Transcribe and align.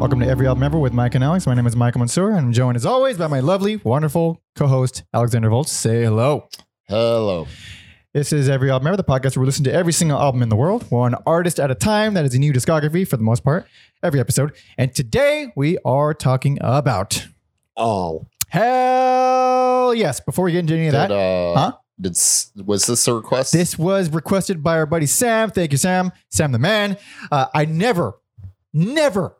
Welcome 0.00 0.20
to 0.20 0.26
Every 0.26 0.46
Album 0.46 0.62
Ever 0.62 0.78
with 0.78 0.94
Mike 0.94 1.14
and 1.14 1.22
Alex. 1.22 1.46
My 1.46 1.52
name 1.54 1.66
is 1.66 1.76
Michael 1.76 1.98
Mansour, 1.98 2.30
and 2.30 2.38
I'm 2.38 2.52
joined 2.54 2.74
as 2.76 2.86
always 2.86 3.18
by 3.18 3.26
my 3.26 3.40
lovely, 3.40 3.76
wonderful 3.76 4.40
co-host 4.56 5.02
Alexander 5.12 5.50
Volts. 5.50 5.70
Say 5.70 6.04
hello. 6.04 6.48
Hello. 6.88 7.46
This 8.14 8.32
is 8.32 8.48
Every 8.48 8.70
Album 8.70 8.88
Ever, 8.88 8.96
the 8.96 9.04
podcast 9.04 9.36
where 9.36 9.42
we 9.42 9.46
listen 9.46 9.64
to 9.64 9.72
every 9.72 9.92
single 9.92 10.18
album 10.18 10.42
in 10.42 10.48
the 10.48 10.56
world, 10.56 10.90
one 10.90 11.14
artist 11.26 11.60
at 11.60 11.70
a 11.70 11.74
time. 11.74 12.14
That 12.14 12.24
is 12.24 12.34
a 12.34 12.38
new 12.38 12.50
discography 12.52 13.06
for 13.06 13.18
the 13.18 13.22
most 13.22 13.44
part, 13.44 13.66
every 14.02 14.18
episode. 14.20 14.52
And 14.78 14.94
today 14.94 15.52
we 15.54 15.76
are 15.84 16.14
talking 16.14 16.56
about 16.62 17.26
All. 17.76 18.26
hell 18.48 19.94
yes. 19.94 20.18
Before 20.20 20.46
we 20.46 20.52
get 20.52 20.60
into 20.60 20.74
any 20.74 20.86
of 20.86 20.92
Did, 20.92 21.10
that, 21.10 21.12
uh, 21.12 21.54
Huh? 21.58 21.72
Did 22.00 22.12
s- 22.12 22.50
was 22.56 22.86
this 22.86 23.06
a 23.06 23.12
request? 23.14 23.52
This 23.52 23.78
was 23.78 24.08
requested 24.10 24.62
by 24.62 24.78
our 24.78 24.86
buddy 24.86 25.06
Sam. 25.06 25.50
Thank 25.50 25.72
you, 25.72 25.78
Sam. 25.78 26.10
Sam 26.30 26.52
the 26.52 26.58
man. 26.58 26.96
Uh, 27.30 27.46
I 27.54 27.66
never, 27.66 28.14
never 28.72 29.36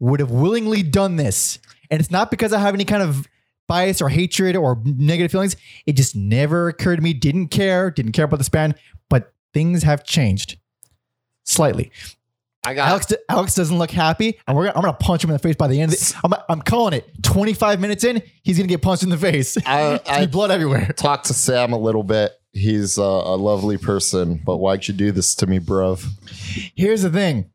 would 0.00 0.20
have 0.20 0.30
willingly 0.30 0.82
done 0.82 1.16
this. 1.16 1.58
And 1.90 2.00
it's 2.00 2.10
not 2.10 2.30
because 2.30 2.52
I 2.52 2.58
have 2.58 2.74
any 2.74 2.84
kind 2.84 3.02
of 3.02 3.28
bias 3.68 4.02
or 4.02 4.08
hatred 4.08 4.56
or 4.56 4.80
negative 4.84 5.30
feelings. 5.30 5.56
It 5.86 5.92
just 5.92 6.16
never 6.16 6.68
occurred 6.68 6.96
to 6.96 7.02
me. 7.02 7.12
Didn't 7.12 7.48
care. 7.48 7.90
Didn't 7.90 8.12
care 8.12 8.24
about 8.24 8.38
the 8.38 8.44
span. 8.44 8.74
But 9.08 9.32
things 9.54 9.82
have 9.84 10.04
changed 10.04 10.58
slightly. 11.44 11.92
I 12.64 12.74
got. 12.74 12.88
Alex, 12.88 13.12
Alex 13.28 13.54
doesn't 13.54 13.78
look 13.78 13.90
happy, 13.90 14.38
and 14.46 14.54
we're 14.54 14.66
gonna, 14.66 14.76
I'm 14.76 14.82
gonna 14.82 14.92
punch 14.92 15.24
him 15.24 15.30
in 15.30 15.34
the 15.34 15.38
face 15.38 15.56
by 15.56 15.66
the 15.66 15.80
end. 15.80 15.92
Of 15.94 15.98
the, 15.98 16.20
I'm, 16.24 16.34
I'm 16.50 16.62
calling 16.62 16.92
it. 16.92 17.08
25 17.22 17.80
minutes 17.80 18.04
in, 18.04 18.22
he's 18.42 18.58
gonna 18.58 18.68
get 18.68 18.82
punched 18.82 19.02
in 19.02 19.08
the 19.08 19.16
face. 19.16 19.56
I, 19.56 19.60
There's 19.88 20.00
gonna 20.00 20.18
be 20.18 20.22
I 20.24 20.26
blood 20.26 20.50
everywhere. 20.50 20.92
Talk 20.94 21.22
to 21.24 21.34
Sam 21.34 21.72
a 21.72 21.78
little 21.78 22.02
bit. 22.02 22.32
He's 22.52 22.98
uh, 22.98 23.02
a 23.02 23.36
lovely 23.36 23.78
person, 23.78 24.42
but 24.44 24.58
why'd 24.58 24.88
you 24.88 24.94
do 24.94 25.10
this 25.10 25.34
to 25.36 25.46
me, 25.46 25.58
bruv? 25.58 26.04
Here's 26.74 27.02
the 27.02 27.10
thing. 27.10 27.50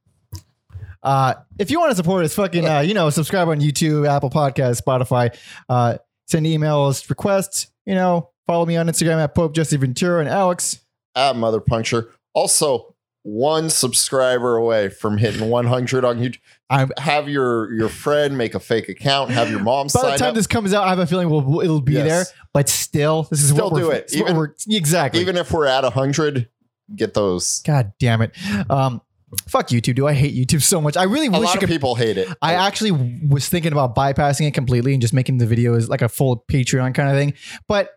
Uh, 1.06 1.36
if 1.60 1.70
you 1.72 1.80
want 1.80 1.92
to 1.92 1.96
support 1.96 2.26
us, 2.26 2.34
fucking, 2.34 2.66
uh, 2.68 2.80
you 2.80 2.94
know, 2.96 3.10
subscribe 3.12 3.48
on 3.48 3.60
YouTube, 3.62 4.08
Apple 4.08 4.30
Podcasts, 4.32 4.82
Spotify, 4.82 5.34
uh, 5.70 5.98
send 6.28 6.46
emails, 6.48 7.08
requests, 7.10 7.68
you 7.86 7.94
know, 7.94 8.32
follow 8.48 8.66
me 8.66 8.76
on 8.76 8.88
Instagram 8.88 9.24
at 9.24 9.36
Pope 9.36 9.54
Jesse 9.54 9.78
Ventura 9.78 10.20
and 10.20 10.28
Alex. 10.30 10.80
At 11.16 11.36
Mother 11.36 11.62
Puncture. 11.62 12.10
Also, 12.34 12.96
one 13.22 13.70
subscriber 13.70 14.56
away 14.56 14.90
from 14.90 15.18
hitting 15.18 15.50
100 15.50 16.04
on 16.04 16.18
YouTube. 16.20 16.38
I'm, 16.70 16.92
Have 16.98 17.30
your 17.30 17.72
your 17.74 17.90
friend 17.90 18.38
make 18.38 18.56
a 18.56 18.60
fake 18.60 18.90
account. 18.90 19.30
Have 19.32 19.50
your 19.52 19.60
mom 19.60 19.86
by 19.88 19.90
sign 20.02 20.12
the 20.14 20.18
time 20.18 20.30
up. 20.30 20.36
this 20.36 20.48
comes 20.48 20.74
out, 20.74 20.86
I 20.86 20.90
have 20.90 21.00
a 21.00 21.06
feeling 21.08 21.30
we'll, 21.30 21.62
it'll 21.62 21.82
be 21.82 21.94
Yes. 21.94 22.08
there, 22.08 22.26
but 22.54 22.68
still, 22.70 23.24
this 23.30 23.42
is 23.44 23.50
Still 23.52 23.70
what 23.70 23.80
do 23.80 23.92
it. 23.92 24.12
Even- 24.14 24.54
exactly. 24.70 25.22
Even 25.22 25.38
if 25.38 25.52
we're 25.52 25.68
at 25.68 25.84
100, 25.84 26.50
get 26.96 27.14
those. 27.14 27.62
God 27.64 27.94
damn 28.00 28.22
it. 28.22 28.32
Um, 28.70 29.02
fuck 29.48 29.68
YouTube. 29.70 29.96
Do 29.96 30.08
I 30.08 30.14
hate 30.14 30.36
YouTube 30.36 30.62
so 30.62 30.82
much? 30.82 30.98
I 30.98 31.04
really 31.04 31.30
wish 31.30 31.42
lot 31.42 31.54
could 31.60 31.64
of 31.64 31.70
people 31.70 31.96
hate 31.96 32.18
it. 32.18 32.28
I 32.42 32.54
actually 32.54 32.92
was 32.92 33.48
thinking 33.50 33.72
about 33.72 33.96
bypassing 33.96 34.48
it 34.48 34.54
completely 34.54 34.94
and 34.94 35.02
just 35.02 35.14
making 35.14 35.38
the 35.38 35.46
videos 35.46 35.90
like 35.90 36.02
a 36.02 36.10
full 36.10 36.44
Patreon 36.50 36.94
kind 36.94 37.10
of 37.10 37.16
thing. 37.16 37.34
But 37.68 37.90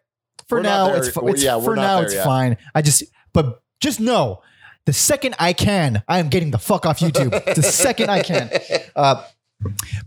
for 0.47 0.59
We're 0.59 0.63
now, 0.63 0.95
it's, 0.95 1.09
it's 1.15 1.43
yeah, 1.43 1.61
for 1.61 1.77
now 1.77 2.01
it's 2.01 2.15
yet. 2.15 2.25
fine. 2.25 2.57
I 2.75 2.83
just 2.83 3.05
but 3.33 3.63
just 3.81 4.01
know 4.01 4.43
the 4.87 4.93
second 4.93 5.35
I 5.39 5.53
can, 5.53 6.03
I 6.09 6.19
am 6.19 6.29
getting 6.29 6.51
the 6.51 6.59
fuck 6.59 6.87
off 6.87 7.01
YouTube. 7.01 7.31
the 7.55 7.63
second 7.63 8.11
I 8.11 8.23
can. 8.23 8.51
Uh, 8.97 9.23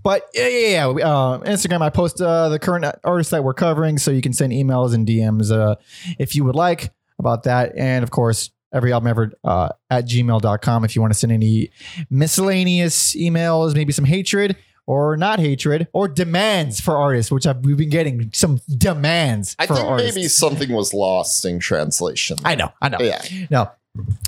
but 0.04 0.28
yeah, 0.34 0.48
yeah, 0.48 0.70
yeah. 0.70 1.08
Uh, 1.08 1.40
Instagram, 1.40 1.82
I 1.82 1.90
post 1.90 2.22
uh, 2.22 2.50
the 2.50 2.58
current 2.58 2.86
artists 3.04 3.32
that 3.32 3.44
we're 3.44 3.54
covering, 3.54 3.98
so 3.98 4.10
you 4.10 4.22
can 4.22 4.34
send 4.34 4.54
emails 4.54 4.94
and 4.94 5.06
DMs 5.06 5.52
uh, 5.52 5.76
if 6.18 6.36
you 6.36 6.44
would 6.46 6.56
like 6.56 6.92
about 7.20 7.44
that. 7.44 7.74
And 7.78 8.04
of 8.04 8.12
course, 8.12 8.50
every 8.74 8.94
album 8.94 9.08
ever 9.08 9.32
uh, 9.44 9.70
at 9.90 10.06
gmail.com 10.06 10.86
if 10.86 10.96
you 10.96 11.02
want 11.02 11.14
to 11.14 11.20
send 11.20 11.32
any 11.32 11.72
miscellaneous 12.10 13.16
emails, 13.16 13.76
maybe 13.76 13.92
some 13.92 14.06
hatred 14.06 14.56
or 14.88 15.16
not 15.18 15.40
hatred 15.40 15.88
or 15.94 16.08
demands 16.08 16.80
for 16.80 16.98
artists, 16.98 17.32
which 17.32 17.46
I've, 17.48 17.64
we've 17.64 17.78
been 17.78 17.90
getting 17.90 18.32
some 18.34 18.62
demands 18.78 19.56
I 19.60 19.66
think 19.66 19.80
artists. 19.80 20.16
maybe 20.16 20.28
something 20.28 20.72
was 20.72 20.94
lost 20.94 21.46
in 21.46 21.60
translation. 21.60 22.38
I 22.44 22.56
know, 22.56 22.72
I 22.82 22.90
know. 22.90 22.98
Yeah. 23.00 23.22
No. 23.50 23.72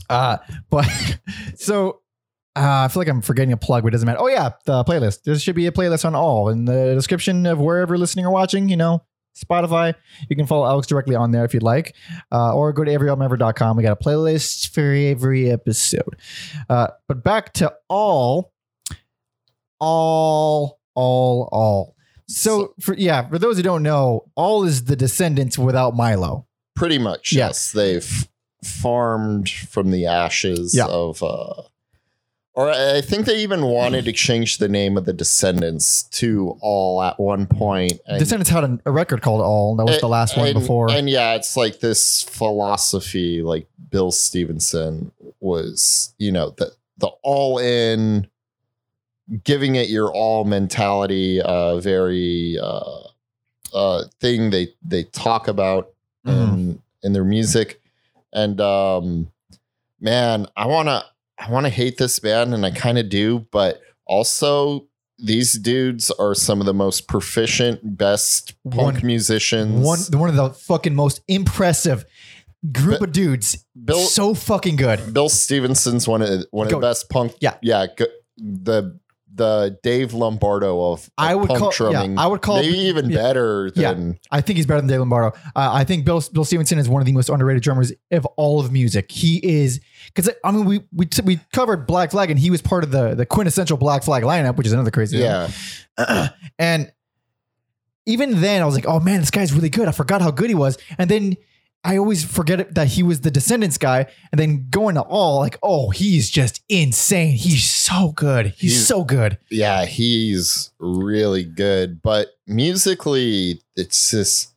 Uh, 0.09 0.37
but 0.69 0.87
so 1.55 2.01
uh, 2.55 2.85
I 2.85 2.87
feel 2.87 3.01
like 3.01 3.07
I'm 3.07 3.21
forgetting 3.21 3.51
a 3.51 3.57
plug, 3.57 3.83
but 3.83 3.89
it 3.89 3.91
doesn't 3.91 4.05
matter. 4.05 4.21
Oh 4.21 4.27
yeah, 4.27 4.51
the 4.65 4.83
playlist. 4.83 5.23
There 5.23 5.37
should 5.39 5.55
be 5.55 5.65
a 5.65 5.71
playlist 5.71 6.05
on 6.05 6.13
all 6.15 6.49
in 6.49 6.65
the 6.65 6.93
description 6.93 7.45
of 7.45 7.59
wherever 7.59 7.93
you're 7.93 7.99
listening 7.99 8.25
or 8.25 8.31
watching. 8.31 8.69
You 8.69 8.77
know, 8.77 9.03
Spotify. 9.35 9.93
You 10.29 10.35
can 10.35 10.45
follow 10.45 10.65
Alex 10.65 10.87
directly 10.87 11.15
on 11.15 11.31
there 11.31 11.43
if 11.45 11.53
you'd 11.53 11.63
like, 11.63 11.95
uh, 12.31 12.53
or 12.55 12.71
go 12.73 12.83
to 12.83 12.91
everyalbumever.com. 12.91 13.77
We 13.77 13.83
got 13.83 13.91
a 13.99 14.03
playlist 14.03 14.69
for 14.73 14.91
every 14.93 15.49
episode. 15.49 16.15
Uh, 16.69 16.87
but 17.07 17.23
back 17.23 17.53
to 17.53 17.73
all, 17.89 18.53
all, 19.79 20.79
all, 20.95 21.49
all. 21.51 21.95
So 22.27 22.73
for 22.79 22.95
yeah, 22.95 23.27
for 23.27 23.37
those 23.37 23.57
who 23.57 23.63
don't 23.63 23.83
know, 23.83 24.25
all 24.35 24.63
is 24.63 24.85
the 24.85 24.95
Descendents 24.95 25.57
without 25.57 25.95
Milo. 25.95 26.47
Pretty 26.75 26.97
much, 26.97 27.33
Yeah. 27.33 27.47
yes. 27.47 27.71
They've 27.71 28.27
farmed 28.63 29.49
from 29.49 29.91
the 29.91 30.05
ashes 30.05 30.73
Yeah. 30.75 30.85
of 30.87 31.21
uh 31.21 31.63
or 32.55 32.69
I 32.71 33.01
think 33.01 33.25
they 33.25 33.41
even 33.41 33.63
wanted 33.65 34.05
to 34.05 34.11
change 34.11 34.59
the 34.59 34.67
name 34.69 34.95
of 34.97 35.05
the 35.05 35.13
Descendents 35.13 36.03
to 36.19 36.57
All 36.61 37.01
at 37.01 37.19
one 37.19 37.47
point. 37.47 37.93
And, 38.05 38.19
Descendents 38.19 38.49
had 38.49 38.63
a, 38.63 38.79
a 38.85 38.91
record 38.91 39.21
called 39.21 39.41
All. 39.41 39.75
That 39.75 39.85
was 39.85 39.99
the 39.99 40.07
last 40.07 40.37
one 40.37 40.47
and- 40.47 40.59
before. 40.59 40.91
And 40.91 41.09
yeah, 41.09 41.33
it's 41.33 41.57
like 41.57 41.79
this 41.79 42.21
philosophy, 42.21 43.41
like 43.41 43.67
Bill 43.89 44.11
Stevenson 44.11 45.11
was, 45.39 46.13
you 46.19 46.31
know, 46.31 46.51
the 46.51 46.71
the 46.97 47.07
all 47.23 47.57
in 47.57 48.27
giving 49.43 49.75
it 49.75 49.89
your 49.89 50.11
all 50.11 50.43
mentality, 50.45 51.41
uh 51.41 51.77
very 51.79 52.57
uh 52.61 52.99
uh 53.73 54.03
thing 54.19 54.49
they 54.51 54.67
they 54.85 55.03
talk 55.03 55.47
about 55.47 55.89
Mm-hmm. 56.25 56.53
in 56.53 56.81
in 57.03 57.11
their 57.13 57.25
music. 57.25 57.81
And 58.31 58.61
um 58.61 59.29
man, 59.99 60.47
I 60.55 60.67
wanna 60.67 61.03
I 61.39 61.49
wanna 61.51 61.69
hate 61.69 61.97
this 61.97 62.19
band 62.19 62.53
and 62.53 62.65
I 62.65 62.71
kind 62.71 62.97
of 62.97 63.09
do, 63.09 63.45
but 63.51 63.81
also 64.05 64.87
these 65.19 65.57
dudes 65.57 66.11
are 66.11 66.33
some 66.35 66.59
of 66.59 66.65
the 66.65 66.73
most 66.73 67.07
proficient, 67.07 67.97
best 67.97 68.53
punk 68.69 68.95
One- 68.95 69.05
musicians. 69.05 69.85
one 69.85 69.99
one 70.19 70.29
of 70.29 70.35
the 70.35 70.49
fucking 70.51 70.95
most 70.95 71.21
impressive 71.27 72.05
group 72.71 72.99
But- 72.99 73.09
of 73.09 73.13
dudes. 73.13 73.65
Bill 73.83 73.99
so 74.05 74.33
fucking 74.33 74.75
good. 74.77 75.13
Bill 75.13 75.29
Stevenson's 75.29 76.07
one 76.07 76.21
of 76.21 76.45
one 76.51 76.67
of 76.67 76.71
Go- 76.71 76.79
the 76.79 76.87
best 76.87 77.09
punk. 77.09 77.33
Yeah. 77.41 77.55
yeah. 77.61 77.87
Go, 77.95 78.05
the 78.37 78.99
the 79.35 79.79
Dave 79.83 80.13
Lombardo 80.13 80.91
of, 80.91 80.99
of 80.99 81.09
I 81.17 81.33
would 81.35 81.47
punk 81.49 81.73
call- 81.75 81.91
yeah. 81.91 82.15
I 82.17 82.27
would 82.27 82.41
call- 82.41 82.61
maybe 82.61 82.77
even 82.77 83.09
yeah. 83.09 83.17
better 83.17 83.71
Yeah. 83.75 84.11
I 84.31 84.41
think 84.41 84.57
he's 84.57 84.65
better 84.65 84.81
than 84.81 84.87
Dave 84.87 84.99
Lombardo. 84.99 85.35
Uh, 85.55 85.69
I 85.73 85.83
think 85.83 86.05
Bill 86.05 86.23
Bill 86.31 86.45
Stevenson 86.45 86.77
is 86.77 86.87
one 86.87 87.01
of 87.01 87.05
the 87.05 87.13
most 87.13 87.29
underrated 87.29 87.63
drummers 87.63 87.91
of 88.11 88.25
all 88.37 88.59
of 88.59 88.71
music. 88.71 89.11
He 89.11 89.37
is 89.43 89.81
because 90.13 90.29
I 90.43 90.51
mean 90.51 90.65
we 90.65 90.83
we 90.93 91.07
we 91.23 91.39
covered 91.51 91.87
Black 91.87 92.11
Flag 92.11 92.29
and 92.29 92.39
he 92.39 92.51
was 92.51 92.61
part 92.61 92.83
of 92.83 92.91
the 92.91 93.15
the 93.15 93.25
quintessential 93.25 93.77
Black 93.77 94.03
Flag 94.03 94.23
lineup, 94.23 94.55
which 94.55 94.67
is 94.67 94.73
another 94.73 94.91
crazy. 94.91 95.17
yeah. 95.17 95.49
and 96.59 96.91
even 98.05 98.41
then, 98.41 98.61
I 98.61 98.65
was 98.65 98.75
like, 98.75 98.85
oh 98.87 98.99
man, 98.99 99.19
this 99.21 99.31
guy's 99.31 99.53
really 99.53 99.69
good. 99.69 99.87
I 99.87 99.91
forgot 99.91 100.21
how 100.21 100.31
good 100.31 100.49
he 100.49 100.55
was. 100.55 100.77
And 100.97 101.09
then 101.09 101.37
I 101.85 101.97
always 101.97 102.23
forget 102.23 102.75
that 102.75 102.87
he 102.87 103.03
was 103.03 103.21
the 103.21 103.31
Descendents 103.31 103.77
guy. 103.77 104.05
And 104.31 104.39
then 104.39 104.67
going 104.69 104.95
to 104.95 105.01
all, 105.01 105.39
like, 105.39 105.57
oh, 105.61 105.89
he's 105.89 106.29
just 106.29 106.61
insane. 106.69 107.35
He's 107.35 107.69
so 107.69 108.13
good. 108.13 108.47
He's, 108.57 108.73
He's- 108.73 108.87
so 108.87 109.03
good. 109.03 109.37
yeah, 109.49 109.85
he's 109.85 110.71
really 110.79 111.43
good. 111.43 112.01
But 112.01 112.29
musically, 112.47 113.61
it's 113.75 114.11
just 114.11 114.53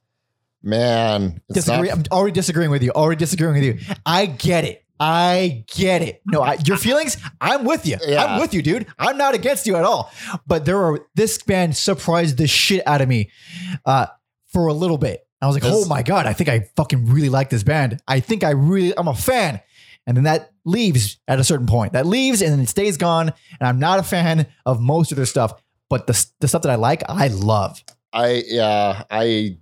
man. 0.62 1.40
It's 1.48 1.64
Disagree. 1.66 1.88
not, 1.88 1.98
I'm 1.98 2.04
already 2.12 2.32
disagreeing 2.32 2.70
with 2.70 2.82
you. 2.82 2.90
Already 2.92 3.18
disagreeing 3.18 3.54
with 3.54 3.62
you. 3.64 3.78
I 4.04 4.26
get 4.26 4.64
it. 4.64 4.84
I 4.98 5.64
get 5.74 6.00
it. 6.02 6.22
No, 6.24 6.40
I, 6.42 6.56
your 6.64 6.78
feelings, 6.78 7.18
I'm 7.40 7.64
with 7.64 7.86
you. 7.86 7.98
Yeah. 8.06 8.24
I'm 8.24 8.40
with 8.40 8.54
you, 8.54 8.62
dude. 8.62 8.86
I'm 8.98 9.18
not 9.18 9.34
against 9.34 9.66
you 9.66 9.76
at 9.76 9.84
all. 9.84 10.10
But 10.46 10.64
there 10.64 10.78
are 10.80 11.06
this 11.14 11.42
band 11.42 11.76
surprised 11.76 12.38
the 12.38 12.46
shit 12.46 12.86
out 12.86 13.02
of 13.02 13.08
me 13.08 13.30
uh, 13.84 14.06
for 14.46 14.68
a 14.68 14.72
little 14.72 14.96
bit. 14.96 15.25
I 15.40 15.46
was 15.46 15.54
like, 15.54 15.64
oh 15.66 15.84
my 15.86 16.02
god, 16.02 16.26
I 16.26 16.32
think 16.32 16.48
I 16.48 16.60
fucking 16.76 17.06
really 17.06 17.28
like 17.28 17.50
this 17.50 17.62
band. 17.62 18.00
I 18.08 18.20
think 18.20 18.42
I 18.42 18.50
really, 18.50 18.96
I'm 18.96 19.08
a 19.08 19.14
fan. 19.14 19.60
And 20.06 20.16
then 20.16 20.24
that 20.24 20.52
leaves 20.64 21.18
at 21.28 21.38
a 21.40 21.44
certain 21.44 21.66
point. 21.66 21.92
That 21.92 22.06
leaves 22.06 22.40
and 22.40 22.52
then 22.52 22.60
it 22.60 22.68
stays 22.68 22.96
gone. 22.96 23.32
And 23.60 23.68
I'm 23.68 23.78
not 23.78 23.98
a 23.98 24.02
fan 24.02 24.46
of 24.64 24.80
most 24.80 25.10
of 25.10 25.16
their 25.16 25.26
stuff. 25.26 25.54
But 25.88 26.06
the 26.06 26.26
the 26.40 26.48
stuff 26.48 26.62
that 26.62 26.70
I 26.70 26.74
like, 26.76 27.02
I 27.08 27.28
love. 27.28 27.82
I 28.12 28.42
yeah. 28.46 29.04
I 29.10 29.58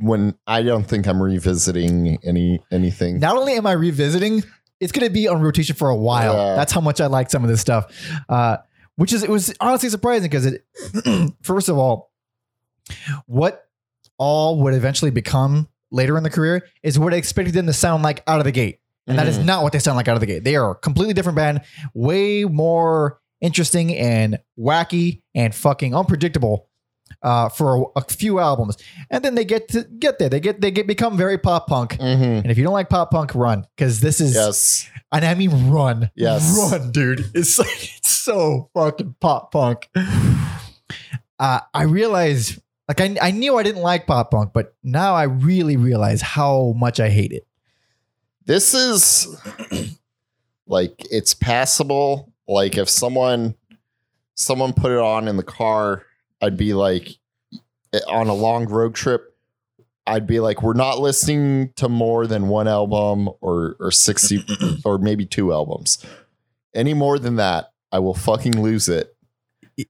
when 0.00 0.34
I 0.46 0.62
don't 0.62 0.84
think 0.84 1.06
I'm 1.06 1.22
revisiting 1.22 2.18
any 2.24 2.60
anything. 2.72 3.20
Not 3.20 3.36
only 3.36 3.54
am 3.54 3.66
I 3.66 3.72
revisiting, 3.72 4.42
it's 4.80 4.92
going 4.92 5.06
to 5.06 5.12
be 5.12 5.28
on 5.28 5.40
rotation 5.40 5.76
for 5.76 5.90
a 5.90 5.96
while. 5.96 6.34
Yeah. 6.34 6.56
That's 6.56 6.72
how 6.72 6.80
much 6.80 7.00
I 7.00 7.06
like 7.06 7.30
some 7.30 7.44
of 7.44 7.50
this 7.50 7.60
stuff. 7.60 7.92
Uh, 8.28 8.56
which 8.96 9.12
is 9.12 9.22
it 9.22 9.30
was 9.30 9.54
honestly 9.60 9.88
surprising 9.88 10.28
because 10.28 10.46
it 10.46 10.64
first 11.42 11.68
of 11.68 11.78
all, 11.78 12.10
what 13.26 13.69
all 14.20 14.60
would 14.62 14.74
eventually 14.74 15.10
become 15.10 15.66
later 15.90 16.16
in 16.16 16.22
the 16.22 16.30
career 16.30 16.64
is 16.84 16.96
what 16.98 17.12
I 17.12 17.16
expected 17.16 17.54
them 17.54 17.66
to 17.66 17.72
sound 17.72 18.04
like 18.04 18.22
out 18.28 18.38
of 18.38 18.44
the 18.44 18.52
gate. 18.52 18.78
And 19.08 19.18
that 19.18 19.26
is 19.26 19.38
Mhm. 19.38 19.46
not 19.46 19.62
what 19.64 19.72
they 19.72 19.80
sound 19.80 19.96
like 19.96 20.06
out 20.06 20.14
of 20.14 20.20
the 20.20 20.26
gate. 20.26 20.44
They 20.44 20.54
are 20.54 20.70
a 20.70 20.74
completely 20.76 21.14
different 21.14 21.34
band, 21.34 21.62
way 21.94 22.44
more 22.44 23.18
interesting 23.40 23.96
and 23.96 24.38
wacky 24.56 25.22
and 25.34 25.52
fucking 25.52 25.94
unpredictable 25.96 26.68
uh, 27.22 27.48
for 27.48 27.76
a, 27.96 28.00
a 28.00 28.04
few 28.04 28.38
albums, 28.38 28.76
and 29.10 29.24
then 29.24 29.34
they 29.34 29.44
get 29.44 29.66
to 29.68 29.82
get 29.98 30.18
there. 30.20 30.28
They 30.28 30.38
get 30.38 30.60
they 30.60 30.70
get 30.70 30.86
become 30.86 31.16
very 31.16 31.38
pop 31.38 31.66
punk. 31.66 31.94
hmm 31.96 32.04
And 32.04 32.50
if 32.52 32.56
you 32.56 32.62
don't 32.62 32.72
like 32.72 32.88
pop 32.88 33.10
punk, 33.10 33.34
run 33.34 33.66
because 33.76 33.98
this 33.98 34.20
is 34.20 34.34
Yes. 34.34 34.88
and 35.12 35.24
I 35.24 35.34
mean 35.34 35.70
run. 35.70 36.10
Yes. 36.14 36.56
Run, 36.56 36.92
dude. 36.92 37.28
It's 37.34 37.58
like 37.58 37.68
it's 37.98 38.10
so 38.10 38.70
fucking 38.74 39.16
pop 39.20 39.50
punk. 39.50 39.88
Uh, 41.38 41.60
I 41.72 41.84
realize 41.84 42.58
like 42.90 43.00
I, 43.00 43.28
I 43.28 43.30
knew 43.30 43.56
I 43.56 43.62
didn't 43.62 43.82
like 43.82 44.08
pop 44.08 44.32
punk, 44.32 44.50
but 44.52 44.74
now 44.82 45.14
I 45.14 45.22
really 45.22 45.76
realize 45.76 46.20
how 46.20 46.74
much 46.76 46.98
I 46.98 47.08
hate 47.08 47.30
it. 47.30 47.46
This 48.46 48.74
is 48.74 49.28
like 50.66 50.94
it's 51.08 51.32
passable. 51.32 52.32
Like 52.48 52.76
if 52.76 52.88
someone 52.88 53.54
someone 54.34 54.72
put 54.72 54.90
it 54.90 54.98
on 54.98 55.28
in 55.28 55.36
the 55.36 55.44
car, 55.44 56.02
I'd 56.42 56.56
be 56.56 56.74
like 56.74 57.10
on 58.08 58.26
a 58.26 58.34
long 58.34 58.66
road 58.66 58.96
trip, 58.96 59.36
I'd 60.04 60.26
be 60.26 60.40
like, 60.40 60.60
we're 60.60 60.72
not 60.72 60.98
listening 60.98 61.72
to 61.76 61.88
more 61.88 62.26
than 62.26 62.48
one 62.48 62.66
album 62.66 63.28
or 63.40 63.76
or 63.78 63.92
60 63.92 64.44
or 64.84 64.98
maybe 64.98 65.24
two 65.26 65.52
albums. 65.52 66.04
Any 66.74 66.94
more 66.94 67.20
than 67.20 67.36
that, 67.36 67.70
I 67.92 68.00
will 68.00 68.14
fucking 68.14 68.60
lose 68.60 68.88
it. 68.88 69.14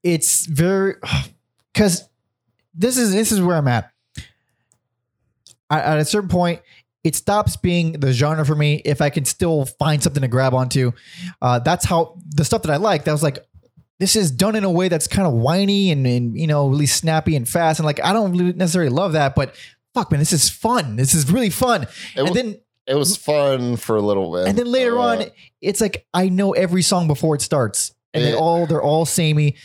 It's 0.02 0.44
very 0.44 0.96
because 1.72 2.09
this 2.74 2.96
is 2.98 3.12
this 3.12 3.32
is 3.32 3.40
where 3.40 3.56
I'm 3.56 3.68
at. 3.68 3.90
I, 5.68 5.80
at 5.80 5.98
a 5.98 6.04
certain 6.04 6.28
point, 6.28 6.60
it 7.04 7.14
stops 7.14 7.56
being 7.56 7.92
the 7.92 8.12
genre 8.12 8.44
for 8.44 8.54
me 8.54 8.82
if 8.84 9.00
I 9.00 9.10
can 9.10 9.24
still 9.24 9.64
find 9.64 10.02
something 10.02 10.22
to 10.22 10.28
grab 10.28 10.52
onto. 10.54 10.92
Uh, 11.40 11.58
that's 11.60 11.84
how 11.84 12.18
the 12.28 12.44
stuff 12.44 12.62
that 12.62 12.70
I 12.70 12.76
like. 12.76 13.04
That 13.04 13.12
was 13.12 13.22
like, 13.22 13.38
this 13.98 14.16
is 14.16 14.30
done 14.30 14.56
in 14.56 14.64
a 14.64 14.70
way 14.70 14.88
that's 14.88 15.06
kind 15.06 15.26
of 15.28 15.34
whiny 15.34 15.90
and, 15.90 16.06
and 16.06 16.36
you 16.38 16.46
know 16.46 16.68
really 16.68 16.86
snappy 16.86 17.36
and 17.36 17.48
fast. 17.48 17.78
And 17.80 17.86
like 17.86 18.02
I 18.04 18.12
don't 18.12 18.32
really 18.36 18.52
necessarily 18.52 18.90
love 18.90 19.12
that, 19.12 19.34
but 19.34 19.54
fuck 19.94 20.10
man, 20.10 20.18
this 20.18 20.32
is 20.32 20.48
fun. 20.48 20.96
This 20.96 21.14
is 21.14 21.30
really 21.30 21.50
fun. 21.50 21.82
It, 21.82 21.88
and 22.16 22.28
wa- 22.28 22.34
then 22.34 22.56
it 22.86 22.94
was 22.94 23.16
fun 23.16 23.76
for 23.76 23.96
a 23.96 24.00
little 24.02 24.32
bit. 24.32 24.48
and 24.48 24.58
then 24.58 24.66
later 24.66 24.98
Uh, 24.98 25.02
on, 25.18 25.24
it's 25.60 25.80
like 25.80 26.06
I 26.14 26.28
know 26.28 26.52
every 26.52 26.82
song 26.82 27.06
before 27.06 27.34
it 27.34 27.42
starts, 27.42 27.94
and 28.14 28.24
they 28.24 28.30
Yeah. 28.32 28.36
all 28.38 28.66
they're 28.66 28.82
all 28.82 29.04
samey. 29.06 29.56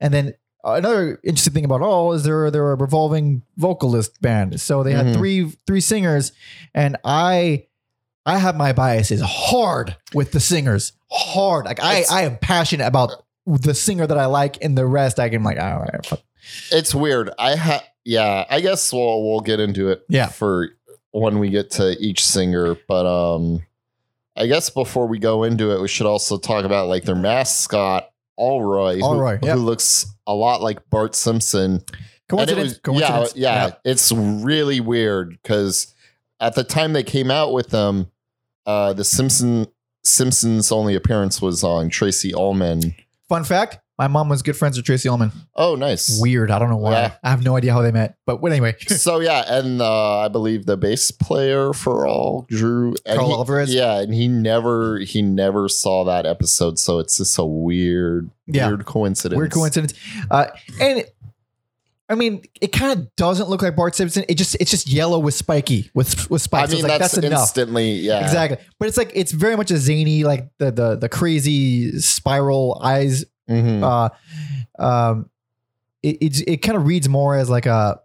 And 0.00 0.14
then 0.14 0.34
another 0.64 1.20
interesting 1.24 1.52
thing 1.54 1.64
about 1.64 1.82
all 1.82 2.12
is 2.12 2.22
they're 2.24 2.50
they're 2.50 2.72
a 2.72 2.76
revolving 2.76 3.42
vocalist 3.56 4.20
band, 4.20 4.60
so 4.60 4.82
they 4.82 4.92
had 4.92 5.06
Mhm. 5.06 5.14
three 5.14 5.52
three 5.66 5.80
singers, 5.80 6.32
and 6.74 6.96
I 7.04 7.66
I 8.26 8.38
have 8.38 8.56
my 8.56 8.72
biases 8.72 9.22
hard 9.24 9.96
with 10.14 10.32
the 10.32 10.40
singers, 10.40 10.92
hard. 11.10 11.64
Like 11.66 11.80
I 11.82 11.92
It's- 12.00 12.10
I 12.12 12.22
am 12.22 12.36
passionate 12.38 12.86
about 12.86 13.24
the 13.46 13.74
singer 13.74 14.06
that 14.06 14.18
I 14.18 14.26
like, 14.26 14.62
and 14.62 14.76
the 14.76 14.86
rest 14.86 15.18
I 15.18 15.28
can 15.30 15.42
like 15.42 15.58
all 15.58 15.80
right, 15.80 16.04
fuck. 16.06 16.20
it's 16.70 16.94
weird. 16.94 17.30
I 17.38 17.56
ha 17.56 17.82
yeah, 18.04 18.44
I 18.50 18.60
guess 18.60 18.92
we'll 18.92 19.22
we'll 19.24 19.40
get 19.40 19.60
into 19.60 19.88
it 19.90 20.02
Yeah. 20.08 20.28
for 20.28 20.68
when 21.12 21.38
we 21.38 21.50
get 21.50 21.70
to 21.72 21.96
each 21.98 22.24
singer, 22.24 22.76
but 22.86 23.06
um 23.06 23.62
I 24.36 24.46
guess 24.46 24.70
before 24.70 25.06
we 25.06 25.18
go 25.18 25.42
into 25.42 25.72
it, 25.72 25.80
we 25.80 25.88
should 25.88 26.06
also 26.06 26.38
talk 26.38 26.64
about 26.64 26.88
like 26.88 27.04
their 27.04 27.16
mascot, 27.16 28.09
Allroy, 28.38 28.96
who, 28.96 29.02
Allroy, 29.02 29.38
yeah. 29.42 29.54
who 29.54 29.60
looks 29.60 30.06
a 30.26 30.34
lot 30.34 30.62
like 30.62 30.88
Bart 30.90 31.14
Simpson. 31.14 31.82
Coincidence. 32.28 32.68
was- 32.68 32.78
coincidence. 32.78 33.32
Yeah, 33.36 33.66
yeah, 33.66 33.74
it's 33.84 34.12
really 34.12 34.80
weird 34.80 35.38
because 35.42 35.94
at 36.38 36.54
the 36.54 36.64
time 36.64 36.92
they 36.92 37.02
came 37.02 37.30
out 37.30 37.52
with 37.52 37.68
them, 37.68 38.10
uh, 38.66 38.92
the 38.92 39.04
Simpson 39.04 39.66
Simpsons 40.04 40.72
only 40.72 40.94
appearance 40.94 41.42
was 41.42 41.62
on 41.62 41.90
Tracey 41.90 42.32
Ullman. 42.32 42.94
Fun 43.28 43.44
fact: 43.44 43.78
My 44.00 44.08
mom 44.08 44.30
was 44.30 44.40
good 44.40 44.56
friends 44.56 44.78
with 44.78 44.86
Tracey 44.86 45.10
Ullman. 45.10 45.30
Oh, 45.54 45.74
nice. 45.74 46.18
Weird. 46.18 46.50
I 46.50 46.58
don't 46.58 46.70
know 46.70 46.78
why. 46.78 46.92
Yeah. 46.92 47.14
I 47.22 47.28
have 47.28 47.44
no 47.44 47.54
idea 47.54 47.74
how 47.74 47.82
they 47.82 47.92
met. 47.92 48.16
But 48.24 48.42
anyway, 48.42 48.74
so 48.88 49.20
yeah, 49.20 49.44
and 49.46 49.82
uh, 49.82 50.20
I 50.20 50.28
believe 50.28 50.64
the 50.64 50.78
bass 50.78 51.10
player 51.10 51.74
for 51.74 52.06
all 52.06 52.46
Drew 52.48 52.94
Karl 53.06 53.26
he- 53.26 53.34
Alvarez? 53.34 53.74
Yeah, 53.74 54.00
and 54.00 54.14
he 54.14 54.26
never 54.26 55.00
he 55.00 55.20
never 55.20 55.68
saw 55.68 56.04
that 56.04 56.24
episode, 56.24 56.78
so 56.78 56.98
it's 56.98 57.18
just 57.18 57.36
a 57.38 57.44
weird 57.44 58.30
Yeah. 58.46 58.68
weird 58.68 58.86
coincidence. 58.86 59.36
weird 59.36 59.52
coincidence. 59.52 59.92
Uh, 60.30 60.46
and 60.80 61.04
I 62.08 62.14
mean, 62.14 62.42
it 62.60 62.72
kind 62.72 62.98
of 62.98 63.14
doesn't 63.16 63.50
look 63.50 63.60
like 63.60 63.76
Bart 63.76 63.94
Simpson. 63.94 64.24
It 64.30 64.36
just 64.36 64.56
it's 64.58 64.70
just 64.70 64.88
yellow 64.88 65.18
with 65.18 65.34
spiky 65.34 65.90
with 65.92 66.30
with 66.30 66.40
I 66.40 66.44
spikes. 66.44 66.70
So 66.70 66.76
mean, 66.78 66.86
like, 66.88 66.98
that's, 67.00 67.16
that's, 67.16 67.26
enough. 67.26 67.40
instantly 67.42 67.92
yeah. 67.92 68.22
Exactly. 68.22 68.56
But 68.78 68.88
it's 68.88 68.96
like 68.96 69.12
it's 69.14 69.32
very 69.32 69.56
much 69.56 69.70
a 69.70 69.76
zany, 69.76 70.24
like 70.24 70.48
the 70.56 70.70
the 70.72 70.96
the 70.96 71.08
crazy 71.10 71.98
spiral 72.00 72.80
eyes. 72.82 73.26
Mhm. 73.50 73.82
Uh, 73.82 74.82
um, 74.82 75.28
it 76.02 76.16
it, 76.20 76.48
it 76.48 76.56
kind 76.58 76.76
of 76.78 76.86
reads 76.86 77.08
more 77.08 77.34
as 77.36 77.50
like 77.50 77.66
a 77.66 78.00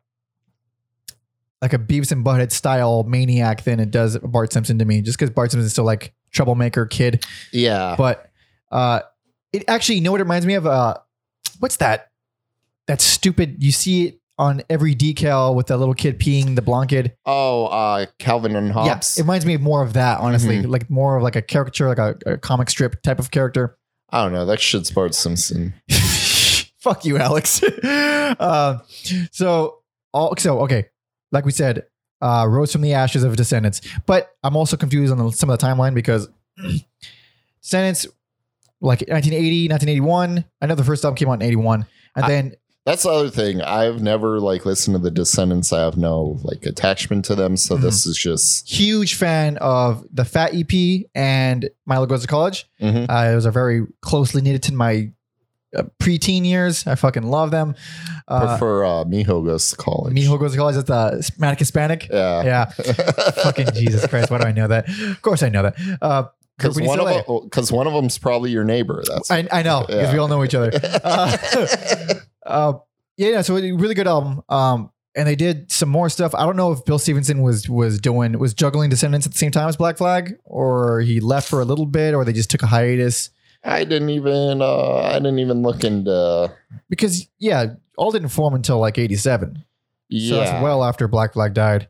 like 1.62 1.74
a 1.74 1.80
Beavis 1.80 2.12
and 2.12 2.26
Butthead 2.26 2.52
style 2.52 3.04
maniac 3.04 3.64
than 3.64 3.80
it 3.80 3.92
does 3.92 4.18
Bart 4.20 4.52
Simpson 4.54 4.78
to 4.80 4.86
me. 4.86 5.02
Just 5.02 5.18
because 5.18 5.30
Bart 5.30 5.52
Simpson 5.52 5.66
is 5.66 5.72
still 5.72 5.86
like 5.86 6.14
troublemaker 6.32 6.86
kid. 6.86 7.24
Yeah. 7.54 7.96
but 7.98 8.30
uh 8.72 9.00
it 9.54 9.64
actually 9.70 9.96
you 9.96 10.02
know 10.02 10.12
what 10.12 10.20
it 10.20 10.24
reminds 10.26 10.46
me 10.46 10.56
of 10.56 10.66
uh 10.68 10.96
what's 11.60 11.78
that 11.78 12.12
that 12.88 13.00
stupid 13.00 13.64
you 13.64 13.72
see 13.72 14.08
it 14.08 14.20
on 14.38 14.62
every 14.70 14.94
decal 14.94 15.56
with 15.56 15.68
that 15.68 15.78
little 15.78 15.94
kid 15.94 16.20
peeing 16.20 16.56
the 16.56 16.62
blanket. 16.62 17.18
Oh, 17.26 17.68
uh, 17.68 18.06
Calvin 18.20 18.54
and 18.58 18.68
yeah 18.68 18.74
Hobbes. 18.74 19.18
it 19.18 19.22
reminds 19.22 19.46
me 19.46 19.56
more 19.56 19.82
of 19.82 19.94
that 19.94 20.20
honestly 20.20 20.58
Mhm. 20.58 20.68
like 20.68 20.90
more 20.90 21.16
of 21.16 21.24
like 21.24 21.38
a 21.38 21.42
caricature 21.42 21.88
like 21.88 22.00
a, 22.00 22.16
a 22.34 22.38
comic 22.38 22.70
strip 22.70 23.02
type 23.02 23.18
of 23.20 23.32
character 23.32 23.78
I 24.10 24.24
don't 24.24 24.34
know. 24.34 24.46
That 24.46 24.60
shit's 24.62 24.92
Bart 24.92 25.14
Simpson. 25.16 25.74
fuck 26.80 27.04
you 27.04 27.18
alex 27.18 27.64
uh, 27.84 28.78
so 29.32 29.80
all 30.14 30.36
so 30.38 30.60
okay 30.60 30.86
like 31.32 31.44
we 31.44 31.52
said 31.52 31.84
uh 32.22 32.46
rose 32.48 32.72
from 32.72 32.82
the 32.82 32.94
ashes 32.94 33.24
of 33.24 33.36
descendents 33.36 33.82
but 34.06 34.30
i'm 34.44 34.56
also 34.56 34.78
confused 34.78 35.12
on 35.12 35.18
the, 35.18 35.32
some 35.32 35.50
of 35.50 35.58
the 35.58 35.66
timeline 35.66 35.96
because 35.96 36.28
descendents 37.62 38.06
like 38.82 39.00
1980 39.02 39.70
1981 39.70 40.46
i 40.62 40.66
know 40.68 40.76
the 40.76 40.84
first 40.84 41.04
album 41.04 41.16
came 41.18 41.28
out 41.30 41.34
in 41.34 41.42
81 41.42 41.88
and 42.16 42.26
I- 42.26 42.28
then 42.28 42.54
That's 42.86 43.02
the 43.04 43.10
other 43.10 43.30
thing. 43.32 43.62
I've 43.64 44.02
never 44.02 44.40
like 44.40 44.64
listened 44.66 44.96
to 44.96 45.02
the 45.02 45.10
Descendents. 45.10 45.74
I 45.74 45.80
have 45.82 45.98
no 45.98 46.40
like 46.44 46.66
attachment 46.68 47.26
to 47.26 47.36
them. 47.36 47.58
So 47.58 47.78
Mhm. 47.78 47.82
this 47.82 48.06
is 48.06 48.16
just 48.16 48.70
huge 48.70 49.16
fan 49.16 49.58
of 49.58 50.06
the 50.14 50.24
Fat 50.24 50.54
EP 50.54 51.08
and 51.16 51.68
Milo 51.88 52.06
Goes 52.06 52.22
to 52.22 52.28
College. 52.28 52.68
Mhm. 52.80 53.08
Uh, 53.10 53.32
those 53.32 53.46
are 53.48 53.52
very 53.52 53.88
closely 54.02 54.42
knitted 54.44 54.62
to 54.64 54.74
my 54.76 55.10
uh, 55.76 55.84
preteen 56.00 56.46
years. 56.46 56.88
I 56.88 56.96
fucking 56.96 57.24
love 57.24 57.52
them. 57.52 57.76
Uh, 58.30 58.48
prefer 58.48 58.86
uh, 58.86 59.04
Miho 59.04 59.44
goes 59.44 59.72
to 59.72 59.76
college. 59.76 60.14
Mijo 60.14 60.40
Goes 60.40 60.52
to 60.54 60.58
College. 60.58 60.76
That's 60.76 60.88
the 60.88 61.18
Hispanic 61.18 61.60
Hispanic. 61.60 62.08
Yeah. 62.10 62.44
Yeah. 62.44 62.66
fucking 63.44 63.72
Jesus 63.74 64.08
Christ. 64.08 64.32
Why 64.32 64.38
do 64.38 64.46
I 64.48 64.52
know 64.54 64.68
that? 64.70 64.88
Of 64.88 65.22
course 65.22 65.44
I 65.44 65.50
know 65.50 65.64
that. 65.64 65.76
Uh, 66.02 66.24
Because 66.58 66.80
one 66.80 67.00
of 67.00 67.72
one 67.72 67.88
of 67.88 67.94
them's 67.94 68.18
probably 68.18 68.52
your 68.52 68.64
neighbor. 68.64 69.04
That's 69.08 69.30
I, 69.30 69.48
I 69.52 69.62
know 69.64 69.82
because 69.88 70.04
Yeah. 70.08 70.14
we 70.14 70.20
all 70.20 70.28
know 70.28 70.44
each 70.44 70.56
other. 70.56 70.72
Uh, 71.04 71.38
uh, 72.46 72.74
yeah, 73.18 73.42
so 73.42 73.58
a 73.58 73.72
really 73.72 73.96
good 73.96 74.08
album. 74.08 74.42
Um, 74.50 74.92
and 75.16 75.28
they 75.28 75.36
did 75.36 75.72
some 75.72 75.90
more 75.90 76.10
stuff. 76.10 76.36
I 76.36 76.46
don't 76.46 76.58
know 76.58 76.72
if 76.74 76.84
Bill 76.86 77.00
Stevenson 77.00 77.42
was 77.42 77.70
was 77.70 78.00
doing 78.00 78.38
was 78.38 78.54
juggling 78.54 78.90
Descendents 78.90 79.26
at 79.26 79.32
the 79.32 79.38
same 79.38 79.52
time 79.52 79.68
as 79.70 79.78
Black 79.78 79.98
Flag, 79.98 80.38
or 80.44 81.02
he 81.02 81.20
left 81.20 81.50
for 81.50 81.62
a 81.62 81.66
little 81.66 81.86
bit, 81.86 82.14
or 82.14 82.26
they 82.26 82.34
just 82.34 82.50
took 82.52 82.62
a 82.64 82.68
hiatus. 82.68 83.30
I 83.64 83.84
didn't 83.84 84.10
even 84.12 84.62
uh, 84.62 84.98
I 84.98 85.14
didn't 85.14 85.40
even 85.40 85.62
look 85.62 85.84
into 85.84 86.54
Because 86.90 87.28
yeah, 87.40 87.76
all 87.98 88.12
didn't 88.12 88.30
form 88.30 88.54
until 88.54 88.80
like 88.80 88.98
'87, 88.98 89.64
yeah. 90.10 90.30
so 90.30 90.36
that's 90.38 90.62
well 90.64 90.84
after 90.84 91.08
Black 91.08 91.34
Flag 91.34 91.54
died. 91.54 91.88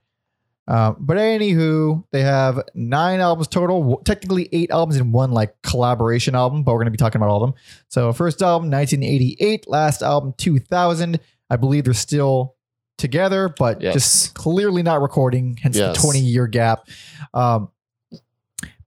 Um, 0.68 0.96
but 1.00 1.18
anywho, 1.18 2.04
they 2.12 2.22
have 2.22 2.60
nine 2.74 3.20
albums 3.20 3.48
total. 3.48 4.02
Technically, 4.04 4.50
eight 4.52 4.72
albums 4.72 4.98
in 4.98 5.12
one 5.12 5.32
like 5.32 5.56
collaboration 5.62 6.34
album, 6.36 6.64
but 6.64 6.72
we're 6.74 6.80
going 6.80 6.86
to 6.88 6.92
be 6.92 6.98
talking 6.98 7.20
about 7.22 7.30
all 7.30 7.44
of 7.44 7.52
them. 7.52 7.60
So, 7.88 8.12
first 8.14 8.42
album 8.42 8.72
1988, 8.72 9.68
last 9.68 10.02
album 10.02 10.34
2000. 10.38 11.20
I 11.52 11.56
believe 11.58 11.84
they're 11.84 11.94
still 11.94 12.56
together, 12.98 13.50
but 13.60 13.82
Yes. 13.82 13.94
just 13.94 14.34
clearly 14.34 14.82
not 14.82 15.02
recording. 15.02 15.58
Hence 15.62 15.78
Yes. 15.78 15.96
the 15.96 16.02
20 16.02 16.20
year 16.22 16.48
gap. 16.48 16.88
Um, 17.34 17.70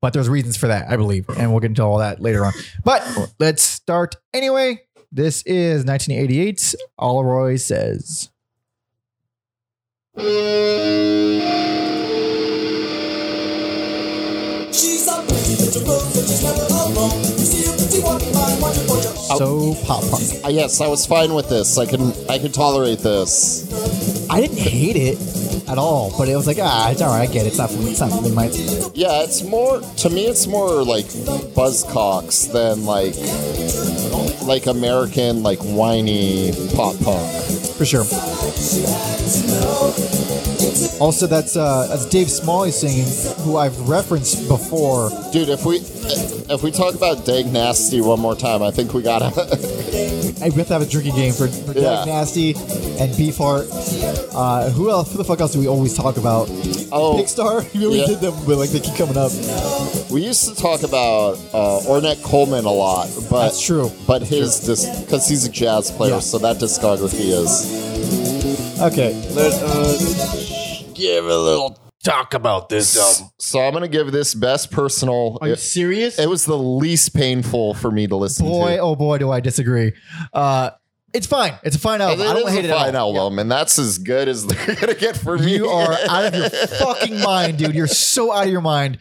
but 0.01 0.13
there's 0.13 0.29
reasons 0.29 0.57
for 0.57 0.69
that, 0.69 0.91
I 0.91 0.97
believe, 0.97 1.29
and 1.29 1.51
we'll 1.51 1.61
get 1.61 1.69
into 1.71 1.83
all 1.83 1.99
that 1.99 2.21
later 2.21 2.45
on. 2.45 2.53
But 2.85 3.05
let's 3.39 3.63
start 3.63 4.17
anyway. 4.33 4.81
This 5.13 5.43
is 5.43 5.85
1988. 5.85 6.75
Allroy 7.01 7.57
says. 7.61 8.31
So 19.39 19.77
pop 19.87 20.03
punk. 20.11 20.45
Uh, 20.45 20.49
yes, 20.49 20.81
I 20.81 20.89
was 20.89 21.07
fine 21.07 21.35
with 21.35 21.49
this. 21.49 21.79
I 21.79 21.87
can 21.87 22.13
I 22.29 22.39
can 22.39 22.51
tolerate 22.51 22.99
this. 22.99 23.71
I 24.29 24.41
didn't 24.41 24.59
hate 24.59 24.97
it. 24.97 25.19
at 25.69 25.79
all. 25.79 26.13
But 26.19 26.29
it 26.29 26.35
was 26.35 26.49
like, 26.49 26.59
ah, 26.61 26.91
it's 26.91 27.01
all 27.01 27.17
right. 27.17 27.29
I 27.29 27.33
get 27.33 27.47
it. 27.47 27.51
It's 27.51 27.59
not 27.59 27.71
for 27.71 27.79
me. 27.79 27.93
It's 27.93 28.01
not 28.01 28.11
for 28.11 28.23
me. 28.23 28.33
My, 28.33 28.47
Yeah, 28.95 29.23
it's 29.23 29.45
more 29.45 29.81
to 29.81 30.11
me. 30.11 30.27
It's 30.27 30.49
more 30.49 30.83
like 30.83 31.05
Buzzcocks 31.55 32.51
than 32.53 32.85
like 32.87 33.15
like 34.43 34.67
American 34.67 35.45
like 35.45 35.61
whiny 35.61 36.51
pop 36.75 36.99
punk. 37.05 37.68
For 37.79 37.85
sure. 37.85 38.05
Also, 41.01 41.27
that's 41.27 41.57
uh, 41.57 41.87
that's 41.89 42.07
Dave 42.07 42.31
Smalley 42.31 42.71
singing, 42.71 43.07
who 43.45 43.57
I've 43.57 43.79
referenced 43.89 44.49
before. 44.49 45.11
Dude, 45.33 45.49
if 45.49 45.65
we 45.65 45.77
if 46.51 46.63
we 46.63 46.71
talk 46.71 46.95
about 46.95 47.25
Dag 47.25 47.47
Nasty 47.47 48.01
one 48.01 48.21
more 48.21 48.35
time, 48.35 48.63
I 48.63 48.71
think 48.71 48.95
we 48.95 49.03
gotta. 49.03 49.27
I 50.41 50.45
have 50.51 50.55
to 50.69 50.73
have 50.73 50.83
a 50.83 50.87
drinking 50.87 51.17
game 51.17 51.33
for, 51.33 51.49
for 51.49 51.73
Yeah. 51.73 52.05
Dag 52.05 52.07
Nasty 52.07 52.51
and 52.55 53.11
Beefheart. 53.15 53.69
Uh, 54.35 54.71
who 54.71 54.91
else? 54.91 55.11
Who 55.13 55.19
the 55.19 55.25
fuck 55.25 55.41
else 55.41 55.53
do 55.53 55.59
we 55.59 55.67
always 55.69 55.95
talk 55.97 56.17
about? 56.17 56.49
oh, 56.93 57.17
Pigstar. 57.21 57.65
We 57.79 57.85
always 57.85 58.01
Yeah. 58.03 58.07
did 58.07 58.21
them, 58.21 58.35
but 58.47 58.57
like 58.59 58.71
they 58.71 58.81
keep 58.81 58.95
coming 58.97 59.17
up. 59.17 59.33
we 60.11 60.25
used 60.25 60.49
to 60.49 60.55
talk 60.55 60.83
about 60.85 61.35
uh, 61.53 61.81
Ornette 61.87 62.23
Coleman 62.23 62.65
a 62.65 62.71
lot, 62.71 63.09
but 63.31 63.43
That's 63.45 63.61
true. 63.65 63.91
But 64.07 64.23
his 64.23 64.61
because 65.05 65.29
he's 65.29 65.45
a 65.45 65.51
jazz 65.51 65.91
player, 65.91 66.15
Yeah. 66.15 66.21
so 66.21 66.39
that 66.39 66.57
discography 66.59 67.31
is. 67.31 68.81
Okay. 68.81 69.13
Let 69.35 69.53
us 69.55 70.58
give 70.99 71.25
a 71.25 71.39
little 71.39 71.79
talk 72.05 72.35
about 72.35 72.69
this 72.69 72.97
album. 72.99 73.31
So 73.39 73.61
I'm 73.61 73.73
gonna 73.73 73.89
give 73.89 74.13
this 74.13 74.35
best 74.35 74.71
personal. 74.71 75.39
Are 75.41 75.47
you 75.49 75.55
It, 75.55 75.59
serious? 75.59 76.19
it 76.19 76.29
was 76.29 76.45
the 76.45 76.57
least 76.59 77.15
painful 77.15 77.75
for 77.75 77.91
me 77.91 78.07
to 78.07 78.17
listen 78.17 78.45
to. 78.47 78.51
boy, 78.53 78.77
to. 78.77 78.79
oh 78.83 78.97
boy, 78.97 79.19
do 79.19 79.31
I 79.31 79.41
disagree. 79.41 79.93
Uh, 80.33 80.71
it's 81.15 81.27
fine. 81.27 81.55
It's 81.63 81.75
a 81.77 81.79
fine 81.79 82.01
album. 82.03 82.21
It 82.27 82.29
I 82.31 82.35
don't 82.35 82.49
is 82.49 82.55
hate 82.55 82.65
a 82.67 82.69
it 82.69 82.71
at 82.71 82.77
fine 82.77 82.97
all. 82.97 83.17
album, 83.19 83.39
and 83.39 83.51
that's 83.51 83.79
as 83.79 83.99
good 83.99 84.29
as 84.29 84.47
they're 84.47 84.75
gonna 84.77 84.95
get 84.95 85.17
for 85.17 85.39
me. 85.39 85.55
You 85.57 85.69
are 85.69 85.93
out 86.09 86.27
of 86.27 86.35
your 86.35 86.51
fucking 86.51 87.21
mind, 87.21 87.59
dude. 87.59 87.75
You're 87.75 87.87
so 87.87 88.31
out 88.33 88.45
of 88.47 88.53
your 88.53 88.61
mind. 88.61 88.99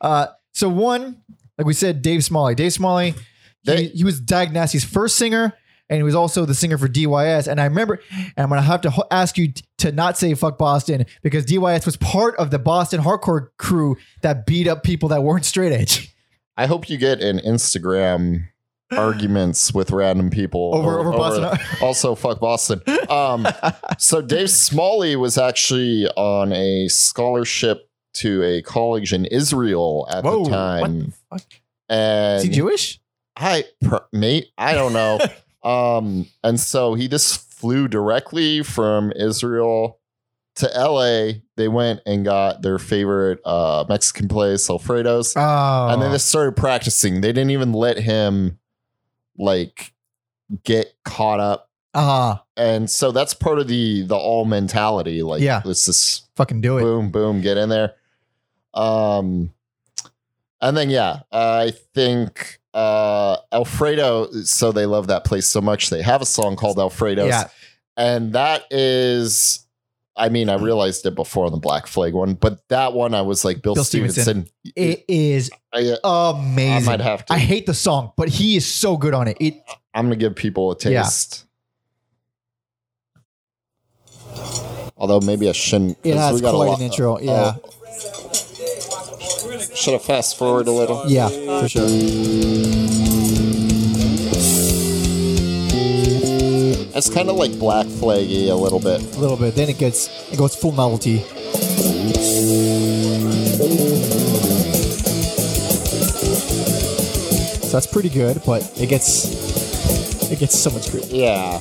Uh, 0.00 0.28
so 0.52 0.68
one, 0.68 1.22
like 1.58 1.66
we 1.66 1.74
said, 1.74 2.00
Dave 2.02 2.24
Smalley. 2.24 2.54
Dave 2.54 2.72
Smalley, 2.72 3.10
he, 3.10 3.16
They- 3.64 3.84
he 3.88 4.04
was 4.04 4.20
Dag 4.20 4.52
Nasty's 4.52 4.84
first 4.84 5.16
singer, 5.16 5.52
and 5.90 5.98
he 5.98 6.02
was 6.02 6.14
also 6.14 6.46
the 6.46 6.54
singer 6.54 6.78
for 6.78 6.88
DYS. 6.88 7.46
And 7.46 7.60
I 7.60 7.64
remember, 7.64 8.00
and 8.10 8.32
I'm 8.38 8.48
gonna 8.48 8.62
have 8.62 8.80
to 8.82 8.90
ho- 8.90 9.06
ask 9.10 9.36
you 9.36 9.48
t- 9.52 9.62
to 9.78 9.92
not 9.92 10.16
say 10.16 10.32
"fuck 10.32 10.56
Boston" 10.56 11.04
because 11.22 11.44
DYS 11.44 11.84
was 11.84 11.98
part 11.98 12.34
of 12.36 12.50
the 12.50 12.58
Boston 12.58 13.02
hardcore 13.02 13.48
crew 13.58 13.98
that 14.22 14.46
beat 14.46 14.66
up 14.66 14.82
people 14.82 15.10
that 15.10 15.22
weren't 15.22 15.44
straight 15.44 15.72
edge 15.72 16.14
I 16.60 16.66
hope 16.66 16.90
you 16.90 16.98
get 16.98 17.22
an 17.22 17.38
Instagram 17.38 18.48
arguments 18.90 19.72
with 19.72 19.90
random 19.90 20.28
people 20.28 20.74
over 20.74 20.98
over 20.98 21.10
Boston. 21.12 21.58
also, 21.82 22.14
fuck 22.14 22.38
Boston. 22.38 22.82
Um, 23.08 23.48
so 23.96 24.20
Dave 24.20 24.50
Smalley 24.50 25.16
was 25.16 25.38
actually 25.38 26.06
on 26.16 26.52
a 26.52 26.88
scholarship 26.88 27.88
to 28.12 28.42
a 28.42 28.60
college 28.60 29.14
in 29.14 29.24
Israel 29.24 30.06
at 30.10 30.22
Whoa, 30.22 30.44
the 30.44 30.50
time, 30.50 30.80
what 30.80 30.90
the 30.90 31.12
fuck? 31.30 31.60
and 31.88 32.36
Is 32.38 32.42
he 32.44 32.50
Jewish? 32.50 33.00
I 33.36 33.64
per, 33.80 34.04
mate, 34.12 34.48
I 34.58 34.74
don't 34.74 34.92
know. 34.92 35.18
um, 35.62 36.26
and 36.42 36.58
so 36.58 36.94
he 36.94 37.08
just 37.08 37.52
flew 37.52 37.88
directly 37.88 38.62
from 38.62 39.12
Israel 39.12 39.98
to 40.56 40.66
LA. 40.74 41.40
They 41.56 41.68
went 41.68 42.00
and 42.06 42.24
got 42.24 42.62
their 42.62 42.78
favorite 42.78 43.40
uh, 43.44 43.84
Mexican 43.88 44.28
place, 44.28 44.68
Alfredo's, 44.70 45.34
Oh, 45.36 45.88
and 45.90 46.00
then 46.02 46.10
they 46.12 46.18
started 46.18 46.56
practicing. 46.56 47.20
They 47.20 47.32
didn't 47.32 47.50
even 47.50 47.72
let 47.72 47.98
him 47.98 48.58
like 49.38 49.92
get 50.64 50.94
caught 51.04 51.40
up. 51.40 51.70
uh 51.94 52.36
And 52.56 52.88
so 52.90 53.12
that's 53.12 53.34
part 53.34 53.58
of 53.58 53.68
the 53.68 54.02
the 54.02 54.16
all 54.16 54.44
mentality. 54.44 55.22
Like, 55.22 55.40
Yeah. 55.42 55.62
let's 55.64 55.84
just 55.86 56.26
fucking 56.36 56.60
do 56.60 56.78
it. 56.78 56.82
boom, 56.82 57.10
boom, 57.10 57.40
get 57.42 57.56
in 57.56 57.68
there. 57.68 57.94
Um, 58.74 59.52
and 60.60 60.76
then 60.76 60.90
yeah, 60.90 61.20
I 61.32 61.72
think 61.94 62.59
uh 62.74 63.36
Alfredo. 63.52 64.30
So 64.44 64.72
they 64.72 64.86
love 64.86 65.08
that 65.08 65.24
place 65.24 65.46
so 65.46 65.60
much. 65.60 65.90
They 65.90 66.02
have 66.02 66.22
a 66.22 66.26
song 66.26 66.56
called 66.56 66.78
Alfredo's, 66.78 67.28
Yeah, 67.28 67.48
and 67.96 68.32
that 68.34 68.64
is. 68.70 69.66
I 70.16 70.28
mean, 70.28 70.50
I 70.50 70.56
realized 70.56 71.06
it 71.06 71.14
before 71.14 71.46
on 71.46 71.52
the 71.52 71.58
Black 71.58 71.86
Flag 71.86 72.12
one, 72.12 72.34
but 72.34 72.68
that 72.68 72.92
one 72.92 73.14
I 73.14 73.22
was 73.22 73.42
like 73.44 73.62
Bill, 73.62 73.74
Bill 73.74 73.84
Stevenson. 73.84 74.22
Stevenson. 74.22 74.52
it 74.76 75.04
is 75.08 75.50
I, 75.72 75.96
uh, 76.04 76.32
amazing. 76.36 76.88
I 76.88 76.96
might 76.96 77.00
have 77.00 77.24
to. 77.26 77.32
I 77.32 77.38
hate 77.38 77.64
the 77.64 77.72
song, 77.74 78.12
but 78.16 78.28
he 78.28 78.56
is 78.56 78.66
so 78.66 78.96
good 78.98 79.14
on 79.14 79.28
it. 79.28 79.38
It 79.40 79.62
I'm 79.94 80.06
gonna 80.06 80.16
give 80.16 80.34
people 80.36 80.72
a 80.72 80.76
Yeah. 80.90 81.02
taste. 81.04 81.46
Although 84.96 85.20
maybe 85.20 85.48
I 85.48 85.52
shouldn't. 85.52 85.96
it 86.04 86.16
has 86.16 86.34
we 86.34 86.40
got 86.42 86.50
a 86.54 86.56
quite 86.56 86.66
lot- 86.68 86.78
an 86.80 86.84
intro. 86.84 87.18
Yeah, 87.18 87.54
oh. 87.64 88.29
Should 89.80 89.94
have 89.94 90.02
fast 90.02 90.36
forward 90.36 90.68
a 90.68 90.72
little. 90.72 91.04
yeah, 91.08 91.28
for 91.28 91.66
sure. 91.66 91.86
It's 96.92 97.08
kind 97.08 97.30
of 97.30 97.36
like 97.36 97.58
Black 97.58 97.86
Flaggy 97.86 98.50
a 98.50 98.54
little 98.54 98.78
bit. 98.80 99.00
A 99.00 99.18
little 99.18 99.38
bit. 99.38 99.54
Then 99.54 99.70
it 99.70 99.78
gets 99.78 100.30
it 100.30 100.36
goes 100.36 100.54
full 100.54 100.72
novelty. 100.72 101.24
So 107.62 107.76
that's 107.76 107.86
pretty 107.86 108.08
good, 108.08 108.42
but 108.44 108.62
it 108.80 108.88
gets 108.88 110.30
it 110.30 110.38
gets 110.38 110.58
so 110.58 110.70
much 110.70 110.90
good. 110.90 111.04
Yeah. 111.06 111.58
What 111.58 111.60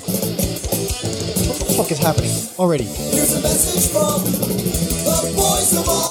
the 1.60 1.74
fuck 1.78 1.92
is 1.92 2.00
happening 2.00 2.32
already? 2.58 2.86
Here's 2.86 3.34
a 3.36 3.42
message 3.42 3.92
from 3.92 4.69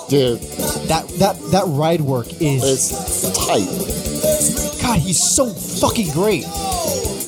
Dude, 0.08 0.40
That 0.88 1.06
that 1.18 1.36
that 1.52 1.64
ride 1.66 2.00
work 2.00 2.26
is 2.40 2.62
it's 2.64 3.46
tight. 3.46 4.82
God. 4.82 4.98
He's 5.00 5.22
so 5.22 5.48
fucking 5.50 6.12
great. 6.12 6.44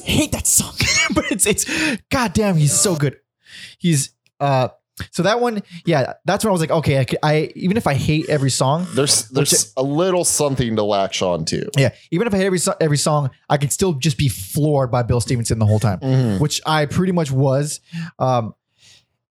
hate 0.04 0.32
that 0.32 0.46
song, 0.46 0.74
but 1.14 1.24
it's 1.30 1.46
it's 1.46 1.64
God 2.10 2.32
damn. 2.32 2.56
He's 2.56 2.72
so 2.78 2.94
good. 2.96 3.16
He's 3.78 4.10
uh. 4.38 4.68
So 5.12 5.22
that 5.22 5.40
one, 5.40 5.62
yeah, 5.86 6.12
that's 6.26 6.44
when 6.44 6.50
I 6.50 6.52
was 6.52 6.60
like, 6.60 6.70
okay, 6.70 6.98
I, 6.98 7.04
could, 7.06 7.18
I 7.22 7.50
even 7.56 7.78
if 7.78 7.86
I 7.86 7.94
hate 7.94 8.28
every 8.28 8.50
song, 8.50 8.86
There's 8.92 9.30
there's 9.30 9.72
a 9.78 9.82
little 9.82 10.24
something 10.26 10.76
to 10.76 10.82
latch 10.82 11.22
on 11.22 11.46
to. 11.46 11.70
Yeah, 11.78 11.94
even 12.10 12.26
if 12.26 12.34
I 12.34 12.36
hate 12.36 12.44
every 12.44 12.58
every 12.82 12.98
song, 12.98 13.30
I 13.48 13.56
could 13.56 13.72
still 13.72 13.94
just 13.94 14.18
be 14.18 14.28
floored 14.28 14.90
by 14.90 15.02
Bill 15.02 15.20
Stevenson 15.22 15.58
the 15.58 15.64
whole 15.64 15.80
time, 15.80 16.00
Mhm. 16.00 16.38
which 16.38 16.60
I 16.66 16.84
pretty 16.84 17.12
much 17.12 17.30
was. 17.30 17.80
Um, 18.18 18.54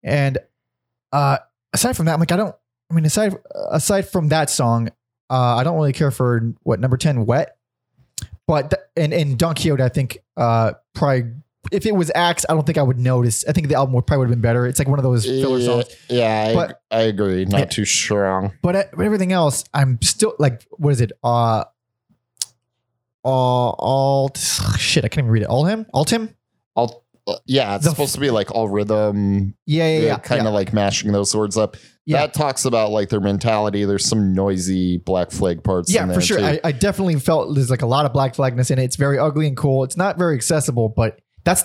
and 0.01 0.39
uh, 1.11 1.37
aside 1.71 1.95
from 1.95 2.07
that, 2.07 2.13
I'm 2.15 2.19
like, 2.19 2.31
I 2.31 2.37
don't. 2.37 2.55
I 2.89 2.93
mean, 2.95 3.05
aside 3.05 3.35
aside 3.71 4.09
from 4.09 4.29
that 4.29 4.49
song, 4.49 4.89
uh, 5.29 5.55
I 5.57 5.63
don't 5.63 5.75
really 5.75 5.93
care 5.93 6.11
for 6.11 6.53
what 6.63 6.79
number 6.79 6.97
ten, 6.97 7.25
Wet. 7.25 7.55
But 8.47 8.71
th- 8.71 8.81
and 8.97 9.13
and 9.13 9.37
Don 9.37 9.53
Quixote, 9.55 9.83
I 9.83 9.89
think 9.89 10.19
uh, 10.37 10.73
probably 10.95 11.31
if 11.71 11.85
it 11.85 11.93
was 11.93 12.09
Axe, 12.15 12.45
I 12.49 12.53
don't 12.53 12.65
think 12.65 12.79
I 12.79 12.81
would 12.81 12.97
notice. 12.97 13.45
I 13.47 13.51
think 13.51 13.67
the 13.67 13.75
album 13.75 13.93
would 13.93 14.07
probably 14.07 14.21
would 14.21 14.29
have 14.29 14.37
been 14.37 14.41
better. 14.41 14.65
It's 14.65 14.79
like 14.79 14.87
one 14.87 14.97
of 14.97 15.03
those 15.03 15.25
filler 15.25 15.59
Yeah, 15.59 15.65
songs. 15.65 15.95
yeah 16.09 16.47
I, 16.49 16.53
But- 16.55 16.81
I 16.89 17.01
agree. 17.01 17.45
Not 17.45 17.69
too 17.69 17.85
strong. 17.85 18.53
But, 18.63 18.75
uh, 18.75 18.83
but 18.95 19.05
everything 19.05 19.31
else, 19.33 19.65
I'm 19.73 20.01
still 20.01 20.33
like, 20.39 20.65
what 20.71 20.91
is 20.93 21.01
it? 21.01 21.11
Uh, 21.23 21.65
all, 23.23 23.75
all 23.77 24.31
shit. 24.35 25.05
I 25.05 25.09
can't 25.09 25.25
even 25.25 25.31
read 25.31 25.43
it. 25.43 25.49
All 25.49 25.65
him, 25.65 25.85
all 25.93 26.05
him. 26.05 26.33
I'll, 26.75 27.03
uh, 27.27 27.35
yeah, 27.45 27.75
it's 27.75 27.83
The- 27.83 27.91
supposed 27.91 28.15
to 28.15 28.21
be 28.21 28.31
like 28.31 28.51
all 28.51 28.67
rhythm, 28.69 29.53
Yeah, 29.65 29.87
yeah, 29.89 29.99
yeah. 30.05 30.17
kind 30.17 30.41
of 30.41 30.45
yeah. 30.47 30.51
like 30.51 30.73
mashing 30.73 31.11
those 31.11 31.35
words 31.35 31.57
up. 31.57 31.77
Yeah. 32.09 32.21
That 32.21 32.33
talks 32.33 32.65
about 32.65 32.89
like 32.89 33.09
their 33.09 33.19
mentality. 33.19 33.85
There's 33.85 34.03
some 34.03 34.33
noisy 34.33 34.97
Black 34.97 35.29
Flag 35.29 35.63
parts. 35.63 35.93
yeah, 35.93 36.01
in 36.01 36.07
there 36.07 36.15
for 36.15 36.21
sure. 36.25 36.39
I, 36.39 36.59
I 36.63 36.71
definitely 36.71 37.19
felt 37.19 37.53
there's 37.53 37.69
like 37.69 37.83
a 37.83 37.85
lot 37.85 38.07
of 38.07 38.13
black 38.13 38.33
flagness 38.33 38.71
in 38.71 38.79
it. 38.79 38.83
It's 38.83 38.95
very 38.95 39.19
ugly 39.19 39.45
and 39.45 39.55
cool. 39.55 39.83
It's 39.83 39.95
not 39.95 40.17
very 40.17 40.35
accessible, 40.35 40.89
but 40.89 41.21
that's 41.43 41.63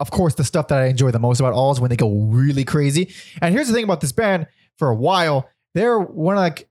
of 0.00 0.10
course 0.10 0.34
the 0.34 0.44
stuff 0.44 0.68
that 0.68 0.78
I 0.80 0.86
enjoy 0.86 1.10
the 1.10 1.18
most 1.18 1.40
about 1.40 1.52
all 1.52 1.72
is 1.72 1.80
when 1.80 1.90
they 1.90 1.96
go 1.96 2.10
really 2.10 2.64
crazy. 2.64 3.14
And 3.42 3.52
here's 3.54 3.68
the 3.68 3.74
thing 3.74 3.84
about 3.84 4.00
this 4.00 4.12
band: 4.12 4.46
for 4.78 4.88
a 4.88 4.96
while, 4.96 5.46
they're 5.74 5.98
one 5.98 6.36
of 6.36 6.40
like 6.40 6.70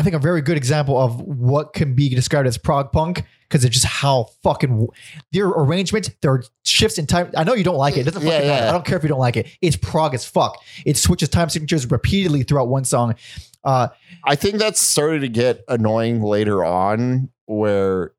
I 0.00 0.02
think 0.02 0.16
a 0.16 0.18
very 0.18 0.40
good 0.40 0.56
example 0.56 0.98
of 0.98 1.20
what 1.20 1.74
can 1.74 1.94
be 1.94 2.08
described 2.08 2.48
as 2.48 2.56
prog 2.56 2.90
punk 2.90 3.22
because 3.42 3.66
it's 3.66 3.74
just 3.74 3.84
how 3.84 4.28
fucking 4.42 4.88
their 5.30 5.48
arrangement, 5.48 6.08
their 6.22 6.42
shifts 6.64 6.96
in 6.96 7.06
time. 7.06 7.30
I 7.36 7.44
know 7.44 7.52
you 7.52 7.64
don't 7.64 7.76
like 7.76 7.98
it. 7.98 8.00
It 8.00 8.14
doesn't 8.14 8.26
Yeah, 8.26 8.40
yeah. 8.42 8.68
I 8.70 8.72
don't 8.72 8.86
care 8.86 8.96
if 8.96 9.02
you 9.02 9.10
don't 9.10 9.18
like 9.20 9.36
it. 9.36 9.46
It's 9.60 9.76
prog 9.76 10.14
as 10.14 10.24
fuck. 10.24 10.56
It 10.86 10.96
switches 10.96 11.28
time 11.28 11.50
signatures 11.50 11.90
repeatedly 11.90 12.44
throughout 12.44 12.68
one 12.68 12.84
song. 12.84 13.14
Uh, 13.62 13.88
I 14.24 14.36
think 14.36 14.54
that 14.56 14.78
started 14.78 15.20
to 15.20 15.28
get 15.28 15.64
annoying 15.68 16.22
later 16.22 16.64
on 16.64 17.28
where 17.44 18.14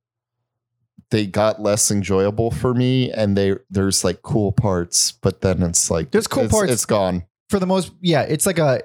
they 1.10 1.26
got 1.26 1.60
less 1.60 1.90
enjoyable 1.90 2.52
for 2.52 2.76
me 2.76 3.12
and 3.12 3.36
they 3.36 3.56
there's 3.72 4.04
like 4.04 4.22
cool 4.22 4.52
parts, 4.52 5.14
but 5.14 5.42
then 5.42 5.64
it's 5.64 5.90
like 5.90 6.12
There's 6.12 6.28
cool 6.28 6.44
it's- 6.44 6.52
parts. 6.52 6.72
It's 6.72 6.86
gone. 6.86 7.26
for 7.50 7.58
the 7.60 7.66
most 7.66 7.92
yeah 8.02 8.22
it's 8.22 8.46
like 8.46 8.60
a 8.60 8.84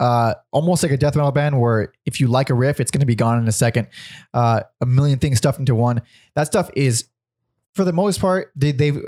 uh 0.00 0.34
almost 0.50 0.82
like 0.82 0.92
a 0.92 0.96
death 0.96 1.16
metal 1.16 1.32
band 1.32 1.60
where 1.60 1.92
if 2.04 2.20
you 2.20 2.26
like 2.28 2.50
a 2.50 2.54
riff 2.54 2.80
it's 2.80 2.90
going 2.90 3.00
to 3.00 3.06
be 3.06 3.14
gone 3.14 3.38
in 3.38 3.48
a 3.48 3.52
second 3.52 3.88
uh 4.34 4.60
a 4.80 4.86
million 4.86 5.18
things 5.18 5.38
stuffed 5.38 5.58
into 5.58 5.74
one 5.74 6.02
that 6.34 6.46
stuff 6.46 6.70
is 6.76 7.08
for 7.74 7.84
the 7.84 7.92
most 7.92 8.20
part 8.20 8.52
they, 8.56 8.72
they've 8.72 9.00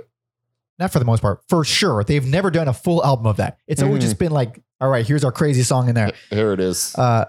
not 0.79 0.91
for 0.93 0.99
the 0.99 1.05
most 1.05 1.21
part 1.21 1.41
for 1.49 1.65
sure 1.65 2.05
they've 2.05 2.27
never 2.27 2.51
done 2.51 2.69
a 2.69 2.73
full 2.73 3.05
album 3.05 3.27
of 3.27 3.37
that 3.37 3.59
it's 3.67 3.83
always 3.83 4.03
just 4.03 4.19
been 4.19 4.33
like 4.33 4.61
All 4.81 4.89
right, 4.89 5.05
here's 5.07 5.25
our 5.25 5.33
crazy 5.33 5.65
song 5.65 5.89
in 5.89 5.95
there. 5.97 6.13
Here 6.31 6.53
it 6.53 6.61
is. 6.61 6.95
Uh, 6.95 7.25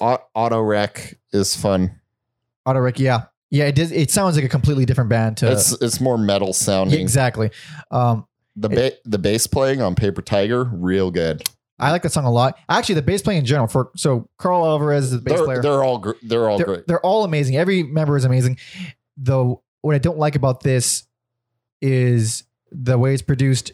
Auto 0.00 0.60
Wreck 0.60 1.18
is 1.32 1.56
fun. 1.56 2.00
Auto 2.66 2.80
Wreck, 2.80 2.98
yeah, 3.00 3.24
yeah. 3.50 3.64
It 3.64 3.74
does. 3.74 3.90
It 3.92 4.10
sounds 4.10 4.36
like 4.36 4.44
a 4.44 4.48
completely 4.48 4.84
different 4.84 5.10
band 5.10 5.38
to 5.38 5.50
It's 5.50 5.72
it's 5.80 6.00
more 6.00 6.18
metal 6.18 6.52
sounding. 6.52 7.00
exactly. 7.00 7.50
Um, 7.90 8.26
The 8.56 8.68
ba- 8.68 8.92
the 9.04 9.18
bass 9.18 9.46
playing 9.46 9.80
on 9.82 9.94
Paper 9.94 10.22
Tiger, 10.22 10.64
real 10.64 11.10
good. 11.10 11.42
I 11.80 11.90
like 11.92 12.02
that 12.02 12.12
song 12.12 12.24
a 12.24 12.30
lot. 12.30 12.58
Actually, 12.68 12.96
the 12.96 13.02
bass 13.02 13.22
playing 13.22 13.40
in 13.40 13.44
general 13.46 13.68
for 13.68 13.90
so 13.96 14.28
Karl 14.38 14.64
Alvarez 14.66 15.04
is 15.06 15.10
the 15.12 15.18
bass 15.18 15.36
They're, 15.36 15.44
player. 15.44 15.62
they're 15.62 15.84
all 15.84 15.98
gr- 15.98 16.12
they're 16.22 16.48
all 16.48 16.56
they're, 16.58 16.66
great. 16.66 16.86
they're 16.88 17.00
all 17.06 17.24
amazing. 17.24 17.56
Every 17.56 17.82
member 17.82 18.16
is 18.16 18.24
amazing. 18.24 18.58
Though 19.16 19.62
what 19.82 19.94
I 19.94 19.98
don't 19.98 20.18
like 20.18 20.34
about 20.36 20.60
this 20.62 21.04
is 21.80 22.44
the 22.70 22.98
way 22.98 23.12
it's 23.14 23.22
produced. 23.22 23.72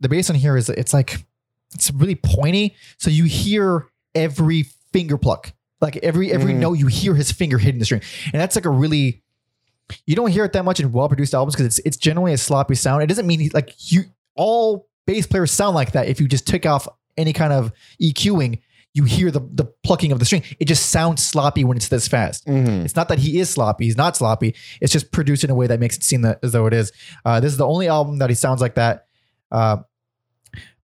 The 0.00 0.08
bass 0.08 0.28
on 0.30 0.36
here 0.36 0.56
is 0.56 0.68
it's 0.68 0.92
like 0.92 1.24
it's 1.74 1.90
really 1.92 2.14
pointy, 2.16 2.74
so 2.98 3.10
you 3.10 3.24
hear 3.24 3.86
every 4.14 4.64
finger 4.92 5.16
pluck. 5.16 5.52
Like 5.80 5.96
every 5.98 6.32
every 6.32 6.52
Mhm. 6.52 6.58
note, 6.58 6.72
you 6.74 6.86
hear 6.86 7.14
his 7.14 7.30
finger 7.30 7.58
hitting 7.58 7.78
the 7.78 7.84
string, 7.84 8.02
and 8.32 8.40
that's 8.40 8.56
like 8.56 8.64
a 8.64 8.70
really 8.70 9.22
you 10.04 10.16
don't 10.16 10.30
hear 10.32 10.44
it 10.44 10.52
that 10.52 10.64
much 10.64 10.80
in 10.80 10.90
well 10.90 11.08
produced 11.08 11.32
albums 11.34 11.54
because 11.54 11.66
it's 11.66 11.78
it's 11.86 11.96
generally 11.96 12.32
a 12.32 12.38
sloppy 12.38 12.74
sound. 12.74 13.02
It 13.02 13.06
doesn't 13.06 13.26
mean 13.26 13.40
he- 13.40 13.50
like 13.50 13.72
you 13.92 14.04
all 14.34 14.88
bass 15.06 15.26
players 15.26 15.50
sound 15.52 15.74
like 15.76 15.92
that. 15.92 16.08
If 16.08 16.20
you 16.20 16.26
just 16.28 16.46
took 16.46 16.66
off 16.66 16.88
any 17.16 17.32
kind 17.32 17.52
of 17.52 17.72
EQing, 18.02 18.60
you 18.94 19.04
hear 19.04 19.30
the 19.30 19.40
the 19.52 19.64
plucking 19.84 20.10
of 20.12 20.18
the 20.18 20.24
string. 20.24 20.42
It 20.58 20.64
just 20.66 20.90
sounds 20.90 21.22
sloppy 21.22 21.64
when 21.64 21.76
it's 21.76 21.88
this 21.88 22.08
fast. 22.08 22.46
Mhm. 22.46 22.84
It's 22.84 22.96
not 22.96 23.08
that 23.08 23.18
he 23.18 23.38
is 23.38 23.50
sloppy. 23.50 23.84
He's 23.84 23.96
not 23.96 24.16
sloppy. 24.16 24.54
It's 24.80 24.92
just 24.92 25.12
produced 25.12 25.44
in 25.44 25.50
a 25.50 25.54
way 25.54 25.66
that 25.66 25.80
makes 25.80 25.96
it 25.96 26.02
seem 26.02 26.22
that, 26.22 26.38
as 26.42 26.52
though 26.52 26.66
it 26.66 26.72
is. 26.72 26.92
Uh, 27.24 27.40
this 27.40 27.52
is 27.52 27.58
the 27.58 27.66
only 27.66 27.88
album 27.88 28.18
that 28.18 28.30
he 28.30 28.34
sounds 28.34 28.60
like 28.62 28.76
that. 28.76 29.06
Uh, 29.52 29.78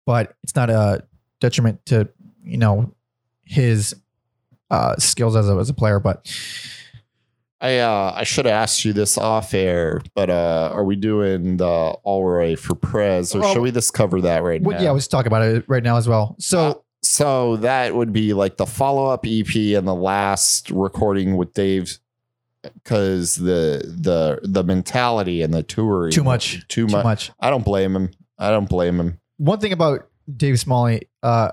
but 0.06 0.36
it's 0.44 0.56
not 0.56 0.70
a 0.70 1.04
detriment 1.40 1.86
to 1.86 2.10
you 2.44 2.58
know 2.58 2.94
his 3.46 3.96
uh, 4.70 4.96
skills 4.98 5.36
as 5.36 5.48
a, 5.50 5.56
as 5.56 5.70
a 5.70 5.74
player. 5.74 6.00
But 6.00 6.30
I 7.62 7.78
uh, 7.78 8.14
I 8.16 8.24
should 8.24 8.46
have 8.46 8.56
asked 8.56 8.84
you 8.84 8.92
this 8.92 9.18
off 9.18 9.54
air, 9.54 10.02
but 10.16 10.32
uh, 10.32 10.72
are 10.74 10.84
we 10.84 10.96
doing 10.96 11.58
the 11.58 11.96
Allroy 12.06 12.58
for 12.58 12.74
Prez, 12.74 13.36
or 13.36 13.44
should 13.54 13.62
we 13.62 13.72
just 13.72 13.94
cover 13.94 14.20
that 14.22 14.42
right 14.44 14.62
well, 14.62 14.78
now? 14.78 14.84
yeah, 14.84 14.92
let's 14.92 15.08
talk 15.08 15.28
about 15.28 15.44
it 15.44 15.64
right 15.68 15.84
now 15.84 15.98
as 15.98 16.08
well. 16.08 16.36
So 16.40 16.60
Uh, 16.60 16.74
so 17.04 17.58
that 17.58 17.96
would 17.96 18.12
be 18.14 18.34
like 18.34 18.58
the 18.58 18.66
follow 18.66 19.08
up 19.08 19.26
EP 19.28 19.56
and 19.56 19.88
the 19.88 19.96
last 19.96 20.72
recording 20.72 21.38
with 21.38 21.54
Dave, 21.54 22.00
because 22.64 23.36
the 23.36 23.84
the 23.86 24.40
the 24.44 24.64
mentality 24.64 25.44
and 25.44 25.54
the 25.54 25.62
touring 25.62 26.12
too 26.12 26.24
much, 26.24 26.68
too, 26.68 26.88
too 26.88 26.92
much. 26.92 27.04
much. 27.04 27.32
I 27.40 27.52
don't 27.52 27.66
blame 27.66 27.96
him. 27.96 28.10
I 28.40 28.50
don't 28.50 28.70
blame 28.70 29.00
him. 29.00 29.20
One 29.38 29.60
thing 29.60 29.72
about 29.72 30.08
Dave 30.36 30.60
Smalley, 30.60 31.10
uh, 31.22 31.52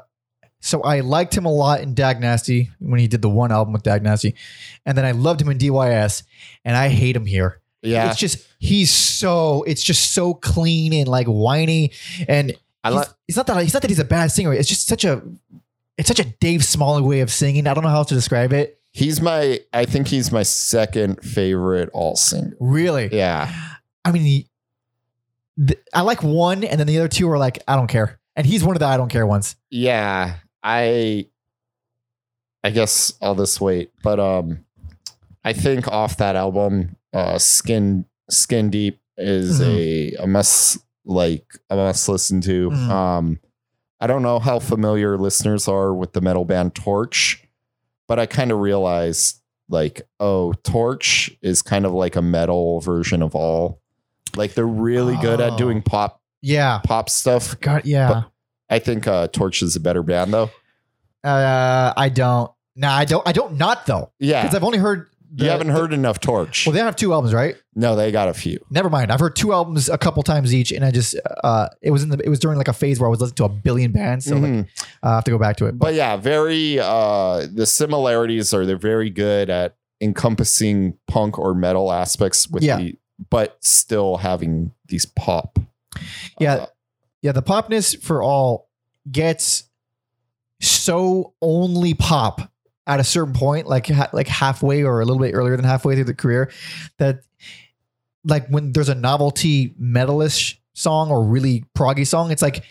so 0.61 0.83
I 0.83 1.01
liked 1.01 1.37
him 1.37 1.45
a 1.45 1.53
lot 1.53 1.81
in 1.81 1.95
Dag 1.95 2.21
Nasty 2.21 2.71
when 2.81 2.99
he 3.01 3.07
did 3.09 3.23
the 3.23 3.29
one 3.31 3.53
album 3.53 3.73
with 3.73 3.83
Dag 3.83 4.03
Nasty, 4.03 4.35
and 4.85 4.97
then 4.99 5.05
I 5.05 5.13
loved 5.13 5.41
him 5.41 5.49
in 5.49 5.59
DYS, 5.59 6.23
and 6.65 6.77
I 6.77 6.89
hate 6.89 7.15
him 7.17 7.27
here. 7.27 7.61
Yeah, 7.83 8.11
It's 8.11 8.19
just 8.19 8.45
he's 8.59 8.91
so 8.91 9.63
it's 9.63 9.83
just 9.85 10.13
so 10.13 10.35
clean 10.35 10.93
and 10.93 11.07
like 11.07 11.27
whiny 11.29 11.93
and 12.29 12.57
I 12.83 12.89
like. 12.91 13.09
it's 13.29 13.37
not 13.37 13.47
that 13.47 13.57
it's 13.63 13.73
not 13.73 13.83
that 13.83 13.89
he's 13.91 14.01
a 14.01 14.05
bad 14.05 14.33
singer. 14.33 14.53
It's 14.53 14.69
just 14.69 14.89
such 14.89 15.05
a 15.05 15.23
it's 15.97 16.09
such 16.09 16.19
a 16.19 16.25
Dave 16.25 16.65
Smalley 16.65 17.03
way 17.03 17.21
of 17.21 17.31
singing. 17.31 17.67
I 17.69 17.75
don't 17.75 17.85
know 17.85 17.91
how 17.91 17.99
else 17.99 18.09
to 18.09 18.15
describe 18.15 18.53
it. 18.53 18.81
He's 18.91 19.21
my. 19.21 19.61
I 19.73 19.85
think 19.85 20.09
he's 20.09 20.33
my 20.33 20.43
second 20.43 21.23
favorite 21.23 21.91
all 21.93 22.17
singer. 22.17 22.57
Really, 22.59 23.09
Yeah, 23.15 23.53
I 24.05 24.11
mean, 24.13 24.23
he, 24.23 24.49
th- 25.65 25.79
I 25.95 26.01
like 26.01 26.23
one, 26.23 26.65
and 26.65 26.81
then 26.81 26.87
the 26.87 26.99
other 26.99 27.09
two 27.09 27.31
are 27.31 27.39
like 27.39 27.63
I 27.69 27.77
don't 27.77 27.87
care, 27.87 28.19
and 28.35 28.45
he's 28.47 28.65
one 28.65 28.75
of 28.75 28.81
the 28.81 28.87
I 28.87 28.97
don't 28.97 29.09
care 29.11 29.27
ones. 29.27 29.55
yeah. 29.71 30.37
I. 30.63 31.27
I 32.65 32.71
guess 32.71 33.13
all 33.23 33.37
this 33.37 33.61
weight, 33.61 33.93
but 34.03 34.19
um, 34.19 34.65
I 35.45 35.53
think 35.53 35.87
off 35.89 36.17
that 36.17 36.35
album, 36.35 36.97
uh, 37.13 37.39
Skin 37.39 38.05
Skin 38.29 38.69
Deep 38.69 39.01
is 39.17 39.61
a 39.63 40.13
a 40.15 40.27
must 40.27 40.79
like 41.05 41.47
a 41.71 41.77
must 41.77 42.09
listen 42.09 42.41
to. 42.43 42.71
Mhm. 42.71 42.89
Um, 42.91 43.41
I 44.01 44.09
don't 44.09 44.23
know 44.23 44.41
how 44.41 44.59
familiar 44.59 45.17
listeners 45.17 45.69
are 45.69 45.95
with 45.95 46.13
the 46.15 46.21
metal 46.21 46.45
band 46.45 46.75
Torche, 46.75 47.43
but 48.09 48.19
I 48.19 48.27
kind 48.27 48.51
of 48.51 48.59
realized 48.59 49.41
like, 49.69 50.03
oh, 50.19 50.53
Torche 50.65 51.31
is 51.41 51.63
kind 51.63 51.87
of 51.87 51.93
like 51.93 52.17
a 52.17 52.23
metal 52.23 52.81
version 52.81 53.23
of 53.23 53.37
all. 53.37 53.81
Like 54.37 54.55
they're 54.55 54.67
really 54.67 55.17
good 55.19 55.41
at 55.41 55.53
Oh. 55.53 55.57
doing 55.57 55.81
pop 55.81 56.21
Yeah, 56.43 56.81
pop 56.85 57.09
stuff. 57.09 57.59
God, 57.61 57.83
yeah. 57.85 58.25
I 58.71 58.79
think 58.79 59.07
uh, 59.07 59.29
Torche 59.29 59.63
is 59.63 59.77
a 59.77 59.81
better 59.81 60.03
band 60.03 60.33
though. 60.33 60.51
uh, 61.25 61.93
I 61.97 62.09
don't. 62.09 62.51
Nah, 62.77 62.95
I 62.95 63.05
don't. 63.05 63.27
I 63.27 63.33
don't 63.33 63.57
not 63.57 63.87
though, 63.87 64.13
Yeah, 64.19 64.43
because 64.43 64.57
I've 64.57 64.65
only 64.65 64.79
heard. 64.79 65.09
The, 65.31 65.45
you 65.45 65.51
haven't 65.51 65.69
heard 65.69 65.93
enough 65.93 66.21
Torche. 66.21 66.65
Well, 66.67 66.73
they 66.73 66.79
have 66.81 66.97
two 66.97 67.13
albums, 67.13 67.35
right? 67.35 67.55
no, 67.75 67.95
they 67.97 68.11
got 68.11 68.29
a 68.29 68.35
few. 68.35 68.65
Never 68.71 68.89
mind. 68.89 69.13
I've 69.13 69.21
heard 69.21 69.37
two 69.37 69.53
albums 69.53 69.91
a 69.91 69.99
couple 69.99 70.23
times 70.23 70.55
each, 70.55 70.73
and 70.73 70.83
I 70.85 70.91
just 70.91 71.17
uh, 71.45 71.69
it 71.83 71.91
was 71.91 72.03
in 72.03 72.09
the 72.09 72.19
it 72.25 72.31
was 72.31 72.39
during 72.39 72.57
like 72.57 72.69
a 72.69 72.73
phase 72.73 72.99
where 72.99 73.09
I 73.09 73.11
was 73.11 73.21
listening 73.21 73.35
to 73.37 73.45
a 73.45 73.49
billion 73.51 73.93
bands, 73.93 74.25
so 74.25 74.37
like, 74.37 74.51
Mhm. 74.53 74.69
I 75.03 75.15
have 75.17 75.25
to 75.25 75.31
go 75.31 75.39
back 75.39 75.57
to 75.59 75.67
it. 75.67 75.79
but 75.79 75.93
yeah, 75.93 76.17
very 76.17 76.79
uh 76.81 77.47
the 77.53 77.67
similarities 77.67 78.55
are 78.55 78.65
they're 78.65 78.79
very 78.79 79.11
good 79.11 79.51
at 79.51 79.77
encompassing 80.01 80.95
punk 81.09 81.39
or 81.39 81.55
metal 81.55 81.93
aspects 81.93 82.49
with 82.49 82.63
Yeah. 82.63 82.79
the 82.79 82.99
but 83.31 83.59
still 83.61 84.17
having 84.19 84.73
these 84.87 85.05
pop. 85.05 85.59
Yeah. 86.41 86.67
Yeah, 87.23 87.33
the 87.33 87.43
popness 87.43 88.01
for 88.01 88.23
all 88.23 88.69
gets 89.11 89.65
so 90.61 91.35
only 91.41 91.95
pop 91.95 92.51
at 92.87 93.01
a 93.01 93.05
certain 93.05 93.35
point, 93.35 93.67
like 93.67 93.87
ha- 93.87 94.11
like 94.13 94.29
halfway 94.29 94.83
or 94.83 95.01
a 95.01 95.05
little 95.05 95.21
bit 95.21 95.35
earlier 95.35 95.57
than 95.57 95.65
halfway 95.65 95.95
through 95.95 96.05
the 96.05 96.15
career, 96.15 96.51
that 96.99 97.21
like 98.25 98.49
when 98.49 98.73
there's 98.73 98.89
a 98.89 98.95
novelty 98.95 99.75
metalish 99.81 100.57
song 100.75 101.11
or 101.11 101.25
really 101.25 101.65
proggy 101.77 102.07
song, 102.07 102.31
it's 102.31 102.43
like. 102.43 102.65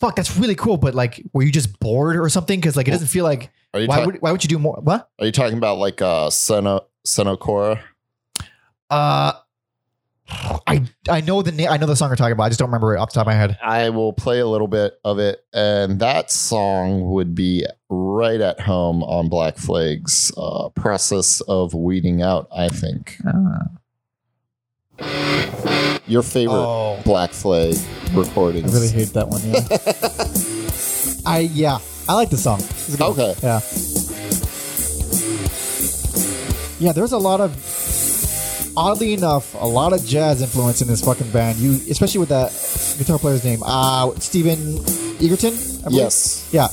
Fuck, 0.00 0.14
that's 0.14 0.36
really 0.36 0.54
cool, 0.54 0.76
but 0.76 0.94
like, 0.94 1.20
were 1.32 1.42
you 1.42 1.50
just 1.50 1.80
bored 1.80 2.16
or 2.16 2.28
something? 2.28 2.60
Because 2.60 2.76
like, 2.76 2.86
it 2.86 2.92
doesn't 2.92 3.08
feel 3.08 3.24
like 3.24 3.50
are 3.74 3.80
you 3.80 3.88
why 3.88 3.96
ta- 3.98 4.06
would 4.06 4.22
why 4.22 4.30
would 4.30 4.44
you 4.44 4.48
do 4.48 4.58
more? 4.58 4.78
What? 4.80 5.10
are 5.18 5.26
you 5.26 5.32
talking 5.32 5.58
about 5.58 5.78
like 5.78 6.00
uh 6.00 6.28
Seno 6.28 6.84
Senokora? 7.04 7.80
Uh, 8.90 9.32
I 10.30 10.84
I 11.08 11.20
know 11.22 11.40
the 11.42 11.52
name. 11.52 11.68
I 11.70 11.78
know 11.78 11.86
the 11.86 11.96
song 11.96 12.10
you're 12.10 12.16
talking 12.16 12.32
about. 12.32 12.44
I 12.44 12.48
just 12.48 12.58
don't 12.58 12.68
remember 12.68 12.94
it 12.94 12.98
off 12.98 13.10
the 13.10 13.14
top 13.14 13.22
of 13.22 13.28
my 13.28 13.34
head. 13.34 13.58
I 13.62 13.88
will 13.90 14.12
play 14.12 14.40
a 14.40 14.46
little 14.46 14.68
bit 14.68 14.98
of 15.04 15.18
it, 15.18 15.42
and 15.54 16.00
that 16.00 16.30
song 16.30 17.10
would 17.10 17.34
be 17.34 17.64
right 17.88 18.40
at 18.40 18.60
home 18.60 19.02
on 19.04 19.28
Black 19.30 19.56
Flag's 19.56 20.30
uh, 20.36 20.68
process 20.70 21.40
of 21.42 21.72
weeding 21.72 22.20
out. 22.22 22.46
I 22.54 22.68
think 22.68 23.16
your 26.06 26.22
favorite 26.22 26.54
Oh, 26.56 27.00
Black 27.04 27.30
Flag 27.30 27.76
recording. 28.12 28.64
I 28.64 28.68
really 28.72 28.88
hate 28.88 29.08
that 29.14 29.28
one. 29.28 29.40
Yeah. 29.44 29.66
I 31.30 31.40
yeah, 31.40 31.78
I 32.08 32.14
like 32.14 32.30
the 32.30 32.36
song. 32.36 32.58
It's 32.60 32.96
good 32.96 33.00
one. 33.00 33.12
Okay. 33.12 33.34
Yeah. 33.42 33.60
Yeah, 36.80 36.92
there's 36.92 37.12
a 37.12 37.18
lot 37.18 37.40
of 37.40 37.56
oddly 38.78 39.12
enough, 39.12 39.54
a 39.54 39.66
lot 39.66 39.92
of 39.92 40.04
jazz 40.06 40.40
influence 40.40 40.80
in 40.80 40.86
this 40.86 41.04
fucking 41.04 41.30
band. 41.30 41.58
You 41.58 41.72
especially 41.90 42.20
with 42.20 42.28
that 42.28 42.52
guitar 42.98 43.18
player's 43.18 43.44
name. 43.44 43.60
Uh 43.64 44.14
Stephen 44.20 44.78
Egerton? 45.20 45.54
I 45.84 45.90
yes. 45.90 46.48
Yeah. 46.52 46.68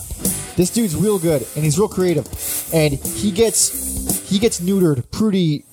This 0.55 0.69
dude's 0.69 0.95
real 0.95 1.17
good 1.17 1.45
and 1.55 1.63
he's 1.63 1.79
real 1.79 1.87
creative. 1.87 2.27
And 2.73 2.93
he 2.93 3.31
gets 3.31 4.29
he 4.29 4.37
gets 4.37 4.61
neutered 4.61 5.09
pretty 5.11 5.65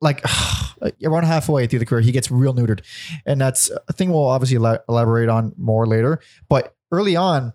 like 0.00 0.24
around 1.04 1.24
halfway 1.24 1.66
through 1.66 1.80
the 1.80 1.86
career, 1.86 2.00
he 2.00 2.12
gets 2.12 2.30
real 2.30 2.54
neutered. 2.54 2.80
And 3.26 3.38
that's 3.38 3.70
a 3.88 3.92
thing 3.92 4.10
we'll 4.10 4.24
obviously 4.24 4.56
elaborate 4.56 5.28
on 5.28 5.52
more 5.58 5.86
later. 5.86 6.20
But 6.48 6.74
early 6.90 7.16
on, 7.16 7.52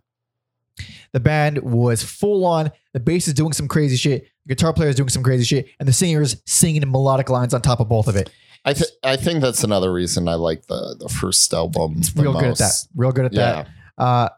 the 1.12 1.20
band 1.20 1.58
was 1.60 2.04
full 2.04 2.46
on. 2.46 2.72
The 2.94 3.00
bass 3.00 3.28
is 3.28 3.34
doing 3.34 3.54
some 3.54 3.68
crazy 3.68 3.96
shit. 3.98 4.28
The 4.46 4.56
guitar 4.56 4.74
player 4.74 4.90
is 4.90 4.96
doing 4.96 5.10
some 5.10 5.24
crazy 5.24 5.44
shit. 5.44 5.68
And 5.80 5.88
the 5.88 5.94
singer 5.94 6.22
is 6.22 6.42
singing 6.46 6.90
melodic 6.90 7.30
lines 7.30 7.54
on 7.54 7.62
top 7.62 7.80
of 7.80 7.88
both 7.90 8.08
of 8.08 8.16
it. 8.16 8.30
I 8.64 8.74
th- 8.74 8.92
I 9.04 9.16
think 9.16 9.42
that's 9.42 9.64
another 9.64 9.92
reason 9.92 10.28
I 10.28 10.36
like 10.36 10.68
the 10.68 10.96
the 11.00 11.10
first 11.10 11.52
album. 11.54 11.96
It's 11.98 12.16
real 12.16 12.34
good 12.34 12.52
at 12.52 12.58
that. 12.58 12.74
Real 12.96 13.12
good 13.12 13.26
at 13.26 13.34
that. 13.34 13.68
Uh, 13.98 14.30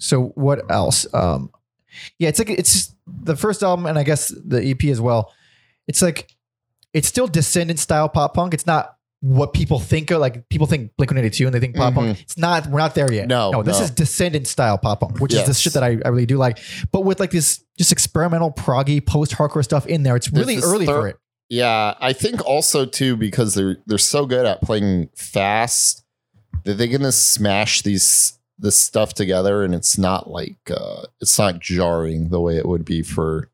so 0.00 0.26
what 0.34 0.68
else? 0.70 1.06
Um, 1.14 1.50
yeah, 2.18 2.28
it's 2.28 2.38
like 2.38 2.50
it's 2.50 2.94
the 3.06 3.36
first 3.36 3.62
album, 3.62 3.86
and 3.86 3.98
I 3.98 4.02
guess 4.02 4.28
the 4.28 4.64
EP 4.64 4.84
as 4.90 5.00
well. 5.00 5.32
It's 5.86 6.02
like 6.02 6.28
it's 6.92 7.06
still 7.06 7.26
Descendent 7.28 7.78
style 7.78 8.08
pop 8.08 8.34
punk. 8.34 8.52
It's 8.52 8.66
not 8.66 8.96
what 9.24 9.54
people 9.54 9.80
think 9.80 10.10
of. 10.10 10.20
Like 10.20 10.48
people 10.50 10.66
think 10.66 10.94
Blink 10.98 11.10
One 11.10 11.18
Eighty 11.18 11.30
Two, 11.30 11.46
and 11.46 11.54
they 11.54 11.60
think 11.60 11.74
pop 11.74 11.94
punk. 11.94 12.20
It's 12.20 12.36
not. 12.36 12.66
We're 12.66 12.78
not 12.78 12.94
there 12.94 13.10
yet. 13.10 13.26
No, 13.26 13.50
no. 13.50 13.62
This 13.62 13.78
no. 13.78 13.84
is 13.84 13.90
Descendent 13.90 14.46
style 14.46 14.76
pop 14.76 15.00
punk, 15.00 15.18
which 15.18 15.32
is 15.32 15.46
the 15.46 15.54
shit 15.54 15.72
that 15.72 15.82
I, 15.82 15.98
I 16.04 16.08
really 16.08 16.26
do 16.26 16.36
like. 16.36 16.58
But 16.92 17.00
with 17.00 17.20
like 17.20 17.30
this 17.30 17.64
just 17.78 17.90
experimental 17.90 18.52
proggy 18.52 19.04
post 19.04 19.32
hardcore 19.32 19.64
stuff 19.64 19.86
in 19.86 20.02
there, 20.02 20.14
it's 20.14 20.30
really 20.30 20.58
early 20.58 20.84
thir- 20.84 21.00
for 21.00 21.08
it. 21.08 21.16
Yeah, 21.48 21.94
I 22.00 22.12
think 22.12 22.44
also 22.44 22.84
too 22.84 23.16
because 23.16 23.54
they're 23.54 23.78
they're 23.86 23.98
so 23.98 24.26
good 24.26 24.44
at 24.44 24.60
playing 24.60 25.08
fast 25.16 26.04
that 26.64 26.74
they're 26.74 26.86
gonna 26.88 27.12
smash 27.12 27.82
these 27.82 28.38
this 28.58 28.78
stuff 28.78 29.14
together 29.14 29.64
and 29.64 29.74
it's 29.74 29.98
not 29.98 30.30
like 30.30 30.56
uh 30.70 31.02
it's 31.20 31.36
not 31.38 31.58
jarring 31.58 32.28
the 32.28 32.40
way 32.40 32.56
it 32.56 32.66
would 32.66 32.84
be 32.84 33.02
for 33.02 33.50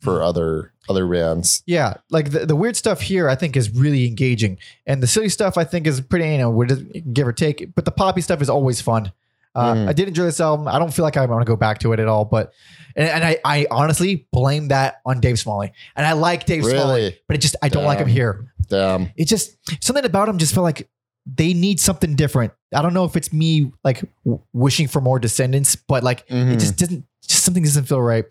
for 0.00 0.22
other 0.22 0.72
other 0.90 1.06
bands. 1.06 1.62
Yeah, 1.66 1.94
like 2.10 2.30
the, 2.32 2.44
the 2.44 2.56
weird 2.56 2.76
stuff 2.76 3.00
here, 3.00 3.28
I 3.28 3.36
think 3.36 3.56
is 3.56 3.70
really 3.70 4.06
engaging, 4.06 4.58
and 4.86 5.02
the 5.02 5.06
silly 5.06 5.28
stuff 5.30 5.56
I 5.56 5.64
think 5.64 5.86
is 5.86 6.00
pretty, 6.00 6.28
you 6.32 6.38
know, 6.38 6.64
give 7.12 7.26
or 7.26 7.32
take. 7.32 7.74
But 7.74 7.84
the 7.86 7.92
poppy 7.92 8.20
stuff 8.20 8.42
is 8.42 8.50
always 8.50 8.80
fun. 8.80 9.12
Uh, 9.54 9.74
Mhm. 9.74 9.88
I 9.88 9.92
did 9.92 10.06
enjoy 10.08 10.24
this 10.24 10.40
album. 10.40 10.68
I 10.68 10.78
don't 10.78 10.92
feel 10.94 11.04
like 11.04 11.16
I 11.16 11.24
want 11.26 11.40
to 11.42 11.46
go 11.46 11.56
back 11.56 11.78
to 11.80 11.92
it 11.92 11.98
at 12.00 12.06
all, 12.06 12.24
but 12.24 12.52
and, 12.94 13.08
and 13.08 13.24
I, 13.24 13.38
I 13.44 13.66
honestly 13.70 14.26
blame 14.32 14.68
that 14.68 15.00
on 15.06 15.20
Dave 15.20 15.38
Smalley, 15.38 15.72
and 15.96 16.06
I 16.06 16.12
like 16.12 16.44
Dave 16.46 16.64
Smalley, 16.64 17.18
but 17.26 17.36
it 17.36 17.40
just 17.40 17.56
I 17.62 17.68
don't 17.68 17.84
like 17.84 17.98
him 17.98 18.08
here. 18.08 18.52
Damn. 18.68 19.10
It 19.16 19.24
just 19.26 19.56
something 19.82 20.04
about 20.04 20.28
him 20.28 20.38
just 20.38 20.54
felt 20.54 20.64
like 20.64 20.88
they 21.26 21.52
need 21.54 21.78
something 21.80 22.16
different. 22.16 22.52
I 22.74 22.82
don't 22.82 22.94
know 22.94 23.04
if 23.04 23.16
it's 23.16 23.32
me 23.32 23.72
like 23.84 24.02
w- 24.24 24.42
wishing 24.52 24.88
for 24.88 25.00
more 25.00 25.18
Descendents, 25.18 25.76
but 25.76 26.02
like 26.02 26.26
Mhm. 26.28 26.52
it 26.54 26.58
just 26.60 26.76
doesn't 26.76 27.04
just 27.26 27.44
something 27.44 27.62
doesn't 27.62 27.84
feel 27.84 28.00
right 28.02 28.24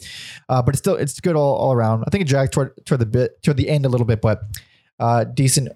uh, 0.50 0.62
but 0.62 0.74
it's 0.74 0.80
still 0.80 0.96
it's 0.96 1.20
good 1.22 1.36
all, 1.36 1.56
all 1.56 1.72
around 1.72 2.04
i 2.06 2.10
think 2.10 2.22
it 2.24 2.28
dragged 2.28 2.52
toward 2.52 2.72
toward 2.86 3.00
the 3.00 3.06
bit 3.06 3.42
toward 3.44 3.56
the 3.56 3.70
end 3.70 3.86
a 3.86 3.90
little 3.90 4.06
bit 4.06 4.20
but 4.20 4.42
uh 5.00 5.24
decent 5.24 5.70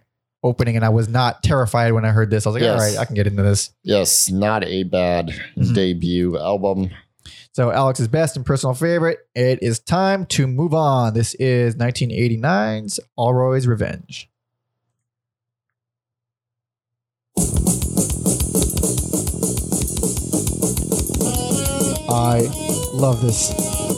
opening 0.44 0.76
and 0.76 0.84
i 0.84 0.90
was 0.90 1.08
not 1.08 1.42
terrified 1.42 1.94
when 1.94 2.04
i 2.04 2.10
heard 2.10 2.30
this 2.30 2.46
i 2.46 2.50
was 2.50 2.56
like 2.62 2.70
all 2.70 2.76
Yes. 2.76 2.96
right 2.96 3.00
i 3.02 3.06
can 3.06 3.16
get 3.16 3.26
into 3.28 3.42
this 3.44 3.70
Yes, 3.84 4.30
not 4.30 4.66
a 4.66 4.84
bad 4.84 5.32
Mhm. 5.56 5.74
debut 5.74 6.38
album. 6.38 6.90
so 7.54 7.72
alex's 7.72 8.10
best 8.10 8.36
and 8.36 8.46
personal 8.46 8.74
favorite 8.74 9.20
it 9.36 9.60
is 9.62 9.80
time 9.80 10.26
to 10.26 10.46
move 10.46 10.74
on 10.74 11.14
this 11.14 11.34
is 11.36 11.76
1989's 11.76 13.00
allroy's 13.18 13.68
revenge 13.68 14.30
I 22.14 22.42
love 22.94 23.22
this. 23.22 23.50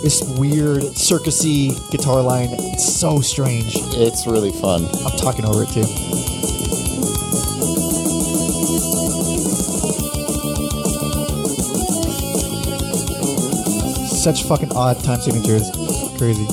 This 0.02 0.24
weird 0.38 0.84
circusy 0.84 1.76
guitar 1.92 2.22
line. 2.22 2.48
It's 2.52 2.98
so 2.98 3.20
strange. 3.20 3.74
It's 3.76 4.26
really 4.26 4.52
fun. 4.52 4.86
I'm 4.86 5.18
talking 5.18 5.44
over 5.44 5.64
it 5.64 5.70
too. 5.70 5.84
Such 14.08 14.44
fucking 14.46 14.72
odd 14.72 15.04
time 15.04 15.20
signatures. 15.20 15.70
Crazy. 16.18 16.46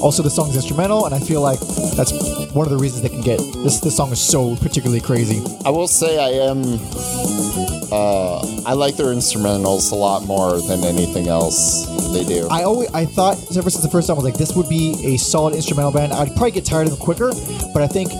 Also, 0.00 0.22
the 0.22 0.30
song's 0.30 0.54
instrumental, 0.54 1.06
and 1.06 1.14
I 1.14 1.18
feel 1.18 1.40
like 1.40 1.58
that's 1.96 2.12
one 2.52 2.64
of 2.64 2.70
the 2.70 2.78
reasons 2.78 3.02
they 3.02 3.08
can 3.08 3.22
get 3.22 3.38
this. 3.38 3.80
This 3.80 3.96
song 3.96 4.12
is 4.12 4.20
so 4.20 4.54
particularly 4.56 5.00
crazy. 5.00 5.42
I 5.64 5.70
will 5.70 5.88
say 5.88 6.16
I 6.16 6.48
am. 6.48 7.79
Uh, 7.92 8.62
I 8.64 8.74
like 8.74 8.96
their 8.96 9.06
instrumentals 9.06 9.90
a 9.90 9.96
lot 9.96 10.24
more 10.24 10.60
than 10.60 10.84
anything 10.84 11.26
else 11.28 11.86
they 12.12 12.24
do. 12.24 12.48
I 12.48 12.62
always 12.62 12.88
I 12.92 13.04
thought 13.04 13.36
ever 13.56 13.68
since 13.68 13.82
the 13.82 13.90
first 13.90 14.06
time 14.06 14.14
I 14.14 14.18
was 14.18 14.24
like 14.24 14.38
this 14.38 14.54
would 14.54 14.68
be 14.68 15.14
a 15.14 15.16
solid 15.16 15.54
instrumental 15.54 15.90
band. 15.92 16.12
I'd 16.12 16.28
probably 16.36 16.52
get 16.52 16.64
tired 16.64 16.86
of 16.86 16.92
them 16.92 17.00
quicker, 17.00 17.32
but 17.72 17.82
I 17.82 17.88
think 17.88 18.10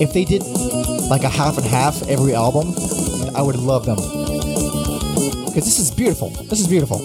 if 0.00 0.12
they 0.12 0.24
did 0.24 0.42
like 1.08 1.22
a 1.22 1.28
half 1.28 1.56
and 1.56 1.66
half 1.66 2.02
every 2.08 2.34
album, 2.34 2.74
I 3.36 3.42
would 3.42 3.56
love 3.56 3.86
them. 3.86 3.96
Because 3.96 5.64
this 5.66 5.78
is 5.78 5.90
beautiful. 5.90 6.30
This 6.30 6.60
is 6.60 6.66
beautiful. 6.66 6.98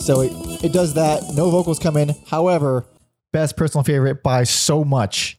So 0.00 0.20
it, 0.20 0.32
it 0.64 0.72
does 0.72 0.94
that. 0.94 1.22
No 1.34 1.50
vocals 1.50 1.78
come 1.78 1.96
in. 1.96 2.14
However, 2.26 2.84
best 3.32 3.56
personal 3.56 3.84
favorite 3.84 4.22
by 4.22 4.44
so 4.44 4.84
much. 4.84 5.38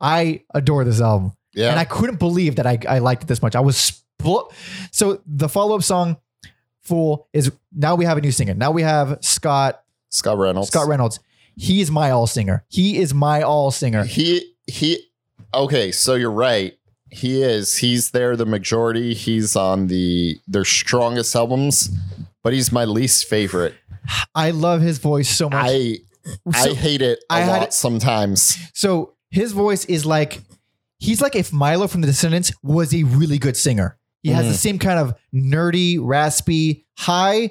I 0.00 0.42
adore 0.54 0.84
this 0.84 1.00
album. 1.00 1.32
yeah, 1.54 1.70
And 1.70 1.78
I 1.78 1.84
couldn't 1.84 2.18
believe 2.18 2.56
that 2.56 2.66
I, 2.66 2.78
I 2.88 2.98
liked 2.98 3.22
it 3.22 3.26
this 3.26 3.40
much. 3.42 3.54
I 3.56 3.60
was 3.60 3.76
spl- 4.20 4.52
so 4.92 5.20
the 5.26 5.48
follow 5.48 5.76
up 5.76 5.82
song, 5.82 6.16
"Fool," 6.82 7.28
is 7.32 7.50
now 7.74 7.94
we 7.94 8.04
have 8.04 8.18
a 8.18 8.20
new 8.20 8.32
singer. 8.32 8.54
Now 8.54 8.70
we 8.70 8.82
have 8.82 9.18
Scott 9.22 9.82
Scott 10.10 10.38
Reynolds. 10.38 10.68
Scott 10.68 10.86
Reynolds. 10.88 11.18
He 11.56 11.80
is 11.80 11.90
my 11.90 12.10
all 12.10 12.26
singer. 12.26 12.64
He 12.68 12.98
is 12.98 13.14
my 13.14 13.42
all 13.42 13.70
singer. 13.70 14.04
He 14.04 14.52
he. 14.66 15.00
Okay, 15.54 15.90
so 15.92 16.14
you're 16.14 16.30
right. 16.30 16.76
He 17.10 17.42
is. 17.42 17.76
He's 17.78 18.10
there. 18.10 18.36
The 18.36 18.44
majority. 18.46 19.14
He's 19.14 19.56
on 19.56 19.86
the 19.86 20.38
their 20.46 20.64
strongest 20.66 21.34
albums, 21.34 21.88
but 22.42 22.52
he's 22.52 22.70
my 22.70 22.84
least 22.84 23.24
favorite. 23.26 23.74
I 24.34 24.50
love 24.50 24.82
his 24.82 24.98
voice 24.98 25.28
so 25.34 25.48
much. 25.48 25.64
I 25.70 25.96
I 26.52 26.68
hate 26.74 27.00
it 27.02 27.20
a 27.30 27.32
I 27.34 27.40
had 27.40 27.48
lot 27.58 27.62
it- 27.68 27.72
sometimes. 27.72 28.58
so 28.74 29.14
his 29.36 29.52
voice 29.52 29.84
is 29.84 30.04
like 30.06 30.40
he's 30.98 31.20
like 31.20 31.36
if 31.36 31.52
Milo 31.52 31.86
from 31.86 32.00
the 32.00 32.06
Descendents 32.08 32.52
was 32.62 32.92
a 32.94 33.02
really 33.04 33.38
good 33.38 33.56
singer. 33.56 33.98
He 34.22 34.30
has 34.30 34.46
the 34.46 34.52
Mhm. 34.52 34.56
same 34.56 34.78
kind 34.78 34.98
of 34.98 35.14
nerdy, 35.32 35.98
raspy, 36.00 36.84
high, 36.96 37.50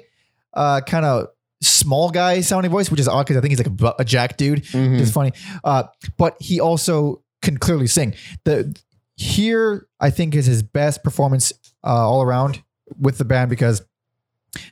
uh, 0.52 0.80
kind 0.82 1.04
of 1.06 1.28
small 1.62 2.10
guy 2.10 2.40
sounding 2.42 2.70
voice, 2.70 2.90
which 2.90 3.00
is 3.00 3.08
odd 3.08 3.24
because 3.24 3.36
I 3.36 3.40
think 3.40 3.52
he's 3.52 3.66
like 3.66 3.80
a, 3.80 4.02
a 4.02 4.04
jack 4.04 4.36
dude. 4.36 4.64
Mhm. 4.64 5.00
It's 5.00 5.10
funny. 5.10 5.32
Uh, 5.64 5.84
but 6.18 6.36
he 6.40 6.60
also 6.60 7.22
can 7.40 7.56
clearly 7.56 7.86
sing. 7.86 8.14
The 8.44 8.76
here 9.16 9.86
I 10.00 10.10
think 10.10 10.34
is 10.34 10.44
his 10.46 10.62
best 10.62 11.02
performance 11.02 11.52
uh, 11.84 11.88
all 12.10 12.20
around 12.22 12.62
with 12.98 13.16
the 13.18 13.24
band 13.24 13.48
because 13.48 13.82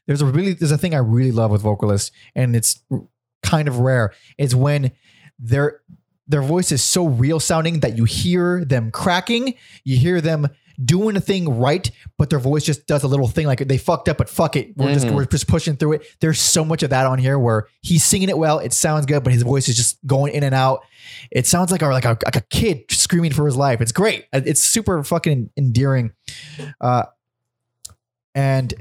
there's 0.06 0.20
a 0.20 0.26
really 0.26 0.52
there's 0.52 0.72
a 0.72 0.78
thing 0.78 0.94
I 0.94 0.98
really 0.98 1.32
love 1.32 1.50
with 1.50 1.62
vocalists 1.62 2.10
and 2.34 2.54
it's 2.56 2.82
kind 3.42 3.68
of 3.68 3.78
rare. 3.78 4.12
It's 4.36 4.54
when 4.54 4.90
their 5.38 5.80
their 6.26 6.42
voice 6.42 6.72
is 6.72 6.82
so 6.82 7.06
real 7.06 7.38
sounding 7.40 7.80
that 7.80 7.96
you 7.96 8.04
hear 8.04 8.64
them 8.64 8.90
cracking, 8.90 9.54
you 9.84 9.96
hear 9.96 10.20
them 10.20 10.48
doing 10.84 11.16
a 11.16 11.20
thing 11.20 11.48
right, 11.60 11.88
but 12.18 12.30
their 12.30 12.40
voice 12.40 12.64
just 12.64 12.84
does 12.88 13.04
a 13.04 13.06
little 13.06 13.28
thing 13.28 13.46
like 13.46 13.60
they 13.68 13.78
fucked 13.78 14.08
up, 14.08 14.18
but 14.18 14.28
fuck 14.28 14.56
it, 14.56 14.76
we're 14.76 14.92
just 14.92 15.06
Mhm. 15.06 15.14
we're 15.14 15.24
just 15.24 15.46
pushing 15.46 15.76
through 15.76 15.92
it. 15.92 16.02
There's 16.20 16.40
so 16.40 16.64
much 16.64 16.82
of 16.82 16.90
that 16.90 17.06
on 17.06 17.18
here 17.20 17.38
where 17.38 17.68
he's 17.80 18.02
singing 18.02 18.28
it 18.28 18.36
well, 18.36 18.58
it 18.58 18.72
sounds 18.72 19.06
good, 19.06 19.22
but 19.22 19.32
his 19.32 19.42
voice 19.42 19.68
is 19.68 19.76
just 19.76 20.04
going 20.04 20.34
in 20.34 20.42
and 20.42 20.52
out. 20.54 20.80
It 21.30 21.46
sounds 21.46 21.70
like 21.70 21.82
a 21.82 21.86
like 21.86 22.04
a, 22.04 22.18
like 22.24 22.34
a 22.36 22.40
kid 22.50 22.84
screaming 22.90 23.32
for 23.32 23.46
his 23.46 23.54
life. 23.56 23.80
It's 23.80 23.92
great. 23.92 24.24
It's 24.32 24.62
super 24.64 25.04
fucking 25.04 25.50
endearing, 25.56 26.10
uh, 26.80 27.04
and 28.34 28.74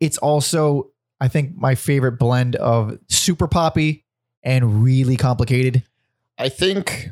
it's 0.00 0.18
also 0.18 0.90
I 1.20 1.28
think 1.28 1.56
my 1.56 1.74
favorite 1.74 2.18
blend 2.20 2.54
of 2.56 2.98
super 3.08 3.48
poppy 3.48 4.04
and 4.46 4.82
really 4.82 5.16
complicated. 5.18 5.82
I 6.38 6.48
think 6.48 7.10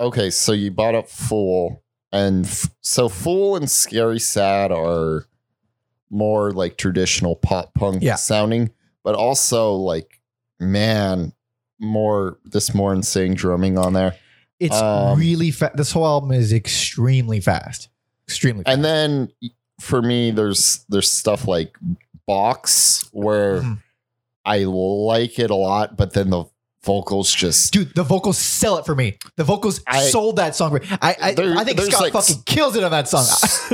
okay, 0.00 0.30
so 0.30 0.52
you 0.52 0.70
bought 0.70 0.94
up 0.94 1.08
Fool 1.08 1.82
and 2.12 2.46
f- 2.46 2.70
so 2.80 3.08
Fool 3.10 3.56
and 3.56 3.68
Scary 3.70 4.20
Sad 4.20 4.70
are 4.72 5.26
more 6.08 6.52
like 6.52 6.78
traditional 6.78 7.34
pop 7.36 7.74
punk 7.74 8.02
Yeah. 8.02 8.14
sounding, 8.14 8.70
but 9.02 9.14
also 9.16 9.72
like 9.74 10.20
man, 10.60 11.32
more 11.78 12.38
this 12.44 12.72
more 12.74 12.94
insane 12.94 13.34
drumming 13.34 13.76
on 13.76 13.92
there. 13.92 14.14
It's 14.60 14.74
Um, 14.80 15.18
really 15.18 15.50
fast. 15.50 15.76
This 15.76 15.92
whole 15.92 16.06
album 16.06 16.32
is 16.32 16.52
extremely 16.52 17.40
fast, 17.40 17.88
extremely. 18.26 18.64
Fast. 18.64 18.74
And 18.74 18.84
then 18.84 19.28
for 19.80 20.00
me 20.00 20.30
there's 20.30 20.84
there's 20.88 21.10
stuff 21.10 21.46
like 21.48 21.76
Box 22.26 23.08
where 23.12 23.60
Mhm. 23.62 23.78
I 24.44 24.58
like 24.64 25.38
it 25.38 25.50
a 25.50 25.54
lot, 25.56 25.96
but 25.96 26.12
then 26.12 26.30
the 26.30 26.44
vocals 26.86 27.34
just 27.34 27.72
Dude, 27.72 27.94
the 27.94 28.02
vocals 28.04 28.38
sell 28.38 28.78
it 28.78 28.86
for 28.86 28.94
me. 28.94 29.18
The 29.36 29.44
vocals 29.44 29.80
I- 29.86 30.00
sold 30.04 30.36
that 30.36 30.56
song. 30.56 30.70
For 30.70 30.80
me. 30.80 30.86
I 31.02 31.16
I, 31.20 31.34
There- 31.34 31.54
I 31.56 31.64
think 31.64 31.78
Scott 31.80 32.00
like 32.00 32.12
fucking 32.14 32.44
kills 32.46 32.76
it 32.76 32.84
on 32.84 32.92
that 32.92 33.08
song. 33.08 33.26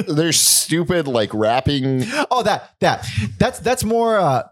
there's 0.09 0.40
stupid 0.40 1.07
like 1.07 1.33
rapping 1.33 2.03
oh, 2.31 2.42
that 2.42 2.75
that 2.81 3.07
that's 3.38 3.61
that's 3.61 3.85
more. 3.85 4.18
Uh, 4.18 4.42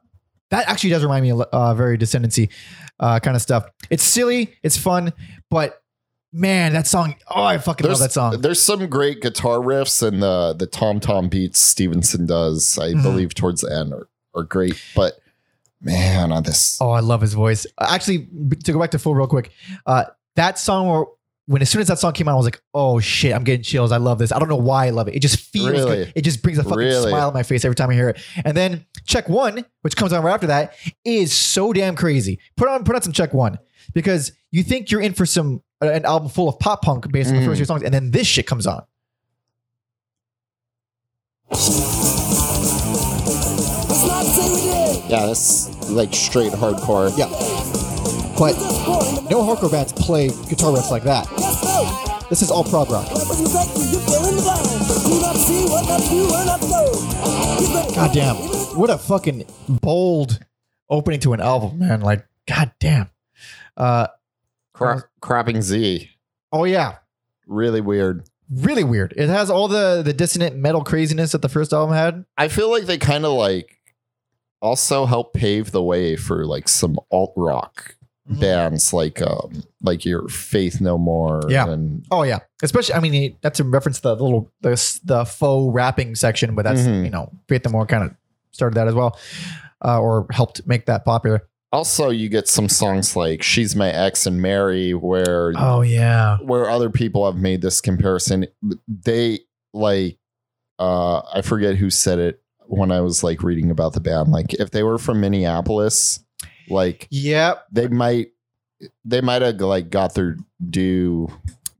that 0.51 0.69
actually 0.69 0.91
does 0.91 1.03
remind 1.03 1.23
me 1.23 1.31
of 1.33 1.41
uh, 1.41 1.75
very 1.75 1.97
descendancy 1.97 2.51
uh, 2.99 3.19
kind 3.21 3.35
of 3.37 3.43
stuff. 3.43 3.67
It's 3.89 4.03
silly, 4.03 4.57
it's 4.63 4.77
fun, 4.77 5.13
but 5.49 5.81
man, 6.33 6.73
that 6.75 6.87
song. 6.87 7.15
Oh, 7.29 7.43
I 7.45 7.59
fucking 7.59 7.87
love 7.87 7.99
that 8.01 8.13
song. 8.13 8.41
There's 8.41 8.61
some 8.61 8.87
great 8.89 9.21
guitar 9.23 9.59
riffs 9.59 10.07
and 10.07 10.23
the 10.23 10.55
the 10.59 10.67
tom 10.67 11.01
tom 11.01 11.29
beats 11.29 11.61
Stevenson 11.61 12.27
does, 12.27 12.79
I 12.79 12.93
Mhm. 12.93 13.03
believe, 13.03 13.35
towards 13.35 13.61
the 13.63 13.73
end 13.75 13.93
are, 13.93 14.09
are 14.35 14.43
great. 14.45 14.75
But 14.95 15.19
man, 15.81 16.33
on 16.33 16.43
this, 16.43 16.79
Oh, 16.81 16.91
I 16.91 17.01
love 17.01 17.21
his 17.21 17.35
voice. 17.35 17.67
Actually, 17.81 18.29
to 18.65 18.73
go 18.73 18.79
back 18.81 18.91
to 18.93 18.99
full 18.99 19.15
real 19.15 19.27
quick, 19.27 19.51
uh, 19.87 20.05
that 20.37 20.59
song 20.59 20.89
where 20.89 21.05
when 21.47 21.63
as 21.63 21.69
soon 21.71 21.81
as 21.81 21.89
that 21.89 21.99
song 21.99 22.13
came 22.13 22.29
out, 22.29 22.35
I 22.35 22.37
was 22.37 22.45
like, 22.47 22.61
oh 22.75 23.01
shit, 23.01 23.35
I'm 23.35 23.43
getting 23.43 23.65
chills. 23.65 23.91
I 23.91 23.97
love 23.97 24.19
this. 24.19 24.31
I 24.31 24.39
don't 24.39 24.49
know 24.49 24.55
why 24.55 24.87
I 24.87 24.91
love 24.91 25.09
it. 25.09 25.17
It 25.17 25.21
just 25.21 25.41
feels 25.41 25.71
Really? 25.71 25.97
good. 26.05 26.13
It 26.15 26.23
just 26.23 26.43
brings 26.43 26.59
a 26.59 26.63
fucking 26.63 26.79
Really? 26.79 27.09
smile 27.11 27.27
on 27.29 27.35
my 27.35 27.43
face 27.43 27.65
every 27.65 27.75
time 27.75 27.91
I 27.91 27.95
hear 27.95 28.09
it. 28.11 28.21
And 28.45 28.57
then 28.57 28.87
check 29.05 29.29
one, 29.29 29.65
which 29.83 29.97
comes 29.97 30.13
on 30.13 30.23
right 30.23 30.33
after 30.35 30.47
that, 30.47 30.75
is 31.05 31.33
so 31.33 31.73
damn 31.73 31.97
crazy. 31.97 32.39
Put 32.57 32.69
on 32.69 32.85
put 32.85 32.95
on 32.95 33.03
some 33.03 33.13
check 33.13 33.35
one 33.35 33.59
because 33.95 34.31
you 34.53 34.63
think 34.63 34.93
you're 34.93 35.01
in 35.01 35.13
for 35.13 35.27
some 35.27 35.61
uh, 35.83 35.89
an 35.89 36.05
album 36.05 36.29
full 36.29 36.49
of 36.49 36.57
pop 36.61 36.83
punk 36.83 37.11
based 37.11 37.31
on 37.31 37.37
the 37.37 37.41
Mhm. 37.43 37.47
first 37.47 37.57
few 37.59 37.65
songs, 37.65 37.83
and 37.83 37.93
then 37.93 38.13
this 38.13 38.29
shit 38.29 38.47
comes 38.47 38.67
on. 38.69 38.85
Yeah, 45.11 45.27
that's 45.27 45.69
like 45.91 46.15
straight 46.15 46.53
hardcore. 46.53 47.11
Yeah. 47.19 47.27
But 48.39 48.55
no 49.29 49.43
hardcore 49.43 49.71
bands 49.71 49.93
play 49.93 50.29
guitar 50.29 50.73
riffs 50.73 50.91
like 50.91 51.03
that. 51.03 51.27
This 52.31 52.43
is 52.43 52.51
all 52.51 52.63
prog 52.63 52.91
rock. 52.91 53.09
God 57.95 58.15
damn. 58.15 58.37
What 58.79 58.89
a 58.89 58.97
fucking 58.99 59.45
bold 59.69 60.39
opening 60.89 61.21
to 61.21 61.33
an 61.33 61.41
album, 61.41 61.81
man. 61.81 62.01
Like, 62.01 62.25
god 62.47 62.73
damn. 62.79 63.11
Uh, 63.77 64.07
Cra- 64.73 65.05
Crapping 65.21 65.61
Z. 65.61 66.09
oh, 66.53 66.65
yeah. 66.65 66.99
Really 67.47 67.81
weird. 67.81 68.25
Really 68.49 68.85
weird. 68.85 69.13
It 69.17 69.29
has 69.29 69.51
all 69.51 69.67
the, 69.69 70.03
the 70.05 70.13
dissonant 70.13 70.57
metal 70.57 70.83
craziness 70.85 71.33
that 71.33 71.43
the 71.43 71.49
first 71.49 71.73
album 71.73 71.95
had. 71.95 72.25
I 72.39 72.49
feel 72.49 72.71
like 72.71 72.85
they 72.85 72.97
kind 72.97 73.25
of 73.25 73.33
like 73.33 73.80
also 74.63 75.07
help 75.07 75.33
pave 75.33 75.71
the 75.73 75.83
way 75.83 76.17
for 76.17 76.45
like 76.47 76.69
some 76.69 76.99
alt 77.11 77.33
rock 77.37 77.97
Mhm. 78.31 78.41
bands 78.41 78.93
like 78.93 79.21
um 79.23 79.63
like 79.83 80.05
your 80.05 80.29
Faith 80.29 80.81
No 80.81 80.99
More 80.99 81.41
Yeah. 81.49 81.69
and 81.69 82.05
Oh 82.11 82.23
yeah, 82.23 82.41
especially 82.63 82.95
I 82.95 83.01
mean 83.01 83.37
that's 83.41 83.59
a 83.61 83.65
reference 83.65 83.97
to 84.01 84.09
the 84.15 84.17
little 84.17 84.51
the 84.61 85.01
the 85.05 85.25
faux 85.25 85.75
rapping 85.75 86.15
section, 86.15 86.55
but 86.55 86.63
that's 86.65 86.83
Mhm. 86.83 87.05
you 87.05 87.11
know 87.11 87.33
Faith 87.49 87.65
No 87.65 87.73
More 87.73 87.87
kind 87.87 88.05
of 88.05 88.15
started 88.53 88.77
that 88.77 88.87
as 88.89 88.95
well, 88.95 89.19
uh, 89.85 89.99
or 90.01 90.27
helped 90.31 90.67
make 90.67 90.87
that 90.87 91.05
popular. 91.05 91.47
also 91.73 92.11
you 92.11 92.29
get 92.29 92.47
some 92.49 92.69
songs 92.69 93.15
like 93.17 93.43
She's 93.45 93.75
My 93.77 93.89
Ex 93.91 94.27
and 94.27 94.43
Mary 94.43 94.93
where 94.93 95.53
Oh 95.57 95.81
yeah, 95.83 96.37
where 96.39 96.69
other 96.69 96.91
people 96.91 97.25
have 97.25 97.37
made 97.41 97.63
this 97.63 97.81
comparison 97.81 98.47
they 98.87 99.41
like 99.73 100.19
uh 100.79 101.23
I 101.33 101.43
forget 101.43 101.77
who 101.77 101.91
said 101.91 102.19
it 102.19 102.43
when 102.71 102.91
I 102.93 103.01
was 103.01 103.23
like 103.25 103.43
reading 103.43 103.71
about 103.71 103.93
the 103.95 104.01
band 104.01 104.31
like 104.31 104.55
if 104.55 104.71
they 104.71 104.83
were 104.83 104.99
from 104.99 105.21
Minneapolis 105.21 106.21
like 106.69 107.09
yeah. 107.11 107.55
they 107.73 107.89
might 107.89 108.29
they 109.05 109.21
might 109.21 109.43
have 109.43 109.61
like 109.61 109.91
got 109.91 110.15
their 110.15 110.37
due 110.69 111.29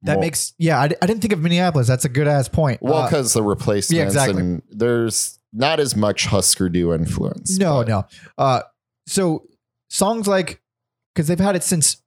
That 0.03 0.15
more- 0.15 0.23
makes 0.23 0.53
yeah. 0.59 0.79
I, 0.81 0.85
I 0.85 1.07
didn't 1.07 1.21
think 1.21 1.33
of 1.33 1.41
Minneapolis. 1.41 1.87
That's 1.87 2.05
a 2.05 2.09
good 2.09 2.27
ass 2.29 2.49
point. 2.49 2.81
well 2.83 2.95
Uh, 3.03 3.07
because 3.07 3.33
the 3.33 3.43
replacements 3.43 3.93
yeah, 3.99 4.05
exactly. 4.05 4.41
and 4.43 4.63
there's 4.71 5.39
not 5.53 5.81
as 5.81 5.95
much 5.97 6.27
Husker 6.27 6.69
Du 6.69 6.93
influence 6.93 7.59
no, 7.59 7.79
but- 7.85 7.89
no. 7.89 8.05
Uh, 8.37 8.63
so 9.07 9.47
songs 9.89 10.27
like 10.29 10.61
because 11.15 11.27
they've 11.29 11.39
had 11.41 11.57
it 11.57 11.63
since 11.65 12.03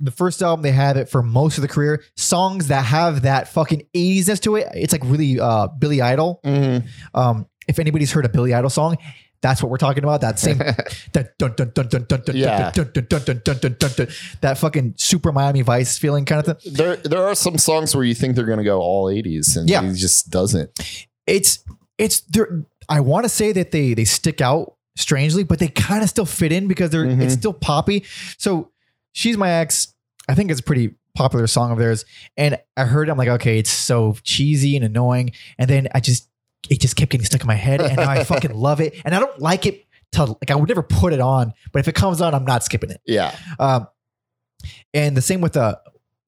the 0.00 0.10
first 0.10 0.42
album. 0.42 0.62
They 0.62 0.72
had 0.72 0.96
it 0.96 1.08
for 1.08 1.22
most 1.22 1.56
of 1.56 1.62
the 1.62 1.68
career. 1.68 2.02
Songs 2.16 2.66
that 2.66 2.84
have 2.84 3.22
that 3.22 3.46
fucking 3.48 3.86
80s 3.94 4.40
to 4.40 4.56
it. 4.56 4.66
It's 4.74 4.92
like 4.92 5.02
really 5.04 5.38
uh 5.38 5.68
Billy 5.68 6.02
Idol. 6.02 6.40
Mhm. 6.44 6.86
Um, 7.14 7.46
if 7.68 7.78
anybody's 7.78 8.12
heard 8.12 8.24
a 8.24 8.28
Billy 8.28 8.52
Idol 8.54 8.70
song, 8.70 8.96
that's 9.42 9.62
what 9.62 9.70
we're 9.70 9.76
talking 9.78 10.04
about. 10.04 10.20
That 10.22 10.38
same 10.38 10.58
that 10.58 11.36
dun 11.38 11.54
dun 11.56 11.70
dun 11.74 11.88
dun 11.88 12.04
dun 12.08 12.22
dun 12.24 12.36
Yeah. 12.36 12.70
dun 12.70 12.90
dun 12.94 13.06
dun 13.08 13.22
dun 13.24 13.40
dun 13.44 13.58
dun 13.60 13.76
dun 13.78 13.90
dun 13.96 14.08
that 14.40 14.58
fucking 14.58 14.94
super 14.96 15.32
Miami 15.32 15.62
Vice 15.62 15.98
feeling 15.98 16.24
kind 16.24 16.46
of 16.46 16.60
thing. 16.62 16.72
there 16.74 16.96
there 16.96 17.22
are 17.26 17.34
some 17.34 17.58
songs 17.58 17.94
where 17.94 18.04
you 18.04 18.14
think 18.14 18.36
they're 18.36 18.46
gonna 18.46 18.64
go 18.64 18.80
all 18.80 19.06
80s 19.10 19.56
and 19.56 19.68
Yeah. 19.68 19.82
he 19.82 19.94
just 19.94 20.30
doesn't 20.30 20.70
It's 21.26 21.58
it's 21.98 22.20
there. 22.20 22.64
I 22.88 23.00
want 23.00 23.24
to 23.24 23.28
say 23.28 23.52
that 23.52 23.70
they 23.70 23.94
they 23.94 24.04
stick 24.04 24.40
out 24.40 24.74
strangely, 24.96 25.42
but 25.42 25.58
they 25.58 25.68
kind 25.68 26.02
of 26.02 26.08
still 26.08 26.26
fit 26.26 26.52
in 26.52 26.68
because 26.68 26.90
they're 26.90 27.04
Mhm. 27.06 27.20
it's 27.22 27.34
still 27.34 27.52
poppy. 27.52 28.04
So 28.38 28.70
she's 29.12 29.36
my 29.36 29.50
ex. 29.50 29.88
I 30.28 30.34
think 30.34 30.50
it's 30.50 30.60
a 30.60 30.64
pretty 30.64 30.94
popular 31.14 31.46
song 31.46 31.70
of 31.70 31.78
theirs, 31.78 32.04
and 32.36 32.58
I 32.76 32.84
heard 32.84 33.08
it, 33.08 33.12
I'm 33.12 33.18
like, 33.18 33.28
okay, 33.28 33.58
it's 33.58 33.70
so 33.70 34.16
cheesy 34.22 34.74
and 34.76 34.84
annoying, 34.84 35.30
and 35.58 35.68
then 35.70 35.88
I 35.94 36.00
just 36.00 36.28
it 36.70 36.80
just 36.80 36.96
kept 36.96 37.10
getting 37.12 37.24
stuck 37.24 37.40
in 37.40 37.46
my 37.46 37.54
head, 37.54 37.80
and 37.80 37.96
now 37.96 38.08
I 38.10 38.24
fucking 38.32 38.54
love 38.54 38.80
it, 38.80 38.94
and 39.04 39.14
I 39.14 39.20
don't 39.20 39.38
like 39.40 39.66
it. 39.66 39.84
To, 40.12 40.24
like 40.26 40.50
I 40.50 40.54
would 40.54 40.68
never 40.68 40.82
put 40.84 41.12
it 41.12 41.18
on, 41.20 41.52
but 41.72 41.80
if 41.80 41.88
it 41.88 41.96
comes 41.96 42.20
on, 42.20 42.34
I'm 42.36 42.44
not 42.44 42.62
skipping 42.62 42.90
it. 42.90 43.00
yeah 43.04 43.34
Um, 43.58 43.88
and 44.92 45.16
the 45.16 45.20
same 45.22 45.40
with 45.40 45.56
uh 45.56 45.74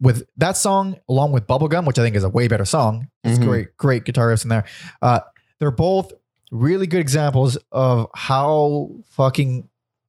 with 0.01 0.27
that 0.38 0.57
song, 0.57 0.96
along 1.09 1.31
with 1.33 1.46
Bubblegum, 1.46 1.87
which 1.87 1.99
I 1.99 2.03
think 2.03 2.16
is 2.16 2.25
a 2.25 2.29
way 2.29 2.49
better 2.49 2.64
song. 2.64 3.09
It's 3.25 3.38
Mhm. 3.38 3.44
great, 3.44 3.77
great 3.79 4.05
guitar 4.05 4.27
riffs 4.29 4.42
in 4.42 4.49
there. 4.51 4.64
Uh, 5.01 5.20
they're 5.61 5.70
both 5.70 6.12
really 6.51 6.87
good 6.88 7.01
examples 7.01 7.57
of 7.72 8.09
how 8.14 8.90
fucking 9.11 9.68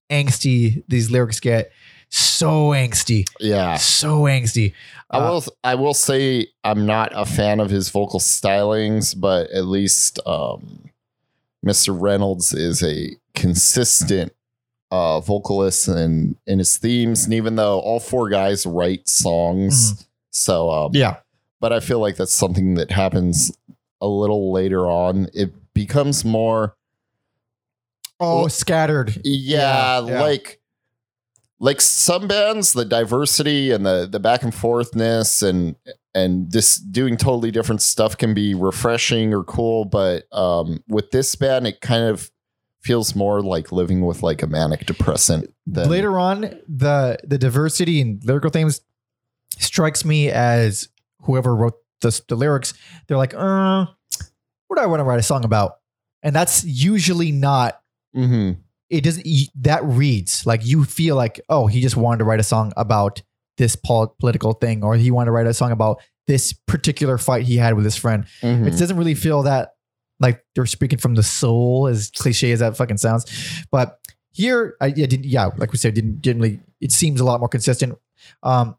angsty 0.10 0.84
these 0.88 1.10
lyrics 1.12 1.40
get. 1.40 1.72
So 2.10 2.70
angsty, 2.72 3.26
yeah 3.40 3.76
so 3.76 4.22
angsty. 4.24 4.74
I 5.10 5.18
Uh, 5.20 5.32
will 5.32 5.44
I 5.64 5.76
will 5.76 5.94
say 5.94 6.48
I'm 6.64 6.86
not 6.86 7.12
a 7.16 7.26
fan 7.26 7.60
of 7.60 7.70
his 7.70 7.90
vocal 7.90 8.20
stylings, 8.20 9.14
but 9.20 9.50
at 9.52 9.66
least 9.66 10.20
um, 10.26 10.90
Mr. 11.66 11.96
Reynolds 12.00 12.54
is 12.54 12.82
a 12.84 13.16
consistent 13.36 14.34
uh, 14.92 15.20
vocalist 15.20 15.88
and 15.90 16.38
in 16.46 16.60
his 16.60 16.78
themes, 16.78 17.26
and 17.26 17.34
even 17.34 17.56
though 17.56 17.80
all 17.80 18.00
four 18.00 18.30
guys 18.30 18.66
write 18.66 19.08
songs, 19.10 20.08
so 20.32 20.70
um, 20.72 20.92
yeah, 20.94 21.18
but 21.60 21.74
I 21.74 21.80
feel 21.82 22.00
like 22.00 22.16
that's 22.16 22.34
something 22.34 22.76
that 22.76 22.92
happens 22.92 23.52
a 24.00 24.08
little 24.08 24.54
later 24.54 24.88
on. 24.88 25.28
It 25.34 25.52
becomes 25.74 26.24
more 26.24 26.76
oh, 28.20 28.42
Well- 28.42 28.50
scattered. 28.50 29.20
Yeah, 29.26 30.06
yeah. 30.06 30.22
like 30.22 30.57
like 31.60 31.82
some 31.82 32.28
bands 32.28 32.74
the 32.74 32.86
diversity 32.86 33.72
and 33.72 33.86
the 33.86 34.08
the 34.10 34.20
back 34.20 34.44
and 34.44 34.54
forthness 34.54 35.42
and 35.48 35.76
and 36.14 36.52
this 36.52 36.78
doing 36.78 37.18
totally 37.18 37.52
different 37.52 37.82
stuff 37.82 38.18
can 38.18 38.34
be 38.34 38.54
refreshing 38.54 39.34
or 39.34 39.44
cool 39.44 39.86
but 39.86 40.24
um 40.32 40.84
with 40.88 41.10
this 41.12 41.36
band 41.36 41.66
it 41.68 41.82
kind 41.82 42.04
of 42.04 42.30
feels 42.82 43.16
more 43.16 43.42
like 43.42 43.72
living 43.72 44.06
with 44.06 44.22
like 44.24 44.42
a 44.44 44.48
manic 44.48 44.86
depressant 44.86 45.52
than 45.66 45.90
Later 45.90 46.18
on, 46.20 46.42
the 46.68 47.18
the 47.24 47.38
diversity 47.38 48.00
and 48.00 48.24
lyrical 48.24 48.50
themes 48.50 48.80
strikes 49.58 50.06
me 50.06 50.30
as 50.30 50.88
whoever 51.22 51.54
wrote 51.56 51.74
the, 52.02 52.22
the 52.30 52.36
lyrics. 52.36 52.74
They're 53.08 53.18
like, 53.18 53.34
uh, 53.34 53.88
what 54.68 54.78
do 54.78 54.82
I 54.82 54.86
want 54.86 55.00
to 55.02 55.04
write 55.04 55.20
a 55.20 55.24
song 55.24 55.44
about? 55.44 55.80
And 56.24 56.34
that's 56.36 56.64
usually 56.64 57.32
not 57.32 57.82
Mhm. 58.16 58.58
It 58.90 59.04
doesn't 59.04 59.26
that 59.62 59.84
reads 59.84 60.46
like 60.46 60.66
you 60.66 60.84
feel 60.84 61.16
like 61.16 61.42
oh 61.50 61.68
he 61.68 61.82
just 61.82 61.98
wanted 61.98 62.20
to 62.20 62.24
write 62.24 62.40
a 62.40 62.44
song 62.44 62.72
about 62.78 63.22
this 63.58 63.76
political 63.76 64.54
thing 64.54 64.84
or 64.84 64.96
he 64.96 65.10
wanted 65.12 65.26
to 65.28 65.32
write 65.32 65.48
a 65.48 65.54
song 65.54 65.72
about 65.72 66.00
this 66.28 66.54
particular 66.54 67.18
fight 67.18 67.44
he 67.46 67.58
had 67.58 67.74
with 67.74 67.86
his 67.86 67.96
friend. 67.96 68.26
Mhm. 68.42 68.68
it 68.68 68.78
doesn't 68.78 68.98
really 68.98 69.16
feel 69.16 69.44
that 69.44 69.72
like 70.20 70.44
they're 70.56 70.66
speaking 70.66 71.00
from 71.00 71.16
the 71.16 71.24
soul 71.24 71.88
as 71.88 72.12
cliche 72.12 72.52
as 72.52 72.60
that 72.60 72.76
fucking 72.78 72.98
sounds. 72.98 73.26
But 73.72 74.00
here 74.32 74.76
i, 74.82 74.86
I 74.88 74.92
didn't 74.92 75.26
yeah 75.26 75.50
like 75.58 75.72
we 75.72 75.78
said 75.80 75.94
didn't 75.96 76.22
didn't 76.22 76.42
really 76.42 76.60
it 76.80 76.92
seems 76.92 77.20
a 77.20 77.26
lot 77.26 77.40
more 77.40 77.50
consistent. 77.50 77.98
Um 78.44 78.76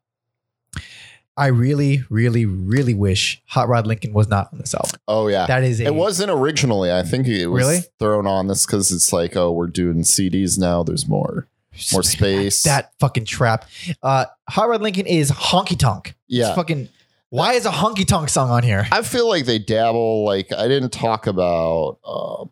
i 1.38 1.46
really 1.46 2.02
really 2.10 2.44
really 2.44 2.92
wish 2.94 3.40
hot 3.46 3.68
rod 3.68 3.86
lincoln 3.86 4.12
was 4.12 4.28
not 4.28 4.48
on 4.52 4.58
this 4.58 4.74
album 4.74 4.98
oh 5.08 5.28
yeah 5.28 5.46
that 5.46 5.62
is 5.64 5.80
a 5.80 5.84
it 5.86 5.94
wasn't 5.94 6.30
originally 6.30 6.92
i 6.92 7.02
think 7.02 7.26
it 7.26 7.46
was 7.46 7.64
Really? 7.64 7.78
thrown 7.98 8.26
on 8.26 8.48
this 8.48 8.66
because 8.66 8.90
it's 8.92 9.12
like 9.12 9.36
oh 9.36 9.50
we're 9.52 9.66
doing 9.68 10.00
cds 10.02 10.58
now 10.58 10.82
there's 10.82 11.08
more 11.08 11.46
more 11.92 12.02
space 12.02 12.64
that 12.64 12.90
fucking 12.98 13.24
trap. 13.24 13.64
Uh, 14.02 14.24
Hot 14.48 14.68
Rod 14.68 14.82
Lincoln 14.82 15.06
is 15.06 15.30
honky 15.30 15.78
tonk. 15.78 16.16
yeah 16.26 16.48
It's 16.48 16.56
fucking. 16.56 16.88
Why 17.30 17.52
is 17.52 17.66
a 17.66 17.70
honky 17.70 18.04
tonk 18.04 18.30
song 18.30 18.50
on 18.50 18.64
here? 18.64 18.88
I 18.90 19.02
feel 19.02 19.28
like 19.28 19.44
they 19.44 19.60
dabble. 19.60 20.24
Like 20.24 20.50
I 20.52 20.66
didn't 20.66 20.90
talk 20.90 21.28
about. 21.28 21.98
Um, 22.04 22.50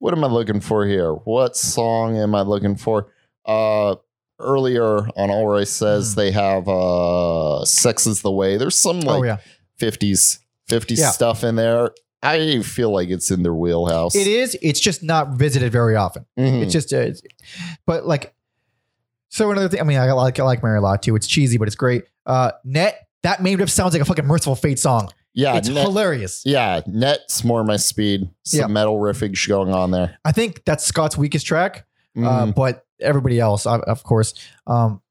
what 0.00 0.12
am 0.12 0.22
I 0.22 0.26
looking 0.26 0.60
for 0.60 0.84
here? 0.86 1.12
What 1.14 1.56
song 1.56 2.18
am 2.18 2.34
I 2.34 2.42
looking 2.42 2.76
for? 2.76 3.08
Uh, 3.46 3.94
earlier 4.42 4.98
on 5.16 5.30
All 5.30 5.46
Right 5.46 5.66
Says 5.68 6.14
Hmm. 6.14 6.20
they 6.20 6.30
have 6.32 6.68
uh, 6.68 7.64
"Sex 7.64 8.06
Is 8.06 8.22
the 8.22 8.30
Way." 8.32 8.56
There's 8.56 8.76
some 8.78 9.00
like 9.00 9.20
oh 9.20 9.22
yeah, 9.24 9.36
fifties 9.78 10.38
fifties 10.68 11.00
Yeah. 11.00 11.10
stuff 11.10 11.44
in 11.44 11.56
there. 11.56 11.90
I 12.24 12.62
feel 12.62 12.90
like 12.92 13.08
it's 13.08 13.30
in 13.32 13.42
their 13.42 13.54
wheelhouse. 13.54 14.14
it 14.14 14.26
is. 14.28 14.56
It's 14.62 14.78
just 14.78 15.02
not 15.02 15.30
visited 15.30 15.72
very 15.72 15.96
often. 15.96 16.24
Mhm. 16.38 16.62
It's 16.62 16.72
just, 16.72 16.92
uh, 16.92 16.98
it's- 16.98 17.20
but 17.84 18.06
like, 18.06 18.32
so 19.28 19.50
another 19.50 19.68
thing. 19.68 19.80
I 19.80 19.84
mean, 19.84 19.98
I 19.98 20.12
like 20.12 20.38
I 20.38 20.44
like 20.44 20.62
Mary 20.62 20.78
a 20.78 20.80
lot 20.80 21.02
too. 21.02 21.16
It's 21.16 21.26
cheesy, 21.26 21.56
but 21.58 21.66
it's 21.66 21.74
great. 21.76 22.04
Uh, 22.26 22.52
Net 22.64 22.96
that 23.22 23.42
main 23.42 23.58
riff 23.58 23.70
sounds 23.70 23.92
like 23.92 24.02
a 24.02 24.04
fucking 24.04 24.26
Mercyful 24.26 24.56
Fate 24.56 24.78
song. 24.78 25.10
yeah, 25.34 25.56
it's 25.56 25.68
net, 25.68 25.84
hilarious. 25.86 26.42
yeah. 26.44 26.80
Net's 26.86 27.42
more 27.44 27.64
my 27.64 27.76
speed. 27.76 28.28
Some 28.44 28.60
Yeah. 28.60 28.66
metal 28.68 28.98
riffage 28.98 29.48
going 29.48 29.72
on 29.72 29.90
there. 29.90 30.18
I 30.24 30.32
think 30.32 30.62
that's 30.64 30.84
Scott's 30.84 31.16
weakest 31.16 31.46
track. 31.46 31.86
Uh, 32.16 32.20
Mhm. 32.20 32.54
but 32.54 32.84
everybody 33.02 33.38
else, 33.40 33.66
of 33.66 34.02
course. 34.04 34.34
Um, 34.66 35.02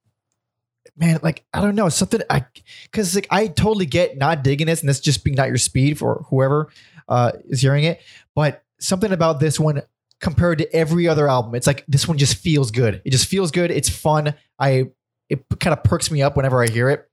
man, 0.96 1.20
like 1.22 1.46
I 1.54 1.62
don't 1.62 1.76
know 1.76 1.90
something. 1.90 2.22
I 2.30 2.46
because 2.84 3.16
like 3.16 3.28
I 3.30 3.48
totally 3.48 3.86
get 3.86 4.18
not 4.18 4.44
digging 4.44 4.68
this 4.68 4.82
and 4.82 4.90
this 4.90 5.00
just 5.00 5.24
being 5.24 5.36
not 5.36 5.48
your 5.48 5.58
speed 5.58 5.98
for 5.98 6.26
whoever 6.30 6.70
uh, 7.08 7.32
is 7.46 7.62
hearing 7.62 7.84
it, 7.84 8.02
but 8.36 8.64
something 8.80 9.12
about 9.12 9.40
this 9.40 9.60
one 9.60 9.82
compared 10.20 10.60
to 10.60 10.76
every 10.76 11.08
other 11.08 11.28
album, 11.28 11.56
it's 11.56 11.68
like 11.68 11.84
this 11.88 12.08
one 12.08 12.18
just 12.18 12.38
feels 12.38 12.72
good. 12.72 13.02
It 13.04 13.12
just 13.12 13.28
feels 13.28 13.52
good. 13.52 13.72
It's 13.72 13.90
fun. 13.90 14.36
I 14.58 14.92
it 15.30 15.44
kind 15.60 15.74
of 15.74 15.84
perks 15.84 16.12
me 16.12 16.22
up 16.22 16.36
whenever 16.38 16.64
I 16.64 16.68
hear 16.68 16.90
it. 16.90 17.08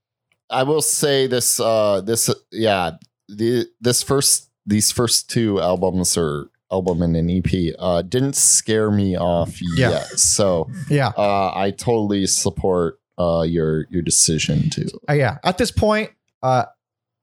I 0.51 0.62
will 0.62 0.83
say 0.83 1.27
this 1.27 1.59
uh 1.59 2.01
this 2.03 2.31
yeah 2.53 2.93
the 3.29 3.67
this 3.81 4.03
first 4.03 4.51
these 4.67 4.93
first 4.93 5.31
two 5.31 5.61
albums 5.61 6.17
are 6.17 6.51
album 6.71 7.03
and 7.03 7.17
an 7.17 7.31
EP 7.31 7.75
uh, 7.79 8.03
didn't 8.03 8.37
scare 8.37 8.91
me 8.91 9.17
off 9.17 9.61
Yeah. 9.77 9.91
yet. 9.91 10.07
So 10.19 10.69
Yeah. 10.91 11.09
uh, 11.17 11.53
I 11.55 11.71
totally 11.71 12.27
support 12.27 13.01
uh, 13.19 13.43
your 13.43 13.87
your 13.91 14.03
decision 14.03 14.71
to. 14.71 14.89
Uh, 15.09 15.13
yeah. 15.15 15.39
At 15.45 15.59
this 15.59 15.71
point, 15.71 16.11
uh, 16.43 16.65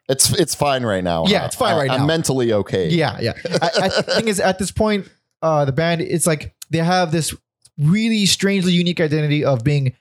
It's 0.10 0.32
it's 0.34 0.54
fine 0.56 0.84
right 0.84 1.04
now. 1.04 1.26
Yeah, 1.28 1.46
it's 1.46 1.56
fine 1.56 1.76
right 1.78 1.90
I- 1.90 1.96
I'm 1.96 2.06
mentally 2.06 2.52
okay. 2.54 2.90
yeah, 2.90 3.18
yeah. 3.22 3.34
I, 3.62 3.70
I 3.84 3.88
the 3.90 4.04
thing 4.04 4.28
is, 4.28 4.40
at 4.40 4.60
this 4.60 4.72
point, 4.72 5.10
uh, 5.42 5.66
the 5.66 5.72
band 5.72 6.02
it's 6.02 6.28
like 6.28 6.54
they 6.70 6.80
have 6.80 7.12
this 7.12 7.34
really 7.78 8.26
strangely 8.26 8.72
unique 8.74 9.00
identity 9.02 9.44
of 9.46 9.64
being 9.64 9.94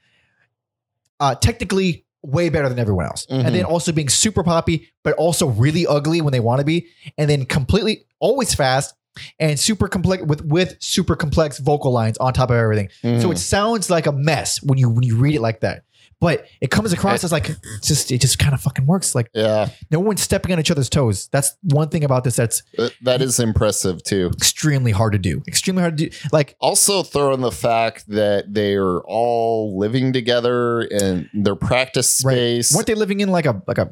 uh, 1.21 1.35
technically 1.37 2.05
way 2.23 2.49
better 2.49 2.69
than 2.69 2.79
everyone 2.79 3.05
else, 3.07 3.27
Mhm. 3.27 3.45
and 3.47 3.55
then 3.55 3.65
also 3.65 3.93
being 3.93 4.09
super 4.09 4.43
poppy, 4.43 4.91
but 5.03 5.15
also 5.15 5.47
really 5.47 5.87
ugly 5.87 6.21
when 6.21 6.33
they 6.33 6.41
want 6.41 6.59
to 6.59 6.65
be, 6.65 6.87
and 7.19 7.29
then 7.31 7.45
completely 7.45 8.05
always 8.19 8.55
fast 8.55 8.95
and 9.39 9.59
super 9.59 9.89
complex 9.89 10.23
with 10.25 10.45
with 10.45 10.77
super 10.81 11.17
complex 11.17 11.59
vocal 11.59 11.93
lines 11.93 12.17
on 12.19 12.33
top 12.33 12.51
of 12.51 12.57
everything. 12.57 12.89
Mhm. 13.03 13.23
So 13.23 13.31
it 13.31 13.39
sounds 13.39 13.91
like 13.91 14.07
a 14.07 14.13
mess 14.13 14.63
when 14.63 14.79
you 14.79 14.89
when 14.89 15.03
you 15.05 15.17
read 15.17 15.35
it 15.35 15.41
like 15.41 15.61
that. 15.61 15.85
But 16.21 16.47
it 16.63 16.71
comes 16.71 16.93
across 16.93 17.23
as 17.23 17.33
like 17.33 17.51
it's 17.51 17.87
just 17.89 18.11
it 18.11 18.21
just 18.21 18.39
kind 18.39 18.55
of 18.55 18.61
fucking 18.61 18.87
works. 18.87 19.15
Like 19.15 19.29
yeah, 19.35 19.69
no 19.91 20.01
one's 20.01 20.23
stepping 20.23 20.53
on 20.53 20.61
each 20.61 20.71
other's 20.71 20.89
toes. 20.89 21.29
That's 21.33 21.55
one 21.63 21.89
thing 21.91 22.03
about 22.03 22.25
this 22.25 22.37
that's 22.37 22.63
that- 23.03 23.21
is 23.21 23.39
impressive 23.41 24.03
too. 24.05 24.31
extremely 24.35 24.93
hard 24.93 25.13
to 25.13 25.19
do. 25.19 25.43
Extremely 25.47 25.83
hard 25.83 25.99
to 25.99 26.09
do. 26.09 26.17
Like 26.33 26.57
Also, 26.61 27.03
throw 27.03 27.35
in 27.35 27.41
the 27.41 27.51
fact 27.53 28.05
that 28.09 28.55
they 28.55 28.75
are 28.75 29.01
all 29.01 29.77
living 29.79 30.13
together 30.15 30.83
in 30.83 31.29
their 31.35 31.57
practice 31.57 32.23
Right. 32.25 32.35
space. 32.35 32.75
weren't 32.75 32.87
they 32.87 32.95
living 32.95 33.21
in 33.21 33.29
like 33.31 33.45
a 33.47 33.61
like 33.67 33.79
a 33.79 33.91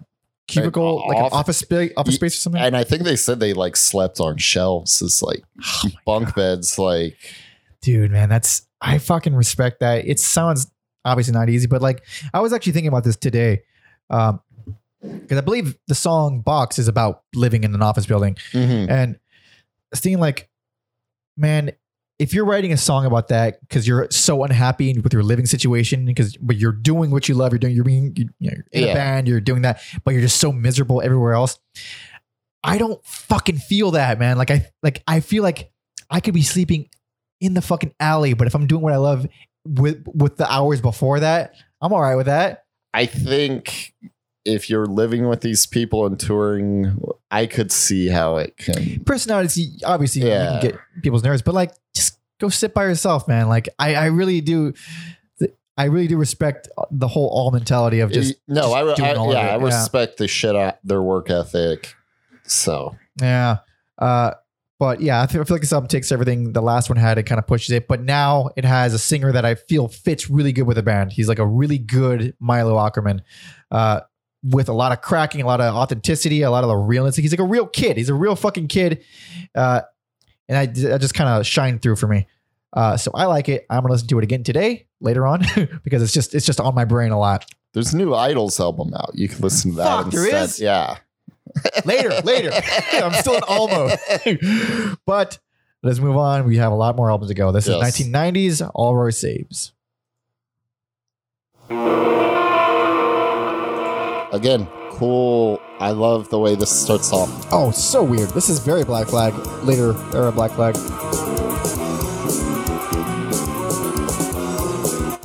cubicle, 0.48 1.04
like, 1.08 1.16
an 1.18 1.28
office 1.32 1.58
space, 1.58 1.92
office 1.96 2.14
space 2.16 2.34
or 2.36 2.40
something? 2.40 2.62
and 2.62 2.76
I 2.76 2.84
think 2.84 3.04
they 3.04 3.16
said 3.16 3.40
they 3.40 3.52
like 3.54 3.76
slept 3.76 4.20
on 4.20 4.36
shelves 4.38 5.00
as 5.02 5.22
like 5.22 5.42
Oh 5.84 5.90
bunk 6.04 6.34
beds. 6.34 6.78
Like, 6.78 7.16
Dude, 7.80 8.10
man, 8.10 8.28
that's 8.28 8.66
I 8.80 8.98
fucking 8.98 9.34
respect 9.34 9.80
that. 9.80 10.06
It 10.06 10.18
sounds 10.20 10.70
obviously 11.04 11.32
not 11.34 11.48
easy, 11.48 11.66
but 11.66 11.82
like 11.82 12.04
I 12.34 12.40
was 12.40 12.52
actually 12.52 12.72
thinking 12.72 12.88
about 12.88 13.04
this 13.04 13.16
today. 13.16 13.62
Um 14.10 14.40
because 15.02 15.38
I 15.38 15.40
believe 15.40 15.76
the 15.88 15.96
song 15.96 16.42
Box 16.42 16.78
is 16.78 16.86
about 16.86 17.22
living 17.34 17.64
in 17.64 17.74
an 17.74 17.82
office 17.82 18.06
building. 18.06 18.36
mhm. 18.52 18.88
And 18.88 19.18
seeing 19.94 20.20
like, 20.20 20.48
man, 21.36 21.72
if 22.22 22.32
you're 22.32 22.44
writing 22.44 22.72
a 22.72 22.76
song 22.76 23.04
about 23.04 23.28
that 23.28 23.60
because 23.60 23.86
you're 23.86 24.06
so 24.10 24.44
unhappy 24.44 24.96
with 24.98 25.12
your 25.12 25.22
living 25.22 25.46
situation, 25.46 26.04
because 26.06 26.36
but 26.36 26.56
you're 26.56 26.72
doing 26.72 27.10
what 27.10 27.28
you 27.28 27.34
love, 27.34 27.52
you're 27.52 27.58
doing, 27.58 27.74
you're 27.74 27.84
being 27.84 28.12
you 28.16 28.24
know, 28.26 28.30
you're 28.54 28.64
in 28.72 28.84
Yeah. 28.84 28.90
a 28.90 28.94
band, 28.94 29.28
you're 29.28 29.40
doing 29.40 29.62
that, 29.62 29.82
but 30.04 30.12
you're 30.12 30.22
just 30.22 30.38
so 30.38 30.52
miserable 30.52 31.02
everywhere 31.02 31.32
else. 31.32 31.58
I 32.64 32.78
don't 32.78 33.04
fucking 33.04 33.58
feel 33.58 33.90
that, 33.92 34.18
man. 34.18 34.38
Like 34.38 34.50
I 34.50 34.66
like 34.82 35.02
I 35.06 35.20
feel 35.20 35.42
like 35.42 35.72
I 36.10 36.20
could 36.20 36.34
be 36.34 36.42
sleeping 36.42 36.88
in 37.40 37.54
the 37.54 37.62
fucking 37.62 37.92
alley, 37.98 38.34
but 38.34 38.46
if 38.46 38.54
I'm 38.54 38.66
doing 38.68 38.82
what 38.82 38.92
I 38.92 38.98
love 38.98 39.26
with 39.66 40.04
with 40.06 40.36
the 40.36 40.50
hours 40.50 40.80
before 40.80 41.20
that, 41.20 41.54
I'm 41.80 41.92
all 41.92 42.00
right 42.00 42.14
with 42.16 42.26
that. 42.26 42.64
I 42.94 43.06
think 43.06 43.92
if 44.44 44.68
you're 44.68 44.86
living 44.86 45.28
with 45.28 45.40
these 45.40 45.66
people 45.66 46.04
and 46.06 46.18
touring, 46.18 46.98
I 47.30 47.46
could 47.46 47.70
see 47.70 48.08
how 48.08 48.36
it 48.38 48.56
can. 48.56 49.04
personality 49.04 49.68
obviously 49.84 50.22
you 50.22 50.28
Yeah. 50.28 50.58
can 50.60 50.70
get 50.70 50.80
people's 51.02 51.22
nerves 51.22 51.42
but 51.42 51.54
like 51.54 51.72
just 51.94 52.18
go 52.40 52.48
sit 52.48 52.74
by 52.74 52.84
yourself 52.84 53.28
man 53.28 53.48
like 53.48 53.68
i 53.78 53.94
i 53.94 54.06
really 54.06 54.40
do 54.40 54.72
i 55.78 55.84
really 55.84 56.08
do 56.08 56.16
respect 56.16 56.68
the 56.90 57.06
whole 57.08 57.28
all 57.28 57.50
mentality 57.52 58.00
of 58.00 58.10
just 58.10 58.34
no, 58.48 58.62
just 58.62 58.74
I, 58.74 58.80
re- 58.80 58.94
I 58.98 59.12
yeah, 59.12 59.20
I 59.20 59.26
it. 59.28 59.32
Yeah. 59.32 59.64
respect 59.64 60.16
the 60.18 60.26
shit 60.28 60.56
out 60.56 60.78
their 60.84 61.00
work 61.02 61.30
ethic. 61.30 61.94
So 62.44 62.96
yeah 63.20 63.58
uh 63.98 64.32
but 64.80 65.00
yeah 65.00 65.22
I 65.22 65.26
feel, 65.28 65.42
I 65.42 65.44
feel 65.44 65.54
like 65.54 65.60
this 65.62 65.72
album 65.72 65.86
takes 65.88 66.10
everything 66.10 66.52
the 66.52 66.60
last 66.62 66.88
one 66.90 66.96
had 66.98 67.16
it 67.16 67.22
kind 67.24 67.38
of 67.38 67.46
pushes 67.46 67.70
it 67.70 67.86
but 67.86 68.00
now 68.02 68.48
it 68.56 68.64
has 68.64 68.92
a 68.94 68.98
singer 68.98 69.30
that 69.32 69.44
i 69.44 69.54
feel 69.54 69.86
fits 69.86 70.28
really 70.28 70.52
good 70.52 70.64
with 70.66 70.76
the 70.76 70.82
band 70.82 71.12
he's 71.12 71.28
like 71.28 71.38
a 71.38 71.46
really 71.46 71.78
good 71.78 72.34
Milo 72.40 72.74
Aukerman 72.74 73.20
uh 73.70 74.00
with 74.44 74.68
a 74.68 74.72
lot 74.72 74.92
of 74.92 75.00
cracking, 75.00 75.40
a 75.42 75.46
lot 75.46 75.60
of 75.60 75.74
authenticity, 75.74 76.42
a 76.42 76.50
lot 76.50 76.64
of 76.64 76.68
the 76.68 76.76
realness. 76.76 77.16
He's 77.16 77.32
like 77.32 77.38
a 77.40 77.44
real 77.44 77.66
kid. 77.66 77.96
He's 77.96 78.08
a 78.08 78.14
real 78.14 78.34
fucking 78.36 78.68
kid. 78.68 79.04
Uh, 79.54 79.82
and 80.48 80.58
I, 80.58 80.62
I 80.94 80.98
just 80.98 81.14
kind 81.14 81.30
of 81.30 81.46
shine 81.46 81.78
through 81.78 81.96
for 81.96 82.08
me. 82.08 82.26
Uh, 82.72 82.96
so 82.96 83.10
I 83.14 83.26
like 83.26 83.48
it. 83.48 83.66
I'm 83.70 83.82
gonna 83.82 83.92
listen 83.92 84.08
to 84.08 84.18
it 84.18 84.24
again 84.24 84.42
today, 84.44 84.86
later 85.00 85.26
on, 85.26 85.42
because 85.84 86.02
it's 86.02 86.12
just 86.12 86.34
it's 86.34 86.46
just 86.46 86.58
on 86.58 86.74
my 86.74 86.84
brain 86.86 87.12
a 87.12 87.18
lot. 87.18 87.44
there's 87.74 87.92
a 87.92 87.96
new 87.98 88.14
Idols 88.14 88.58
album 88.58 88.92
out. 88.94 89.10
You 89.14 89.28
can 89.28 89.40
listen 89.40 89.72
to 89.72 89.76
that 89.78 90.04
Fuck, 90.04 90.12
there 90.12 90.22
instead. 90.24 90.44
is? 90.44 90.60
Yeah. 90.60 90.96
Later, 91.84 92.08
later. 92.24 92.50
I'm 92.94 93.12
still 93.12 93.34
in 93.36 93.42
all 93.46 93.68
mode. 93.68 93.98
but 95.04 95.38
let's 95.82 95.98
move 95.98 96.16
on. 96.16 96.46
We 96.46 96.56
have 96.56 96.72
a 96.72 96.74
lot 96.74 96.96
more 96.96 97.10
albums 97.10 97.28
to 97.30 97.34
go. 97.34 97.52
This 97.52 97.68
Yes. 97.68 98.00
is 98.00 98.06
1990s 98.08 98.70
Allroy 98.74 99.10
Saves. 99.10 99.72
Again, 104.32 104.66
cool. 104.92 105.60
I 105.78 105.90
love 105.90 106.30
the 106.30 106.38
way 106.38 106.54
this 106.54 106.70
starts 106.70 107.12
off. 107.12 107.28
Oh, 107.52 107.70
so 107.70 108.02
weird. 108.02 108.30
This 108.30 108.48
is 108.48 108.60
very 108.60 108.82
Black 108.82 109.08
Flag. 109.08 109.34
Later 109.62 109.94
era 110.14 110.32
Black 110.32 110.52
Flag. 110.52 110.74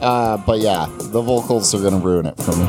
Uh, 0.01 0.37
but 0.45 0.59
yeah, 0.59 0.87
the 0.99 1.21
vocals 1.21 1.73
are 1.73 1.81
gonna 1.81 2.03
ruin 2.03 2.25
it 2.25 2.35
for 2.37 2.55
me. 2.57 2.65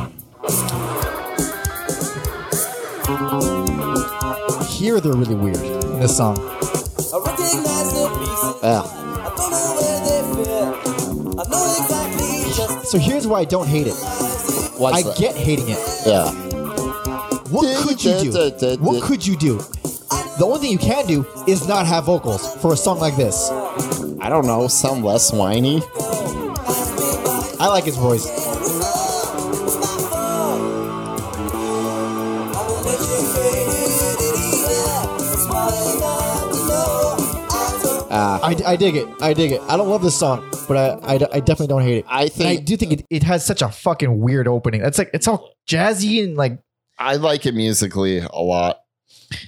Here 4.68 5.00
they're 5.00 5.12
really 5.14 5.34
weird 5.34 5.56
in 5.56 5.98
this 5.98 6.16
song. 6.16 6.38
I 6.38 7.18
recognize 7.18 7.92
the 7.92 8.08
pieces. 8.16 8.62
Yeah. 8.62 8.82
I 8.82 9.34
don't 9.36 9.50
know 9.50 9.74
where 9.74 10.00
they 10.06 10.22
fit. 10.44 10.62
I 11.36 11.44
know 11.50 11.62
exactly 11.78 12.52
just 12.54 12.90
So 12.92 12.98
here's 12.98 13.26
why 13.26 13.40
I 13.40 13.44
don't 13.44 13.66
hate 13.66 13.88
it. 13.88 14.27
What's 14.78 14.98
I 14.98 15.02
that? 15.02 15.18
get 15.18 15.34
hating 15.36 15.68
it. 15.68 15.78
Yeah. 16.06 16.30
What 17.50 17.84
could 17.84 18.04
you 18.04 18.30
do? 18.30 18.76
What 18.78 19.02
could 19.02 19.26
you 19.26 19.36
do? 19.36 19.58
The 20.38 20.44
only 20.44 20.60
thing 20.60 20.70
you 20.70 20.78
can 20.78 21.04
do 21.06 21.26
is 21.48 21.66
not 21.66 21.86
have 21.86 22.04
vocals 22.04 22.54
for 22.62 22.72
a 22.72 22.76
song 22.76 23.00
like 23.00 23.16
this. 23.16 23.50
I 24.20 24.28
don't 24.28 24.46
know. 24.46 24.68
Sound 24.68 25.04
less 25.04 25.32
whiny. 25.32 25.82
I 27.60 27.66
like 27.68 27.84
his 27.84 27.96
voice. 27.96 28.47
Uh, 38.18 38.40
I, 38.42 38.72
I 38.72 38.76
dig 38.76 38.96
it. 38.96 39.06
I 39.20 39.32
dig 39.32 39.52
it. 39.52 39.60
I 39.68 39.76
don't 39.76 39.88
love 39.88 40.02
this 40.02 40.18
song, 40.18 40.44
but 40.66 40.76
I, 40.76 41.14
I, 41.14 41.14
I 41.34 41.38
definitely 41.38 41.68
don't 41.68 41.82
hate 41.82 41.98
it. 41.98 42.04
I 42.08 42.24
And 42.24 42.48
I 42.48 42.56
do 42.56 42.76
think 42.76 42.92
it, 42.92 43.06
it 43.10 43.22
has 43.22 43.46
such 43.46 43.62
a 43.62 43.68
fucking 43.68 44.18
weird 44.18 44.48
opening. 44.48 44.80
It's 44.82 44.98
like 44.98 45.10
it's 45.14 45.28
all 45.28 45.54
jazzy 45.68 46.24
and 46.24 46.36
like 46.36 46.58
I 46.98 47.14
like 47.14 47.46
it 47.46 47.54
musically 47.54 48.18
a 48.18 48.40
lot. 48.40 48.80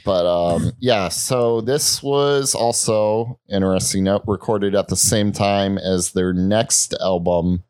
But 0.05 0.25
um, 0.25 0.71
yeah, 0.79 1.09
so 1.09 1.61
this 1.63 2.01
was 2.01 2.55
also 2.55 3.41
interesting 3.49 4.05
note 4.05 4.23
recorded 4.29 4.77
at 4.77 4.87
the 4.87 4.97
same 4.97 5.33
time 5.33 5.77
as 5.77 6.13
their 6.13 6.33
next 6.33 6.95
album. 7.01 7.65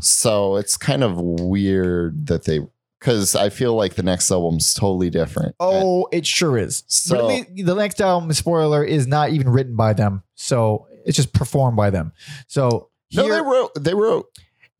So 0.00 0.56
it's 0.56 0.78
kind 0.78 1.04
of 1.04 1.20
weird 1.20 2.28
that 2.28 2.44
they 2.44 2.60
because 3.06 3.36
I 3.36 3.50
feel 3.50 3.74
like 3.76 3.94
the 3.94 4.02
next 4.02 4.32
album's 4.32 4.74
totally 4.74 5.10
different. 5.10 5.54
oh, 5.60 6.08
it 6.10 6.26
sure 6.26 6.58
is. 6.58 6.82
So- 6.88 7.28
but 7.28 7.46
the 7.54 7.74
next 7.76 8.00
album, 8.00 8.32
spoiler, 8.32 8.82
is 8.82 9.06
not 9.06 9.30
even 9.30 9.48
written 9.48 9.76
by 9.76 9.92
them, 9.92 10.24
so 10.34 10.88
it's 11.04 11.16
just 11.16 11.32
performed 11.32 11.76
by 11.76 11.90
them. 11.90 12.12
So 12.48 12.90
no, 13.14 13.28
they 13.28 13.40
wrote 13.40 13.70
they 13.78 13.94
wrote 13.94 14.26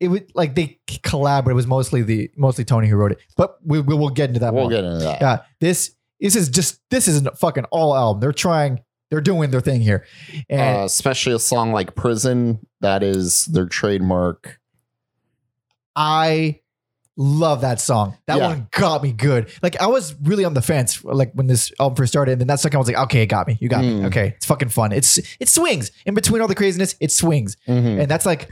it 0.01 0.09
was 0.09 0.21
like 0.35 0.55
they 0.55 0.77
collaborated. 1.03 1.53
it 1.53 1.55
was 1.55 1.67
mostly 1.67 2.01
the 2.01 2.29
mostly 2.35 2.65
Tony 2.65 2.89
who 2.89 2.97
wrote 2.97 3.13
it. 3.13 3.19
But 3.37 3.57
we, 3.63 3.79
we 3.79 3.95
will 3.95 4.09
get 4.09 4.29
into 4.29 4.41
that. 4.41 4.53
we'll 4.53 4.67
get 4.69 4.83
into 4.83 4.99
that. 5.05 5.21
Yeah, 5.21 5.37
this 5.61 5.95
this 6.19 6.35
is 6.35 6.49
just 6.49 6.81
this 6.91 7.07
is 7.07 7.25
a 7.25 7.31
fucking 7.33 7.63
all 7.71 7.95
album. 7.95 8.19
They're 8.19 8.33
trying, 8.33 8.81
they're 9.09 9.21
doing 9.21 9.51
their 9.51 9.61
thing 9.61 9.79
here, 9.79 10.05
and 10.49 10.79
Uh, 10.79 10.83
especially 10.83 11.33
a 11.33 11.39
song 11.39 11.71
like 11.71 11.95
Prison, 11.95 12.59
that 12.81 13.03
is 13.03 13.45
their 13.45 13.67
trademark. 13.67 14.59
I 15.95 16.59
love 17.17 17.61
that 17.61 17.81
song. 17.81 18.15
That 18.27 18.37
Yeah. 18.37 18.47
one 18.49 18.67
got 18.71 19.01
me 19.01 19.11
good. 19.11 19.49
Like 19.63 19.75
I 19.81 19.87
was 19.87 20.13
really 20.23 20.45
on 20.45 20.53
the 20.53 20.61
fence, 20.61 21.03
like 21.03 21.31
when 21.33 21.47
this 21.47 21.71
album 21.79 21.95
first 21.95 22.13
started, 22.13 22.33
and 22.33 22.41
then 22.41 22.47
that 22.47 22.59
second 22.59 22.77
I 22.77 22.79
was 22.79 22.87
like, 22.87 22.97
okay, 23.05 23.23
it 23.23 23.25
got 23.27 23.47
me. 23.47 23.57
You 23.59 23.69
got 23.69 23.83
me. 23.83 23.95
Mm. 24.01 24.05
Okay, 24.05 24.33
it's 24.37 24.45
fucking 24.45 24.69
fun. 24.69 24.91
It's 24.91 25.17
it 25.39 25.49
swings 25.49 25.91
in 26.05 26.13
between 26.13 26.41
all 26.41 26.47
the 26.47 26.55
craziness. 26.55 26.95
It 26.99 27.11
swings, 27.11 27.57
Mhm. 27.67 28.01
and 28.01 28.09
that's 28.11 28.25
like. 28.25 28.47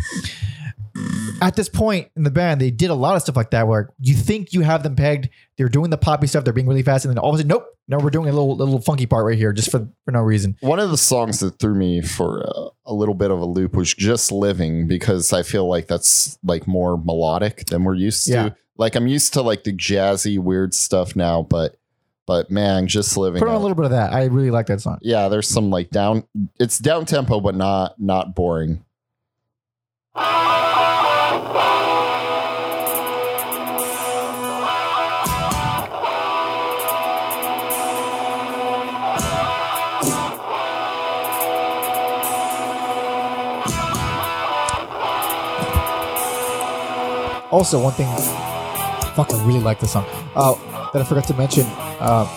At 1.46 1.56
this 1.56 1.70
point 1.70 2.10
in 2.16 2.24
the 2.24 2.32
band, 2.32 2.60
they 2.60 2.72
did 2.72 2.90
a 2.90 2.96
lot 2.96 3.16
of 3.16 3.22
stuff 3.22 3.36
like 3.36 3.52
that 3.52 3.68
where 3.68 3.94
you 4.00 4.16
think 4.16 4.52
you 4.52 4.62
have 4.62 4.82
them 4.82 4.96
pegged. 4.96 5.30
They're 5.58 5.70
doing 5.70 5.92
the 5.92 5.98
poppy 5.98 6.26
stuff. 6.26 6.44
They're 6.44 6.54
being 6.54 6.66
really 6.66 6.82
fast, 6.82 7.06
and 7.06 7.12
then 7.12 7.20
all 7.20 7.30
of 7.30 7.36
a 7.36 7.38
sudden, 7.38 7.50
nope, 7.50 7.68
no, 7.88 8.00
we're 8.00 8.10
doing 8.10 8.28
a 8.28 8.32
little 8.32 8.58
little 8.58 8.82
funky 8.82 9.06
part 9.06 9.28
right 9.28 9.38
here 9.38 9.54
just 9.54 9.70
for 9.70 9.88
for 10.06 10.12
no 10.12 10.22
reason. 10.22 10.58
One 10.62 10.80
of 10.80 10.90
the 10.90 10.98
songs 10.98 11.42
that 11.42 11.60
threw 11.60 11.76
me 11.76 12.02
for 12.02 12.44
uh, 12.50 12.70
a 12.88 12.94
little 12.96 13.14
bit 13.14 13.30
of 13.30 13.40
a 13.40 13.46
loop 13.46 13.76
was 13.76 13.94
"Just 13.94 14.32
Living" 14.32 14.88
because 14.88 15.32
I 15.34 15.44
feel 15.44 15.68
like 15.70 15.86
that's 15.86 16.40
like 16.44 16.66
more 16.68 16.98
melodic 16.98 17.68
than 17.68 17.84
we're 17.84 17.94
used 17.94 18.28
Yeah. 18.28 18.50
to. 18.50 18.56
Like 18.78 18.96
I'm 18.96 19.06
used 19.06 19.34
to 19.34 19.44
like 19.44 19.66
the 19.66 19.72
jazzy 19.72 20.40
weird 20.40 20.74
stuff 20.74 21.16
now, 21.16 21.44
but 21.44 21.78
but 22.26 22.50
man, 22.50 22.88
just 22.88 23.16
living. 23.18 23.38
Put 23.40 23.50
on 23.50 23.54
a 23.56 23.60
little 23.60 23.76
bit 23.76 23.86
of 23.86 23.92
that. 23.92 24.14
I 24.14 24.24
really 24.26 24.50
like 24.50 24.66
that 24.66 24.82
song. 24.82 24.98
yeah, 25.04 25.28
there's 25.28 25.48
some 25.48 25.70
like 25.70 25.92
down. 25.92 26.24
It's 26.60 26.80
down 26.80 27.06
tempo, 27.06 27.40
but 27.40 27.54
not 27.54 28.02
not 28.02 28.34
boring. 28.34 28.84
Also, 47.56 47.82
one 47.82 47.94
thing, 47.94 48.06
fuck, 49.16 49.34
I 49.34 49.42
really 49.46 49.62
like 49.62 49.80
the 49.80 49.88
song. 49.88 50.06
Uh, 50.36 50.56
that 50.92 51.02
I 51.02 51.06
forgot 51.06 51.26
to 51.28 51.34
mention. 51.36 51.66
Uh, 52.02 52.28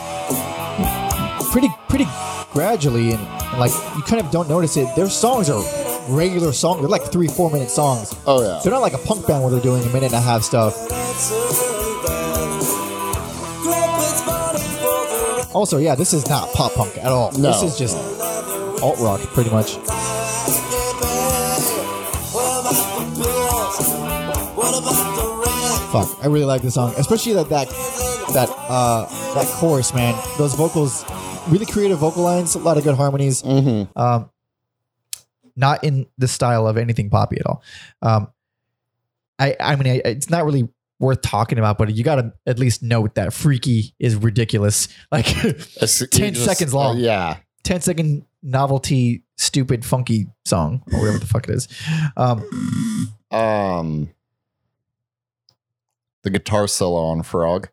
pretty, 1.51 1.68
pretty 1.88 2.07
gradually, 2.53 3.11
and, 3.11 3.20
and 3.20 3.59
like 3.59 3.72
you 3.96 4.03
kind 4.03 4.24
of 4.24 4.30
don't 4.30 4.49
notice 4.49 4.76
it. 4.76 4.94
Their 4.94 5.09
songs 5.09 5.51
are 5.51 5.61
regular 6.09 6.52
songs. 6.52 6.80
They're 6.80 6.88
like 6.88 7.11
three, 7.12 7.28
four 7.28 7.50
minute 7.50 7.70
songs. 7.70 8.14
Oh 8.26 8.42
yeah, 8.42 8.61
They're 8.62 8.72
not 8.72 8.80
like 8.82 8.94
a 8.94 8.98
punk 8.98 9.26
band 9.26 9.42
where 9.42 9.52
they're 9.52 9.61
doing 9.61 9.82
a 9.82 9.86
minute 9.86 10.12
and 10.12 10.14
a 10.14 10.20
half 10.20 10.42
stuff. 10.42 10.74
Also, 15.54 15.78
yeah, 15.78 15.94
this 15.94 16.12
is 16.12 16.28
not 16.28 16.52
pop 16.52 16.72
punk 16.74 16.96
at 16.98 17.06
all. 17.06 17.32
No. 17.32 17.50
This 17.52 17.62
is 17.62 17.78
just 17.78 17.96
alt 18.82 18.98
rock, 19.00 19.20
pretty 19.32 19.50
much. 19.50 19.76
Fuck, 25.92 26.09
I 26.22 26.26
really 26.26 26.44
like 26.44 26.61
this 26.62 26.74
song, 26.74 26.92
especially 26.98 27.32
that 27.32 27.48
that 27.48 27.68
that 28.34 28.50
uh 28.68 29.06
that 29.34 29.46
chorus, 29.56 29.94
man. 29.94 30.14
Those 30.36 30.54
vocals, 30.54 31.04
really 31.48 31.64
creative 31.64 31.98
vocal 31.98 32.22
lines, 32.22 32.54
a 32.54 32.59
lot 32.59 32.76
of 32.76 32.84
good 32.84 32.94
harmonies. 32.94 33.42
mm-hmm. 33.42 33.98
Um, 33.98 34.30
not 35.59 35.84
in 35.84 36.06
the 36.16 36.28
style 36.28 36.66
of 36.66 36.76
anything 36.78 37.11
poppy 37.11 37.36
at 37.40 37.46
all. 37.46 37.62
Um, 38.00 38.28
I 39.38 39.56
I 39.61 39.76
mean, 39.76 39.88
I, 39.88 40.00
it's 40.09 40.30
not 40.30 40.44
really 40.46 40.68
worth 41.00 41.20
talking 41.22 41.59
about, 41.59 41.78
but 41.78 41.94
you 41.94 42.02
got 42.02 42.16
to 42.16 42.32
at 42.46 42.59
least 42.59 42.82
note 42.82 43.14
that 43.16 43.32
"Freaky" 43.32 43.94
is 43.98 44.16
ridiculous. 44.16 44.88
Like 45.12 45.26
10 45.26 46.34
seconds 46.34 46.72
long. 46.74 46.98
yeah, 46.98 47.36
10 47.64 47.80
second 47.82 48.24
novelty, 48.42 49.22
stupid, 49.36 49.84
funky 49.84 50.26
song 50.44 50.82
or 50.92 51.00
whatever 51.00 51.18
the 51.18 51.26
fuck 51.26 51.48
it 51.48 51.54
is. 51.54 51.68
Um, 52.16 53.12
um, 53.30 54.11
the 56.22 56.30
guitar 56.30 56.66
solo 56.68 57.00
on 57.06 57.22
Frog. 57.22 57.68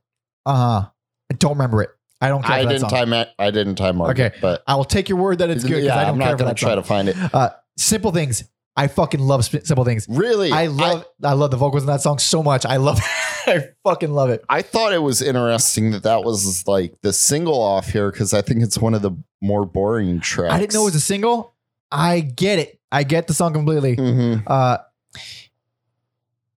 uh, 0.46 0.82
huh. 0.82 0.90
I 1.32 1.34
don't 1.36 1.54
remember 1.54 1.82
it. 1.82 1.90
I 2.22 2.30
don't 2.30 2.44
care. 2.44 2.56
I 2.56 2.62
didn't 2.64 2.80
song. 2.82 2.90
time 2.92 3.14
it. 3.14 3.30
I 3.40 3.52
didn't 3.52 3.76
time 3.76 3.98
mark 3.98 4.12
Okay. 4.12 4.28
it, 4.28 4.42
but 4.42 4.64
I 4.68 4.76
will 4.76 4.86
take 4.86 5.10
your 5.10 5.18
word 5.18 5.40
that 5.40 5.50
it's 5.50 5.64
good. 5.64 5.84
yeah, 5.84 5.98
I 5.98 6.06
don't 6.06 6.14
I'm 6.16 6.20
care 6.20 6.30
not 6.32 6.38
gonna 6.40 6.54
try 6.54 6.70
song. 6.70 6.76
to 6.78 6.84
find 6.84 7.10
it. 7.10 7.16
Uh, 7.34 7.50
simple 7.78 8.12
things. 8.12 8.44
I 8.78 8.88
fucking 8.88 9.22
love 9.22 9.46
simple 9.46 9.86
things. 9.86 10.06
Really, 10.10 10.52
I 10.52 10.68
love 10.68 11.06
I, 11.24 11.32
love 11.32 11.52
the 11.52 11.58
vocals 11.58 11.84
in 11.84 11.88
that 11.88 12.02
song 12.02 12.20
so 12.20 12.44
much. 12.44 12.66
I 12.66 12.76
love 12.76 13.00
I 13.48 13.70
fucking 13.86 14.12
love 14.12 14.30
it. 14.30 14.44
I 14.50 14.64
thought 14.64 14.92
it 14.92 15.02
was 15.02 15.22
interesting 15.22 15.92
that 15.92 16.04
that 16.04 16.24
was 16.26 16.68
like 16.68 16.94
the 17.02 17.14
single 17.14 17.62
off 17.62 17.88
here 17.90 18.12
because 18.12 18.34
I 18.34 18.42
think 18.42 18.64
it's 18.64 18.78
one 18.78 18.94
of 18.94 19.02
the 19.02 19.12
more 19.42 19.66
boring 19.66 20.20
tracks. 20.20 20.54
I 20.54 20.60
didn't 20.60 20.74
know 20.74 20.82
it 20.82 20.86
was 20.86 20.96
a 20.96 21.00
single. 21.00 21.54
I 21.90 22.20
get 22.20 22.60
it. 22.60 22.80
I 22.92 23.04
get 23.04 23.28
the 23.28 23.34
song 23.34 23.54
completely. 23.54 23.96
Mhm. 23.96 24.44
Uh 24.46 24.80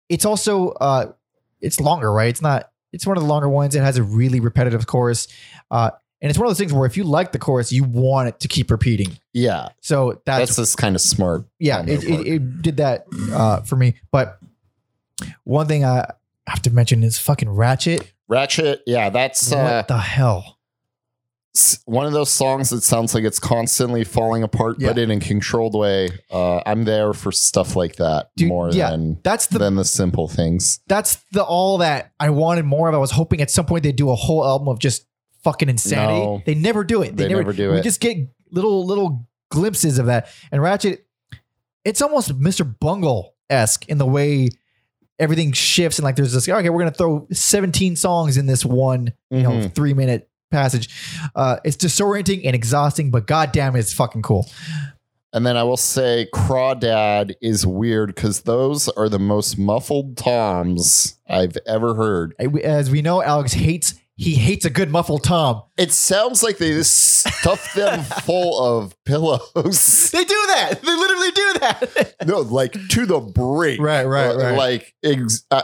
it's 0.08 0.24
also 0.24 0.70
uh 0.70 1.12
it's 1.60 1.80
longer, 1.80 2.12
right? 2.12 2.28
It's 2.28 2.42
not 2.42 2.70
it's 2.92 3.06
one 3.06 3.16
of 3.16 3.22
the 3.22 3.28
longer 3.28 3.48
ones. 3.48 3.76
It 3.76 3.80
has 3.82 3.96
a 3.96 4.02
really 4.02 4.40
repetitive 4.40 4.86
chorus. 4.88 5.28
Uh 5.70 5.90
and 6.20 6.30
it's 6.30 6.38
one 6.38 6.46
of 6.46 6.50
those 6.50 6.58
things 6.58 6.72
where 6.72 6.86
if 6.86 6.96
you 6.96 7.04
like 7.04 7.32
the 7.32 7.38
chorus, 7.38 7.70
you 7.72 7.84
want 7.84 8.28
it 8.28 8.40
to 8.40 8.48
keep 8.48 8.70
repeating. 8.70 9.18
Yeah, 9.32 9.68
So 9.80 10.20
that's, 10.24 10.40
that's 10.40 10.56
just 10.56 10.78
kind 10.78 10.94
of 10.96 11.00
smart. 11.00 11.44
yeah, 11.58 11.82
it, 11.86 12.02
it, 12.04 12.26
it 12.26 12.62
did 12.62 12.78
that 12.78 13.06
uh 13.32 13.60
for 13.62 13.76
me. 13.76 13.94
But 14.10 14.38
one 15.44 15.66
thing 15.66 15.84
I 15.84 16.10
have 16.46 16.62
to 16.62 16.70
mention 16.70 17.02
is 17.02 17.18
fucking 17.18 17.50
Ratchet. 17.50 18.12
Ratchet, 18.28 18.82
yeah, 18.86 19.10
that's 19.10 19.52
uh, 19.52 19.84
the 19.86 19.98
hell? 19.98 20.58
one 21.86 22.06
of 22.06 22.12
those 22.12 22.30
songs 22.30 22.70
that 22.70 22.82
sounds 22.82 23.14
like 23.14 23.24
it's 23.24 23.38
constantly 23.38 24.04
falling 24.04 24.42
apart, 24.42 24.76
but 24.80 24.98
in 24.98 25.10
a 25.10 25.18
controlled 25.18 25.74
way. 25.74 26.08
Uh, 26.30 26.60
I'm 26.64 26.84
there 26.84 27.12
for 27.12 27.32
stuff 27.32 27.74
like 27.74 27.96
that 27.96 28.30
Dude, 28.36 28.48
more 28.48 28.70
yeah, 28.70 28.90
than 28.90 29.18
That's 29.24 29.46
the 29.48 29.58
than 29.58 29.74
the 29.74 29.84
simple 29.84 30.28
things. 30.28 30.80
that's 30.86 31.16
the 31.32 31.42
all 31.42 31.78
that 31.78 32.12
I 32.20 32.30
wanted 32.30 32.64
more 32.64 32.88
of. 32.88 32.94
I 32.94 32.98
was 32.98 33.10
hoping 33.10 33.40
at 33.40 33.50
some 33.50 33.66
point 33.66 33.82
they'd 33.82 33.96
do 33.96 34.10
a 34.10 34.14
whole 34.14 34.44
album 34.44 34.68
of 34.68 34.78
just 34.78 35.06
fucking 35.42 35.68
insanity. 35.68 36.18
No. 36.20 36.42
they 36.44 36.54
never 36.54 36.84
do 36.84 37.02
it. 37.02 37.16
They 37.16 37.28
never 37.28 37.52
do 37.52 37.68
we 37.70 37.74
it. 37.74 37.78
We 37.78 37.82
just 37.82 38.00
get 38.00 38.16
little 38.50 38.84
little 38.86 39.26
glimpses 39.50 39.98
of 39.98 40.06
that. 40.06 40.28
And 40.52 40.60
Ratchet, 40.62 41.06
it's 41.84 42.02
almost 42.02 42.38
Mr. 42.38 42.78
Bungle 42.80 43.34
esque 43.50 43.88
in 43.88 43.98
the 43.98 44.06
way 44.06 44.48
everything 45.18 45.52
shifts 45.52 45.98
and 45.98 46.04
like 46.04 46.16
there's 46.16 46.32
this 46.32 46.48
okay, 46.48 46.68
we're 46.70 46.78
gonna 46.80 46.90
throw 46.90 47.26
17 47.32 47.96
songs 47.96 48.36
in 48.36 48.46
this 48.46 48.64
one 48.64 49.12
you 49.30 49.42
know 49.42 49.50
Mhm. 49.50 49.74
three 49.74 49.94
minute 49.94 50.28
passage. 50.50 50.88
Uh, 51.34 51.56
it's 51.64 51.76
disorienting 51.76 52.42
and 52.46 52.54
exhausting, 52.54 53.10
but 53.10 53.26
goddamn, 53.26 53.74
it's 53.76 53.92
fucking 53.92 54.22
cool. 54.22 54.48
And 55.34 55.44
then 55.44 55.58
I 55.58 55.62
will 55.62 55.76
say 55.76 56.26
Crawdad 56.34 57.34
is 57.42 57.66
weird 57.66 58.14
because 58.14 58.40
those 58.42 58.88
are 58.88 59.10
the 59.10 59.18
most 59.18 59.58
muffled 59.58 60.16
toms 60.16 61.16
I've 61.28 61.58
ever 61.66 61.94
heard. 61.94 62.34
As 62.64 62.90
we 62.90 63.02
know, 63.02 63.22
Alex 63.22 63.52
hates 63.52 63.94
he 64.20 64.34
hates 64.34 64.64
a 64.64 64.70
good 64.70 64.90
muffled 64.90 65.22
tom. 65.22 65.62
It 65.76 65.92
sounds 65.92 66.42
like 66.42 66.58
they 66.58 66.72
just 66.72 67.24
stuffed 67.24 67.74
them 67.76 68.02
full 68.24 68.60
of 68.62 68.92
pillows. 69.04 70.10
They 70.10 70.24
do 70.24 70.34
that. 70.48 70.80
They 70.82 70.94
literally 70.94 71.30
do 71.30 71.52
that. 71.60 72.14
no, 72.26 72.40
like 72.40 72.72
to 72.88 73.06
the 73.06 73.20
brink. 73.20 73.80
Right, 73.80 74.04
right, 74.04 74.30
Uh, 74.30 74.36
right. 74.38 74.56
Like 74.56 74.94
ex- 75.04 75.44
uh, 75.52 75.62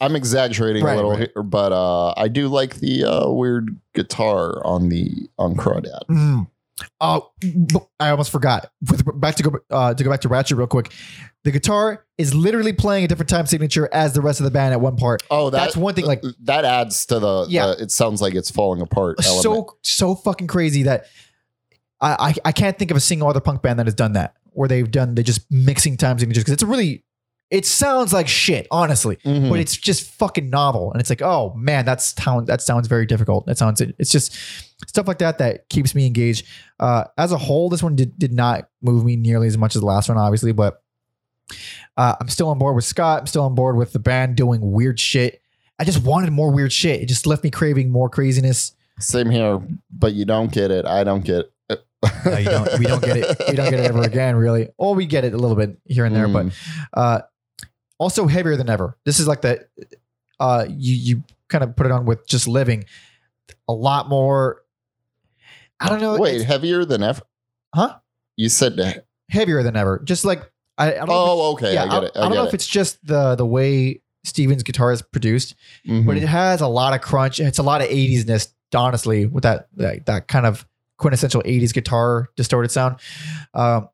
I'm 0.00 0.16
exaggerating 0.16 0.82
Right, 0.82 0.94
a 0.94 0.96
little 0.96 1.10
right. 1.10 1.30
here, 1.34 1.42
but 1.42 1.72
uh, 1.72 2.14
I 2.16 2.28
do 2.28 2.48
like 2.48 2.76
the 2.76 3.04
uh, 3.04 3.28
weird 3.30 3.78
guitar 3.94 4.64
on 4.66 4.88
the 4.88 5.28
on 5.38 5.54
Crawdad. 5.54 6.06
Mm. 6.08 6.46
Oh, 7.02 7.30
I 8.00 8.08
almost 8.08 8.30
forgot. 8.32 8.72
With 8.90 9.02
back 9.20 9.34
to 9.34 9.42
go 9.42 9.58
uh, 9.70 9.92
to 9.92 10.02
go 10.02 10.08
back 10.08 10.22
to 10.22 10.28
Ratchet 10.30 10.56
real 10.56 10.66
quick. 10.66 10.90
The 11.44 11.50
guitar 11.50 12.04
is 12.18 12.34
literally 12.34 12.72
playing 12.74 13.04
a 13.04 13.08
different 13.08 13.30
time 13.30 13.46
signature 13.46 13.88
as 13.92 14.12
the 14.12 14.20
rest 14.20 14.40
of 14.40 14.44
the 14.44 14.50
band 14.50 14.74
at 14.74 14.80
one 14.80 14.96
part. 14.96 15.22
Oh, 15.30 15.48
that, 15.48 15.58
That's 15.58 15.76
one 15.76 15.94
thing, 15.94 16.04
like- 16.04 16.22
that 16.42 16.66
adds 16.66 17.06
to 17.06 17.18
the. 17.18 17.46
Yeah. 17.48 17.68
the- 17.68 17.82
it 17.84 17.90
sounds 17.90 18.20
like 18.20 18.34
it's 18.34 18.50
falling 18.50 18.82
apart. 18.82 19.16
element. 19.24 19.42
So 19.42 19.76
so 19.82 20.14
fucking 20.14 20.48
crazy 20.48 20.82
that 20.82 21.06
I, 22.00 22.16
I 22.44 22.48
I 22.48 22.52
can't 22.52 22.78
think 22.78 22.90
of 22.90 22.96
a 22.96 23.00
single 23.00 23.28
other 23.28 23.40
punk 23.40 23.62
band 23.62 23.78
that 23.78 23.86
has 23.86 23.94
done 23.94 24.12
that 24.14 24.34
where 24.52 24.68
they've 24.68 24.90
done 24.90 25.14
they 25.14 25.22
just 25.22 25.50
mixing 25.50 25.96
time 25.96 26.18
signatures 26.18 26.42
because 26.44 26.52
it's 26.54 26.62
a 26.62 26.66
really 26.66 27.04
it 27.50 27.66
sounds 27.66 28.12
like 28.12 28.26
shit 28.28 28.66
honestly 28.70 29.16
Mhm. 29.24 29.48
but 29.50 29.60
it's 29.60 29.76
just 29.76 30.10
fucking 30.12 30.50
novel 30.50 30.90
and 30.92 31.00
it's 31.00 31.10
like 31.10 31.20
oh 31.22 31.52
man 31.54 31.84
that's 31.84 32.06
sound 32.22 32.46
that 32.48 32.60
sounds 32.62 32.88
very 32.88 33.06
difficult 33.06 33.46
that 33.46 33.58
sounds 33.58 33.80
it's 33.80 34.10
just 34.10 34.34
stuff 34.88 35.06
like 35.08 35.18
that 35.18 35.38
that 35.38 35.68
keeps 35.68 35.94
me 35.94 36.06
engaged 36.06 36.46
uh 36.80 37.04
as 37.18 37.32
a 37.32 37.38
whole 37.38 37.68
this 37.68 37.82
one 37.82 37.94
did, 37.96 38.18
did 38.18 38.32
not 38.32 38.68
move 38.82 39.04
me 39.04 39.14
nearly 39.16 39.46
as 39.46 39.56
much 39.58 39.76
as 39.76 39.80
the 39.80 39.86
last 39.86 40.08
one 40.08 40.18
obviously 40.18 40.52
but 40.52 40.82
uh 41.96 42.14
i'm 42.20 42.28
still 42.28 42.48
on 42.48 42.58
board 42.58 42.74
with 42.76 42.84
scott 42.84 43.20
i'm 43.20 43.26
still 43.26 43.42
on 43.44 43.54
board 43.54 43.76
with 43.76 43.92
the 43.92 43.98
band 43.98 44.36
doing 44.36 44.60
weird 44.72 44.98
shit 45.00 45.42
i 45.78 45.84
just 45.84 46.02
wanted 46.04 46.30
more 46.32 46.50
weird 46.52 46.72
shit 46.72 47.00
it 47.00 47.06
just 47.06 47.26
left 47.26 47.42
me 47.44 47.50
craving 47.50 47.90
more 47.90 48.08
craziness 48.08 48.72
Same 48.98 49.30
here, 49.30 49.60
but 49.90 50.12
you 50.12 50.26
don't 50.26 50.52
get 50.52 50.70
it. 50.70 50.84
I 50.84 51.04
don't 51.04 51.24
get. 51.24 51.50
It. 51.70 51.82
no, 52.26 52.36
you 52.36 52.44
don't, 52.44 52.78
we 52.78 52.84
don't 52.84 53.02
get 53.02 53.16
it 53.16 53.36
we 53.48 53.54
don't 53.54 53.70
get 53.70 53.80
it 53.80 53.86
ever 53.90 54.02
again 54.02 54.36
really 54.36 54.68
or 54.78 54.94
we 54.94 55.06
get 55.06 55.24
it 55.24 55.32
a 55.34 55.38
little 55.38 55.56
bit 55.56 55.78
here 55.86 56.04
and 56.04 56.14
there 56.16 56.28
but 56.28 56.46
Mm. 56.46 56.52
uh 56.94 57.20
also 57.98 58.26
heavier 58.26 58.56
than 58.56 58.68
ever 58.70 58.96
this 59.04 59.20
is 59.20 59.26
like 59.28 59.42
the 59.42 59.66
uh 60.38 60.64
you 60.68 60.94
you 60.94 61.22
kind 61.48 61.62
of 61.64 61.76
put 61.76 61.84
it 61.86 61.92
on 61.92 62.06
with 62.06 62.26
just 62.26 62.48
living 62.48 62.84
a 63.68 63.72
lot 63.72 64.08
more 64.08 64.62
i 65.80 65.88
don't 65.88 66.00
know 66.00 66.18
Wait, 66.18 66.42
heavier 66.42 66.84
than 66.86 67.02
ever? 67.02 67.22
Huh? 67.74 67.96
You 68.36 68.48
said. 68.48 69.04
heavier 69.28 69.62
than 69.62 69.76
ever 69.76 70.00
just 70.04 70.24
like 70.24 70.42
i, 70.80 70.92
I 70.92 70.96
don't 70.96 71.08
know 71.08 71.14
if 71.14 71.28
Oh, 71.30 71.52
okay. 71.52 71.72
it's- 71.72 71.86
I 71.86 71.88
get 71.88 72.04
it. 72.04 72.12
I, 72.16 72.20
don't 72.22 72.34
know 72.34 72.44
it. 72.44 72.48
if 72.48 72.54
it's 72.54 72.66
just 72.66 73.04
the 73.06 73.34
the 73.36 73.46
way 73.46 74.02
stephen's 74.24 74.62
guitar 74.62 74.92
is 74.92 75.02
produced 75.02 75.54
Mhm. 75.86 76.06
but 76.06 76.16
it 76.16 76.22
has 76.24 76.60
a 76.60 76.66
lot 76.66 76.92
of 76.94 77.00
crunch 77.00 77.38
it's 77.40 77.58
a 77.58 77.62
lot 77.62 77.80
of 77.80 77.88
80s-ness 77.88 78.48
honestly 78.74 79.26
with 79.26 79.42
that 79.44 79.68
that, 79.76 80.06
that 80.06 80.28
kind 80.28 80.46
of 80.46 80.66
quintessential 80.98 81.42
80s 81.42 81.72
guitar 81.72 82.28
distorted 82.36 82.70
sound 82.70 82.96
um 83.54 83.88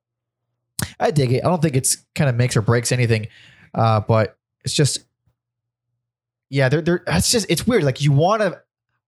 i 1.00 1.10
dig 1.10 1.32
it 1.32 1.44
i 1.44 1.48
don't 1.48 1.62
think 1.62 1.76
it's 1.76 1.98
kind 2.14 2.28
of 2.28 2.34
makes 2.36 2.56
or 2.56 2.62
breaks 2.62 2.90
anything 2.92 3.28
uh 3.74 4.00
but 4.00 4.36
it's 4.64 4.74
just 4.74 4.98
yeah 6.50 6.68
they're 6.68 6.82
they're 6.82 7.02
it's 7.06 7.30
just 7.30 7.46
it's 7.48 7.66
weird 7.66 7.84
like 7.84 8.00
you 8.02 8.12
want 8.12 8.42
to 8.42 8.60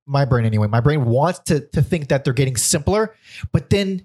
my 0.06 0.24
brain 0.24 0.44
anyway 0.46 0.66
my 0.66 0.80
brain 0.80 1.04
wants 1.04 1.40
to 1.40 1.60
to 1.72 1.82
think 1.82 2.08
that 2.08 2.24
they're 2.24 2.32
getting 2.32 2.56
simpler 2.56 3.14
but 3.52 3.70
then 3.70 4.02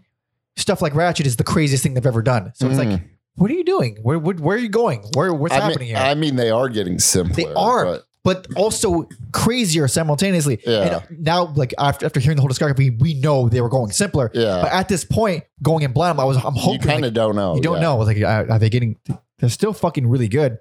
stuff 0.55 0.81
like 0.81 0.93
ratchet 0.95 1.25
is 1.25 1.37
the 1.37 1.43
craziest 1.43 1.81
thing 1.83 1.93
they've 1.93 2.05
ever 2.05 2.21
done 2.21 2.51
so 2.55 2.67
it's 2.67 2.77
like 2.77 2.89
Mhm. 2.89 3.03
What 3.35 3.49
are 3.49 3.55
you 3.55 3.63
doing 3.63 3.97
where, 4.01 4.19
where 4.19 4.35
where 4.35 4.55
are 4.55 4.59
you 4.59 4.69
going 4.69 5.03
where 5.15 5.33
what's 5.33 5.53
I 5.53 5.61
happening 5.61 5.87
mean, 5.87 5.95
here 5.95 5.97
I 5.97 6.13
mean, 6.13 6.35
they 6.35 6.49
are 6.51 6.69
getting 6.69 6.99
simpler. 6.99 7.35
They 7.35 7.53
are. 7.53 7.85
but 7.85 8.05
but 8.23 8.47
also 8.55 9.07
crazier 9.33 9.87
simultaneously. 9.87 10.61
Yeah. 10.65 11.03
And 11.09 11.25
now, 11.25 11.53
like 11.55 11.73
after 11.77 12.05
after 12.05 12.19
hearing 12.19 12.37
the 12.37 12.41
whole 12.41 12.49
discography, 12.49 12.97
we 12.99 13.15
know 13.15 13.49
they 13.49 13.59
were 13.59 13.69
going 13.69 13.91
simpler. 13.91 14.31
Yeah. 14.33 14.61
But 14.61 14.71
at 14.71 14.87
this 14.87 15.03
point, 15.03 15.43
going 15.61 15.83
in 15.83 15.91
blind, 15.91 16.19
I 16.19 16.23
was 16.23 16.37
I'm 16.37 16.53
hoping 16.55 16.73
you 16.73 16.79
kind 16.79 17.01
like, 17.01 17.09
of 17.09 17.13
don't 17.13 17.35
know. 17.35 17.55
you 17.55 17.61
don't 17.61 17.75
yeah. 17.75 17.81
know. 17.81 17.97
Like, 17.97 18.17
are, 18.21 18.49
are 18.49 18.59
they 18.59 18.69
getting? 18.69 18.97
They're 19.39 19.49
still 19.49 19.73
fucking 19.73 20.07
really 20.07 20.29
good. 20.29 20.57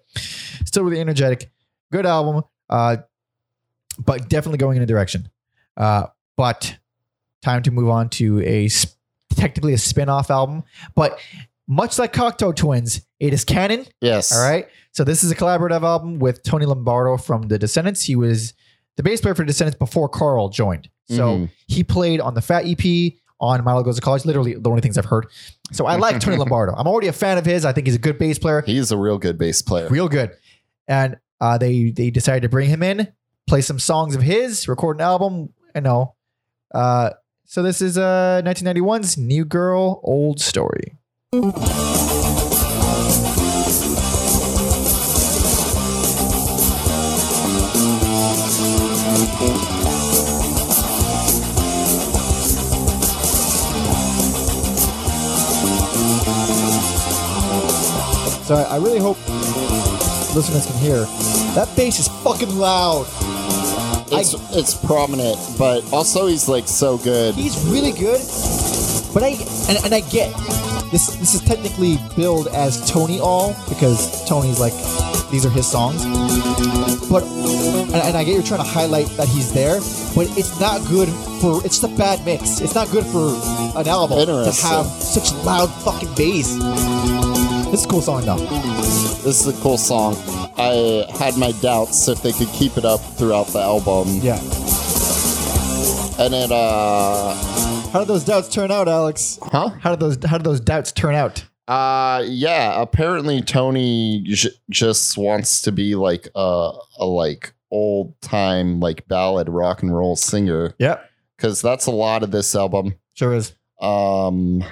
Still 0.65 0.83
really 0.83 1.01
energetic. 1.01 1.53
Good 1.93 2.05
album. 2.05 2.43
Uh, 2.69 2.97
but 4.05 4.29
definitely 4.29 4.59
going 4.59 4.77
in 4.77 4.83
a 4.83 4.87
direction. 4.87 5.29
Uh, 5.77 6.07
but 6.37 6.77
time 7.43 7.63
to 7.63 7.71
move 7.71 7.89
on 7.89 8.09
to 8.09 8.41
a 8.41 8.69
technically 9.37 9.73
a 9.73 9.79
spin-off 9.79 10.31
album. 10.31 10.65
But 10.97 11.19
much 11.73 11.99
like 11.99 12.13
Cocteau 12.13 12.55
Twins, 12.55 13.03
it 13.21 13.33
is 13.33 13.45
canon. 13.45 13.87
Yes. 14.01 14.33
All 14.33 14.43
right. 14.43 14.67
So 14.93 15.05
this 15.05 15.25
is 15.25 15.31
a 15.31 15.35
collaborative 15.35 15.83
album 15.83 16.19
with 16.19 16.43
Tony 16.43 16.67
Lombardo 16.67 17.17
from 17.17 17.43
the 17.49 17.59
Descendents. 17.59 18.03
He 18.05 18.15
was 18.17 18.53
the 18.97 19.03
bass 19.03 19.21
player 19.21 19.35
for 19.35 19.45
Descendents 19.45 19.79
before 19.79 20.09
Karl 20.09 20.49
joined. 20.51 20.89
So 21.09 21.39
Mhm. 21.39 21.51
he 21.67 21.83
played 21.85 22.21
on 22.21 22.35
the 22.35 22.43
Fat 22.43 22.65
EP, 22.67 23.19
on 23.41 23.65
Milo 23.65 23.83
Goes 23.83 23.97
to 23.97 24.01
College. 24.03 24.25
Literally 24.25 24.55
the 24.55 24.69
only 24.71 24.81
things 24.83 24.97
I've 24.97 25.07
heard. 25.07 25.27
So 25.73 25.87
I 25.87 25.97
like 25.97 26.21
Tony 26.21 26.37
Lombardo. 26.43 26.75
I'm 26.77 26.87
already 26.87 27.09
a 27.09 27.13
fan 27.13 27.39
of 27.39 27.45
his. 27.47 27.65
I 27.65 27.73
think 27.73 27.87
he's 27.89 27.97
a 27.97 27.99
good 27.99 28.19
bass 28.19 28.39
player, 28.39 28.63
He's 28.65 28.93
a 28.93 28.97
real 28.97 29.19
good 29.19 29.37
bass 29.39 29.63
player. 29.63 29.89
real 29.89 30.09
good. 30.09 30.31
And 30.87 31.17
uh, 31.41 31.59
they 31.59 31.91
they 31.91 32.11
decided 32.11 32.43
to 32.43 32.49
bring 32.49 32.69
him 32.69 32.83
in, 32.85 33.09
play 33.49 33.63
some 33.63 33.79
songs 33.81 34.15
of 34.15 34.23
his, 34.23 34.69
record 34.69 34.99
an 34.99 35.01
album. 35.03 35.49
I 35.75 35.81
know. 35.81 36.15
Uh, 36.73 37.11
so 37.47 37.63
this 37.63 37.81
is 37.83 37.99
uh 37.99 38.43
1991's 38.45 39.17
New 39.19 39.45
Girl, 39.45 40.01
Old 40.05 40.39
Story. 40.41 40.97
So 41.33 41.41
I, 41.41 41.45
I 58.69 58.77
really 58.77 58.99
hope 58.99 59.17
listeners 60.37 60.67
can 60.67 60.77
hear 60.77 61.07
that 61.55 61.73
bass 61.75 61.99
is 61.99 62.09
fucking 62.09 62.55
loud. 62.59 63.07
It's 64.13 64.35
it's 64.55 64.75
prominent, 64.75 65.39
but 65.59 65.91
also 65.95 66.27
he's 66.27 66.47
like 66.47 66.69
so 66.69 66.99
good. 66.99 67.35
He's 67.37 67.57
really 67.65 67.93
good, 67.93 68.21
but 69.15 69.23
I 69.23 69.29
and, 69.71 69.83
and 69.87 69.95
I 69.95 70.01
get 70.11 70.62
this. 70.93 71.17
This 71.17 71.35
is 71.35 71.41
technically 71.43 71.97
billed 72.15 72.47
as 72.49 72.89
Tony 72.89 73.19
All 73.19 73.55
because 73.69 74.25
Tony's 74.29 74.61
like 74.61 74.75
these 75.31 75.45
are 75.45 75.51
his 75.51 75.67
songs. 75.67 76.05
But 77.11 77.25
and, 77.25 77.95
and 77.95 78.17
I 78.17 78.23
get 78.25 78.35
you're 78.35 78.43
trying 78.43 78.63
to 78.63 78.69
highlight 78.69 79.07
that 79.17 79.27
he's 79.29 79.53
there, 79.53 79.81
but 80.15 80.29
it's 80.39 80.61
not 80.61 80.87
good 80.89 81.09
for. 81.41 81.65
It's 81.65 81.81
just 81.81 81.85
a 81.85 81.97
bad 81.99 82.25
mix. 82.25 82.61
It's 82.61 82.75
not 82.75 82.89
good 82.91 83.05
for 83.07 83.35
an 83.79 83.89
album 83.89 84.27
to 84.27 84.53
have 84.63 84.87
such 84.87 85.33
loud 85.45 85.67
fucking 85.83 86.15
bass. 86.15 86.55
This 87.73 87.81
is 87.81 87.87
a 87.87 87.89
cool 87.89 88.03
song 88.03 88.25
though. 88.27 88.37
This 88.37 89.47
is 89.47 89.59
a 89.59 89.61
cool 89.63 89.79
song. 89.79 90.15
I 90.59 91.07
had 91.19 91.37
my 91.39 91.53
doubts 91.63 92.07
if 92.09 92.23
they 92.23 92.33
could 92.33 92.49
keep 92.49 92.77
it 92.77 92.85
up 92.85 93.01
throughout 93.17 93.47
the 93.49 93.61
album, 93.61 94.09
Yeah. 94.21 94.39
and 96.19 96.35
it 96.35 96.53
uh, 96.53 97.35
How 97.93 98.01
did 98.01 98.09
those 98.09 98.25
doubts 98.25 98.49
turn 98.49 98.71
out, 98.71 98.89
Alex? 98.89 99.39
huh? 99.43 99.69
How 99.81 99.91
did 99.91 100.01
those 100.01 100.19
How 100.25 100.39
did 100.39 100.45
those 100.45 100.61
doubts 100.61 100.93
turn 100.93 101.15
out? 101.15 101.45
Uh, 101.69 102.23
yeah. 102.27 102.81
Apparently, 102.81 103.41
Tony 103.43 104.23
j- 104.25 104.51
just 104.71 105.17
wants 105.19 105.63
to 105.63 105.73
be 105.73 105.95
like 105.95 106.29
a, 106.35 106.73
a 106.99 107.05
like 107.05 107.53
old 107.71 108.19
time 108.21 108.81
like 108.81 109.07
ballad 109.09 109.49
rock 109.49 109.83
and 109.83 109.95
roll 109.97 110.15
singer 110.17 110.75
Yep, 110.79 111.09
because 111.37 111.63
that's 111.63 111.87
a 111.87 111.91
lot 111.91 112.23
of 112.23 112.31
this 112.31 112.55
album. 112.55 112.95
sure 113.15 113.35
is. 113.35 113.55
Um, 113.81 114.63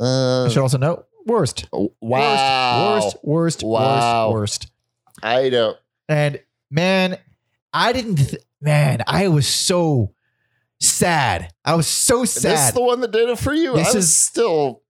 uh, 0.00 0.44
I 0.46 0.48
should 0.48 0.58
also 0.62 0.78
note 0.78 1.06
worst. 1.26 1.66
wow. 1.72 1.90
Worst, 2.00 3.16
worst, 3.22 3.22
worst, 3.22 3.64
Wow. 3.64 4.32
worst, 4.32 4.64
worst. 4.64 4.72
I 5.22 5.48
don't. 5.50 5.76
And 6.08 6.40
man, 6.70 7.18
I 7.72 7.92
didn't. 7.92 8.16
Th- 8.16 8.42
man, 8.60 9.02
I 9.06 9.28
was 9.28 9.46
so 9.46 10.12
sad. 10.86 11.52
I 11.64 11.74
was 11.74 11.86
so 11.86 12.24
sad. 12.24 12.52
This 12.52 12.60
sad. 12.60 12.74
the 12.74 12.82
one 12.82 13.00
that 13.00 13.10
did 13.12 13.28
it 13.28 13.38
for 13.38 13.52
you? 13.54 13.74
This 13.74 13.88
I 13.94 13.96
was 13.96 14.04
is- 14.06 14.16
still. 14.16 14.82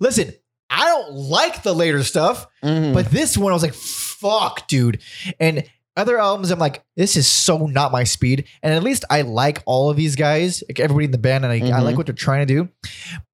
Listen, 0.00 0.32
I 0.68 0.84
don't 0.86 1.12
like 1.14 1.62
the 1.62 1.74
later 1.74 2.02
stuff, 2.04 2.46
Mhm. 2.62 2.94
but 2.94 3.10
this 3.10 3.36
one 3.36 3.52
I 3.52 3.54
was 3.54 3.62
like, 3.62 3.74
"Fuck, 3.74 4.68
dude!" 4.68 5.00
And 5.40 5.64
other 5.96 6.18
albums, 6.18 6.50
I'm 6.50 6.58
like, 6.58 6.84
"This 6.96 7.16
is 7.16 7.26
so 7.26 7.66
not 7.66 7.90
my 7.90 8.04
speed." 8.04 8.44
And 8.62 8.72
at 8.72 8.82
least 8.82 9.04
I 9.10 9.22
like 9.22 9.62
all 9.66 9.90
of 9.90 9.96
these 9.96 10.16
guys, 10.16 10.62
like 10.68 10.78
everybody 10.78 11.06
in 11.06 11.10
the 11.10 11.18
band, 11.18 11.44
and 11.44 11.52
I, 11.52 11.56
I 11.56 11.80
Mhm. 11.80 11.84
like 11.84 11.96
what 11.96 12.06
they're 12.06 12.14
trying 12.14 12.46
to 12.46 12.54
do. 12.54 12.68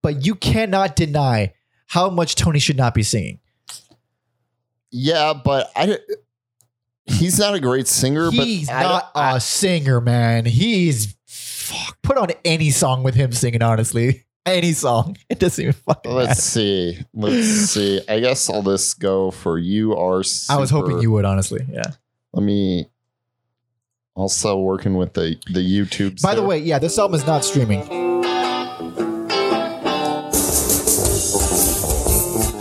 But 0.02 0.24
you 0.24 0.34
cannot 0.34 0.96
deny 0.96 1.52
how 1.88 2.08
much 2.10 2.34
Tony 2.36 2.58
should 2.58 2.76
not 2.78 2.94
be 2.94 3.02
singing. 3.02 3.40
yeah, 4.90 5.32
but 5.34 5.70
I. 5.76 5.98
He's 7.08 7.38
not 7.38 7.54
a 7.54 7.60
great 7.60 7.86
singer, 7.86 8.30
He's 8.32 8.66
but 8.66 8.74
I 8.74 8.82
not 8.82 9.10
I- 9.14 9.36
a 9.36 9.40
singer, 9.40 10.00
man. 10.00 10.44
He's 10.44 11.15
fuck. 11.66 11.98
Put 12.02 12.18
on 12.18 12.28
any 12.44 12.70
song 12.70 13.02
with 13.02 13.14
him 13.14 13.32
singing. 13.32 13.62
Honestly, 13.62 14.24
any 14.44 14.72
song. 14.72 15.16
It 15.28 15.38
doesn't 15.38 15.62
even 15.62 15.74
fucking 15.74 16.12
Let's 16.12 16.28
matter. 16.28 16.40
see. 16.40 16.98
Let's 17.12 17.46
see. 17.46 18.00
I 18.08 18.20
guess 18.20 18.48
I'll 18.48 18.62
just 18.62 19.00
go 19.00 19.30
for 19.30 19.58
you 19.58 19.96
are. 19.96 20.22
I 20.48 20.56
was 20.56 20.70
hoping 20.70 21.00
you 21.00 21.10
would. 21.12 21.24
Honestly, 21.24 21.66
yeah. 21.70 21.92
Let 22.32 22.44
me. 22.44 22.88
Also 24.14 24.58
working 24.58 24.94
with 24.94 25.12
the 25.12 25.36
the 25.52 25.60
YouTube. 25.60 26.22
By 26.22 26.34
the 26.34 26.42
way, 26.42 26.58
yeah, 26.58 26.78
this 26.78 26.98
album 26.98 27.16
is 27.20 27.26
not 27.26 27.44
streaming. 27.44 28.06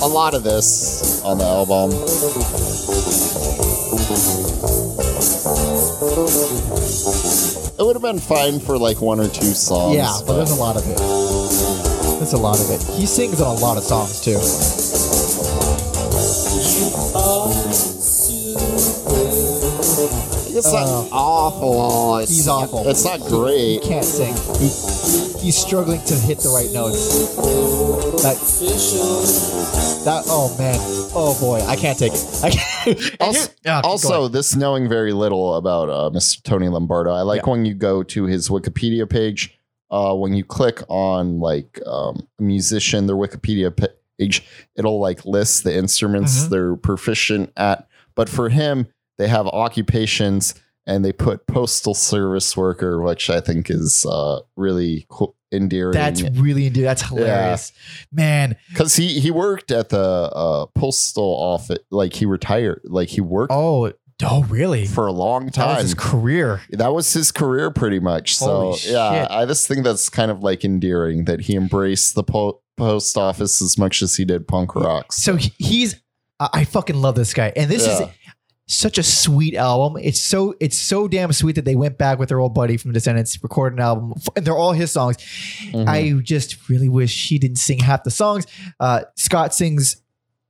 a 0.05 0.07
lot 0.07 0.35
of 0.35 0.43
this 0.43 1.23
on 1.23 1.39
the 1.39 1.43
album. 1.43 1.89
It 7.77 7.83
would 7.83 7.97
have 7.97 8.01
been 8.01 8.19
fine 8.19 8.59
for 8.59 8.77
like 8.77 9.01
one 9.01 9.19
or 9.19 9.27
two 9.27 9.53
songs. 9.53 9.97
Yeah, 9.97 10.17
but 10.25 10.37
there's 10.37 10.51
a 10.51 10.55
lot 10.55 10.77
of 10.77 10.83
it. 10.87 10.97
There's 10.97 12.31
a 12.31 12.37
lot 12.37 12.57
of 12.57 12.69
it. 12.69 12.81
He 12.97 13.05
sings 13.05 13.41
on 13.41 13.57
a 13.57 13.59
lot 13.59 13.77
of 13.77 13.83
songs 13.83 14.21
too. 14.21 14.39
it's 20.57 20.71
not 20.71 20.87
oh. 20.87 21.09
awful. 21.11 22.17
It's, 22.19 22.31
He's 22.31 22.47
awful. 22.47 22.87
It's 22.87 23.03
not 23.03 23.19
great. 23.19 23.83
He 23.83 23.89
can't 23.89 24.05
sing. 24.05 24.33
He, 24.57 24.67
he's 25.43 25.57
struggling 25.57 26.01
to 26.05 26.13
hit 26.13 26.39
the 26.39 26.49
right 26.49 26.71
notes. 26.71 27.35
That, 28.23 28.35
that 30.05 30.23
oh 30.27 30.55
man, 30.57 30.77
oh 31.13 31.37
boy, 31.39 31.61
I 31.65 31.75
can't 31.75 31.97
take 31.97 32.13
it. 32.13 32.25
I 32.43 32.49
can't. 32.51 33.21
Also, 33.21 33.49
here- 33.63 33.81
also 33.83 34.27
this 34.27 34.55
knowing 34.55 34.87
very 34.89 35.13
little 35.13 35.55
about 35.55 35.89
uh, 35.89 36.09
Mr. 36.15 36.41
Tony 36.43 36.67
Lombardo, 36.69 37.11
I 37.11 37.21
like 37.21 37.43
Yeah. 37.45 37.51
when 37.51 37.65
you 37.65 37.73
go 37.73 38.03
to 38.03 38.25
his 38.25 38.49
Wikipedia 38.49 39.09
page. 39.09 39.59
Uh, 39.91 40.13
when 40.15 40.33
you 40.33 40.43
click 40.43 40.81
on 40.89 41.39
like 41.39 41.79
um, 41.85 42.27
a 42.39 42.43
musician, 42.43 43.05
their 43.05 43.15
Wikipedia 43.15 43.71
page, 44.17 44.43
it'll 44.75 44.99
like 44.99 45.23
list 45.25 45.63
the 45.63 45.75
instruments 45.75 46.45
Mhm. 46.45 46.49
they're 46.49 46.75
proficient 46.75 47.51
at. 47.55 47.87
But 48.15 48.27
for 48.27 48.49
him, 48.49 48.87
they 49.17 49.27
have 49.27 49.45
occupations 49.47 50.55
and 50.87 51.03
they 51.03 51.11
put 51.11 51.47
postal 51.47 51.93
service 51.93 52.55
worker, 52.55 53.01
which 53.01 53.29
I 53.29 53.41
think 53.41 53.69
is 53.69 54.05
uh, 54.05 54.39
really 54.55 55.05
cool, 55.09 55.35
endearing. 55.51 55.93
that's 55.93 56.21
really 56.21 56.67
endearing. 56.67 56.85
That's 56.85 57.01
hilarious, 57.03 57.71
man. 58.11 58.55
because 58.69 58.95
he 58.95 59.19
he 59.19 59.31
worked 59.31 59.71
at 59.71 59.89
the 59.89 59.99
uh, 59.99 60.65
postal 60.75 61.23
office, 61.39 61.79
like 61.91 62.13
he 62.13 62.25
retired, 62.25 62.81
like 62.85 63.09
he 63.09 63.21
worked 63.21 63.51
Oh, 63.53 63.91
oh, 64.23 64.43
really? 64.43 64.85
for 64.85 65.07
a 65.07 65.11
long 65.11 65.47
That 65.47 65.57
was 65.57 65.75
time. 65.75 65.81
his 65.81 65.93
career. 65.93 66.61
that 66.71 66.93
was 66.93 67.11
his 67.13 67.31
career 67.31 67.71
pretty 67.71 67.99
much. 67.99 68.35
So 68.37 68.45
Holy 68.45 68.79
yeah, 68.85 69.23
shit. 69.23 69.31
I 69.31 69.45
just 69.45 69.67
think 69.67 69.83
that's 69.83 70.09
kind 70.09 70.29
of 70.31 70.41
like 70.43 70.63
endearing 70.63 71.25
that 71.25 71.41
he 71.41 71.55
embraced 71.55 72.15
the 72.15 72.23
po- 72.23 72.61
post 72.77 73.17
office 73.17 73.61
as 73.61 73.77
much 73.77 74.01
as 74.01 74.15
he 74.17 74.25
did 74.25 74.47
punk 74.47 74.75
rock. 74.75 75.11
So 75.13 75.35
he- 75.37 75.53
he's. 75.57 75.95
I 76.39 76.49
I 76.53 76.63
fucking 76.65 76.97
love 77.01 77.15
this 77.15 77.33
guy, 77.33 77.53
and 77.55 77.71
this 77.71 77.87
Yeah. 77.87 77.93
is 78.03 78.09
such 78.67 78.97
a 78.97 79.03
sweet 79.03 79.55
album. 79.55 80.01
It's 80.01 80.19
so 80.21 80.55
it's 80.59 80.77
so 80.77 81.07
damn 81.07 81.31
sweet 81.33 81.55
that 81.55 81.65
they 81.65 81.75
went 81.75 81.97
back 81.97 82.17
with 82.17 82.29
their 82.29 82.39
old 82.39 82.53
buddy 82.53 82.77
from 82.77 82.93
Descendents, 82.93 83.41
recorded 83.43 83.77
an 83.77 83.81
album, 83.83 84.13
and 84.35 84.45
they're 84.45 84.57
all 84.57 84.73
his 84.73 84.91
songs. 84.91 85.17
Mhm. 85.71 85.87
I 85.87 86.11
just 86.21 86.67
really 86.69 86.89
wish 86.89 87.29
he 87.29 87.37
didn't 87.37 87.57
sing 87.57 87.79
half 87.79 88.03
the 88.03 88.11
songs. 88.11 88.45
Uh, 88.79 89.01
Scott 89.15 89.53
sings 89.53 89.97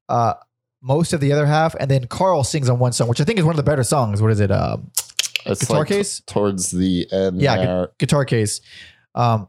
uh, 0.07 0.35
most 0.81 1.13
of 1.13 1.19
the 1.19 1.31
other 1.33 1.45
half, 1.45 1.75
and 1.79 1.89
then 1.91 2.07
Karl 2.07 2.43
sings 2.43 2.69
on 2.69 2.79
one 2.79 2.93
song, 2.93 3.07
which 3.07 3.19
I 3.19 3.23
think 3.25 3.39
is 3.39 3.43
one 3.45 3.53
of 3.53 3.57
the 3.57 3.63
better 3.63 3.83
songs. 3.83 4.21
What 4.21 4.31
is 4.31 4.39
it? 4.39 4.51
Um, 4.51 4.91
it's 5.45 5.61
guitar 5.61 5.79
like 5.79 5.87
case? 5.89 6.21
towards 6.25 6.71
the 6.71 7.07
end. 7.11 7.41
Yeah, 7.41 7.57
there. 7.57 7.89
guitar 7.97 8.23
case. 8.23 8.61
Um, 9.13 9.47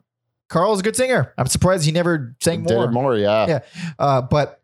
Karl's 0.49 0.81
a 0.81 0.83
good 0.83 0.97
singer. 0.97 1.33
I'm 1.39 1.47
surprised 1.47 1.85
he 1.85 1.93
never 1.93 2.37
sang 2.41 2.63
more. 2.63 2.91
more. 2.91 3.17
Yeah, 3.17 3.47
Yeah. 3.47 3.59
Uh, 3.99 4.23
but 4.23 4.61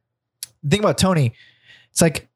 the 0.62 0.70
thing 0.70 0.80
about 0.80 0.98
Tony, 0.98 1.34
it's 1.90 2.00
like 2.00 2.28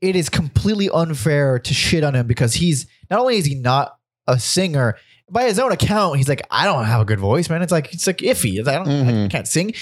it 0.00 0.16
is 0.16 0.28
completely 0.28 0.88
unfair 0.90 1.58
to 1.58 1.74
shit 1.74 2.02
on 2.04 2.14
him 2.14 2.26
because 2.26 2.54
he's 2.54 2.86
not 3.10 3.20
only 3.20 3.36
is 3.36 3.44
he 3.46 3.54
not 3.54 3.96
a 4.26 4.38
singer 4.38 4.96
by 5.30 5.44
his 5.44 5.58
own 5.58 5.72
account 5.72 6.16
he's 6.16 6.28
like 6.28 6.42
i 6.50 6.64
don't 6.64 6.84
have 6.84 7.00
a 7.00 7.04
good 7.04 7.18
voice 7.20 7.48
man 7.50 7.62
it's 7.62 7.72
like 7.72 7.92
it's 7.92 8.06
like 8.06 8.18
iffy 8.18 8.58
It's 8.58 8.66
like, 8.66 8.76
i 8.80 8.84
don't 8.84 8.88
I 8.88 9.12
Mhm. 9.12 9.30
can't 9.30 9.46
sing 9.48 9.72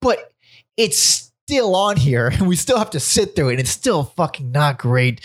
but 0.00 0.32
it's 0.76 0.98
still 0.98 1.74
on 1.76 1.96
here 1.96 2.28
and 2.28 2.46
we 2.52 2.56
still 2.56 2.78
have 2.78 2.90
to 2.90 3.00
sit 3.00 3.34
through 3.34 3.48
it 3.48 3.52
and 3.52 3.60
it's 3.60 3.70
still 3.70 4.04
fucking 4.04 4.50
not 4.52 4.78
great 4.78 5.20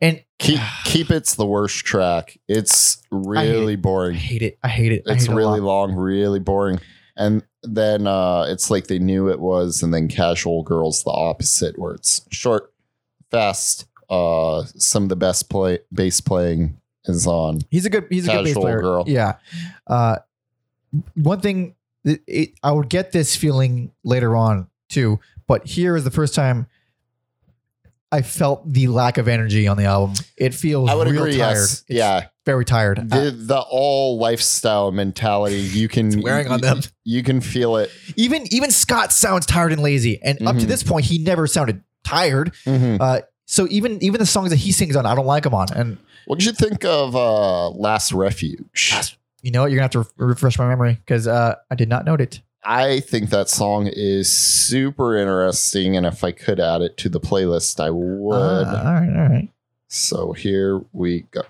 and 0.00 0.22
Keep 0.38 0.60
keep 0.84 1.10
it's 1.10 1.34
the 1.36 1.46
worst 1.46 1.86
track. 1.86 2.36
It's 2.46 3.02
really 3.10 3.72
i 3.72 3.76
boring. 3.76 4.16
hate 4.16 4.42
it 4.42 4.58
i 4.62 4.68
hate 4.68 4.92
it 4.92 5.02
I 5.08 5.12
It's 5.14 5.24
hate 5.24 5.32
it 5.32 5.36
really 5.36 5.60
lot. 5.60 5.88
long, 5.88 5.94
really 5.94 6.40
boring. 6.40 6.78
And 7.16 7.42
then 7.62 8.06
uh 8.06 8.42
it's 8.46 8.70
like 8.70 8.86
they 8.88 8.98
knew 8.98 9.30
it 9.30 9.40
was, 9.40 9.82
and 9.82 9.94
then 9.94 10.08
casual 10.08 10.62
girls 10.62 11.04
the 11.04 11.10
opposite, 11.10 11.78
where 11.78 11.94
it's 11.94 12.20
short, 12.30 12.70
fast. 13.30 13.86
Uh 14.08 14.62
some 14.76 15.02
of 15.04 15.08
the 15.08 15.16
best 15.16 15.50
play 15.50 15.80
bass 15.92 16.20
playing 16.20 16.80
is 17.06 17.26
on. 17.26 17.60
he's 17.70 17.84
a 17.86 17.90
good 17.90 18.06
he's 18.10 18.28
a 18.28 18.32
good 18.32 18.44
bass 18.44 18.54
player 18.54 18.80
girl. 18.80 19.04
yeah 19.06 19.34
uh 19.88 20.16
one 21.14 21.40
thing 21.40 21.74
it, 22.04 22.20
it, 22.28 22.50
i 22.62 22.70
would 22.70 22.88
get 22.88 23.10
this 23.12 23.34
feeling 23.34 23.90
later 24.04 24.36
on 24.36 24.68
too 24.88 25.18
but 25.48 25.66
here 25.66 25.96
is 25.96 26.04
the 26.04 26.10
first 26.10 26.34
time 26.34 26.66
I 28.12 28.22
felt 28.22 28.72
the 28.72 28.86
lack 28.86 29.18
of 29.18 29.26
energy 29.26 29.66
on 29.66 29.76
the 29.76 29.84
album. 29.84 30.14
It 30.36 30.54
feels 30.54 30.88
I 30.88 30.94
would 30.94 31.08
real 31.08 31.22
agree, 31.24 31.36
tired. 31.38 31.54
yes. 31.56 31.84
Yeah. 31.88 32.26
very 32.46 32.64
tired. 32.64 32.98
The 33.10 33.32
the 33.36 33.58
all 33.68 34.16
lifestyle 34.18 34.92
mentality, 34.92 35.56
you 35.58 35.88
can 35.88 36.20
wearing 36.22 36.46
on 36.46 36.60
them. 36.60 36.80
You 37.04 37.24
can 37.24 37.40
feel 37.40 37.76
it. 37.76 37.90
even 38.14 38.46
even 38.54 38.70
Scott 38.70 39.12
sounds 39.12 39.44
tired 39.44 39.72
and 39.72 39.82
lazy, 39.82 40.22
and 40.22 40.40
up 40.46 40.56
to 40.56 40.62
Mhm. 40.64 40.68
this 40.68 40.84
point, 40.84 41.04
he 41.06 41.18
never 41.18 41.48
sounded 41.48 41.82
tired. 42.06 42.52
Mhm. 42.64 43.00
Uh, 43.00 43.20
so 43.46 43.66
even 43.70 44.02
even 44.02 44.18
the 44.18 44.26
songs 44.26 44.50
that 44.50 44.56
he 44.56 44.72
sings 44.72 44.96
on, 44.96 45.06
I 45.06 45.14
don't 45.14 45.26
like 45.26 45.44
him 45.46 45.54
on. 45.54 45.66
And 45.74 45.98
What 46.26 46.38
did 46.38 46.46
you 46.46 46.52
think 46.52 46.84
of 46.84 47.14
uh 47.14 47.70
Last 47.70 48.12
Refuge? 48.12 48.94
you 49.42 49.50
know 49.52 49.62
what? 49.62 49.70
You're 49.70 49.76
gonna 49.78 49.84
have 49.84 49.90
to 49.92 49.98
re- 50.16 50.28
refresh 50.28 50.58
my 50.58 50.66
memory 50.68 50.94
because 50.94 51.26
uh, 51.28 51.54
I 51.70 51.74
did 51.76 51.88
not 51.88 52.04
note 52.04 52.20
it. 52.20 52.40
I 52.68 52.98
think 52.98 53.30
that 53.30 53.48
song 53.48 53.86
is 53.92 54.28
super 54.36 55.16
interesting, 55.16 55.96
and 55.96 56.04
if 56.04 56.24
I 56.24 56.32
could 56.32 56.58
add 56.58 56.82
it 56.82 56.96
to 56.96 57.08
the 57.08 57.20
playlist, 57.20 57.78
I 57.78 57.90
would. 57.90 58.34
Ah, 58.66 58.78
all 58.78 58.92
right, 58.94 59.16
all 59.16 59.28
right. 59.28 59.48
so 59.88 60.32
here 60.32 60.80
we 60.92 61.26
go. 61.30 61.42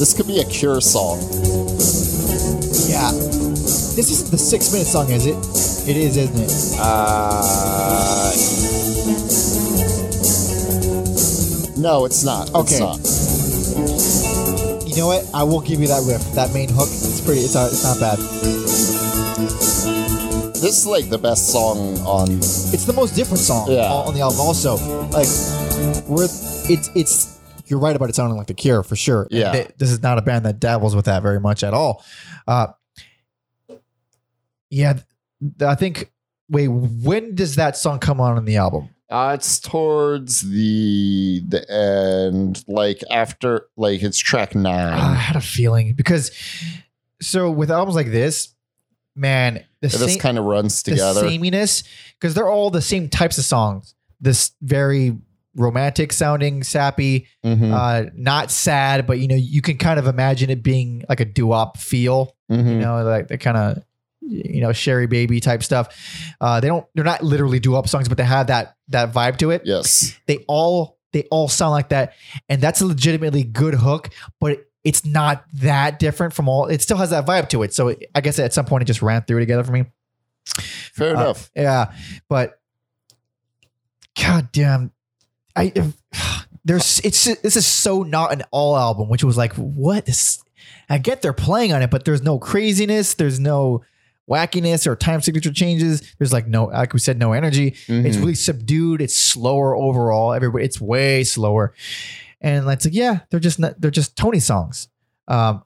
This 0.00 0.14
could 0.16 0.26
be 0.26 0.40
a 0.40 0.44
Cure 0.44 0.80
song. 0.80 1.18
Yeah, 2.88 3.10
this 3.96 4.10
isn't 4.10 4.30
the 4.30 4.38
six 4.38 4.70
minute 4.72 4.86
song, 4.86 5.10
is 5.10 5.26
it? 5.26 5.36
It 5.88 5.96
is, 5.96 6.16
isn't 6.16 6.38
it? 6.38 6.50
Uh, 6.78 8.30
no, 11.76 12.04
it's 12.04 12.22
not. 12.24 12.52
Okay. 12.54 12.76
It's 12.78 12.80
not. 12.80 12.98
You 14.86 14.96
know 14.96 15.06
what? 15.06 15.28
I 15.34 15.42
will 15.44 15.60
give 15.60 15.80
you 15.80 15.86
that 15.88 16.02
riff. 16.06 16.22
That 16.34 16.52
main 16.52 16.68
hook. 16.68 16.88
It's 16.88 17.20
pretty. 17.24 17.40
It's, 17.40 17.56
uh, 17.56 17.68
it's 17.70 17.84
not 17.84 17.98
bad. 18.00 18.18
This 20.60 20.76
is 20.78 20.86
like 20.86 21.08
the 21.08 21.16
best 21.18 21.48
song 21.50 21.98
on. 22.00 22.28
It's 22.38 22.84
the 22.84 22.92
most 22.92 23.14
different 23.16 23.40
song 23.40 23.70
Yeah. 23.70 23.90
on 23.90 24.12
the 24.14 24.20
album. 24.20 24.40
Also, 24.40 24.76
like, 25.08 25.26
we're 26.06 26.24
it's 26.24 26.90
it's. 26.94 27.38
You're 27.66 27.78
right 27.78 27.94
about 27.96 28.08
it 28.10 28.14
sounding 28.16 28.36
like 28.36 28.48
The 28.48 28.54
Cure 28.54 28.82
for 28.82 28.96
sure. 28.96 29.26
Yeah. 29.30 29.52
th- 29.52 29.68
this 29.78 29.90
is 29.92 30.02
not 30.02 30.18
a 30.18 30.22
band 30.22 30.44
that 30.44 30.58
dabbles 30.60 30.94
with 30.96 31.04
that 31.06 31.22
very 31.22 31.38
much 31.40 31.62
at 31.62 31.72
all. 31.72 32.04
Uh, 32.48 32.66
yeah, 34.70 34.98
I 35.60 35.74
think. 35.74 36.10
Wait, 36.48 36.66
when 36.66 37.34
does 37.36 37.54
that 37.56 37.76
song 37.76 38.00
come 38.00 38.20
on 38.20 38.36
in 38.36 38.44
the 38.44 38.56
album? 38.56 38.88
Uh, 39.08 39.32
it's 39.38 39.60
towards 39.60 40.40
the 40.40 41.42
the 41.48 41.68
end, 41.70 42.64
like 42.66 43.02
after, 43.10 43.66
like 43.76 44.02
it's 44.02 44.18
track 44.18 44.54
nine. 44.56 44.92
I 44.94 45.14
had 45.14 45.36
a 45.36 45.40
feeling 45.40 45.94
because 45.94 46.30
so 47.22 47.50
with 47.50 47.70
albums 47.70 47.94
like 47.94 48.10
this, 48.10 48.54
man, 49.14 49.64
the 49.80 49.88
this 49.88 50.16
kind 50.16 50.38
of 50.38 50.44
runs 50.44 50.82
the 50.82 50.92
together. 50.92 51.20
sameness 51.20 51.84
because 52.18 52.34
they're 52.34 52.48
all 52.48 52.70
the 52.70 52.82
same 52.82 53.08
types 53.08 53.38
of 53.38 53.44
songs. 53.44 53.94
This 54.20 54.50
very 54.60 55.16
romantic 55.56 56.12
sounding, 56.12 56.62
sappy, 56.64 57.26
Mhm, 57.44 57.72
uh, 57.72 58.10
not 58.16 58.50
sad, 58.50 59.06
but 59.06 59.18
you 59.20 59.28
know 59.28 59.34
you 59.36 59.62
can 59.62 59.76
kind 59.76 59.98
of 60.00 60.06
imagine 60.08 60.50
it 60.50 60.62
being 60.64 61.04
like 61.08 61.20
a 61.20 61.24
doo-wop 61.24 61.78
feel. 61.78 62.36
mhm. 62.50 62.66
You 62.66 62.78
know, 62.78 63.02
like 63.04 63.28
the 63.28 63.38
kind 63.38 63.56
of 63.56 63.82
you 64.30 64.60
know 64.60 64.72
Sherry 64.72 65.06
Baby 65.06 65.40
type 65.40 65.62
stuff. 65.62 65.96
Uh, 66.40 66.60
they 66.60 66.68
don't. 66.68 66.86
They're 66.94 67.04
not 67.04 67.22
literally 67.22 67.60
doo-wop 67.60 67.88
songs, 67.88 68.08
but 68.08 68.16
they 68.18 68.24
have 68.24 68.46
that 68.46 68.76
that 68.88 69.12
vibe 69.12 69.36
to 69.38 69.50
it. 69.50 69.62
Yes. 69.64 70.16
They 70.26 70.44
all 70.48 70.98
they 71.12 71.24
all 71.30 71.48
sound 71.48 71.72
like 71.72 71.88
that, 71.90 72.14
and 72.48 72.60
that's 72.62 72.80
a 72.80 72.86
legitimately 72.86 73.44
good 73.44 73.74
hook, 73.74 74.10
but. 74.40 74.64
It's 74.82 75.04
not 75.04 75.44
that 75.56 75.98
different 75.98 76.32
from 76.32 76.48
all. 76.48 76.64
It 76.64 76.80
still 76.80 76.96
has 76.96 77.10
that 77.10 77.26
vibe 77.26 77.50
to 77.50 77.62
it. 77.64 77.74
So 77.74 77.94
I 78.14 78.22
guess 78.22 78.38
at 78.38 78.54
some 78.54 78.64
point 78.64 78.80
it 78.80 78.86
just 78.86 79.02
ran 79.02 79.20
through 79.24 79.40
together 79.40 79.62
for 79.62 79.72
me. 79.72 79.84
Fair 80.46 81.14
Uh, 81.14 81.20
enough. 81.20 81.50
Yeah, 81.54 81.92
but 82.30 82.58
god 84.18 84.50
damn, 84.52 84.92
I 85.54 85.72
if- 85.74 85.94
there's 86.64 86.98
it's 87.04 87.24
this 87.42 87.56
is 87.56 87.66
so 87.66 88.02
not 88.04 88.32
an 88.32 88.42
all 88.50 88.74
album, 88.76 89.10
which 89.10 89.22
was 89.22 89.36
like 89.36 89.52
what 89.54 90.06
this. 90.06 90.42
I 90.88 90.96
get 90.96 91.20
they're 91.20 91.34
playing 91.34 91.74
on 91.74 91.82
it, 91.82 91.90
but 91.90 92.06
there's 92.06 92.22
no 92.22 92.38
craziness. 92.38 93.12
There's 93.14 93.38
no 93.38 93.82
wackiness 94.30 94.86
or 94.86 94.94
time 94.96 95.20
signature 95.20 95.52
changes. 95.52 96.14
There's 96.18 96.32
like 96.32 96.46
no, 96.46 96.66
like 96.66 96.92
we 96.92 97.00
said, 97.00 97.18
no 97.18 97.32
energy. 97.32 97.68
It's 97.88 98.16
Mhm. 98.16 98.20
really 98.20 98.34
subdued. 98.34 99.00
It's 99.02 99.16
slower 99.16 99.74
overall. 99.76 100.32
Everybody, 100.32 100.64
it's 100.64 100.80
way 100.80 101.24
slower. 101.24 101.74
And 102.40 102.66
it's 102.70 102.84
like, 102.86 102.94
yeah, 102.94 103.20
they're 103.30 103.40
just 103.40 103.58
not, 103.58 103.80
they're 103.80 103.90
just 103.90 104.16
Tony 104.16 104.40
songs. 104.40 104.88
Um, 105.28 105.62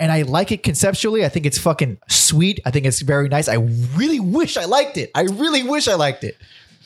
and 0.00 0.12
I 0.12 0.22
like 0.22 0.52
it 0.52 0.62
conceptually. 0.62 1.24
I 1.24 1.28
think 1.28 1.44
it's 1.44 1.58
fucking 1.58 1.98
sweet. 2.08 2.60
I 2.64 2.70
think 2.70 2.86
it's 2.86 3.00
very 3.02 3.28
nice. 3.28 3.48
I 3.48 3.54
really 3.96 4.20
wish 4.20 4.56
I 4.56 4.64
liked 4.64 4.96
it. 4.96 5.10
I 5.14 5.22
really 5.22 5.64
wish 5.64 5.88
I 5.88 5.94
liked 5.94 6.22
it. 6.22 6.36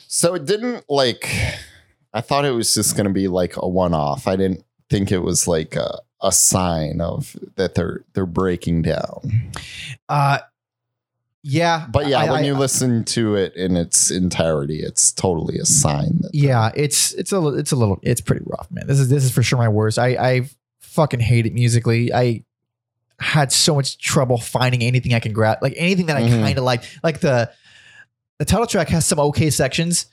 So 0.07 0.33
it 0.33 0.45
didn't 0.45 0.85
like. 0.89 1.29
I 2.13 2.21
thought 2.21 2.45
it 2.45 2.51
was 2.51 2.73
just 2.73 2.95
going 2.95 3.05
to 3.07 3.13
be 3.13 3.27
like 3.27 3.55
a 3.57 3.67
one-off. 3.67 4.27
I 4.27 4.35
didn't 4.35 4.63
think 4.89 5.11
it 5.11 5.19
was 5.19 5.47
like 5.47 5.75
a, 5.75 5.99
a 6.21 6.31
sign 6.31 7.01
of 7.01 7.35
that 7.55 7.75
they're 7.75 8.03
they're 8.13 8.25
breaking 8.25 8.81
down. 8.83 9.51
Uh, 10.09 10.39
yeah, 11.43 11.85
But 11.91 12.07
yeah, 12.07 12.19
I- 12.19 12.31
when 12.31 12.43
I- 12.43 12.45
you 12.45 12.53
listen 12.55 13.03
to 13.05 13.35
it 13.35 13.53
in 13.55 13.75
its 13.75 14.09
entirety, 14.09 14.79
it's 14.81 15.11
totally 15.11 15.59
a 15.59 15.65
sign. 15.65 16.19
That 16.21 16.31
yeah, 16.33 16.71
it's 16.75 17.11
it's 17.13 17.31
a 17.31 17.39
little, 17.39 17.59
it's 17.59 17.71
a 17.71 17.75
little, 17.75 17.99
it's 18.01 18.21
pretty 18.21 18.43
rough, 18.45 18.69
man. 18.71 18.87
This 18.87 18.99
is 18.99 19.09
this 19.09 19.23
is 19.25 19.31
for 19.31 19.43
sure 19.43 19.57
my 19.59 19.67
worst. 19.69 19.99
I 19.99 20.07
I 20.15 20.49
fucking 20.79 21.19
hate 21.19 21.45
it 21.45 21.53
musically. 21.53 22.13
I 22.13 22.43
had 23.19 23.51
so 23.51 23.75
much 23.75 23.97
trouble 23.97 24.37
finding 24.37 24.83
anything 24.83 25.13
I 25.13 25.19
can 25.19 25.33
grab, 25.33 25.59
like 25.61 25.73
anything 25.77 26.05
that 26.07 26.17
I 26.17 26.23
Mhm. 26.23 26.41
kind 26.41 26.57
of 26.57 26.63
like. 26.63 26.83
Like 27.03 27.19
the 27.19 27.51
the 28.39 28.45
title 28.45 28.65
track 28.67 28.89
has 28.89 29.05
some 29.05 29.19
okay 29.19 29.49
sections, 29.49 30.07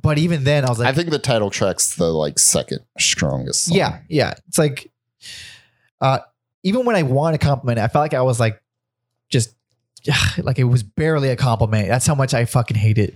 but 0.00 0.18
even 0.18 0.44
then, 0.44 0.64
I 0.64 0.68
was 0.70 0.78
like, 0.78 0.88
I 0.88 0.92
think 0.92 1.10
the 1.10 1.18
title 1.18 1.50
track's 1.50 1.94
the 1.96 2.12
like 2.12 2.38
second 2.38 2.80
strongest. 2.98 3.64
Song. 3.66 3.76
yeah, 3.76 3.98
yeah. 4.08 4.34
It's 4.48 4.58
like, 4.58 4.90
uh, 6.00 6.20
even 6.62 6.84
when 6.86 6.96
I 6.96 7.02
want 7.02 7.34
a 7.34 7.38
compliment, 7.38 7.78
I 7.78 7.88
felt 7.88 8.02
like 8.02 8.14
I 8.14 8.22
was 8.22 8.40
like, 8.40 8.60
just 9.28 9.54
like 10.38 10.58
it 10.58 10.64
was 10.64 10.82
barely 10.82 11.30
a 11.30 11.36
compliment. 11.36 11.88
That's 11.88 12.06
how 12.06 12.14
much 12.14 12.34
I 12.34 12.44
fucking 12.44 12.76
hate 12.76 12.98
it. 12.98 13.14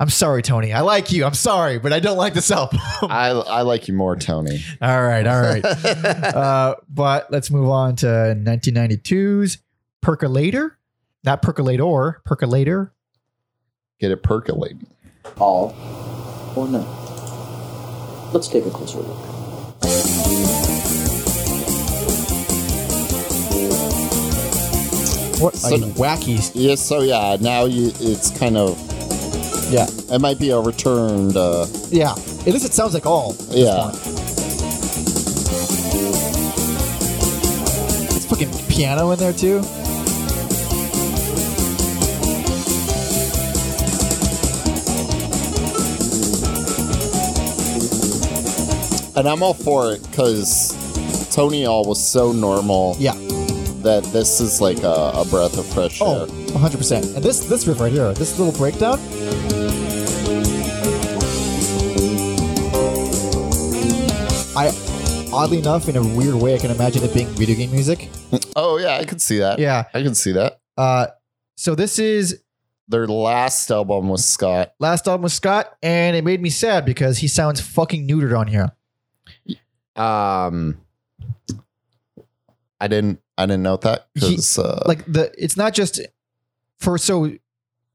I'm 0.00 0.10
sorry, 0.10 0.42
Tony. 0.42 0.72
I 0.72 0.80
like 0.80 1.12
you. 1.12 1.24
I'm 1.24 1.34
sorry, 1.34 1.78
but 1.78 1.92
I 1.92 2.00
don't 2.00 2.16
like 2.16 2.34
this 2.34 2.50
album. 2.50 2.78
I 3.02 3.28
I 3.28 3.62
like 3.62 3.88
you 3.88 3.94
more, 3.94 4.16
Tony. 4.16 4.60
all 4.80 5.02
right, 5.02 5.26
all 5.26 5.40
right. 5.40 5.64
uh, 5.64 6.76
but 6.88 7.30
let's 7.30 7.50
move 7.50 7.68
on 7.68 7.96
to 7.96 8.06
1992's 8.06 9.58
Percolater, 10.02 10.72
not 11.24 11.42
Percolator, 11.42 12.20
Percolater. 12.26 12.90
Get 14.00 14.12
it 14.12 14.22
percolating. 14.22 14.86
All 15.38 15.74
or 16.54 16.68
none. 16.68 16.86
Let's 18.32 18.48
take 18.48 18.66
a 18.66 18.70
closer 18.70 18.98
look. 18.98 19.18
What 25.40 25.54
So- 25.56 25.74
a 25.76 25.78
wacky. 25.78 26.50
Yeah. 26.54 26.74
So 26.74 27.00
yeah, 27.00 27.36
now 27.40 27.64
you 27.66 27.92
it's 28.00 28.30
kind 28.30 28.56
of 28.56 28.76
Yeah, 29.70 29.86
it 30.10 30.20
might 30.20 30.38
be 30.38 30.52
overturned. 30.52 31.36
Uh, 31.36 31.66
yeah. 31.90 32.12
At 32.12 32.46
least 32.54 32.64
it 32.64 32.72
sounds 32.74 32.94
like 32.94 33.04
all. 33.06 33.36
Yeah. 33.50 33.90
It's 38.16 38.24
fucking 38.24 38.50
piano 38.68 39.10
in 39.10 39.18
there 39.18 39.32
too. 39.34 39.62
and 49.16 49.28
I'm 49.28 49.42
all 49.42 49.54
for 49.54 49.92
it 49.92 50.02
because 50.10 50.72
Tony 51.34 51.66
All 51.66 51.84
was 51.84 52.04
so 52.04 52.30
normal. 52.32 52.96
Yeah. 53.00 53.14
That 53.82 54.02
this 54.04 54.40
is 54.40 54.60
like 54.60 54.82
a, 54.82 55.12
a 55.14 55.24
breath 55.30 55.56
of 55.58 55.66
fresh 55.66 56.00
air. 56.00 56.08
Oh, 56.08 56.20
air. 56.22 56.26
100%. 56.26 57.14
And 57.16 57.24
this 57.24 57.40
this 57.40 57.66
riff 57.66 57.80
right 57.80 57.92
here, 57.92 58.12
this 58.14 58.38
little 58.38 58.52
breakdown. 58.58 58.98
I 64.56 64.72
oddly 65.32 65.58
enough, 65.58 65.88
in 65.88 65.96
a 65.96 66.02
weird 66.02 66.34
way, 66.34 66.54
I 66.54 66.58
can 66.58 66.70
imagine 66.70 67.04
it 67.04 67.14
being 67.14 67.28
video 67.28 67.54
game 67.56 67.70
music. 67.70 68.08
Oh 68.56 68.78
yeah, 68.78 68.96
I 68.96 69.04
can 69.04 69.18
see 69.20 69.38
that. 69.38 69.58
Yeah. 69.58 69.84
I 69.94 70.02
can 70.02 70.14
see 70.14 70.32
that. 70.32 70.60
Uh, 70.76 71.06
so 71.56 71.74
this 71.74 71.98
is 71.98 72.42
Their 72.88 73.06
last 73.06 73.70
album 73.70 74.08
was 74.08 74.24
Scott. 74.24 74.74
last 74.80 75.06
album 75.06 75.22
with 75.22 75.32
Scott, 75.32 75.76
and 75.82 76.16
it 76.16 76.24
made 76.24 76.40
me 76.42 76.50
sad 76.50 76.84
because 76.84 77.18
he 77.18 77.28
sounds 77.28 77.60
fucking 77.60 78.08
neutered 78.08 78.36
on 78.36 78.48
here. 78.48 78.72
Um, 79.94 80.78
I 82.80 82.88
didn't. 82.88 83.20
I 83.36 83.46
didn't 83.46 83.62
note 83.62 83.82
that 83.82 84.08
because 84.14 84.58
uh, 84.58 84.82
Like 84.86 85.04
the, 85.06 85.32
it's 85.36 85.56
not 85.56 85.74
just 85.74 86.00
for 86.80 86.98
so. 86.98 87.32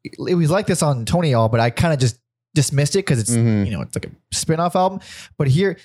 It 0.03 0.35
was 0.35 0.51
like 0.51 0.67
this 0.67 0.81
on 0.83 1.05
Tony 1.05 1.33
All, 1.33 1.47
but 1.49 1.59
I 1.61 1.69
kind 1.69 1.93
of 1.93 1.99
just 1.99 2.19
dismissed 2.53 2.95
it 2.95 2.99
because 2.99 3.19
it's 3.19 3.31
Mhm. 3.31 3.65
you 3.65 3.71
know 3.71 3.81
it's 3.81 3.95
like 3.95 4.05
a 4.05 4.11
spin-off 4.35 4.75
album. 4.75 4.99
But 5.37 5.47
here, 5.47 5.77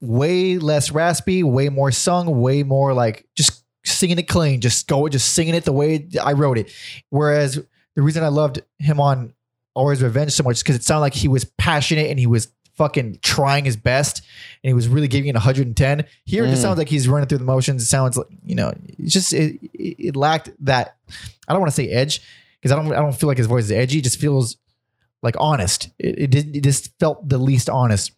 way 0.00 0.58
less 0.58 0.90
raspy, 0.92 1.42
way 1.42 1.68
more 1.68 1.90
sung, 1.90 2.40
way 2.40 2.62
more 2.62 2.94
like 2.94 3.26
just 3.36 3.64
singing 3.84 4.18
it 4.18 4.28
clean, 4.28 4.60
just 4.60 4.86
go, 4.88 5.08
just 5.08 5.32
singing 5.32 5.54
it 5.54 5.64
the 5.64 5.72
way 5.72 6.08
I 6.22 6.32
wrote 6.32 6.58
it. 6.58 6.72
Whereas 7.10 7.60
the 7.94 8.02
reason 8.02 8.22
I 8.24 8.28
loved 8.28 8.60
him 8.78 9.00
on 9.00 9.32
Allroy's 9.76 10.02
Revenge 10.02 10.32
so 10.32 10.42
much 10.44 10.56
is 10.56 10.62
because 10.62 10.76
it 10.76 10.84
sounded 10.84 11.00
like 11.02 11.14
he 11.14 11.28
was 11.28 11.44
passionate 11.58 12.08
and 12.10 12.18
he 12.18 12.26
was 12.26 12.48
fucking 12.76 13.18
trying 13.22 13.64
his 13.64 13.76
best 13.76 14.22
and 14.62 14.68
he 14.70 14.74
was 14.74 14.88
really 14.88 15.08
giving 15.08 15.28
it 15.28 15.34
110. 15.34 16.04
Here 16.24 16.44
it 16.44 16.48
just 16.48 16.60
Mm. 16.60 16.62
sounds 16.62 16.78
like 16.78 16.88
he's 16.88 17.08
running 17.08 17.28
through 17.28 17.38
the 17.38 17.44
motions. 17.44 17.82
It 17.82 17.86
sounds 17.86 18.16
like, 18.16 18.26
you 18.44 18.54
know, 18.54 18.72
it's 18.98 19.12
just 19.12 19.32
it, 19.32 19.58
it, 19.74 20.08
it 20.08 20.16
lacked 20.16 20.50
that 20.60 20.96
I 21.48 21.52
don't 21.52 21.60
want 21.60 21.70
to 21.72 21.76
say 21.76 21.88
edge 21.88 22.20
because 22.60 22.72
I 22.72 22.76
don't 22.76 22.92
I 22.92 22.96
don't 23.00 23.16
feel 23.16 23.28
like 23.28 23.38
his 23.38 23.46
voice 23.46 23.64
is 23.64 23.72
edgy. 23.72 23.98
It 23.98 24.04
just 24.04 24.20
feels 24.20 24.56
like 25.22 25.34
honest. 25.40 25.88
It, 25.98 26.18
it, 26.18 26.30
did- 26.30 26.56
it 26.56 26.62
just 26.64 26.90
felt 26.98 27.28
the 27.28 27.38
least 27.38 27.68
honest. 27.70 28.12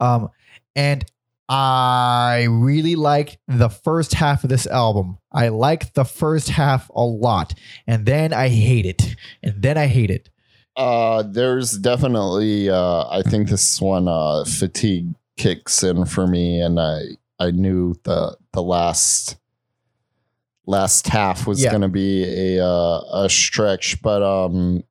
Um, 0.00 0.28
and 0.76 1.04
I 1.48 2.46
really 2.50 2.94
liked 2.94 3.38
the 3.48 3.70
first 3.70 4.12
half 4.14 4.44
of 4.44 4.50
this 4.50 4.66
album. 4.66 5.16
I 5.32 5.48
like 5.48 5.94
the 5.94 6.04
first 6.04 6.50
half 6.50 6.90
a 6.94 7.02
lot, 7.02 7.54
and 7.86 8.04
then 8.04 8.32
I 8.34 8.48
hate 8.48 8.84
it, 8.86 9.16
and 9.42 9.62
then 9.62 9.78
I 9.78 9.86
hate 9.86 10.10
it. 10.10 10.28
Uh, 10.78 11.22
there's 11.24 11.72
definitely. 11.76 12.70
Uh, 12.70 13.04
I 13.10 13.22
think 13.22 13.48
this 13.48 13.80
one 13.80 14.08
uh, 14.08 14.44
fatigue 14.44 15.14
kicks 15.36 15.82
in 15.82 16.04
for 16.06 16.26
me, 16.26 16.60
and 16.60 16.78
I 16.80 17.00
I 17.38 17.50
knew 17.50 17.94
the 18.04 18.36
the 18.52 18.62
last 18.62 19.36
last 20.66 21.08
half 21.08 21.46
was 21.46 21.62
Yeah. 21.62 21.70
going 21.70 21.82
to 21.82 21.88
be 21.88 22.24
a 22.56 22.64
uh, 22.64 23.24
a 23.24 23.28
stretch, 23.28 24.00
but 24.02 24.22
um, 24.22 24.84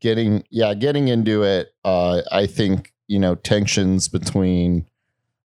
getting 0.00 0.44
yeah, 0.50 0.74
getting 0.74 1.08
into 1.08 1.42
it, 1.42 1.74
uh, 1.84 2.22
I 2.30 2.46
think 2.46 2.92
you 3.08 3.18
know 3.18 3.34
tensions 3.34 4.08
between 4.08 4.86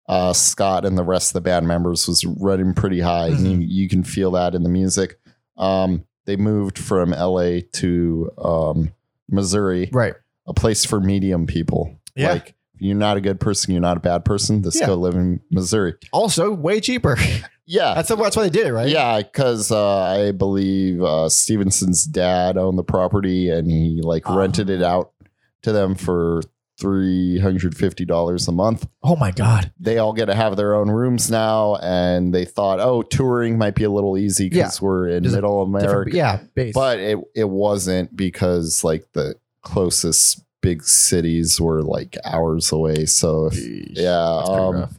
uh, 0.07 0.33
Scott 0.33 0.85
and 0.85 0.97
the 0.97 1.03
rest 1.03 1.29
of 1.29 1.33
the 1.35 1.41
band 1.41 1.67
members 1.67 2.07
was 2.07 2.25
running 2.25 2.73
pretty 2.73 2.99
high, 2.99 3.27
and 3.29 3.47
you, 3.47 3.57
you 3.83 3.89
can 3.89 4.03
feel 4.03 4.31
that 4.31 4.53
in 4.55 4.63
the 4.63 4.69
music. 4.69 5.19
Um, 5.57 6.05
they 6.25 6.35
moved 6.35 6.77
from 6.77 7.13
L.A. 7.13 7.61
to 7.61 8.31
um, 8.37 8.91
Missouri, 9.31 9.89
Right. 9.93 10.13
a 10.47 10.53
place 10.53 10.85
for 10.85 10.99
medium 10.99 11.47
people. 11.47 11.99
Yeah. 12.15 12.33
Like 12.33 12.49
if 12.75 12.81
you're 12.81 12.95
not 12.95 13.17
a 13.17 13.21
good 13.21 13.39
person, 13.39 13.71
you're 13.73 13.81
not 13.81 13.97
a 13.97 14.01
bad 14.01 14.25
person. 14.25 14.61
Just 14.63 14.79
Yeah. 14.79 14.87
go 14.87 14.95
live 14.95 15.15
in 15.15 15.39
Missouri. 15.51 15.95
Also, 16.11 16.51
way 16.53 16.79
cheaper. 16.79 17.17
Yeah, 17.67 17.93
That's 17.93 18.09
that's 18.09 18.35
why 18.35 18.43
they 18.43 18.49
did 18.49 18.67
it, 18.67 18.73
right? 18.73 18.89
yeah, 18.89 19.21
because 19.21 19.71
uh, 19.71 19.99
I 20.01 20.33
believe 20.33 21.01
uh, 21.01 21.29
Stevenson's 21.29 22.03
dad 22.03 22.57
owned 22.57 22.77
the 22.77 22.83
property 22.83 23.49
and 23.49 23.71
he 23.71 24.01
like 24.03 24.29
Oh. 24.29 24.35
rented 24.35 24.69
it 24.69 24.83
out 24.83 25.13
to 25.61 25.71
them 25.71 25.95
for 25.95 26.41
three 26.81 27.37
hundred 27.39 27.77
fifty 27.77 28.03
dollars 28.03 28.47
a 28.47 28.51
month. 28.51 28.87
Oh 29.03 29.15
my 29.15 29.29
god. 29.31 29.71
They 29.79 29.99
all 29.99 30.13
get 30.13 30.25
to 30.25 30.35
have 30.35 30.57
their 30.57 30.73
own 30.73 30.89
rooms 30.89 31.29
now, 31.29 31.75
and 31.75 32.33
they 32.33 32.43
thought, 32.45 32.79
oh, 32.79 33.03
touring 33.03 33.57
might 33.57 33.75
be 33.75 33.83
a 33.83 33.89
little 33.91 34.17
easy 34.17 34.49
because 34.49 34.81
we're 34.81 35.07
in 35.07 35.25
a 35.25 35.29
middle 35.29 35.61
America. 35.61 36.15
yeah, 36.15 36.41
base. 36.55 36.73
But 36.73 36.99
it 36.99 37.19
it 37.35 37.49
wasn't 37.49 38.15
because 38.17 38.83
like 38.83 39.05
the 39.13 39.35
closest 39.61 40.43
big 40.61 40.83
cities 40.83 41.61
were 41.61 41.81
like 41.83 42.17
hours 42.25 42.71
away. 42.71 43.05
So 43.05 43.45
if, 43.47 43.57
yeah, 43.97 44.41
um. 44.47 44.89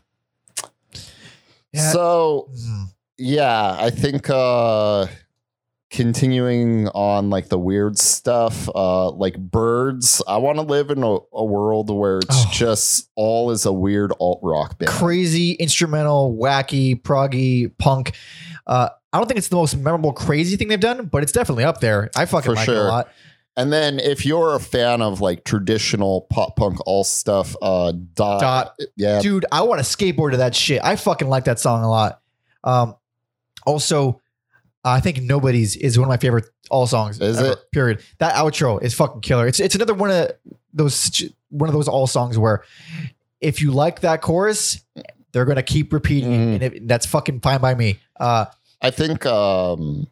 Yeah. 1.72 1.90
so 1.90 2.48
Mm. 2.52 2.84
yeah, 3.18 3.76
I 3.78 3.90
think 3.90 4.28
uh 4.28 5.06
continuing 5.92 6.88
on 6.88 7.30
like 7.30 7.48
the 7.48 7.58
weird 7.58 7.98
stuff, 7.98 8.68
uh 8.74 9.10
like 9.10 9.38
birds. 9.38 10.20
I 10.26 10.38
want 10.38 10.56
to 10.56 10.62
live 10.62 10.90
in 10.90 11.02
a, 11.04 11.18
a 11.32 11.44
world 11.44 11.90
where 11.90 12.18
it's 12.18 12.26
Oh. 12.46 12.50
just 12.52 13.08
all 13.14 13.50
is 13.52 13.64
a 13.66 13.72
weird 13.72 14.12
alt 14.18 14.40
rock 14.42 14.78
band. 14.78 14.90
crazy 14.90 15.52
instrumental, 15.52 16.36
wacky, 16.36 17.00
proggy, 17.00 17.70
punk. 17.78 18.16
Uh, 18.66 18.88
I 19.12 19.18
don't 19.18 19.26
think 19.26 19.38
it's 19.38 19.48
the 19.48 19.56
most 19.56 19.76
memorable, 19.76 20.12
crazy 20.12 20.56
thing 20.56 20.68
they've 20.68 20.80
done, 20.80 21.06
but 21.06 21.22
it's 21.22 21.32
definitely 21.32 21.64
up 21.64 21.80
there. 21.80 22.10
I 22.16 22.24
fucking 22.24 22.50
For 22.50 22.56
like 22.56 22.68
it 22.68 22.72
sure. 22.72 22.86
a 22.86 22.88
lot. 22.88 23.08
And 23.54 23.70
then 23.70 24.00
if 24.00 24.24
you're 24.24 24.54
a 24.54 24.60
fan 24.60 25.02
of 25.02 25.20
like 25.20 25.44
traditional 25.44 26.22
pop 26.30 26.56
punk 26.56 26.78
all 26.86 27.04
stuff, 27.04 27.54
uh 27.60 27.92
dot, 28.14 28.40
Dot. 28.40 28.80
yeah, 28.96 29.20
Dude, 29.20 29.44
I 29.52 29.60
want 29.62 29.84
to 29.84 29.86
skateboard 29.86 30.30
to 30.30 30.38
that 30.38 30.54
shit. 30.54 30.80
I 30.82 30.96
fucking 30.96 31.28
like 31.28 31.44
that 31.44 31.60
song 31.60 31.84
a 31.84 31.90
lot. 31.90 32.20
Um, 32.64 32.96
also, 33.66 34.21
I 34.84 35.00
think 35.00 35.22
Nobody's 35.22 35.76
is 35.76 35.98
one 35.98 36.06
of 36.06 36.08
my 36.08 36.16
favorite 36.16 36.46
all 36.70 36.86
songs. 36.86 37.20
Is 37.20 37.38
ever, 37.38 37.52
it? 37.52 37.70
Period. 37.72 38.02
That 38.18 38.34
outro 38.34 38.82
is 38.82 38.94
fucking 38.94 39.20
killer. 39.20 39.46
It's 39.46 39.60
it's 39.60 39.74
another 39.74 39.94
one 39.94 40.10
of 40.10 40.32
those 40.74 41.22
one 41.50 41.68
of 41.68 41.74
those 41.74 41.88
all 41.88 42.06
songs 42.06 42.36
where 42.38 42.64
if 43.40 43.60
you 43.62 43.70
like 43.72 44.00
that 44.00 44.22
chorus, 44.22 44.82
they're 45.32 45.44
gonna 45.44 45.62
keep 45.62 45.92
repeating 45.92 46.32
it, 46.32 46.54
and 46.54 46.62
it, 46.62 46.88
that's 46.88 47.06
fucking 47.06 47.40
fine 47.40 47.60
by 47.60 47.74
me. 47.74 48.00
Uh, 48.18 48.46
I 48.80 48.90
think 48.90 49.24
um 49.26 50.08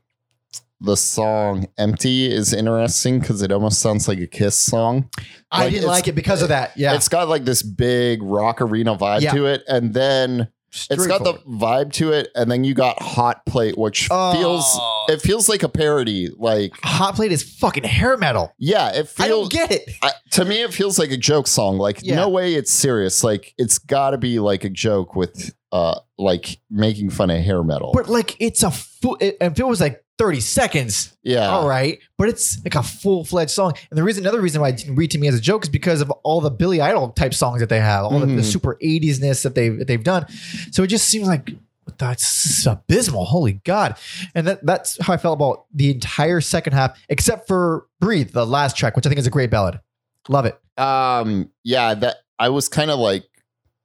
the 0.81 0.97
song 0.97 1.67
"Empty" 1.77 2.31
is 2.33 2.53
interesting 2.55 3.19
because 3.21 3.43
it 3.43 3.53
almost 3.53 3.81
sounds 3.81 4.07
like 4.09 4.19
a 4.21 4.27
Kiss 4.27 4.57
song. 4.57 5.11
I 5.51 5.65
Like, 5.65 5.73
didn't 5.73 5.89
like 5.89 6.09
it 6.09 6.15
because 6.15 6.43
of 6.43 6.49
that. 6.51 6.77
Yeah, 6.77 6.95
It's 6.95 7.09
got 7.09 7.29
like 7.29 7.45
this 7.45 7.63
big 7.63 8.23
rock 8.23 8.63
arena 8.63 8.97
vibe 8.97 9.21
Yeah. 9.23 9.33
to 9.35 9.47
it, 9.47 9.63
and 9.69 9.93
then 9.93 10.49
it's 10.91 11.07
got 11.07 11.25
the 11.25 11.35
vibe 11.49 11.93
to 11.95 12.13
it, 12.13 12.29
and 12.35 12.51
then 12.51 12.65
you 12.65 12.75
got 12.75 13.01
"Hot 13.03 13.45
Plate," 13.47 13.77
which 13.79 14.09
Oh. 14.11 14.33
feels 14.33 14.81
it 15.09 15.21
feels 15.23 15.49
like 15.49 15.63
a 15.63 15.69
parody. 15.69 16.29
Like, 16.37 16.73
Hot 16.83 17.15
Plate 17.17 17.33
is 17.33 17.43
fucking 17.43 17.85
hair 17.85 18.17
metal. 18.17 18.53
yeah, 18.59 18.91
it 18.91 19.09
feels. 19.09 19.27
I 19.27 19.29
don't 19.29 19.51
get 19.51 19.71
it. 19.73 19.91
I, 20.03 20.13
to 20.33 20.45
me, 20.45 20.63
it 20.63 20.73
feels 20.73 20.99
like 20.99 21.11
a 21.11 21.17
joke 21.17 21.47
song. 21.47 21.79
Like, 21.79 22.01
Yeah. 22.03 22.17
no 22.17 22.29
way 22.29 22.55
it's 22.55 22.73
serious. 22.73 23.25
Like, 23.25 23.55
it's 23.59 23.79
got 23.79 24.11
to 24.11 24.19
be 24.19 24.39
like 24.39 24.65
a 24.65 24.71
joke 24.71 25.17
with, 25.17 25.53
uh, 25.73 25.99
like 26.19 26.61
making 26.71 27.11
fun 27.11 27.31
of 27.31 27.39
hair 27.43 27.63
metal. 27.65 27.91
But 27.95 28.09
like, 28.09 28.37
it's 28.41 28.63
a. 28.63 28.73
It, 29.21 29.37
if 29.41 29.59
it 29.59 29.67
was 29.67 29.81
like 29.81 30.05
thirty 30.21 30.41
seconds, 30.41 31.17
yeah, 31.23 31.49
all 31.49 31.67
right. 31.69 31.99
But 32.19 32.29
it's 32.29 32.63
like 32.65 32.75
a 32.75 32.83
full 32.83 33.25
fledged 33.25 33.51
song. 33.51 33.73
And 33.91 33.97
the 33.99 34.03
reason, 34.03 34.23
another 34.25 34.41
reason 34.41 34.61
why 34.61 34.69
it 34.69 34.77
didn't 34.77 34.97
read 34.97 35.11
to 35.13 35.19
me 35.19 35.27
as 35.29 35.35
a 35.35 35.41
joke 35.41 35.63
is 35.65 35.69
because 35.71 36.01
of 36.01 36.11
all 36.23 36.41
the 36.41 36.51
Billy 36.51 36.81
Idol 36.81 37.09
type 37.11 37.33
songs 37.35 37.61
that 37.61 37.69
they 37.71 37.81
have, 37.81 38.05
all 38.05 38.19
the, 38.21 38.27
the 38.27 38.43
Mhm. 38.43 38.45
super 38.45 38.77
80s-ness 38.83 39.43
that 39.43 39.55
they've 39.55 39.79
that 39.79 39.87
they've 39.89 40.05
done. 40.05 40.27
So 40.73 40.83
it 40.83 40.89
just 40.89 41.09
seems 41.09 41.27
like 41.27 41.51
that's 41.99 42.67
abysmal. 42.67 43.25
Holy 43.25 43.55
God. 43.65 43.97
And 44.35 44.47
that, 44.47 44.65
that's 44.65 44.97
how 45.05 45.13
I 45.13 45.17
felt 45.17 45.37
about 45.39 45.65
the 45.75 45.91
entire 45.91 46.41
second 46.41 46.73
half, 46.75 46.97
except 47.09 47.49
for 47.49 47.87
Breathe, 48.01 48.31
the 48.33 48.47
last 48.47 48.77
track, 48.77 48.95
which 48.97 49.07
I 49.07 49.09
think 49.09 49.19
is 49.19 49.27
a 49.27 49.31
great 49.31 49.51
ballad. 49.51 49.81
Love 50.29 50.45
it. 50.47 50.59
um 50.79 51.51
yeah 51.65 51.93
that 51.95 52.17
i 52.39 52.49
was 52.49 52.69
kind 52.69 52.91
of 52.91 52.99
like 52.99 53.25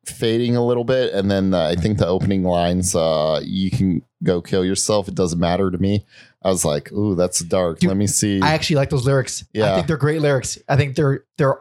fading 0.06 0.56
a 0.56 0.64
little 0.66 0.84
bit 0.84 1.14
and 1.14 1.30
then 1.32 1.54
uh, 1.54 1.64
i 1.66 1.76
think 1.76 1.98
the 1.98 2.06
opening 2.08 2.44
lines 2.44 2.96
uh 2.96 3.42
you 3.44 3.72
can 3.72 4.02
go 4.26 4.42
kill 4.42 4.66
yourself 4.66 5.08
it 5.08 5.16
doesn't 5.16 5.40
matter 5.40 5.72
to 5.72 5.78
me 5.78 6.06
i 6.44 6.50
was 6.50 6.66
like 6.66 6.92
ooh 6.92 7.16
that's 7.16 7.40
dark 7.40 7.80
Dude, 7.80 7.88
let 7.90 7.98
me 7.98 8.08
see 8.08 8.42
I 8.42 8.54
actually 8.54 8.76
like 8.78 8.90
those 8.90 9.06
lyrics. 9.06 9.46
Yeah. 9.54 9.72
I 9.72 9.76
think 9.76 9.88
they're 9.88 9.98
great 9.98 10.22
lyrics. 10.22 10.58
I 10.68 10.76
think 10.76 10.96
they're 10.96 11.24
they're 11.38 11.60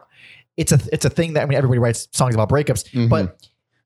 it's 0.57 0.71
a 0.71 0.79
it's 0.91 1.05
a 1.05 1.09
thing 1.09 1.33
that 1.33 1.43
I 1.43 1.45
mean 1.45 1.57
everybody 1.57 1.79
writes 1.79 2.07
songs 2.11 2.33
about 2.35 2.49
breakups, 2.49 2.89
Mhm. 2.91 3.09
but 3.09 3.37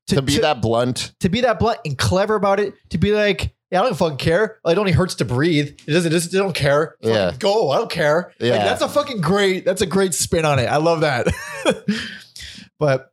to, 0.08 0.22
be 0.22 0.38
that 0.38 0.60
blunt 0.60 1.12
to 1.20 1.28
be 1.28 1.40
that 1.42 1.58
blunt 1.60 1.78
and 1.84 1.96
clever 1.96 2.34
about 2.34 2.58
it, 2.58 2.74
to 2.90 2.98
be 2.98 3.12
like, 3.12 3.54
yeah, 3.70 3.80
I 3.80 3.84
don't 3.84 3.96
fucking 3.96 4.16
care. 4.18 4.58
Like, 4.64 4.76
it 4.76 4.80
only 4.80 4.90
hurts 4.90 5.14
to 5.16 5.24
breathe. 5.24 5.68
It 5.86 5.92
doesn't. 5.92 6.10
Just, 6.10 6.32
don't 6.32 6.52
care. 6.54 6.96
Fucking 7.00 7.14
Yeah. 7.14 7.32
go. 7.38 7.70
I 7.70 7.76
don't 7.78 7.90
care. 7.90 8.32
Like, 8.40 8.48
Yeah. 8.50 8.64
that's 8.64 8.82
a 8.82 8.88
fucking 8.88 9.20
great. 9.20 9.64
That's 9.64 9.82
a 9.82 9.86
great 9.86 10.12
spin 10.14 10.44
on 10.44 10.58
it. 10.58 10.64
I 10.66 10.78
love 10.78 11.02
that. 11.02 11.28
but, 12.78 13.12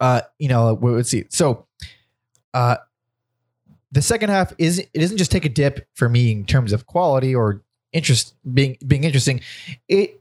uh, 0.00 0.22
you 0.38 0.48
know, 0.48 0.74
we- 0.74 0.90
let's 0.92 1.08
see. 1.10 1.24
So, 1.30 1.66
uh, 2.52 2.76
the 3.94 4.02
second 4.02 4.30
half 4.30 4.52
is 4.58 4.80
it 4.80 4.92
doesn't 4.92 5.16
just 5.18 5.30
take 5.30 5.44
a 5.44 5.48
dip 5.48 5.86
for 5.94 6.08
me 6.08 6.32
in 6.32 6.44
terms 6.44 6.72
of 6.72 6.86
quality 6.86 7.34
or 7.34 7.62
interest 7.92 8.34
being 8.52 8.76
being 8.86 9.04
interesting. 9.04 9.40
It 9.88 10.20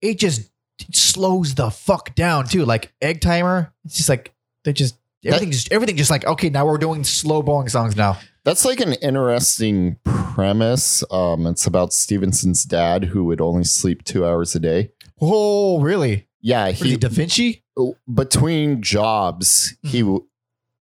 it 0.00 0.18
just 0.18 0.48
slows 0.92 1.54
the 1.54 1.70
fuck 1.70 2.14
down 2.14 2.46
too. 2.46 2.64
Like 2.64 2.92
egg 3.02 3.20
timer. 3.20 3.72
It's 3.84 3.96
just 3.96 4.08
like 4.08 4.32
they 4.64 4.72
just 4.72 4.96
everything 5.24 5.50
just 5.50 5.72
everything 5.72 5.96
just 5.96 6.10
like 6.10 6.24
okay 6.24 6.48
now 6.48 6.64
we're 6.66 6.78
doing 6.78 7.04
slow 7.04 7.42
bowling 7.42 7.68
songs 7.68 7.96
now. 7.96 8.18
That's 8.44 8.64
like 8.64 8.80
an 8.80 8.94
interesting 8.94 9.96
premise. 10.04 11.04
Um, 11.10 11.46
it's 11.46 11.66
about 11.66 11.92
Stevenson's 11.92 12.64
dad 12.64 13.04
who 13.04 13.24
would 13.24 13.40
only 13.40 13.64
sleep 13.64 14.02
two 14.04 14.26
hours 14.26 14.54
a 14.54 14.60
day. 14.60 14.90
Oh, 15.20 15.80
really? 15.80 16.26
Yeah, 16.40 16.70
he 16.70 16.90
he 16.90 16.96
Da 16.96 17.08
Vinci? 17.08 17.62
between 18.12 18.82
jobs, 18.82 19.76
he 19.82 20.00
w- 20.00 20.26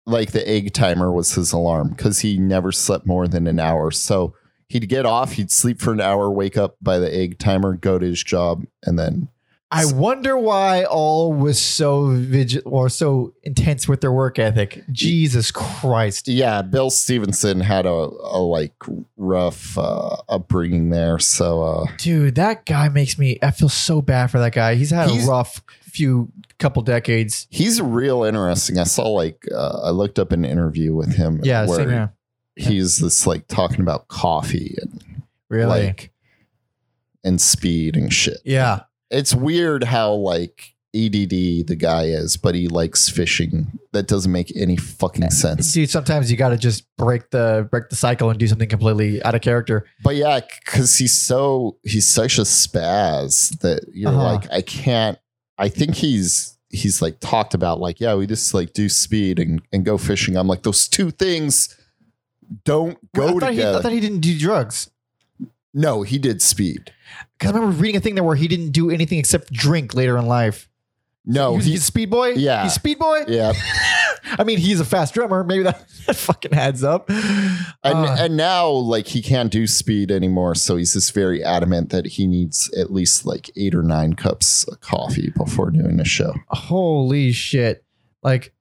like 0.10 0.32
the 0.32 0.47
egg 0.47 0.74
timer 0.74 1.12
was 1.12 1.34
his 1.34 1.51
alarm 1.53 1.89
because 1.89 2.20
he 2.20 2.38
never 2.38 2.72
slept 2.72 3.05
more 3.05 3.28
than 3.28 3.47
an 3.47 3.60
hour. 3.60 3.91
So 3.91 4.34
he'd 4.68 4.89
get 4.89 5.05
off, 5.05 5.34
he'd 5.34 5.51
sleep 5.51 5.80
for 5.80 5.93
an 5.93 6.01
hour, 6.01 6.30
wake 6.30 6.57
up 6.57 6.76
by 6.82 6.99
the 6.99 7.14
egg 7.16 7.39
timer, 7.39 7.74
go 7.74 7.97
to 7.99 8.05
his 8.05 8.24
job, 8.24 8.66
and 8.84 8.97
then 8.99 9.30
I 9.72 9.86
wonder 9.86 10.36
why 10.36 10.84
all 10.86 11.32
was 11.32 11.62
so 11.62 12.07
vigil 12.07 12.64
or 12.66 12.89
so 12.89 13.36
intense 13.43 13.88
with 13.88 14.01
their 14.01 14.12
work 14.12 14.39
ethic. 14.39 14.84
Jesus 14.91 15.51
Christ. 15.51 16.28
yeah, 16.28 16.64
Bill 16.64 16.89
Stevenson 16.89 17.60
had 17.60 17.86
a, 17.86 17.89
a 17.91 18.41
like 18.41 18.74
rough 19.16 19.78
uh, 19.78 20.18
upbringing 20.28 20.89
there. 20.89 21.20
So 21.20 21.62
uh, 21.62 21.86
Dude, 21.99 22.34
that 22.34 22.66
guy 22.66 22.89
makes 22.89 23.20
me 23.20 23.38
I 23.43 23.51
feel 23.51 23.70
so 23.70 24.01
bad 24.01 24.32
for 24.32 24.39
that 24.39 24.53
guy. 24.53 24.74
He's 24.74 24.89
had 24.89 25.12
He's- 25.12 25.28
a 25.28 25.30
rough 25.30 25.62
few 25.82 26.32
couple 26.60 26.82
decades. 26.84 27.47
he's 27.49 27.82
real 27.82 28.24
interesting. 28.24 28.78
I 28.78 28.84
saw 28.84 29.07
like 29.10 29.43
uh, 29.53 29.82
I 29.86 29.89
looked 29.89 30.20
up 30.20 30.32
an 30.32 30.45
interview 30.45 30.93
with 30.93 31.16
him. 31.16 31.39
Yeah, 31.43 31.66
where 31.66 31.78
same 31.78 31.89
here. 31.89 32.14
he's 32.55 32.97
this 32.99 33.26
like 33.26 33.47
talking 33.47 33.82
about 33.82 34.07
coffee 34.10 34.76
and 34.82 35.24
Really? 35.49 35.86
like 35.88 36.12
and 37.24 37.39
speed 37.41 37.95
and 37.97 38.14
shit. 38.14 38.38
yeah. 38.45 38.82
It's 39.12 39.34
weird 39.34 39.84
how 39.86 40.14
like 40.14 40.76
EDD 40.95 41.66
the 41.68 41.76
guy 41.78 42.03
is, 42.05 42.38
but 42.38 42.53
he 42.55 42.68
likes 42.68 43.10
fishing. 43.10 43.80
That 43.91 44.07
doesn't 44.07 44.32
make 44.32 44.51
any 44.55 44.76
fucking 44.78 45.30
sense. 45.32 45.72
Dude, 45.74 45.89
sometimes 45.89 46.30
you 46.30 46.38
gotta 46.38 46.57
just 46.57 46.86
break 46.97 47.30
the 47.32 47.68
break 47.72 47.89
the 47.89 47.95
cycle 47.95 48.30
and 48.30 48.38
do 48.39 48.47
something 48.47 48.70
completely 48.70 49.22
out 49.24 49.34
of 49.36 49.41
character. 49.41 49.86
But 50.03 50.16
yeah, 50.16 50.39
because 50.64 50.97
he's 50.97 51.20
so 51.20 51.78
he's 51.84 52.07
such 52.07 52.38
a 52.38 52.41
spaz 52.43 53.60
that 53.62 53.82
you're 53.93 54.12
Uh-huh. 54.12 54.24
like, 54.36 54.51
I 54.51 54.62
can't. 54.62 55.18
I 55.60 55.70
think 55.70 55.95
he's 55.95 56.57
he's 56.70 57.01
like 57.01 57.20
talked 57.20 57.53
about 57.53 57.80
like, 57.80 57.99
yeah, 57.99 58.16
we 58.16 58.26
just 58.26 58.53
like 58.53 58.74
do 58.74 58.89
speed 58.89 59.38
and 59.39 59.62
and 59.72 59.86
go 59.86 59.97
fishing. 59.97 60.38
I'm 60.38 60.47
like, 60.47 60.64
those 60.64 60.88
two 60.88 61.12
things 61.12 61.76
don't 62.64 62.97
go 63.14 63.28
I 63.28 63.32
thought, 63.32 63.51
he, 63.51 63.57
together. 63.57 63.78
I 63.78 63.82
thought 63.82 63.91
he 63.91 63.99
didn't 63.99 64.22
do 64.22 64.39
drugs. 64.39 64.89
no, 65.74 66.01
he 66.01 66.18
did 66.18 66.41
speed. 66.41 66.93
Because 67.38 67.51
I 67.51 67.55
remember 67.55 67.78
reading 67.78 67.97
a 67.97 67.99
thing 67.99 68.16
there 68.16 68.24
where 68.24 68.36
he 68.36 68.47
didn't 68.47 68.72
do 68.72 68.89
anything 68.89 69.20
except 69.20 69.51
drink 69.51 69.93
later 69.93 70.18
in 70.18 70.26
life. 70.26 70.68
No, 71.30 71.55
he's, 71.55 71.65
he, 71.65 71.71
he's 71.73 71.86
Speed 71.86 72.09
Boy? 72.09 72.30
Yeah. 72.32 72.63
He's 72.63 72.73
Speed 72.73 72.97
Boy? 72.97 73.23
yeah. 73.27 73.53
I 74.23 74.43
mean, 74.43 74.57
he's 74.57 74.80
a 74.80 74.86
fast 74.86 75.13
drummer. 75.13 75.43
Maybe 75.43 75.63
that, 75.63 75.88
that 76.07 76.15
fucking 76.15 76.53
adds 76.53 76.84
up. 76.84 77.09
And 77.09 77.69
Uh, 77.84 78.15
and 78.19 78.36
now 78.36 78.67
like 78.69 79.07
he 79.07 79.21
can't 79.21 79.51
do 79.51 79.67
speed 79.67 80.11
anymore, 80.11 80.55
so 80.55 80.75
he's 80.75 80.93
just 80.93 81.13
very 81.13 81.43
adamant 81.43 81.89
that 81.91 82.05
he 82.07 82.25
needs 82.27 82.71
at 82.75 82.91
least 82.91 83.25
like 83.25 83.51
eight 83.55 83.75
or 83.75 83.84
nine 83.84 84.13
cups 84.13 84.63
of 84.65 84.82
coffee 84.82 85.32
before 85.38 85.69
doing 85.69 85.99
a 85.99 86.05
show. 86.05 86.34
holy 86.49 87.32
shit. 87.32 87.84
Like, 88.23 88.53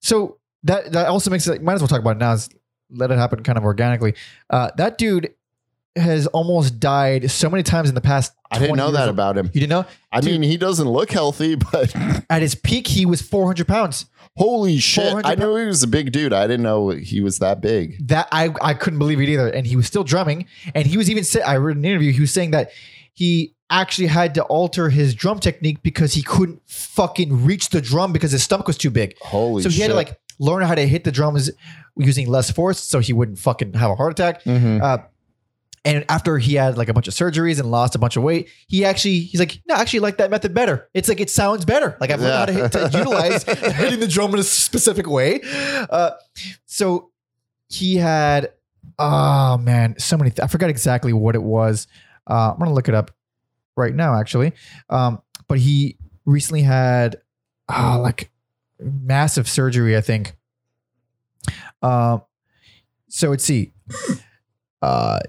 so 0.00 0.38
that, 0.62 0.92
that 0.92 1.08
also 1.08 1.30
makes 1.30 1.46
it, 1.46 1.62
might 1.62 1.74
as 1.74 1.80
well 1.80 1.88
talk 1.88 2.00
about 2.00 2.16
it 2.16 2.20
now. 2.20 2.32
Is 2.32 2.48
let 2.90 3.10
it 3.10 3.18
happen 3.18 3.42
kind 3.42 3.58
of 3.58 3.64
organically. 3.64 4.14
Uh, 4.48 4.70
that 4.76 4.98
dude 4.98 5.34
has 5.96 6.26
almost 6.28 6.78
died 6.80 7.30
so 7.30 7.50
many 7.50 7.62
times 7.62 7.88
in 7.88 7.94
the 7.94 8.00
past. 8.00 8.32
I 8.50 8.58
didn't 8.58 8.76
know 8.76 8.90
that 8.92 9.08
about 9.08 9.36
him. 9.36 9.46
You 9.52 9.60
didn't 9.60 9.70
know? 9.70 9.84
I 10.12 10.20
Dude. 10.20 10.40
mean, 10.40 10.50
he 10.50 10.56
doesn't 10.56 10.88
look 10.88 11.10
healthy, 11.10 11.54
but 11.72 11.94
At 12.30 12.42
his 12.42 12.54
peak, 12.54 12.86
he 12.88 13.06
was 13.06 13.22
400 13.22 13.66
pounds. 13.66 14.06
holy 14.36 14.78
shit! 14.78 15.14
I 15.24 15.34
knew 15.34 15.56
he 15.56 15.66
was 15.66 15.82
a 15.82 15.86
big 15.88 16.12
dude. 16.12 16.32
I 16.32 16.46
didn't 16.46 16.62
know 16.62 16.90
he 16.90 17.20
was 17.20 17.38
that 17.40 17.60
big. 17.60 18.06
that 18.08 18.28
I 18.32 18.54
I 18.62 18.74
couldn't 18.74 18.98
believe 18.98 19.20
it 19.20 19.28
either. 19.28 19.48
And 19.48 19.66
he 19.66 19.76
was 19.76 19.86
still 19.86 20.04
drumming, 20.04 20.46
and 20.74 20.86
he 20.86 20.96
was 20.96 21.10
even 21.10 21.24
say, 21.24 21.42
I 21.42 21.56
read 21.56 21.76
an 21.76 21.84
interview. 21.84 22.12
He 22.12 22.20
was 22.20 22.32
saying 22.32 22.52
that 22.52 22.70
he 23.12 23.54
actually 23.68 24.08
had 24.08 24.34
to 24.34 24.42
alter 24.44 24.88
his 24.90 25.14
drum 25.14 25.38
technique 25.38 25.80
because 25.82 26.14
he 26.14 26.22
couldn't 26.22 26.60
fucking 26.66 27.44
reach 27.44 27.68
the 27.70 27.80
drum 27.80 28.12
because 28.12 28.32
his 28.32 28.42
stomach 28.42 28.66
was 28.66 28.76
too 28.78 28.90
big. 28.90 29.16
Holy 29.20 29.62
so 29.62 29.68
he 29.68 29.74
shit! 29.76 29.82
had 29.82 29.88
to 29.88 29.94
like 29.94 30.18
learn 30.40 30.62
how 30.62 30.74
to 30.74 30.86
hit 30.88 31.04
the 31.04 31.12
drums 31.12 31.50
using 31.96 32.26
less 32.28 32.50
force, 32.50 32.80
so 32.80 32.98
he 33.00 33.12
wouldn't 33.12 33.38
fucking 33.38 33.74
have 33.74 33.90
a 33.90 33.94
heart 33.94 34.12
attack. 34.12 34.42
Mhm. 34.44 34.80
Uh, 34.82 34.98
and 35.84 36.04
after 36.08 36.36
he 36.38 36.54
had 36.54 36.76
like 36.76 36.88
a 36.88 36.94
bunch 36.94 37.08
of 37.08 37.14
surgeries 37.14 37.58
and 37.58 37.70
lost 37.70 37.94
a 37.94 37.98
bunch 37.98 38.16
of 38.16 38.22
weight, 38.22 38.48
he 38.66 38.84
actually 38.84 39.20
he's 39.20 39.40
like, 39.40 39.60
no, 39.66 39.76
I 39.76 39.80
actually 39.80 40.00
like 40.00 40.18
that 40.18 40.30
method 40.30 40.52
better. 40.52 40.88
It's 40.92 41.08
like 41.08 41.20
it 41.20 41.30
sounds 41.30 41.64
better. 41.64 41.96
Like 42.00 42.10
I've 42.10 42.20
learned 42.20 42.34
how 42.34 42.44
to, 42.46 42.52
hit, 42.52 42.72
to 42.72 42.98
utilize 42.98 43.42
hitting 43.76 44.00
the 44.00 44.08
drum 44.08 44.34
in 44.34 44.40
a 44.40 44.42
specific 44.42 45.08
way. 45.08 45.40
Uh, 45.42 46.10
so 46.66 47.10
he 47.68 47.96
had, 47.96 48.52
oh 48.98 49.56
man, 49.56 49.94
so 49.98 50.18
many. 50.18 50.30
Th- 50.30 50.40
I 50.40 50.48
forgot 50.48 50.68
exactly 50.68 51.12
what 51.14 51.34
it 51.34 51.42
was. 51.42 51.86
Uh, 52.28 52.52
I'm 52.52 52.58
gonna 52.58 52.74
look 52.74 52.88
it 52.88 52.94
up 52.94 53.12
right 53.76 53.94
now, 53.94 54.18
actually. 54.18 54.52
Um, 54.90 55.22
but 55.48 55.58
he 55.58 55.96
recently 56.26 56.62
had, 56.62 57.16
uh, 57.68 57.98
like 57.98 58.30
massive 58.78 59.48
surgery, 59.48 59.96
I 59.96 60.02
think. 60.02 60.36
Um, 61.80 62.22
so 63.08 63.30
let's 63.30 63.44
see. 63.44 63.72
Uh, 64.82 65.20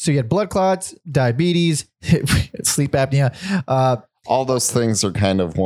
so 0.00 0.12
you 0.12 0.16
had 0.16 0.28
blood 0.28 0.48
clots, 0.48 0.94
diabetes, 1.10 1.86
sleep 2.62 2.92
apnea. 2.92 3.34
Uh, 3.66 3.96
All 4.26 4.44
those 4.44 4.70
things 4.70 5.02
are 5.02 5.10
kind 5.10 5.40
of 5.40 5.58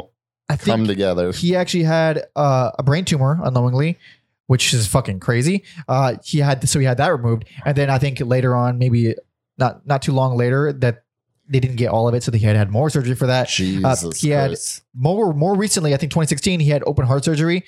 I 0.49 0.57
come 0.57 0.87
together. 0.87 1.33
he 1.33 1.55
actually 1.55 1.83
had 1.85 2.25
uh, 2.35 2.71
a 2.79 2.83
brain 2.83 3.05
tumor 3.05 3.39
unknowingly, 3.45 3.99
which 4.47 4.73
is 4.73 4.87
fucking 4.87 5.21
crazy. 5.21 5.65
Uh, 5.87 6.15
he 6.25 6.39
had 6.39 6.67
so 6.69 6.79
he 6.79 6.87
had 6.87 6.97
that 6.97 7.09
removed, 7.09 7.45
and 7.67 7.77
then 7.77 7.91
I 7.91 7.99
think 7.99 8.21
later 8.21 8.57
on, 8.57 8.79
maybe 8.79 9.15
not 9.59 9.87
not 9.87 10.01
too 10.03 10.13
long 10.13 10.37
later, 10.37 10.73
that 10.73 11.05
they 11.47 11.61
didn't 11.61 11.77
get 11.77 11.89
all 11.91 12.09
of 12.09 12.15
it, 12.15 12.23
so 12.23 12.31
they 12.31 12.39
had 12.39 12.57
had 12.57 12.71
more 12.71 12.89
surgery 12.89 13.15
for 13.15 13.27
that. 13.27 13.49
Jesus 13.49 14.21
he 14.21 14.31
had- 14.31 14.57
More 14.95 15.35
more 15.35 15.55
recently, 15.55 15.93
I 15.93 15.99
think 15.99 16.11
2016, 16.13 16.61
he 16.61 16.71
had 16.71 16.83
open 16.87 17.05
heart 17.07 17.25
surgery. 17.25 17.65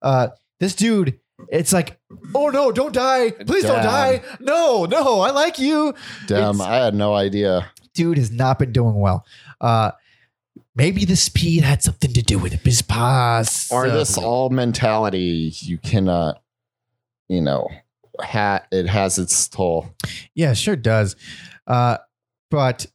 Uh, 0.00 0.28
this 0.60 0.74
dude. 0.76 1.18
It's 1.48 1.72
like, 1.72 1.98
oh 2.34 2.48
no, 2.48 2.70
don't 2.72 2.92
die. 2.94 3.30
Please 3.30 3.64
don't 3.64 3.82
die. 3.82 4.22
No, 4.40 4.84
no, 4.84 5.20
I 5.20 5.30
like 5.30 5.58
you. 5.58 5.94
Damn, 6.26 6.54
it's- 6.56 6.60
I 6.60 6.76
had 6.76 6.94
no 6.94 7.14
idea. 7.14 7.70
Dude 7.94 8.18
has 8.18 8.30
not 8.30 8.58
been 8.58 8.72
doing 8.72 8.94
well. 8.94 9.24
Uh, 9.60 9.92
maybe 10.74 11.04
the 11.04 11.16
speed 11.16 11.62
had 11.64 11.82
something 11.82 12.12
to 12.12 12.22
do 12.22 12.38
with 12.38 12.52
it. 12.52 12.86
Pass. 12.88 13.70
Or 13.70 13.88
this 13.88 14.16
all 14.18 14.50
mentality, 14.50 15.52
you 15.60 15.78
cannot, 15.78 16.42
you 17.28 17.40
know, 17.40 17.68
hat. 18.20 18.66
It 18.72 18.86
has 18.88 19.18
its 19.18 19.48
toll. 19.48 19.94
Yeah, 20.34 20.54
sure 20.54 20.76
does. 20.76 21.14
Uh, 21.66 21.98
but 22.50 22.86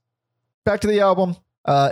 back 0.65 0.81
to 0.81 0.87
the 0.87 0.99
album. 1.01 1.35
Uh, 1.65 1.91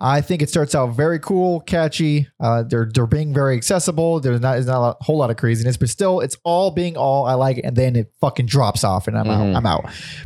I 0.00 0.20
think 0.20 0.42
it 0.42 0.48
starts 0.50 0.74
out 0.74 0.88
very 0.94 1.18
cool, 1.18 1.60
catchy. 1.60 2.28
Uh, 2.38 2.62
they're 2.62 2.88
they're 2.92 3.06
being 3.06 3.34
very 3.34 3.56
accessible. 3.56 4.20
There's 4.20 4.40
not 4.40 4.52
there's 4.54 4.66
not 4.66 4.96
a 5.00 5.04
whole 5.04 5.18
lot 5.18 5.30
of 5.30 5.36
craziness, 5.36 5.76
but 5.76 5.88
still, 5.88 6.20
it's 6.20 6.36
all 6.44 6.70
being 6.70 6.96
all 6.96 7.26
I 7.26 7.34
like, 7.34 7.58
It. 7.58 7.64
and 7.64 7.76
then 7.76 7.96
it 7.96 8.12
fucking 8.20 8.46
drops 8.46 8.84
off, 8.84 9.08
and 9.08 9.18
I'm 9.18 9.26
Mhm. 9.26 9.50
out. 9.50 9.56
I'm 9.56 9.66
out. 9.66 9.84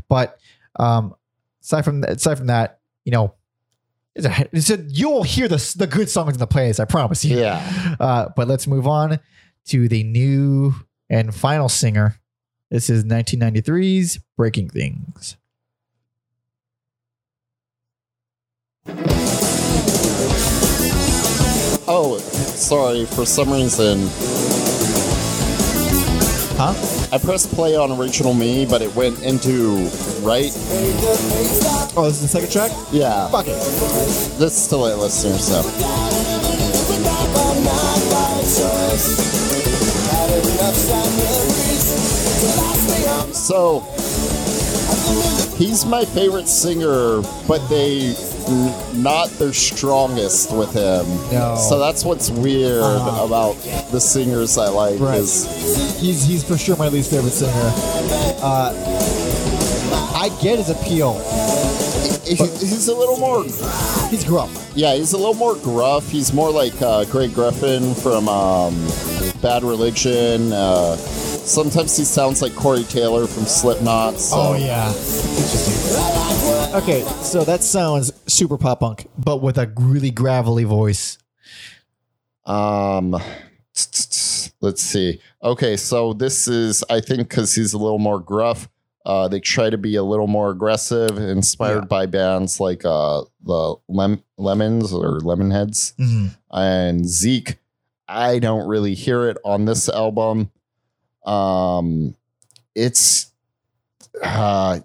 But 0.08 0.38
um, 0.78 1.14
aside 1.62 1.84
from 1.86 2.04
aside 2.04 2.36
from 2.38 2.48
that, 2.48 2.80
you 3.04 3.12
know, 3.12 3.34
it's 4.14 4.26
a, 4.26 4.48
it's 4.52 4.70
a, 4.70 4.76
you'll 4.88 5.22
hear 5.22 5.48
the 5.48 5.74
the 5.78 5.86
good 5.86 6.10
songs 6.10 6.34
in 6.34 6.38
the 6.38 6.46
playlist. 6.46 6.78
I 6.80 6.84
promise 6.84 7.24
you. 7.24 7.38
Yeah. 7.38 7.96
Uh, 7.98 8.28
but 8.36 8.48
let's 8.48 8.66
move 8.66 8.86
on 8.86 9.20
to 9.68 9.88
the 9.88 10.02
new 10.04 10.74
and 11.08 11.34
final 11.34 11.68
singer. 11.70 12.16
This 12.70 12.90
is 12.90 13.04
1993's 13.04 14.18
Breaking 14.36 14.68
Things. 14.68 15.36
Oh, 21.88 22.18
sorry. 22.18 23.04
For 23.06 23.26
some 23.26 23.50
reason, 23.52 24.08
Huh? 26.54 26.74
I 27.12 27.18
pressed 27.18 27.50
play 27.50 27.74
on 27.74 27.90
original 27.98 28.34
me, 28.34 28.66
but 28.66 28.82
it 28.82 28.94
went 28.94 29.20
into 29.22 29.88
right. 30.20 30.52
Oh, 31.96 32.04
this 32.06 32.22
is 32.22 32.22
the 32.22 32.28
second 32.28 32.52
track? 32.52 32.70
Yeah. 32.92 33.28
Fuck 33.28 33.46
it. 33.48 33.56
This 34.38 34.56
is 34.62 34.68
to 34.68 34.76
let 34.76 34.98
listeners 34.98 35.50
know. 35.50 35.62
So 43.32 43.80
he's 45.56 45.84
my 45.84 46.04
favorite 46.04 46.48
singer, 46.48 47.22
but 47.46 47.66
they 47.68 48.14
n- 48.48 49.02
not 49.02 49.28
their 49.38 49.52
strongest 49.52 50.52
with 50.52 50.72
him. 50.72 51.06
No. 51.32 51.56
So 51.68 51.78
that's 51.78 52.04
what's 52.04 52.30
weird 52.30 52.82
Ah. 52.84 53.24
about 53.24 53.56
the 53.92 54.00
singers 54.00 54.58
I 54.58 54.68
like 54.68 54.98
Right. 55.00 55.18
is 55.20 55.46
He's 56.00 56.24
he's 56.24 56.42
for 56.42 56.58
sure 56.58 56.76
my 56.76 56.88
least 56.88 57.10
favorite 57.10 57.32
singer. 57.32 57.72
Uh, 58.42 58.72
I 60.14 60.28
get 60.42 60.58
his 60.58 60.68
appeal. 60.70 61.14
he- 62.24 62.34
he's 62.36 62.88
a 62.88 62.94
little 62.94 63.16
more 63.18 63.44
He's 64.10 64.24
gruff. 64.24 64.50
Yeah, 64.74 64.94
he's 64.94 65.12
a 65.12 65.16
little 65.16 65.34
more 65.34 65.54
gruff. 65.56 66.08
He's 66.10 66.32
more 66.32 66.50
like 66.50 66.80
uh, 66.82 67.04
Greg 67.04 67.30
Graffin 67.30 67.94
from 68.00 68.28
um, 68.28 68.74
Bad 69.40 69.62
Religion. 69.64 70.52
Uh, 70.52 70.96
Sometimes 71.44 71.96
he 71.96 72.04
sounds 72.04 72.40
like 72.40 72.54
Corey 72.54 72.84
Taylor 72.84 73.26
from 73.26 73.44
Slipknot. 73.44 74.14
So. 74.14 74.36
Oh 74.38 74.54
yeah. 74.54 74.88
Okay, 76.76 77.02
so 77.22 77.44
that 77.44 77.62
sounds 77.62 78.12
super 78.32 78.56
pop 78.56 78.80
punk, 78.80 79.06
but 79.18 79.42
with 79.42 79.58
a 79.58 79.70
really 79.78 80.10
gravelly 80.10 80.64
voice. 80.64 81.18
Um, 82.46 83.10
let's 84.60 84.82
see. 84.82 85.20
Okay, 85.42 85.76
so 85.76 86.12
this 86.12 86.48
is 86.48 86.82
I 86.88 87.00
think 87.00 87.28
because 87.28 87.54
he's 87.54 87.72
a 87.72 87.78
little 87.78 87.98
more 87.98 88.20
gruff. 88.20 88.68
Uh, 89.04 89.26
they 89.26 89.40
try 89.40 89.68
to 89.68 89.76
be 89.78 89.96
a 89.96 90.02
little 90.02 90.28
more 90.28 90.50
aggressive, 90.50 91.18
inspired 91.18 91.80
Yeah. 91.82 91.86
by 91.86 92.06
bands 92.06 92.60
like 92.60 92.84
uh 92.84 93.22
the 93.44 93.74
Lem- 93.88 94.22
Lemons 94.38 94.92
or 94.92 95.18
Lemonheads 95.20 95.94
Mhm. 95.96 96.36
and 96.52 97.06
Zeke. 97.08 97.58
I 98.08 98.38
don't 98.38 98.66
really 98.68 98.94
hear 98.94 99.28
it 99.28 99.38
on 99.44 99.64
this 99.64 99.88
album. 99.88 100.50
Um, 101.24 102.14
it's 102.74 103.30
uh 104.22 104.80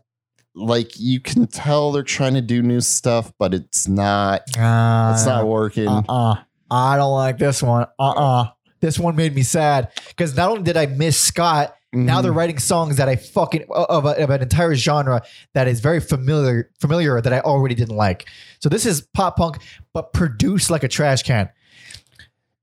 like 0.56 1.00
you 1.00 1.20
can 1.20 1.46
tell 1.48 1.92
they're 1.92 2.04
trying 2.04 2.34
to 2.34 2.42
do 2.42 2.62
new 2.62 2.82
stuff, 2.82 3.32
but 3.38 3.54
it's 3.54 3.88
not. 3.88 4.42
Uh, 4.58 5.12
It's 5.14 5.26
not 5.26 5.46
working. 5.48 5.88
Uh-uh. 5.88 6.36
I 6.72 6.98
don't 6.98 7.14
like 7.14 7.38
this 7.38 7.62
one. 7.62 7.88
Uh-uh. 8.00 8.50
This 8.80 8.98
one 9.00 9.16
made 9.16 9.34
me 9.36 9.44
sad 9.44 9.92
because 10.10 10.36
not 10.36 10.50
only 10.50 10.64
did 10.64 10.76
I 10.78 10.88
miss 10.88 11.20
Scott, 11.20 11.76
now 11.94 12.20
Mhm. 12.20 12.24
they're 12.24 12.32
writing 12.34 12.60
songs 12.60 12.98
that 12.98 13.08
I 13.08 13.16
fucking 13.16 13.66
of, 13.72 14.06
a, 14.06 14.10
of 14.24 14.30
an 14.30 14.42
entire 14.42 14.76
genre 14.76 15.22
that 15.54 15.68
is 15.68 15.80
very 15.80 16.00
familiar 16.00 16.70
familiar 16.80 17.22
that 17.22 17.32
I 17.34 17.40
already 17.42 17.76
didn't 17.76 17.96
like. 17.96 18.28
So 18.60 18.68
this 18.70 18.86
is 18.86 19.02
pop 19.14 19.38
punk, 19.38 19.58
but 19.94 20.12
produced 20.14 20.70
like 20.70 20.84
a 20.84 20.88
trash 20.88 21.24
can. 21.24 21.50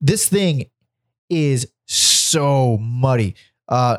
This 0.01 0.29
thing 0.29 0.67
is 1.31 1.67
so 1.87 2.77
muddy. 2.79 3.35
Uh, 3.69 3.99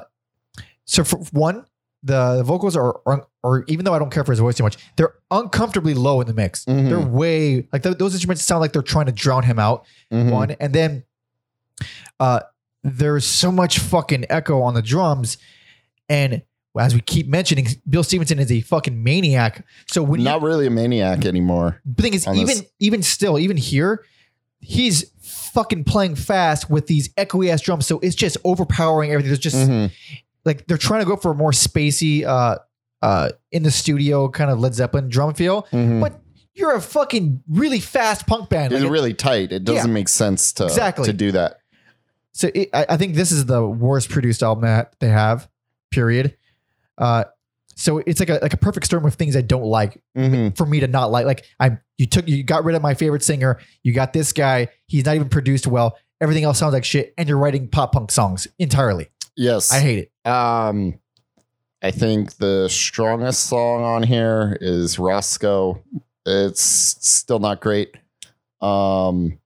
so 0.85 1.03
for 1.03 1.17
one, 1.31 1.65
the, 2.03 2.43
vocals 2.43 2.75
are, 2.75 2.99
are, 3.07 3.25
or 3.41 3.65
even 3.67 3.83
though 3.85 3.93
I 3.93 3.99
don't 3.99 4.11
care 4.11 4.23
for 4.23 4.31
his 4.31 4.39
voice 4.39 4.55
too 4.55 4.63
much, 4.63 4.77
they're 4.95 5.15
uncomfortably 5.31 5.93
low 5.95 6.21
in 6.21 6.27
the 6.27 6.33
mix. 6.33 6.65
Mhm. 6.65 6.87
They're 6.89 6.99
way 6.99 7.67
like 7.73 7.81
th- 7.83 7.97
those 7.97 8.13
instruments 8.13 8.43
sound 8.43 8.61
like 8.61 8.73
they're 8.73 8.81
trying 8.83 9.07
to 9.07 9.11
drown 9.11 9.43
him 9.43 9.57
out 9.59 9.85
Mhm. 10.11 10.31
one 10.31 10.51
and 10.59 10.71
then 10.73 11.03
uh 12.19 12.41
there's 12.83 13.25
so 13.25 13.51
much 13.51 13.79
fucking 13.79 14.25
echo 14.29 14.61
on 14.61 14.75
the 14.75 14.81
drums 14.81 15.37
and 16.07 16.43
as 16.79 16.93
we 16.93 17.01
keep 17.01 17.27
mentioning 17.27 17.67
bill 17.89 18.03
stevenson 18.03 18.37
is 18.39 18.51
a 18.51 18.61
fucking 18.61 19.03
maniac 19.03 19.65
so 19.87 20.03
when 20.03 20.23
not 20.23 20.41
really 20.41 20.67
a 20.67 20.69
maniac 20.69 21.25
anymore. 21.25 21.81
the 21.85 22.03
thing 22.03 22.13
is 22.13 22.27
even 22.27 22.45
this. 22.47 22.63
even 22.79 23.01
still 23.03 23.39
even 23.39 23.57
here 23.57 24.05
he's 24.61 25.11
fucking 25.55 25.83
playing 25.85 26.15
fast 26.15 26.69
with 26.69 26.85
these 26.87 27.09
echoey 27.15 27.49
ass 27.49 27.61
drums 27.61 27.87
so 27.87 27.97
it's 27.99 28.15
just 28.15 28.37
overpowering 28.43 29.09
everything 29.11 29.29
there's 29.29 29.39
just 29.39 29.55
Mhm. 29.55 29.89
like 30.43 30.67
they're 30.67 30.77
trying 30.77 30.99
to 30.99 31.05
go 31.07 31.15
for 31.15 31.31
a 31.31 31.35
more 31.35 31.51
spacey 31.51 32.23
uh 32.25 32.57
uh 33.01 33.29
in 33.51 33.63
the 33.63 33.71
studio 33.71 34.27
kind 34.29 34.51
of 34.51 34.59
led 34.59 34.73
zeppelin 34.75 35.07
drum 35.09 35.33
feel 35.33 35.63
Mhm. 35.71 36.01
but 36.01 36.19
you're 36.53 36.75
a 36.75 36.81
fucking 36.81 37.41
really 37.49 37.79
fast 37.79 38.27
punk 38.27 38.49
band 38.49 38.71
It's 38.73 38.81
Like, 38.81 38.87
it- 38.89 38.91
really 38.91 39.13
tight. 39.13 39.51
It 39.51 39.63
doesn't 39.65 39.89
Yeah. 39.89 39.93
make 39.93 40.07
sense 40.07 40.53
to 40.53 40.63
Exactly. 40.65 41.05
to 41.05 41.11
do 41.13 41.31
that. 41.33 41.57
So 42.31 42.49
it, 42.55 42.69
I, 42.73 42.85
I 42.89 42.97
think 42.97 43.15
this 43.15 43.31
is 43.33 43.45
the 43.45 43.65
worst 43.65 44.07
produced 44.09 44.41
album 44.43 44.63
that 44.63 44.93
they 45.01 45.09
have. 45.09 45.49
Period. 45.91 46.35
Uh, 46.97 47.25
so 47.75 47.99
it's 48.05 48.19
like 48.19 48.29
a 48.29 48.39
like 48.41 48.53
a 48.53 48.57
perfect 48.57 48.85
storm 48.85 49.05
of 49.05 49.15
things 49.15 49.35
I 49.35 49.41
don't 49.41 49.63
like 49.65 50.01
Mhm. 50.17 50.55
for 50.57 50.65
me 50.65 50.79
to 50.79 50.87
not 50.87 51.11
like. 51.11 51.25
Like 51.25 51.45
I, 51.59 51.77
you 51.97 52.07
took 52.07 52.27
you 52.27 52.43
got 52.43 52.63
rid 52.63 52.75
of 52.75 52.81
my 52.81 52.93
favorite 52.93 53.23
singer. 53.23 53.59
You 53.83 53.93
got 53.93 54.13
this 54.13 54.31
guy. 54.33 54.69
He's 54.87 55.05
not 55.05 55.15
even 55.15 55.29
produced 55.29 55.67
well. 55.67 55.97
Everything 56.21 56.43
else 56.45 56.59
sounds 56.59 56.73
like 56.73 56.85
shit, 56.85 57.13
and 57.17 57.27
you're 57.27 57.37
writing 57.37 57.67
pop 57.67 57.91
punk 57.91 58.11
songs 58.11 58.47
entirely. 58.57 59.09
Yes. 59.35 59.71
I 59.71 59.79
hate 59.81 60.09
it. 60.25 60.29
Um, 60.29 60.99
I 61.81 61.91
think 61.91 62.37
the 62.37 62.69
strongest 62.69 63.43
song 63.47 63.83
on 63.83 64.03
here 64.03 64.57
is 64.61 64.97
Roscoe. 64.97 65.83
It's 66.25 66.61
still 66.63 67.39
not 67.39 67.59
great. 67.61 67.95
Um, 68.61 69.37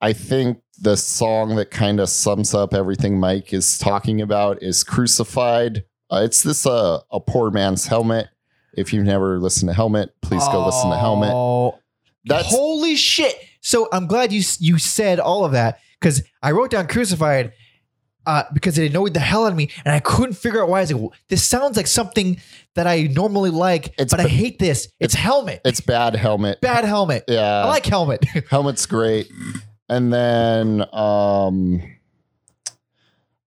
I 0.00 0.12
think 0.14 0.60
the 0.80 0.96
song 0.96 1.54
that 1.56 1.70
kind 1.70 2.00
of 2.00 2.08
sums 2.08 2.54
up 2.54 2.74
everything 2.74 3.20
Mike 3.20 3.52
is 3.52 3.78
talking 3.78 4.20
about 4.20 4.60
is 4.62 4.82
Crucified. 4.82 5.84
Uh, 6.12 6.22
it's 6.24 6.42
this 6.42 6.66
uh, 6.66 7.00
a 7.10 7.20
poor 7.20 7.50
man's 7.50 7.86
helmet. 7.86 8.28
If 8.76 8.92
you've 8.92 9.04
never 9.06 9.38
listened 9.38 9.68
to 9.70 9.74
Helmet, 9.74 10.14
please 10.22 10.46
go 10.48 10.64
listen 10.66 10.90
to 10.90 10.96
Helmet. 10.96 11.30
Oh, 11.32 11.78
That's 12.24 12.48
holy 12.48 12.96
shit! 12.96 13.34
So 13.60 13.88
I'm 13.92 14.06
glad 14.06 14.32
you 14.32 14.42
you 14.60 14.78
said 14.78 15.20
all 15.20 15.44
of 15.44 15.52
that 15.52 15.78
because 16.00 16.22
I 16.42 16.52
wrote 16.52 16.70
down 16.70 16.86
crucified 16.88 17.52
uh, 18.26 18.44
because 18.54 18.78
it 18.78 18.90
annoyed 18.90 19.14
the 19.14 19.20
hell 19.20 19.44
out 19.44 19.52
of 19.52 19.56
me, 19.56 19.70
and 19.84 19.94
I 19.94 20.00
couldn't 20.00 20.34
figure 20.34 20.62
out 20.62 20.68
why. 20.68 20.78
I 20.78 20.80
was 20.82 20.92
like, 20.92 21.00
well, 21.02 21.12
this 21.28 21.42
sounds 21.44 21.76
like 21.76 21.86
something 21.86 22.40
that 22.74 22.86
I 22.86 23.02
normally 23.02 23.50
like, 23.50 23.94
It's 23.98 24.12
but 24.12 24.20
I 24.20 24.24
ba- 24.24 24.28
hate 24.30 24.58
this. 24.58 24.88
It's, 25.00 25.14
helmet, 25.14 25.60
it's 25.64 25.80
bad 25.80 26.14
Helmet. 26.16 26.60
bad 26.60 26.84
helmet. 26.84 27.24
Yeah, 27.28 27.64
I 27.64 27.68
like 27.68 27.84
helmet. 27.86 28.24
Helmet's 28.50 28.86
great. 28.86 29.30
And 29.88 30.12
then 30.12 30.84
um 30.94 31.82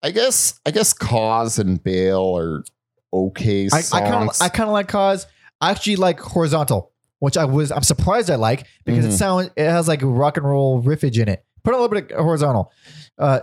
I 0.06 0.12
guess 0.12 0.60
I 0.66 0.72
guess 0.72 0.94
Cause 0.94 1.58
and 1.58 1.84
Bale 1.84 2.38
are 2.38 2.64
okay 3.12 3.66
I 3.66 3.82
songs. 3.82 3.92
I 3.94 4.00
kind 4.10 4.30
of 4.30 4.36
I 4.40 4.50
kind 4.50 4.70
of 4.70 4.74
like 4.74 4.88
cause. 4.88 5.26
I 5.60 5.72
actually 5.72 5.96
like 5.96 6.20
horizontal, 6.20 6.92
which 7.20 7.38
I 7.38 7.46
was 7.46 7.72
I'm 7.72 7.82
surprised 7.82 8.30
I 8.30 8.36
like 8.36 8.68
because 8.86 9.04
Mhm. 9.04 9.10
it 9.10 9.12
sounds 9.14 9.50
it 9.56 9.68
has 9.68 9.88
like 9.88 10.02
rock 10.04 10.38
and 10.38 10.46
roll 10.46 10.84
riffage 10.84 11.18
in 11.20 11.28
it. 11.28 11.44
Put 11.64 11.74
a 11.74 11.78
little 11.78 11.90
bit 11.90 12.12
of 12.12 12.24
horizontal. 12.24 12.72
Uh, 13.18 13.40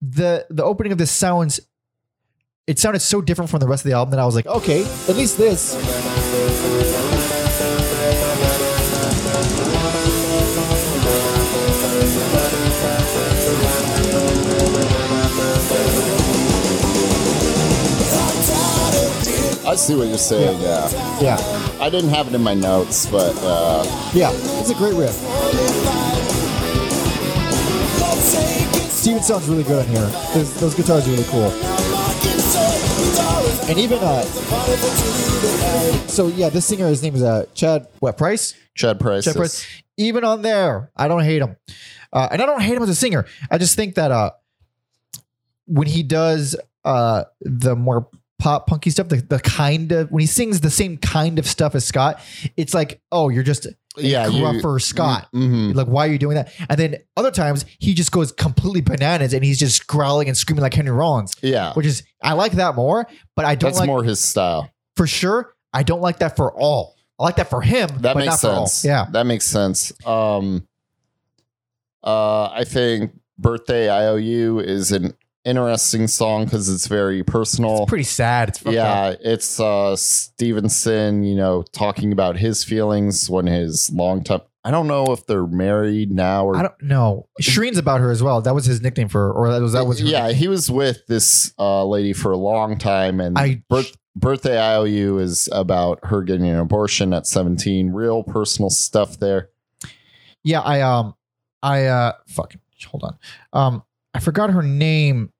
the 0.00 0.46
the 0.50 0.62
opening 0.62 0.92
of 0.92 0.98
this 0.98 1.10
sounds. 1.10 1.58
It 2.68 2.78
sounded 2.78 3.00
so 3.00 3.20
different 3.20 3.50
from 3.50 3.58
the 3.58 3.66
rest 3.66 3.84
of 3.84 3.90
the 3.90 3.96
album 3.96 4.12
that 4.12 4.20
I 4.20 4.26
was 4.26 4.36
like, 4.36 4.46
okay, 4.46 4.82
at 5.08 5.16
least 5.16 5.36
this. 5.36 5.74
I 19.70 19.76
see 19.76 19.94
what 19.94 20.08
you're 20.08 20.18
saying, 20.18 20.60
yeah. 20.60 20.88
Yeah, 21.20 21.78
I 21.80 21.88
didn't 21.90 22.10
have 22.10 22.26
it 22.26 22.34
in 22.34 22.42
my 22.42 22.54
notes, 22.54 23.06
but 23.06 23.36
uh 23.38 23.84
yeah, 24.12 24.32
it's 24.58 24.70
a 24.70 24.74
great 24.74 24.94
riff. 24.94 25.14
Stephen 28.90 29.22
sounds 29.22 29.48
really 29.48 29.62
good 29.62 29.78
on 29.86 29.86
here. 29.86 30.06
Those, 30.34 30.60
those 30.60 30.74
guitars 30.74 31.06
are 31.06 31.12
really 31.12 31.22
cool. 31.28 31.50
And 33.70 33.78
even 33.78 34.00
uh, 34.02 34.22
so 36.08 36.26
yeah, 36.26 36.48
this 36.48 36.66
singer, 36.66 36.88
his 36.88 37.00
name 37.04 37.14
is 37.14 37.22
uh 37.22 37.46
Chad 37.54 37.86
what 38.00 38.18
Price? 38.18 38.54
Chad 38.74 38.98
Price. 38.98 39.22
Chad 39.24 39.36
is- 39.36 39.38
Price. 39.38 39.66
Even 39.96 40.24
on 40.24 40.42
there, 40.42 40.90
I 40.96 41.06
don't 41.06 41.22
hate 41.22 41.42
him, 41.42 41.56
uh, 42.12 42.28
and 42.32 42.42
I 42.42 42.46
don't 42.46 42.60
hate 42.62 42.74
him 42.74 42.82
as 42.82 42.88
a 42.88 42.94
singer. 42.96 43.24
I 43.50 43.58
just 43.58 43.76
think 43.76 43.94
that 43.96 44.10
uh, 44.10 44.30
when 45.66 45.86
he 45.86 46.02
does 46.02 46.56
uh 46.84 47.24
the 47.42 47.76
more 47.76 48.08
pop 48.40 48.66
punky 48.66 48.90
stuff, 48.90 49.08
the, 49.08 49.16
the 49.16 49.38
kind 49.38 49.92
of 49.92 50.10
when 50.10 50.20
he 50.20 50.26
sings 50.26 50.60
the 50.60 50.70
same 50.70 50.96
kind 50.96 51.38
of 51.38 51.46
stuff 51.46 51.74
as 51.76 51.86
Scott, 51.86 52.20
it's 52.56 52.74
like, 52.74 53.00
oh, 53.12 53.28
you're 53.28 53.44
just 53.44 53.66
yeah, 53.96 54.26
gruffer 54.28 54.80
Scott. 54.80 55.28
Mhm. 55.34 55.74
Like, 55.74 55.86
why 55.88 56.06
are 56.06 56.10
you 56.10 56.18
doing 56.18 56.36
that? 56.36 56.52
And 56.68 56.78
then 56.78 56.96
other 57.16 57.30
times 57.30 57.64
he 57.78 57.92
just 57.94 58.10
goes 58.12 58.32
completely 58.32 58.80
bananas 58.80 59.32
and 59.34 59.44
he's 59.44 59.58
just 59.58 59.86
growling 59.86 60.28
and 60.28 60.36
screaming 60.36 60.62
like 60.62 60.74
Henry 60.74 60.92
Rollins, 60.92 61.34
Yeah. 61.42 61.72
which 61.74 61.86
is 61.86 62.02
I 62.22 62.32
like 62.34 62.52
that 62.52 62.74
more, 62.76 63.06
but 63.36 63.44
I 63.44 63.54
don't 63.54 63.70
That's 63.70 63.80
like 63.80 63.86
more 63.88 64.02
his 64.04 64.20
style. 64.20 64.70
for 64.96 65.06
sure. 65.06 65.54
I 65.72 65.82
don't 65.82 66.00
like 66.00 66.18
that 66.20 66.36
for 66.36 66.52
all. 66.52 66.96
I 67.18 67.24
like 67.24 67.36
that 67.36 67.50
for 67.50 67.60
him, 67.62 67.88
That 67.98 68.14
but 68.14 68.16
makes 68.16 68.26
not 68.26 68.40
for 68.40 68.48
all. 68.48 68.66
sense. 68.66 68.84
Yeah. 68.84 69.06
That 69.12 69.26
makes 69.26 69.44
sense. 69.44 69.92
Um 70.06 70.66
uh 72.02 72.44
I 72.46 72.64
think 72.64 73.12
Birthday 73.38 73.90
IOU 73.90 74.60
is 74.60 74.92
an 74.92 75.14
interesting 75.44 76.06
song 76.06 76.44
because 76.44 76.68
it's 76.68 76.86
very 76.86 77.22
personal. 77.24 77.82
It's 77.82 77.88
pretty 77.88 78.04
sad. 78.04 78.50
It's 78.50 78.58
fucked 78.58 78.76
up. 78.76 79.18
yeah, 79.20 79.30
it's 79.32 79.58
uh 79.60 79.96
Stevenson, 79.96 81.22
you 81.22 81.34
know, 81.34 81.62
talking 81.72 82.12
about 82.12 82.36
his 82.36 82.64
feelings 82.64 83.28
when 83.30 83.46
his 83.46 83.90
long 83.90 84.22
time 84.24 84.40
I 84.62 84.70
don't 84.70 84.86
know 84.88 85.06
if 85.06 85.24
they're 85.26 85.46
married 85.46 86.10
now 86.12 86.44
or 86.44 86.56
I 86.56 86.62
don't 86.62 86.82
know. 86.82 87.28
Shreen's 87.40 87.78
about 87.78 88.00
her 88.00 88.10
as 88.10 88.22
well. 88.22 88.42
That 88.42 88.54
was 88.54 88.66
his 88.66 88.82
nickname 88.82 89.08
for, 89.08 89.28
her, 89.28 89.32
or 89.32 89.50
that 89.52 89.62
was 89.62 89.72
that 89.72 89.86
was 89.86 90.00
her. 90.00 90.06
yeah, 90.06 90.32
he 90.32 90.48
was 90.48 90.70
with 90.70 91.06
this 91.06 91.54
uh 91.58 91.84
lady 91.86 92.12
for 92.12 92.32
a 92.32 92.36
long 92.36 92.76
time 92.78 93.20
and 93.20 93.38
I- 93.38 93.62
birth, 93.70 93.96
birthday 94.16 94.58
IOU 94.60 95.18
is 95.18 95.48
about 95.52 96.00
her 96.04 96.22
getting 96.22 96.46
an 96.48 96.58
abortion 96.58 97.14
at 97.14 97.26
17. 97.26 97.90
Real 97.92 98.22
personal 98.22 98.68
stuff 98.68 99.18
there. 99.18 99.48
yeah. 100.42 100.60
I 100.60 100.80
um, 100.82 101.14
I 101.62 101.86
uh, 101.86 102.12
fuck. 102.26 102.54
Hold 102.86 103.04
on. 103.04 103.18
Um, 103.52 103.82
I 104.14 104.20
forgot 104.20 104.50
her 104.50 104.62
name. 104.62 105.32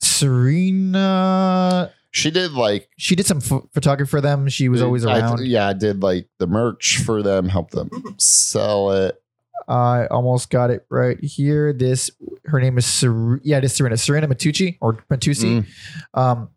Serena. 0.00 1.92
She 2.10 2.30
did 2.30 2.52
like 2.52 2.88
She 2.96 3.14
did 3.14 3.26
some 3.26 3.40
ph- 3.40 3.62
photography 3.74 4.08
for 4.10 4.20
them. 4.20 4.48
She 4.48 4.68
was 4.68 4.80
always 4.80 5.04
I 5.04 5.14
th- 5.20 5.22
around. 5.24 5.46
yeah, 5.46 5.68
I 5.68 5.72
did 5.74 6.02
like 6.02 6.28
the 6.38 6.46
merch 6.46 6.98
for 7.04 7.22
them, 7.22 7.48
help 7.48 7.70
them 7.70 7.90
sell 8.18 8.90
it. 8.92 9.22
I 9.68 10.06
almost 10.06 10.48
got 10.48 10.70
it 10.70 10.86
right 10.88 11.22
here. 11.22 11.72
This 11.72 12.10
her 12.46 12.60
name 12.60 12.78
is 12.78 12.86
Ser- 12.86 13.40
yeah, 13.42 13.58
it 13.58 13.64
is 13.64 13.74
Serena 13.74 13.96
Serena 13.96 14.28
Matucci 14.28 14.78
or 14.80 14.94
Matucci. 15.10 15.64
Mm. 15.64 16.18
Um, 16.18 16.48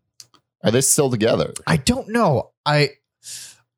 Are 0.64 0.70
they 0.70 0.80
still 0.80 1.10
together? 1.10 1.52
I 1.66 1.76
don't 1.76 2.08
know. 2.08 2.50
I 2.64 2.90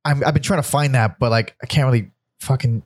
I'm, 0.04 0.22
I've 0.24 0.34
been 0.34 0.42
trying 0.42 0.62
to 0.62 0.68
find 0.68 0.94
that, 0.94 1.18
but 1.18 1.30
like 1.30 1.56
I 1.62 1.66
can't 1.66 1.86
really 1.86 2.10
fucking 2.40 2.82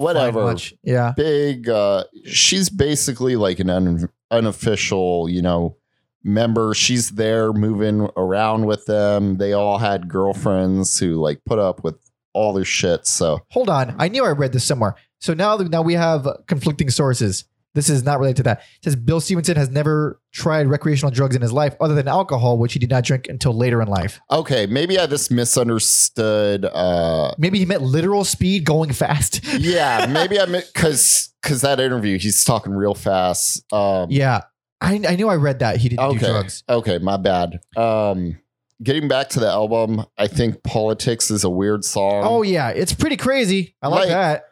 Whatever. 0.00 0.44
much. 0.44 0.74
Yeah, 0.82 1.12
Big. 1.16 1.68
Uh, 1.68 2.04
she's 2.24 2.70
basically 2.70 3.36
like 3.36 3.58
an 3.58 3.70
un- 3.70 4.08
unofficial, 4.30 5.28
you 5.28 5.42
know, 5.42 5.76
member. 6.24 6.74
She's 6.74 7.10
there 7.10 7.52
moving 7.52 8.08
around 8.16 8.66
with 8.66 8.86
them. 8.86 9.36
They 9.36 9.52
all 9.52 9.78
had 9.78 10.08
girlfriends 10.08 10.98
who 10.98 11.16
like 11.16 11.40
put 11.44 11.58
up 11.58 11.84
with 11.84 11.96
all 12.32 12.52
their 12.52 12.64
shit. 12.64 13.06
So 13.06 13.40
hold 13.50 13.68
on. 13.68 13.94
I 13.98 14.08
knew 14.08 14.24
I 14.24 14.30
read 14.30 14.52
this 14.52 14.64
somewhere. 14.64 14.94
So 15.18 15.34
now 15.34 15.56
now 15.56 15.82
we 15.82 15.94
have 15.94 16.26
conflicting 16.46 16.90
sources. 16.90 17.44
This 17.74 17.88
is 17.88 18.02
not 18.02 18.18
related 18.18 18.36
to 18.38 18.42
that. 18.44 18.58
It 18.58 18.84
says 18.84 18.96
Bill 18.96 19.20
Stevenson 19.20 19.56
has 19.56 19.70
never 19.70 20.20
tried 20.32 20.66
recreational 20.66 21.12
drugs 21.12 21.36
in 21.36 21.42
his 21.42 21.52
life 21.52 21.76
other 21.80 21.94
than 21.94 22.08
alcohol, 22.08 22.58
which 22.58 22.72
he 22.72 22.78
did 22.78 22.90
not 22.90 23.04
drink 23.04 23.26
until 23.28 23.52
later 23.56 23.80
in 23.80 23.86
life. 23.88 24.20
okay, 24.30 24.66
maybe 24.66 24.98
I 24.98 25.06
just 25.06 25.30
misunderstood. 25.30 26.64
Uh, 26.64 27.32
Maybe 27.38 27.58
he 27.58 27.66
meant 27.66 27.82
literal 27.82 28.24
speed 28.24 28.64
going 28.64 28.92
fast. 28.92 29.44
yeah, 29.58 30.06
maybe 30.08 30.40
I 30.40 30.46
meant 30.46 30.68
because 30.72 31.32
because 31.42 31.60
that 31.62 31.80
interview 31.80 32.18
he's 32.18 32.44
talking 32.44 32.72
real 32.72 32.94
fast. 32.94 33.64
Um, 33.72 34.08
yeah. 34.10 34.42
I, 34.82 34.94
I 35.06 35.16
knew 35.16 35.28
I 35.28 35.36
read 35.36 35.58
that 35.58 35.76
he 35.76 35.90
didn't 35.90 36.10
do 36.10 36.16
Okay. 36.16 36.26
drugs. 36.26 36.64
Okay, 36.68 36.98
my 36.98 37.16
bad. 37.18 37.60
Um 37.76 38.38
getting 38.82 39.08
back 39.08 39.28
to 39.28 39.40
the 39.40 39.46
album, 39.48 40.04
I 40.16 40.26
think 40.26 40.62
Politics 40.62 41.30
is 41.30 41.44
a 41.44 41.50
weird 41.50 41.84
song. 41.84 42.22
Oh 42.24 42.42
yeah, 42.42 42.70
it's 42.70 42.94
pretty 42.94 43.16
crazy. 43.18 43.76
I 43.82 43.88
like, 43.88 44.00
Like- 44.00 44.08
that. 44.08 44.42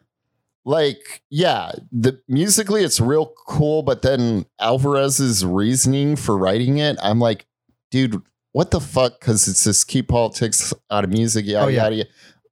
Like, 0.69 1.23
yeah, 1.31 1.73
the 1.91 2.21
musically 2.29 2.85
it's 2.85 3.01
real 3.01 3.33
cool, 3.47 3.83
but 3.83 4.03
then 4.03 4.45
Alvarez's 4.61 5.43
reasoning 5.43 6.14
for 6.14 6.37
writing 6.37 6.77
it, 6.77 6.99
I'm 7.03 7.19
like, 7.19 7.47
dude, 7.91 8.21
what 8.53 8.71
the 8.71 8.79
fuck? 8.81 9.19
Because 9.19 9.49
it's 9.49 9.64
just 9.64 9.89
keep 9.89 10.09
politics 10.09 10.75
out 10.91 11.05
of 11.05 11.11
music, 11.11 11.47
yada 11.47 11.64
Oh, 11.64 11.69
yeah. 11.69 11.85
yada. 11.85 11.97
yada. 11.97 12.11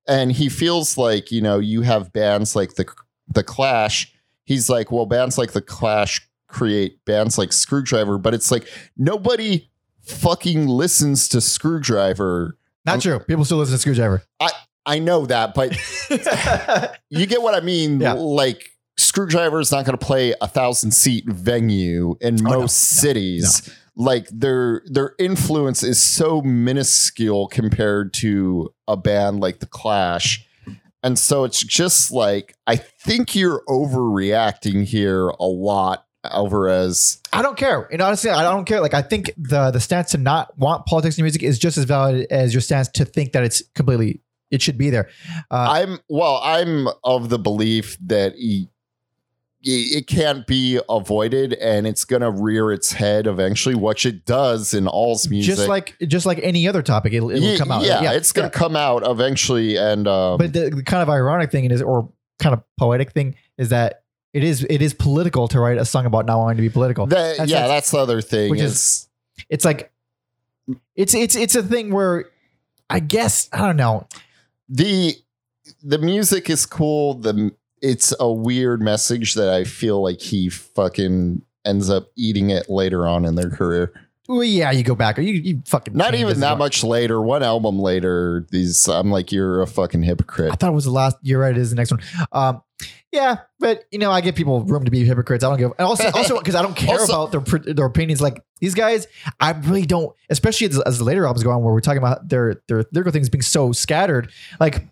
And 0.09 0.33
he 0.33 0.49
feels 0.49 0.97
like, 0.97 1.31
you 1.31 1.43
know, 1.43 1.59
you 1.59 1.83
have 1.83 2.11
bands 2.15 2.57
like 2.57 2.77
the 2.77 2.87
the 3.29 3.43
Clash. 3.45 4.15
He's 4.45 4.71
like, 4.71 4.91
well, 4.91 5.05
bands 5.05 5.37
like 5.37 5.53
the 5.53 5.61
Clash 5.61 6.27
create 6.49 7.05
bands 7.05 7.37
like 7.37 7.51
Skrewdriver, 7.51 8.23
but 8.23 8.33
it's 8.33 8.51
like 8.51 8.67
nobody 8.97 9.69
fucking 10.05 10.69
listens 10.69 11.29
to 11.29 11.39
Skrewdriver. 11.39 12.53
Not 12.87 13.03
true. 13.03 13.19
People 13.19 13.45
still 13.45 13.59
listen 13.59 13.77
to 13.79 13.89
Skrewdriver. 14.01 14.23
I 14.41 14.49
know 15.01 15.27
that, 15.27 15.55
but 15.55 15.77
you 17.11 17.27
get 17.27 17.43
what 17.43 17.55
I 17.55 17.61
mean. 17.61 18.01
Yeah. 18.01 18.13
Like 18.13 18.71
Skrewdriver 18.99 19.61
is 19.61 19.71
not 19.71 19.85
going 19.85 19.97
to 19.99 20.05
play 20.05 20.35
a 20.41 20.47
thousand 20.49 20.93
seat 20.93 21.27
venue 21.27 22.17
in 22.21 22.39
Oh, 22.47 22.51
no, 22.51 22.61
most 22.61 22.77
cities. 22.77 23.71
Like 23.95 24.29
their 24.29 24.83
their 24.87 25.15
influence 25.19 25.83
is 25.83 26.03
so 26.03 26.41
minuscule 26.43 27.49
compared 27.49 28.13
to 28.15 28.71
a 28.87 28.97
band 28.97 29.41
like 29.41 29.61
the 29.61 29.67
Clash. 29.67 30.47
And 31.03 31.19
so 31.19 31.45
it's 31.45 31.63
just 31.63 32.11
like 32.11 32.55
I 32.67 32.77
think 32.77 33.35
you're 33.35 33.63
overreacting 33.69 34.85
here 34.85 35.29
a 35.29 35.45
lot, 35.45 36.05
Alvarez. 36.25 37.21
I 37.33 37.43
don't 37.43 37.57
care. 37.57 37.83
And 37.93 38.03
honestly, 38.03 38.31
I 38.31 38.43
don't 38.43 38.65
care. 38.65 38.81
Like 38.81 38.95
I 38.95 39.03
think 39.03 39.31
the 39.37 39.71
the 39.71 39.81
stance 39.81 40.11
to 40.13 40.19
not 40.19 40.57
want 40.59 40.87
politics 40.87 41.17
in 41.19 41.25
music 41.25 41.43
is 41.43 41.59
just 41.59 41.79
as 41.79 41.85
valid 41.85 42.27
as 42.31 42.53
your 42.53 42.61
stance 42.61 42.89
to 42.89 43.05
think 43.05 43.33
that 43.33 43.45
it's 43.45 43.63
completely 43.75 44.21
it 44.51 44.63
should 44.63 44.79
be 44.79 44.91
there. 44.91 45.09
Uh, 45.51 45.67
I'm 45.71 45.99
well, 46.09 46.41
I'm 46.43 46.89
of 47.05 47.29
the 47.29 47.39
belief 47.39 47.97
that 48.07 48.35
he, 48.35 48.69
it 49.69 50.07
can't 50.07 50.47
be 50.47 50.79
avoided 50.89 51.55
and 51.55 51.87
it's 51.89 52.05
going 52.05 52.23
to 52.23 52.31
rear 52.31 52.71
its 52.71 52.93
head 52.93 53.27
eventually, 53.27 53.75
which 53.75 54.07
it 54.07 54.25
does 54.25 54.73
in 54.75 54.87
all's 54.87 55.29
music. 55.29 55.57
just 55.57 55.69
like 55.69 55.97
just 56.07 56.25
like 56.27 56.39
any 56.43 56.69
other 56.69 56.83
topic, 56.83 57.13
it'll, 57.13 57.31
it'll 57.31 57.43
Ye- 57.43 57.59
come 57.59 57.73
out. 57.73 57.83
Yeah, 57.85 58.13
it's 58.13 58.33
going 58.33 58.45
yeah. 58.47 58.51
to 58.51 58.59
come 58.59 58.77
out 58.77 59.03
eventually. 59.05 59.77
And 59.77 60.07
um, 60.07 60.39
But 60.39 60.53
the, 60.53 60.71
the 60.71 60.83
kind 60.85 61.03
of 61.03 61.09
ironic 61.09 61.51
thing 61.51 61.69
is, 61.71 61.83
or 61.83 62.09
kind 62.39 62.53
of 62.53 62.63
poetic 62.79 63.11
thing, 63.13 63.35
is 63.59 63.71
that 63.71 64.05
it 64.33 64.45
is 64.45 64.65
it 64.71 64.83
is 64.83 64.95
political 64.95 65.49
to 65.49 65.59
write 65.59 65.79
a 65.79 65.85
song 65.85 66.07
about 66.07 66.27
not 66.27 66.39
wanting 66.39 66.59
to 66.59 66.63
be 66.63 66.69
political. 66.69 67.07
that, 67.07 67.17
That's- 67.17 67.49
yeah, 67.49 67.63
that's- 67.63 67.77
that's 67.77 67.91
the 67.91 67.99
other 67.99 68.21
thing. 68.21 68.51
which 68.51 68.61
is 68.61 69.09
it's 69.49 69.65
like 69.65 69.91
it's 70.95 71.15
it's 71.15 71.35
it's 71.35 71.57
a 71.57 71.63
thing 71.63 71.93
where 71.93 72.27
I 72.89 73.01
guess 73.01 73.49
I 73.53 73.59
don't 73.67 73.77
know. 73.77 74.07
The 74.69 75.15
the 75.83 75.99
music 75.99 76.49
is 76.51 76.67
cool. 76.67 77.15
The 77.15 77.55
it's 77.83 78.15
a 78.19 78.33
weird 78.33 78.81
message 78.81 79.35
that 79.35 79.49
I 79.49 79.65
feel 79.65 80.03
like 80.03 80.21
he 80.21 80.49
fucking 80.49 81.43
ends 81.65 81.91
up 81.91 82.09
eating 82.17 82.51
it 82.51 82.69
later 82.71 83.07
on 83.07 83.25
in 83.25 83.35
their 83.35 83.51
career. 83.51 83.93
Well, 84.29 84.43
yeah, 84.43 84.73
you 84.73 84.83
go 84.83 84.97
back. 84.97 85.19
You 85.19 85.25
you 85.25 85.63
fucking 85.67 85.95
Not 85.95 86.15
even 86.15 86.41
that 86.41 86.59
much 86.59 86.83
later. 86.83 87.21
One 87.23 87.45
album 87.45 87.79
later, 87.79 88.45
these 88.51 88.89
I'm 88.89 89.11
like, 89.11 89.31
you're 89.31 89.63
a 89.63 89.67
fucking 89.69 90.03
hypocrite. 90.03 90.53
I 90.53 90.57
thought 90.57 90.71
it 90.71 90.75
was 90.75 90.85
the 90.85 90.91
last. 90.91 91.17
You're 91.23 91.41
right. 91.41 91.53
It 91.53 91.59
is 91.61 91.71
the 91.71 91.77
next 91.77 91.93
one. 91.93 92.01
Um, 92.33 92.63
yeah, 93.13 93.37
but 93.61 93.85
you 93.93 93.99
know, 94.01 94.11
I 94.11 94.21
give 94.21 94.35
people 94.35 94.65
room 94.65 94.85
to 94.85 94.91
be 94.91 95.05
hypocrites. 95.05 95.45
I 95.45 95.49
don't 95.49 95.59
give, 95.59 95.71
and 95.79 95.87
also, 95.87 96.11
also 96.11 96.39
because 96.39 96.57
I 96.57 96.63
don't 96.63 96.77
care 96.77 96.99
Also- 96.99 97.27
about 97.27 97.47
their 97.47 97.75
their 97.75 97.87
opinions. 97.87 98.21
Like 98.21 98.43
these 98.61 98.75
guys, 98.75 99.07
I 99.41 99.53
really 99.53 99.87
don't. 99.87 100.15
Especially 100.31 100.67
as, 100.67 100.81
as 100.83 100.99
the 100.99 101.05
later 101.05 101.27
albums 101.27 101.43
go 101.43 101.51
on, 101.51 101.63
where 101.63 101.73
we're 101.73 101.81
talking 101.81 101.99
about 101.99 102.29
their 102.29 102.63
their 102.69 102.85
lyrical 102.93 103.13
things 103.13 103.29
being 103.29 103.43
so 103.43 103.73
scattered. 103.73 104.31
Like, 104.61 104.87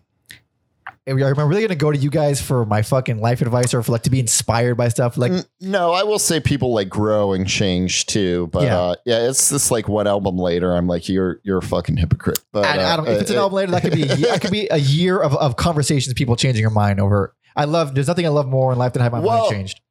am 1.07 1.17
I 1.19 1.29
really 1.29 1.61
going 1.61 1.67
to 1.69 1.75
go 1.75 1.91
to 1.91 1.97
you 1.97 2.09
guys 2.09 2.41
for 2.41 2.65
my 2.65 2.81
fucking 2.81 3.19
life 3.19 3.41
advice 3.41 3.73
or 3.73 3.83
for 3.83 3.91
like 3.91 4.03
to 4.03 4.09
be 4.09 4.19
inspired 4.19 4.75
by 4.75 4.87
stuff? 4.89 5.17
Like, 5.17 5.31
no, 5.61 5.91
I 5.91 6.03
will 6.03 6.19
say 6.19 6.39
people 6.39 6.73
like 6.73 6.89
grow 6.89 7.33
and 7.33 7.47
change 7.47 8.05
too, 8.07 8.47
but 8.51 8.63
Yeah. 8.63 8.77
uh, 8.79 8.95
yeah, 9.05 9.29
it's 9.29 9.49
just 9.49 9.71
like 9.71 9.87
one 9.87 10.07
album 10.07 10.37
later. 10.37 10.75
I'm 10.75 10.87
like, 10.87 11.07
you're 11.09 11.39
you're 11.43 11.59
a 11.59 11.63
fucking 11.63 11.97
hypocrite. 11.97 12.43
But 12.51 12.65
I, 12.65 12.93
I 12.93 12.97
don't. 12.97 13.07
If 13.07 13.21
it's 13.21 13.31
an 13.31 13.37
uh, 13.37 13.41
album 13.41 13.55
later, 13.57 13.71
that 13.71 13.81
could 13.81 13.93
be 13.93 14.03
a 14.03 14.15
year, 14.15 14.27
that 14.31 14.41
could 14.41 14.51
be 14.51 14.67
a 14.69 14.77
year 14.77 15.19
of, 15.19 15.35
of 15.35 15.55
conversations, 15.55 16.13
people 16.13 16.35
changing 16.35 16.61
your 16.61 16.71
mind 16.71 16.99
over. 16.99 17.35
I 17.55 17.65
love. 17.65 17.95
There's 17.95 18.07
nothing 18.07 18.25
I 18.25 18.29
love 18.29 18.47
more 18.47 18.73
in 18.73 18.77
life 18.79 18.93
than 18.93 19.01
have 19.01 19.11
my 19.11 19.19
Well, 19.19 19.39
mind 19.43 19.51
changed. 19.51 19.81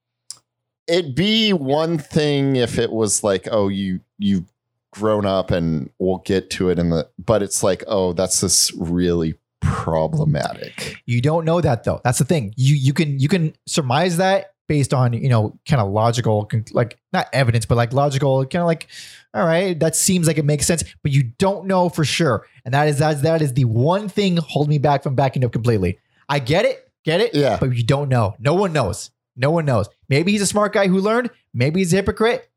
It'd 0.86 1.14
be 1.14 1.52
one 1.52 1.98
thing 1.98 2.56
if 2.56 2.78
it 2.78 2.90
was 2.92 3.22
like, 3.24 3.48
oh, 3.50 3.68
you 3.68 4.00
you've 4.18 4.44
grown 4.92 5.26
up 5.26 5.50
and 5.50 5.90
we'll 5.98 6.18
get 6.18 6.50
to 6.50 6.68
it 6.70 6.78
in 6.78 6.90
the 6.90 7.08
but 7.18 7.42
it's 7.42 7.62
like, 7.62 7.82
oh, 7.88 8.12
that's 8.12 8.40
this 8.40 8.72
really 8.76 9.34
problematic. 9.60 10.96
You 11.06 11.20
don't 11.20 11.44
know 11.44 11.60
that 11.60 11.84
though. 11.84 12.00
That's 12.04 12.18
the 12.18 12.24
thing. 12.24 12.54
You 12.56 12.74
you 12.74 12.92
can 12.92 13.18
you 13.18 13.28
can 13.28 13.54
surmise 13.66 14.16
that 14.16 14.52
based 14.66 14.94
on 14.94 15.12
you 15.12 15.28
know 15.28 15.58
kind 15.68 15.82
of 15.82 15.90
logical 15.92 16.48
like 16.72 16.96
not 17.12 17.28
evidence 17.34 17.66
but 17.66 17.74
like 17.74 17.92
logical 17.92 18.46
kind 18.46 18.62
of 18.62 18.66
like 18.66 18.86
all 19.34 19.44
right 19.44 19.78
that 19.78 19.94
seems 19.94 20.26
like 20.26 20.38
it 20.38 20.44
makes 20.46 20.64
sense 20.64 20.82
but 21.02 21.12
you 21.12 21.22
don't 21.36 21.66
know 21.66 21.90
for 21.90 22.02
sure 22.02 22.46
and 22.64 22.72
that 22.72 22.88
is 22.88 22.98
that 22.98 23.16
is, 23.16 23.20
that 23.22 23.42
is 23.42 23.52
the 23.52 23.66
one 23.66 24.08
thing 24.08 24.38
holding 24.38 24.70
me 24.70 24.78
back 24.78 25.02
from 25.02 25.14
backing 25.14 25.44
up 25.44 25.52
completely. 25.52 25.98
I 26.30 26.38
get 26.38 26.64
it, 26.64 26.90
get 27.04 27.20
it, 27.20 27.34
Yeah. 27.34 27.58
but 27.60 27.76
you 27.76 27.84
don't 27.84 28.08
know. 28.08 28.36
No 28.38 28.54
one 28.54 28.72
knows. 28.72 29.10
No 29.36 29.50
one 29.50 29.64
knows. 29.64 29.88
Maybe 30.08 30.32
he's 30.32 30.42
a 30.42 30.46
smart 30.46 30.72
guy 30.72 30.86
who 30.88 30.98
learned. 31.00 31.30
Maybe 31.52 31.80
he's 31.80 31.92
a 31.92 31.96
hypocrite. 31.96 32.48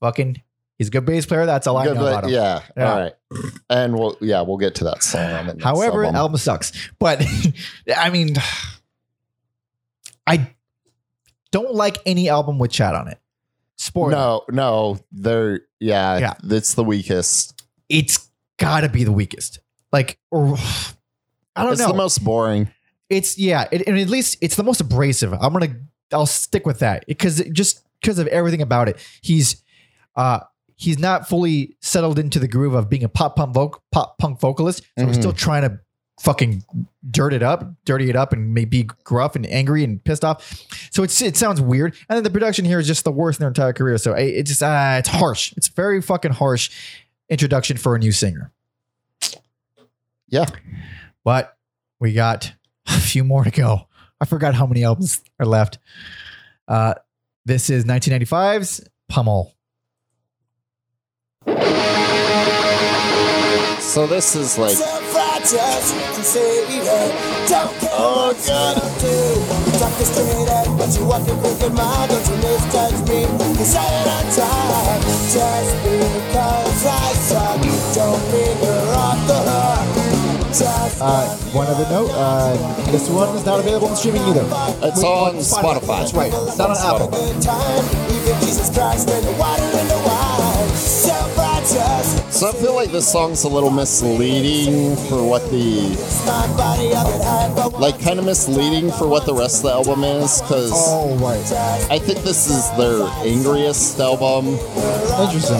Fucking, 0.00 0.42
he's 0.76 0.88
a 0.88 0.90
good 0.90 1.06
bass 1.06 1.24
player. 1.26 1.46
That's 1.46 1.66
all 1.66 1.76
I 1.76 1.84
Good, 1.86 1.96
know 1.96 2.06
about 2.06 2.24
him. 2.24 2.30
yeah, 2.30 2.60
Yeah. 2.76 2.92
all 2.92 3.00
right. 3.00 3.12
And 3.70 3.94
we'll 3.94 4.16
yeah, 4.20 4.42
we'll 4.42 4.56
get 4.58 4.74
to 4.76 4.84
that 4.84 5.02
song 5.02 5.30
on 5.32 5.46
the 5.46 5.52
next 5.54 5.64
However, 5.64 6.04
album. 6.04 6.16
album 6.16 6.36
sucks. 6.38 6.72
But 6.98 7.24
I 7.96 8.10
mean, 8.10 8.34
I 10.26 10.50
don't 11.50 11.74
like 11.74 11.98
any 12.06 12.28
album 12.28 12.58
with 12.58 12.70
Chad 12.70 12.94
on 12.94 13.08
it. 13.08 13.18
Sport. 13.76 14.12
No, 14.12 14.42
no, 14.50 14.98
they're 15.12 15.60
yeah, 15.80 16.18
Yeah. 16.18 16.34
it's 16.44 16.74
the 16.74 16.84
weakest. 16.84 17.62
It's 17.88 18.28
got 18.58 18.80
to 18.80 18.88
be 18.88 19.04
the 19.04 19.12
weakest. 19.12 19.60
Like, 19.92 20.18
or 20.30 20.56
I 21.56 21.62
don't 21.62 21.72
It's 21.72 21.80
know. 21.80 21.86
It's 21.86 21.92
the 21.92 21.94
most 21.94 22.24
boring. 22.24 22.70
it's 23.08 23.38
yeah, 23.38 23.66
it, 23.70 23.86
and 23.86 23.98
at 23.98 24.08
least 24.08 24.38
it's 24.40 24.56
the 24.56 24.64
most 24.64 24.80
abrasive. 24.80 25.32
I'm 25.32 25.52
gonna, 25.52 25.76
I'll 26.12 26.26
stick 26.26 26.66
with 26.66 26.78
that 26.80 27.04
because 27.06 27.42
just 27.52 27.82
because 28.00 28.18
of 28.18 28.26
everything 28.28 28.62
about 28.62 28.88
it, 28.88 28.96
he's, 29.22 29.62
uh, 30.16 30.40
he's 30.76 30.98
not 30.98 31.28
fully 31.28 31.76
settled 31.80 32.18
into 32.18 32.38
the 32.38 32.48
groove 32.48 32.74
of 32.74 32.88
being 32.88 33.02
a 33.04 33.08
pop 33.08 33.36
punk 33.36 33.54
voc- 33.54 33.80
pop 33.92 34.16
punk 34.18 34.38
vocalist. 34.40 34.82
So 34.98 35.06
he's 35.06 35.16
Mhm. 35.16 35.20
still 35.20 35.32
trying 35.32 35.62
to 35.62 35.80
fucking 36.20 36.64
dirt 37.10 37.32
it 37.32 37.42
up, 37.42 37.68
dirty 37.84 38.08
it 38.10 38.16
up, 38.16 38.32
and 38.32 38.52
maybe 38.54 38.84
gruff 39.04 39.36
and 39.36 39.46
angry 39.46 39.84
and 39.84 40.02
pissed 40.02 40.24
off. 40.24 40.64
So 40.90 41.02
it's 41.02 41.20
it 41.22 41.36
sounds 41.36 41.60
weird. 41.60 41.94
And 42.08 42.16
then 42.16 42.24
the 42.24 42.30
production 42.30 42.64
here 42.64 42.78
is 42.78 42.86
just 42.86 43.04
the 43.04 43.12
worst 43.12 43.38
in 43.38 43.42
their 43.42 43.48
entire 43.48 43.72
career. 43.72 43.98
So 43.98 44.14
it, 44.14 44.26
it 44.28 44.42
just 44.46 44.62
uh, 44.62 44.96
it's 44.98 45.08
harsh. 45.08 45.52
It's 45.56 45.68
very 45.68 46.00
fucking 46.02 46.32
harsh 46.32 46.70
introduction 47.28 47.76
for 47.76 47.94
a 47.94 47.98
new 47.98 48.12
singer. 48.12 48.52
Yeah. 50.28 50.46
But 51.24 51.56
we 52.00 52.12
got 52.12 52.52
a 52.86 53.00
few 53.00 53.24
more 53.24 53.44
to 53.44 53.50
go. 53.50 53.87
I 54.20 54.24
forgot 54.24 54.54
how 54.54 54.66
many 54.66 54.84
albums 54.84 55.20
are 55.38 55.46
left. 55.46 55.78
Uh, 56.66 56.94
this 57.44 57.70
is 57.70 57.84
1995's 57.84 58.86
Pummel. 59.08 59.54
So 61.46 61.54
So 63.78 64.06
this 64.06 64.36
is 64.36 64.58
like 64.58 64.76
Self-righteous, 64.76 66.14
conceited, 66.14 66.84
don't 67.48 67.72
care 67.80 67.90
oh, 67.94 68.34
God. 68.46 68.76
you 68.76 68.90
do. 69.00 69.78
Talk 69.78 70.00
is 70.00 70.08
straight 70.08 70.48
at 70.48 70.68
but 70.76 70.92
you 70.98 71.06
walk 71.06 71.26
in 71.26 71.38
crooked 71.40 71.72
mile. 71.72 72.06
Don't 72.06 72.26
you 72.28 72.36
misjudge 72.36 73.00
me, 73.08 73.24
cause 73.56 73.74
I 73.74 73.84
ain't 73.86 74.08
on 74.12 74.24
time. 74.36 75.00
Just 75.32 75.72
because 75.82 76.86
I 76.86 77.12
suck, 77.26 77.62
don't 77.94 78.22
mean 78.30 78.56
you're 78.62 78.94
off 78.94 79.18
the 79.26 79.38
hook. 79.40 79.87
Uh, 80.60 81.36
one 81.54 81.66
other 81.68 81.88
note, 81.90 82.10
uh, 82.12 82.56
this 82.90 83.08
one 83.08 83.34
is 83.36 83.44
not 83.46 83.60
available 83.60 83.88
on 83.88 83.96
streaming 83.96 84.22
either. 84.22 84.42
it's 84.82 85.04
on 85.04 85.36
Spotify. 85.36 86.00
That's 86.00 86.14
right. 86.14 86.32
It's 86.34 86.58
not 86.58 86.70
on 86.70 86.76
Apple. 86.78 87.08
good 87.10 87.40
time. 87.42 87.84
Even 88.10 88.40
Jesus 88.40 88.68
Christ 88.74 89.06
made 89.06 89.22
the 89.22 89.32
water 89.38 89.62
and 89.62 89.88
the 89.88 89.96
wine. 90.04 90.68
Self-righteous, 90.74 92.36
So 92.36 92.48
I 92.48 92.52
feel 92.52 92.74
like 92.74 92.90
this 92.90 93.10
song's 93.10 93.44
a 93.44 93.48
little 93.48 93.70
misleading 93.70 94.96
for 95.08 95.24
what 95.26 95.42
the 95.50 95.96
my 96.26 96.46
body 96.56 96.92
up 96.92 97.06
and 97.06 97.22
high, 97.22 97.52
but 97.54 97.78
like 97.80 98.00
kind 98.00 98.18
of 98.18 98.24
misleading 98.24 98.90
for 98.92 99.06
what 99.08 99.26
the 99.26 99.34
rest 99.34 99.58
of 99.58 99.62
the 99.64 99.72
album 99.72 100.04
is 100.04 100.40
because 100.42 100.72
Oh, 100.74 101.16
right. 101.18 101.90
I 101.90 101.98
think 101.98 102.20
this 102.20 102.50
is 102.50 102.68
their 102.76 103.02
angriest 103.24 103.98
album. 104.00 104.46
Interesting. 105.22 105.58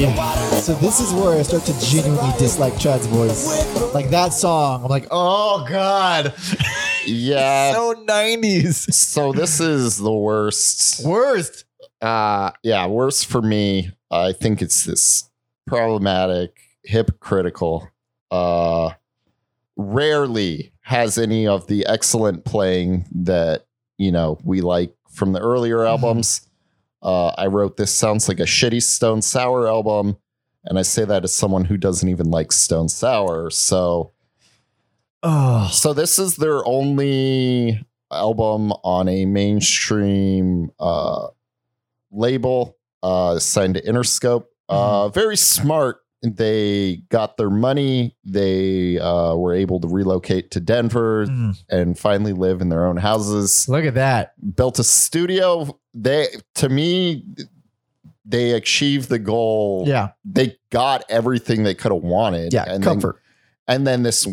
Yeah. 0.00 0.14
So 0.60 0.74
this 0.74 1.00
is 1.00 1.12
where 1.14 1.38
I 1.38 1.42
start 1.42 1.64
to 1.64 1.80
genuinely 1.80 2.32
dislike 2.38 2.78
Chad's 2.78 3.06
voice. 3.06 3.94
Like 3.94 4.10
that 4.10 4.32
song, 4.34 4.82
I'm 4.84 4.90
like, 4.90 5.06
oh 5.10 5.64
god, 5.68 6.34
Yeah. 7.06 7.72
so 7.72 7.94
90s. 7.94 8.92
So 8.92 9.32
this 9.32 9.58
is 9.58 9.96
the 9.96 10.12
worst. 10.12 11.04
Worst. 11.04 11.64
Uh 12.02 12.50
yeah, 12.62 12.86
worst 12.86 13.26
for 13.26 13.40
me. 13.40 13.90
I 14.10 14.32
think 14.32 14.60
it's 14.60 14.84
this 14.84 15.28
problematic, 15.66 16.58
hypocritical. 16.84 17.88
Uh 18.30 18.90
rarely 19.76 20.72
has 20.82 21.16
any 21.16 21.46
of 21.46 21.66
the 21.68 21.86
excellent 21.86 22.44
playing 22.44 23.06
that, 23.12 23.64
you 23.96 24.12
know, 24.12 24.38
we 24.44 24.60
like 24.60 24.94
from 25.10 25.32
the 25.32 25.40
earlier 25.40 25.84
albums. 25.86 26.46
Uh 27.02 27.28
I 27.28 27.46
wrote 27.46 27.76
this 27.76 27.94
sounds 27.94 28.28
like 28.28 28.40
a 28.40 28.44
shitty 28.44 28.82
Stone 28.82 29.22
Sour 29.22 29.68
album. 29.68 30.16
And 30.64 30.78
I 30.78 30.82
say 30.82 31.04
that 31.06 31.24
as 31.24 31.34
someone 31.34 31.64
who 31.64 31.76
doesn't 31.78 32.08
even 32.08 32.30
like 32.30 32.52
Stone 32.52 32.90
Sour. 32.90 33.50
So 33.50 34.12
Oh, 35.22 35.68
so 35.70 35.92
this 35.92 36.18
is 36.18 36.36
their 36.36 36.66
only 36.66 37.84
album 38.10 38.72
on 38.84 39.08
a 39.08 39.26
mainstream 39.26 40.70
uh, 40.80 41.28
label 42.10 42.76
uh, 43.02 43.38
signed 43.38 43.74
to 43.74 43.82
Interscope. 43.82 44.46
Uh, 44.68 45.08
very 45.10 45.36
smart. 45.36 46.00
They 46.22 47.02
got 47.08 47.36
their 47.38 47.48
money. 47.50 48.14
They 48.24 48.98
uh, 48.98 49.34
were 49.36 49.54
able 49.54 49.80
to 49.80 49.88
relocate 49.88 50.50
to 50.52 50.60
Denver 50.60 51.26
Mm. 51.26 51.56
and 51.70 51.98
finally 51.98 52.32
live 52.34 52.60
in 52.60 52.68
their 52.68 52.86
own 52.86 52.98
houses. 52.98 53.68
look 53.68 53.84
at 53.84 53.94
that. 53.94 54.34
Built 54.56 54.78
a 54.78 54.84
studio. 54.84 55.78
They, 55.94 56.26
to 56.56 56.68
me, 56.68 57.24
they 58.26 58.52
achieved 58.52 59.08
the 59.08 59.18
goal. 59.18 59.84
Yeah, 59.86 60.10
They 60.24 60.58
got 60.70 61.04
everything 61.08 61.62
they 61.64 61.74
could 61.74 61.90
have 61.92 62.02
wanted. 62.02 62.52
yeah, 62.52 62.64
and 62.68 62.84
comfort. 62.84 63.20
Then, 63.66 63.76
and 63.78 63.86
then 63.86 64.02
this 64.02 64.26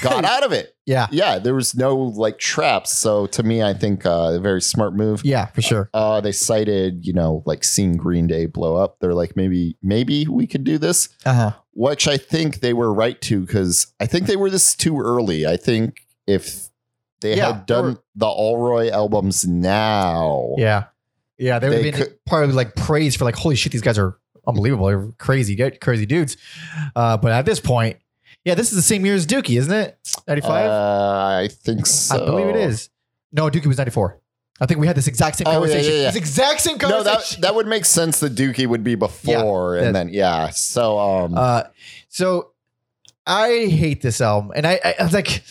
got 0.00 0.24
out 0.34 0.44
of 0.44 0.52
it 0.52 0.74
yeah, 0.86 1.06
yeah, 1.12 1.38
there 1.38 1.54
was 1.54 1.76
no 1.76 1.94
like 1.96 2.38
traps. 2.38 2.90
So 2.98 3.26
to 3.26 3.44
me, 3.44 3.62
I 3.62 3.74
think 3.74 4.04
uh, 4.04 4.32
a 4.34 4.40
very 4.40 4.60
smart 4.60 4.92
move. 4.96 5.24
yeah, 5.24 5.46
for 5.46 5.62
sure. 5.62 5.88
Uh, 5.94 6.20
they 6.20 6.32
cited, 6.32 7.06
you 7.06 7.12
know, 7.12 7.44
like 7.46 7.62
seeing 7.62 7.96
Green 7.96 8.26
Day 8.26 8.46
blow 8.46 8.74
up. 8.74 8.96
They're 8.98 9.14
like, 9.14 9.36
maybe, 9.36 9.76
maybe 9.84 10.26
we 10.26 10.48
could 10.48 10.64
do 10.64 10.78
this, 10.78 11.08
Uh 11.24 11.32
huh. 11.34 11.52
which 11.74 12.08
I 12.08 12.16
think 12.16 12.58
they 12.58 12.72
were 12.72 12.92
right 12.92 13.20
to 13.20 13.40
because 13.46 13.86
I 14.00 14.06
think 14.06 14.26
they 14.26 14.34
were 14.34 14.50
this 14.50 14.74
too 14.74 14.98
early. 15.00 15.46
I 15.46 15.56
think 15.56 16.00
if 16.26 16.70
they 17.20 17.36
Yeah, 17.36 17.52
had 17.52 17.66
done 17.66 17.84
or- 17.94 18.02
the 18.16 18.26
Allroy 18.26 18.90
albums 18.90 19.46
now, 19.46 20.54
Yeah, 20.58 20.84
yeah. 21.38 21.60
They 21.60 21.68
would 21.68 21.78
They 21.84 21.90
have 21.92 22.00
been 22.08 22.14
probably 22.26 22.54
like 22.54 22.74
praised 22.74 23.16
for 23.18 23.24
like, 23.24 23.36
holy 23.36 23.54
shit, 23.54 23.70
these 23.70 23.80
guys 23.82 23.96
are 23.98 24.18
unbelievable. 24.46 24.86
They're 24.86 25.12
crazy, 25.18 25.56
crazy 25.80 26.06
dudes. 26.06 26.36
Uh, 26.96 27.16
but 27.16 27.30
at 27.30 27.44
this 27.46 27.60
point, 27.60 27.98
yeah, 28.44 28.54
this 28.54 28.70
is 28.70 28.76
the 28.76 28.82
same 28.82 29.04
year 29.04 29.14
as 29.14 29.26
Dookie, 29.26 29.58
isn't 29.58 29.72
it? 29.72 29.98
Ninety 30.26 30.42
five. 30.42 30.66
uh, 30.66 31.38
I 31.44 31.48
think 31.48 31.86
so. 31.86 32.16
I 32.16 32.24
believe 32.24 32.46
it 32.48 32.56
is. 32.56 32.90
No, 33.32 33.48
Dookie 33.50 33.66
was 33.66 33.76
ninety 33.78 33.90
four. 33.92 34.18
I 34.62 34.66
think 34.66 34.78
we 34.80 34.86
had 34.86 34.96
this 34.96 35.06
exact 35.06 35.36
same 35.36 35.46
Oh, 35.46 35.52
conversation. 35.52 35.92
yeah, 35.94 35.98
yeah. 36.00 36.06
This 36.10 36.16
exact 36.16 36.60
same 36.60 36.76
No, 36.76 36.88
conversation. 37.02 37.40
that 37.40 37.48
that 37.48 37.54
would 37.54 37.66
make 37.66 37.84
sense. 37.86 38.20
that 38.20 38.34
Dookie 38.34 38.66
would 38.66 38.84
be 38.84 38.94
before, 38.94 39.76
and 39.76 39.94
then 39.96 40.08
yeah. 40.10 40.50
So 40.50 40.98
um, 40.98 41.34
Uh, 41.36 41.62
so 42.08 42.50
I 43.26 43.66
hate 43.66 44.02
this 44.02 44.20
album, 44.20 44.52
and 44.54 44.66
I, 44.66 44.80
I, 44.84 44.94
I 45.00 45.04
was 45.04 45.14
like, 45.14 45.42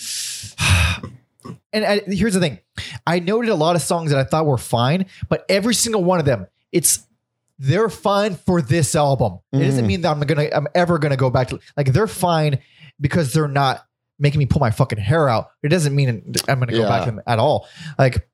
and 1.73 1.85
I, 1.85 1.99
here's 2.07 2.33
the 2.33 2.39
thing: 2.39 2.59
I 3.07 3.19
noted 3.19 3.49
a 3.49 3.55
lot 3.55 3.75
of 3.75 3.81
songs 3.81 4.11
that 4.11 4.19
I 4.19 4.23
thought 4.23 4.45
were 4.45 4.57
fine, 4.57 5.05
but 5.27 5.45
every 5.49 5.73
single 5.73 6.03
one 6.03 6.19
of 6.19 6.25
them, 6.25 6.47
it's 6.71 6.99
they're 7.57 7.89
fine 7.89 8.35
for 8.35 8.61
this 8.61 8.95
album. 8.95 9.39
It 9.51 9.59
doesn't 9.59 9.83
Mhm. 9.83 9.87
mean 9.87 10.01
that 10.01 10.11
I'm 10.11 10.19
gonna, 10.21 10.47
I'm 10.53 10.67
ever 10.75 10.97
gonna 10.97 11.17
go 11.17 11.29
back 11.29 11.49
to 11.49 11.59
like 11.75 11.91
they're 11.91 12.07
fine 12.07 12.59
because 12.99 13.33
they're 13.33 13.47
not 13.47 13.85
making 14.19 14.39
me 14.39 14.45
pull 14.45 14.59
my 14.59 14.71
fucking 14.71 14.99
hair 14.99 15.29
out. 15.29 15.49
It 15.63 15.69
doesn't 15.69 15.95
mean 15.95 16.35
I'm 16.47 16.59
gonna 16.59 16.71
go 16.73 16.83
back 16.83 16.99
Yeah. 17.01 17.05
to 17.05 17.11
them 17.11 17.21
at 17.25 17.39
all. 17.39 17.67
Like, 17.97 18.27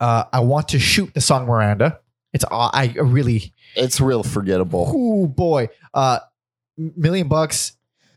uh, 0.00 0.24
I 0.32 0.40
want 0.40 0.68
to 0.68 0.78
shoot 0.78 1.12
the 1.14 1.20
song 1.20 1.46
Miranda. 1.46 2.00
It's 2.32 2.44
I 2.50 2.94
really, 2.98 3.54
it's 3.74 4.00
real 4.00 4.22
forgettable. 4.22 4.90
oh 4.94 5.26
boy, 5.26 5.68
uh, 5.94 6.18
million 6.76 7.28
bucks. 7.28 7.72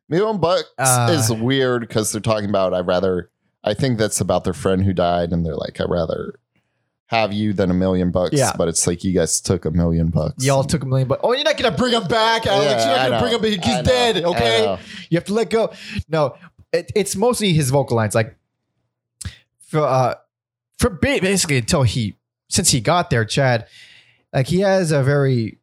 Million 0.10 0.40
bucks 0.40 0.64
Uh, 0.78 1.08
is 1.12 1.32
weird 1.32 1.82
because 1.82 2.12
they're 2.12 2.20
talking 2.22 2.50
about 2.50 2.74
I 2.74 2.80
rather 2.80 3.30
I 3.64 3.74
think 3.74 3.98
that's 4.00 4.20
about 4.20 4.44
their 4.44 4.54
friend 4.54 4.84
who 4.84 4.92
died 4.94 5.32
and 5.32 5.46
they're 5.46 5.56
like 5.56 5.80
I'd 5.80 5.90
rather 5.90 6.40
have 7.10 7.34
you 7.34 7.54
than 7.54 7.72
a 7.72 7.74
million 7.74 8.12
bucks. 8.12 8.34
Yeah. 8.34 8.52
But 8.56 8.68
it's 8.68 8.86
like 8.86 9.04
you 9.04 9.14
guys 9.14 9.42
took 9.42 9.66
a 9.66 9.72
million 9.72 10.10
bucks. 10.10 10.46
Y'all 10.46 10.64
took 10.64 10.84
a 10.84 10.86
million, 10.86 11.08
bucks. 11.08 11.22
oh, 11.24 11.34
you're 11.34 11.44
not 11.44 11.58
gonna 11.58 11.76
bring 11.76 11.94
him 11.94 12.08
back, 12.08 12.46
Alex. 12.46 12.66
Yeah, 12.66 12.78
you're 12.78 12.88
not 12.88 13.00
I 13.00 13.04
gonna 13.04 13.16
know. 13.16 13.22
bring 13.22 13.34
him 13.34 13.60
back. 13.60 13.66
He's 13.66 13.76
I 13.76 13.82
dead. 13.82 14.24
Okay, 14.24 14.80
you 15.10 15.18
have 15.18 15.26
to 15.26 15.34
let 15.34 15.50
go. 15.50 15.74
No, 16.08 16.36
it, 16.72 16.92
it's 16.96 17.16
mostly 17.16 17.52
his 17.54 17.72
vocal 17.72 17.98
lines. 17.98 18.14
Like 18.14 18.38
for 19.60 19.80
uh, 19.80 20.16
for 20.78 20.92
basically 20.92 21.58
until 21.58 21.84
he 21.84 22.16
since 22.48 22.70
he 22.70 22.80
got 22.80 23.10
there, 23.10 23.26
Chad, 23.26 23.68
like 24.32 24.48
he 24.48 24.60
has 24.60 24.92
a 24.92 25.02
very 25.02 25.58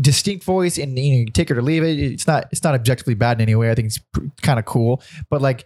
distinct 0.00 0.44
voice, 0.44 0.78
and 0.78 0.98
you 0.98 1.12
know, 1.12 1.18
you 1.20 1.26
take 1.26 1.50
it 1.50 1.58
or 1.58 1.62
leave 1.62 1.82
it. 1.82 1.98
It's 1.98 2.26
not 2.26 2.46
it's 2.52 2.64
not 2.64 2.74
objectively 2.74 3.14
bad 3.14 3.36
in 3.38 3.42
any 3.42 3.54
way. 3.54 3.70
I 3.70 3.74
think 3.74 3.86
it's 3.86 4.00
kind 4.40 4.58
of 4.58 4.64
cool, 4.64 5.02
but 5.28 5.42
like, 5.42 5.64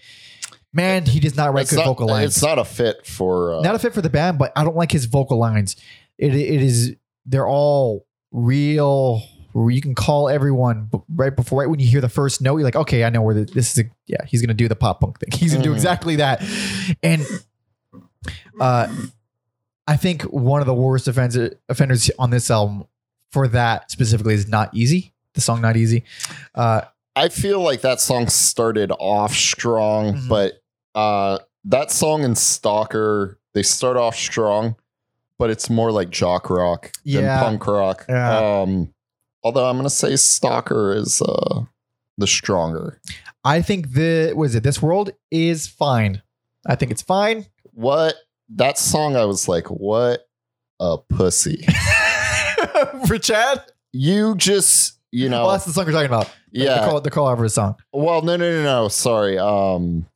man, 0.74 1.06
he 1.06 1.20
does 1.20 1.36
not 1.36 1.54
write 1.54 1.62
It's 1.62 1.70
good 1.70 1.78
not, 1.78 1.86
vocal 1.86 2.08
lines 2.08 2.36
it's 2.36 2.42
not 2.42 2.58
a 2.58 2.64
fit 2.64 3.06
for 3.06 3.54
uh, 3.54 3.60
not 3.62 3.74
a 3.74 3.78
fit 3.78 3.94
for 3.94 4.02
the 4.02 4.10
band, 4.10 4.38
but 4.38 4.52
I 4.56 4.64
don't 4.64 4.76
like 4.76 4.92
his 4.92 5.06
vocal 5.06 5.38
lines. 5.38 5.76
It 6.18 6.34
it 6.34 6.60
is 6.60 6.94
they're 7.24 7.48
all 7.48 8.06
real. 8.32 9.22
You 9.56 9.80
can 9.80 9.94
call 9.94 10.28
everyone 10.28 10.90
right 11.14 11.34
before, 11.34 11.60
right 11.60 11.70
when 11.70 11.78
you 11.78 11.86
hear 11.86 12.00
the 12.00 12.08
first 12.08 12.42
note, 12.42 12.56
you're 12.56 12.64
like, 12.64 12.74
okay, 12.74 13.04
I 13.04 13.08
know 13.10 13.22
where 13.22 13.34
the, 13.36 13.44
this 13.44 13.70
is. 13.78 13.84
A, 13.84 13.90
yeah, 14.08 14.24
he's 14.26 14.42
gonna 14.42 14.52
do 14.52 14.66
the 14.66 14.74
pop 14.76 15.00
punk 15.00 15.20
thing. 15.20 15.30
He's 15.38 15.52
gonna 15.52 15.62
do 15.62 15.70
Mhm. 15.70 15.74
exactly 15.76 16.16
that. 16.16 16.42
And 17.04 17.24
uh, 18.60 18.88
I 19.86 19.96
think 19.96 20.22
one 20.22 20.60
of 20.60 20.66
the 20.66 20.74
worst 20.74 21.08
offends- 21.08 21.38
offenders 21.68 22.10
on 22.18 22.30
this 22.30 22.50
album 22.50 22.84
for 23.30 23.46
that 23.48 23.90
specifically 23.90 24.34
is 24.34 24.48
"Not 24.48 24.74
Easy." 24.74 25.12
The 25.34 25.40
song 25.40 25.60
"Not 25.60 25.76
Easy." 25.76 26.04
Uh, 26.54 26.82
I 27.16 27.28
feel 27.28 27.60
like 27.60 27.82
that 27.82 28.00
song 28.00 28.26
started 28.28 28.90
off 28.98 29.34
strong, 29.34 30.14
Mhm. 30.14 30.28
but 30.28 30.54
uh 30.94 31.38
that 31.64 31.90
song 31.90 32.24
and 32.24 32.36
Stalker, 32.36 33.38
they 33.54 33.62
start 33.62 33.96
off 33.96 34.14
strong, 34.16 34.76
but 35.38 35.50
it's 35.50 35.70
more 35.70 35.90
like 35.92 36.10
jock 36.10 36.50
rock 36.50 36.92
Yeah. 37.04 37.20
than 37.22 37.38
punk 37.58 37.66
rock. 37.66 38.04
Yeah. 38.08 38.60
Um 38.62 38.92
although 39.42 39.68
I'm 39.68 39.76
gonna 39.76 39.90
say 39.90 40.16
Stalker 40.16 40.92
is 40.94 41.20
uh 41.22 41.62
the 42.18 42.26
stronger. 42.26 43.00
I 43.44 43.60
think 43.62 43.92
the 43.92 44.32
was 44.36 44.54
it 44.54 44.62
this 44.62 44.80
world 44.82 45.10
is 45.30 45.66
fine. 45.66 46.22
I 46.66 46.76
think 46.76 46.90
it's 46.92 47.02
fine. 47.02 47.46
What 47.72 48.14
that 48.50 48.78
song 48.78 49.16
I 49.16 49.24
was 49.24 49.48
like, 49.48 49.66
what 49.70 50.26
a 50.80 50.98
pussy. 50.98 51.66
for 53.06 53.18
Chad. 53.18 53.62
you 53.92 54.34
just 54.36 54.98
you 55.10 55.28
know 55.28 55.42
Well, 55.44 55.52
that's 55.52 55.64
the 55.64 55.72
song 55.72 55.86
we're 55.86 55.92
talking 55.92 56.06
about. 56.06 56.30
yeah 56.52 56.80
the 56.80 56.86
call, 56.86 57.00
the 57.00 57.10
call 57.10 57.26
over 57.28 57.42
the 57.44 57.50
song. 57.50 57.76
Well, 57.92 58.22
no, 58.22 58.36
no, 58.36 58.50
no, 58.50 58.62
no. 58.62 58.88
Sorry. 58.88 59.38
Um, 59.38 60.06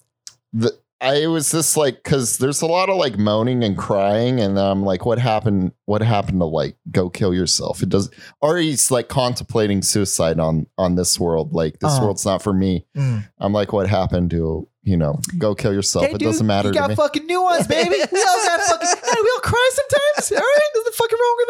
the 0.53 0.73
I 1.01 1.29
was 1.29 1.53
just 1.53 1.77
like 1.77 2.03
because 2.03 2.39
there's 2.39 2.61
a 2.61 2.67
lot 2.67 2.89
of 2.91 2.97
like 2.97 3.17
moaning 3.19 3.63
and 3.63 3.79
crying, 3.79 4.41
and 4.41 4.59
I'm 4.59 4.83
like, 4.83 5.07
what 5.07 5.21
happened? 5.21 5.71
What 5.85 6.03
happened 6.03 6.41
to 6.41 6.45
like 6.47 6.77
go 6.91 7.09
kill 7.09 7.33
yourself? 7.33 7.85
It 7.85 7.89
does, 7.89 8.11
or 8.41 8.57
he's 8.59 8.91
like 8.91 9.09
contemplating 9.09 9.83
suicide 9.83 10.41
on 10.41 10.67
on 10.77 10.97
this 10.97 11.21
world. 11.21 11.53
Like 11.53 11.79
this 11.79 11.93
Oh. 11.99 12.03
world's 12.05 12.27
not 12.27 12.43
for 12.43 12.53
me. 12.53 12.85
Mm. 12.97 13.29
I'm 13.39 13.53
like, 13.53 13.73
what 13.73 13.89
happened 13.89 14.33
to 14.33 14.67
you 14.83 14.97
know 14.97 15.21
go 15.39 15.55
kill 15.55 15.73
yourself? 15.73 16.05
Hey, 16.07 16.11
it 16.11 16.19
dude, 16.19 16.27
doesn't 16.27 16.47
matter 16.49 16.71
You 16.71 16.75
got 16.75 16.93
fucking 16.95 17.27
nuance, 17.29 17.69
baby. 17.69 17.91
We 18.13 18.21
all 18.21 18.43
got 18.45 18.61
fucking. 18.63 18.89
Hey, 18.89 19.21
we 19.23 19.31
all 19.37 19.41
cry 19.41 19.71
sometimes. 19.75 20.33
All 20.33 20.39
right, 20.39 20.59
there's 20.75 20.85
nothing 20.85 20.97
fucking 20.97 21.19
wrong 21.21 21.37
with 21.39 21.49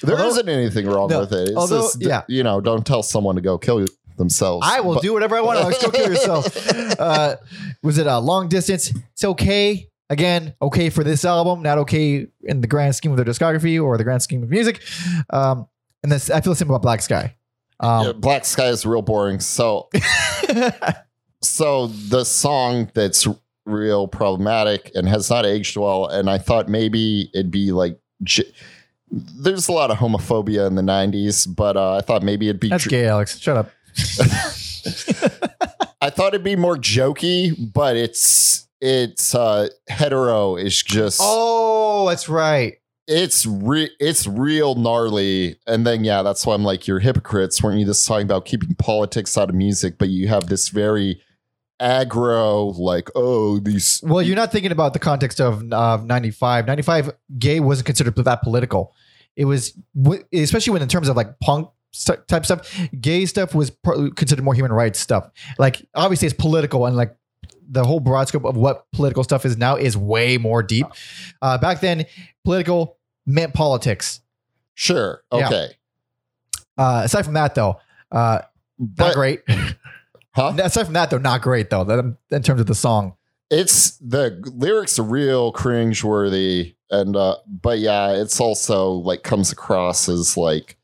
that. 0.00 0.06
There 0.08 0.16
Although- 0.18 0.36
not 0.42 0.48
anything 0.48 0.86
wrong 0.86 1.08
No, 1.08 1.20
with 1.20 1.32
it. 1.32 1.48
It's 1.50 1.56
although- 1.56 1.82
just, 1.82 2.02
yeah. 2.02 2.22
you 2.26 2.42
know, 2.42 2.60
don't 2.60 2.84
tell 2.84 3.04
someone 3.04 3.36
to 3.36 3.40
go 3.42 3.58
kill 3.58 3.86
themselves. 4.16 4.66
I 4.68 4.80
will 4.80 4.94
But- 4.94 5.02
do 5.02 5.12
whatever 5.12 5.36
I 5.36 5.40
want. 5.40 5.58
Alex, 5.60 5.82
go 5.82 5.90
kill 5.90 6.08
yourself. 6.08 6.46
Uh, 6.98 7.36
was 7.82 7.98
it 7.98 8.06
a 8.06 8.18
long 8.18 8.48
distance? 8.48 8.92
It's 9.12 9.24
okay. 9.24 9.88
Again, 10.10 10.54
okay 10.60 10.90
for 10.90 11.02
this 11.02 11.24
album, 11.24 11.62
not 11.62 11.78
okay 11.78 12.26
in 12.42 12.60
the 12.60 12.66
grand 12.66 12.94
scheme 12.94 13.10
of 13.12 13.16
their 13.16 13.24
discography 13.26 13.82
or 13.82 13.96
the 13.96 14.04
grand 14.04 14.22
scheme 14.22 14.42
of 14.42 14.50
music. 14.50 14.82
Um, 15.30 15.66
and 16.02 16.12
this, 16.12 16.28
I 16.30 16.40
feel 16.42 16.52
the 16.52 16.56
same 16.56 16.68
about 16.68 16.82
Black 16.82 17.00
Sky. 17.02 17.34
Um, 17.80 18.06
Yeah, 18.06 18.12
Black 18.12 18.44
Sky 18.44 18.66
is 18.68 18.84
real 18.86 19.02
boring. 19.02 19.40
So 19.40 19.88
so 21.40 21.86
the 21.88 22.24
song 22.24 22.90
that's 22.94 23.26
real 23.64 24.06
problematic 24.08 24.90
and 24.94 25.08
has 25.08 25.30
not 25.30 25.46
aged 25.46 25.76
well 25.76 26.06
and 26.06 26.28
i 26.28 26.36
thought 26.36 26.68
maybe 26.68 27.30
it'd 27.32 27.50
be 27.52 27.70
like 27.70 27.96
j- 28.24 28.50
there's 29.10 29.68
a 29.68 29.72
lot 29.72 29.90
of 29.90 29.98
homophobia 29.98 30.66
in 30.66 30.74
the 30.74 30.82
90s 30.82 31.46
but 31.54 31.76
uh, 31.76 31.96
i 31.96 32.00
thought 32.00 32.22
maybe 32.24 32.48
it'd 32.48 32.60
be 32.60 32.68
That's 32.70 32.82
dr- 32.84 32.90
gay, 32.90 33.06
Alex. 33.06 33.38
Shut 33.38 33.56
up. 33.56 33.70
I 36.00 36.10
thought 36.10 36.28
it'd 36.34 36.42
be 36.44 36.56
more 36.56 36.76
jokey 36.76 37.54
but 37.72 37.96
it's 37.96 38.66
it's 38.80 39.34
uh 39.34 39.68
hetero 39.88 40.56
is 40.56 40.82
just 40.82 41.20
Oh, 41.22 42.08
that's 42.08 42.28
right. 42.28 42.74
it's 43.06 43.46
re- 43.46 43.90
it's 44.00 44.26
real 44.26 44.74
gnarly 44.74 45.58
and 45.66 45.86
then 45.86 46.04
yeah 46.04 46.22
that's 46.22 46.44
why 46.46 46.54
i'm 46.54 46.64
like 46.64 46.86
you're 46.86 46.98
hypocrites 47.00 47.62
weren't 47.62 47.78
you 47.78 47.86
just 47.86 48.06
talking 48.06 48.24
about 48.26 48.44
keeping 48.44 48.74
politics 48.74 49.36
out 49.38 49.48
of 49.48 49.54
music 49.54 49.98
but 49.98 50.08
you 50.08 50.28
have 50.28 50.46
this 50.48 50.68
very 50.68 51.20
aggro 51.80 52.76
like 52.78 53.08
oh 53.16 53.58
these 53.58 54.00
Well, 54.04 54.22
you're 54.22 54.36
not 54.36 54.52
thinking 54.52 54.70
about 54.70 54.92
the 54.92 55.00
context 55.00 55.40
of 55.40 55.64
uh, 55.72 55.96
95. 56.04 56.66
95, 56.68 57.10
gay 57.40 57.58
wasn't 57.58 57.86
considered 57.86 58.14
that 58.14 58.40
political. 58.42 58.94
It 59.34 59.46
was, 59.46 59.76
especially 60.32 60.74
when 60.74 60.82
in 60.82 60.88
terms 60.88 61.08
of 61.08 61.16
like 61.16 61.40
punk 61.40 61.68
type 61.92 62.44
stuff, 62.44 62.78
gay 63.00 63.26
stuff 63.26 63.54
was 63.54 63.70
considered 64.16 64.42
more 64.44 64.54
human 64.54 64.72
rights 64.72 64.98
stuff. 64.98 65.30
Like, 65.58 65.86
obviously, 65.94 66.26
it's 66.26 66.36
political 66.36 66.86
and 66.86 66.96
like 66.96 67.16
the 67.68 67.84
whole 67.84 68.00
broad 68.00 68.28
scope 68.28 68.44
of 68.44 68.56
what 68.56 68.90
political 68.92 69.24
stuff 69.24 69.46
is 69.46 69.56
now 69.56 69.76
is 69.76 69.96
way 69.96 70.36
more 70.38 70.62
deep. 70.62 70.86
Uh, 71.40 71.58
back 71.58 71.80
then, 71.80 72.06
political 72.44 72.98
meant 73.26 73.54
politics. 73.54 74.20
sure 74.74 75.22
Yeah. 75.32 75.46
okay 75.46 75.68
Uh, 76.78 77.02
aside 77.04 77.24
from 77.24 77.34
that, 77.34 77.54
though, 77.54 77.78
uh, 78.10 78.40
not 78.78 78.96
but 78.96 79.14
great. 79.14 79.40
huh 80.34 80.54
aside 80.58 80.84
from 80.84 80.94
that, 80.94 81.10
though, 81.10 81.18
not 81.18 81.42
great, 81.42 81.70
though, 81.70 81.84
that, 81.84 82.16
in 82.30 82.42
terms 82.42 82.60
of 82.60 82.66
the 82.66 82.74
song. 82.74 83.14
it's 83.50 83.98
the 83.98 84.40
lyrics 84.56 84.98
are 84.98 85.02
real 85.02 85.52
cringeworthy 85.52 86.74
and 86.90 87.16
uh 87.16 87.36
but 87.46 87.78
yeah 87.78 88.12
it's 88.12 88.40
also 88.40 88.92
like 88.92 89.22
comes 89.22 89.52
across 89.52 90.08
as 90.08 90.36
like 90.38 90.78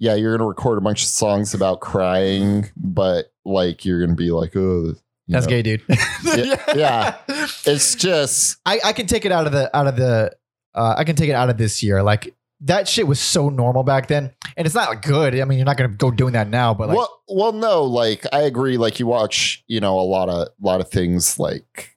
yeah 0.00 0.14
you're 0.14 0.36
gonna 0.36 0.48
record 0.48 0.78
a 0.78 0.80
bunch 0.80 1.02
of 1.02 1.08
songs 1.08 1.54
about 1.54 1.78
crying 1.78 2.68
but 2.76 3.32
like 3.44 3.84
you're 3.84 4.00
gonna 4.00 4.16
be 4.16 4.32
like 4.32 4.56
oh 4.56 4.94
That's 5.28 5.46
know. 5.46 5.50
gay, 5.50 5.62
dude. 5.62 5.82
Yeah, 6.24 6.56
yeah. 6.74 7.16
it's 7.64 7.94
just 7.94 8.58
I, 8.66 8.80
I 8.84 8.92
can 8.92 9.06
take 9.06 9.24
it 9.24 9.30
out 9.30 9.46
of 9.46 9.52
the 9.52 9.74
out 9.76 9.86
of 9.86 9.96
the 9.96 10.34
uh, 10.74 10.94
I 10.96 11.04
can 11.04 11.14
take 11.16 11.28
it 11.28 11.34
out 11.34 11.50
of 11.50 11.56
this 11.56 11.82
year. 11.82 12.02
Like 12.02 12.34
that 12.62 12.88
shit 12.88 13.06
was 13.06 13.20
so 13.20 13.48
normal 13.48 13.82
back 13.82 14.08
then, 14.08 14.32
and 14.56 14.66
it's 14.66 14.74
not 14.74 14.88
like, 14.88 15.02
good. 15.02 15.38
I 15.38 15.44
mean, 15.44 15.58
you're 15.58 15.66
not 15.66 15.76
gonna 15.76 15.94
go 15.94 16.10
doing 16.10 16.32
that 16.32 16.48
now, 16.48 16.74
but 16.74 16.88
like, 16.88 16.96
well 16.96 17.22
well 17.28 17.52
no 17.52 17.84
like 17.84 18.26
i 18.32 18.40
agree 18.40 18.76
like 18.76 18.98
you 18.98 19.06
watch 19.06 19.62
you 19.68 19.78
know 19.80 19.98
a 19.98 20.02
lot 20.02 20.28
of 20.28 20.48
a 20.48 20.50
lot 20.60 20.80
of 20.80 20.90
things 20.90 21.38
like 21.38 21.96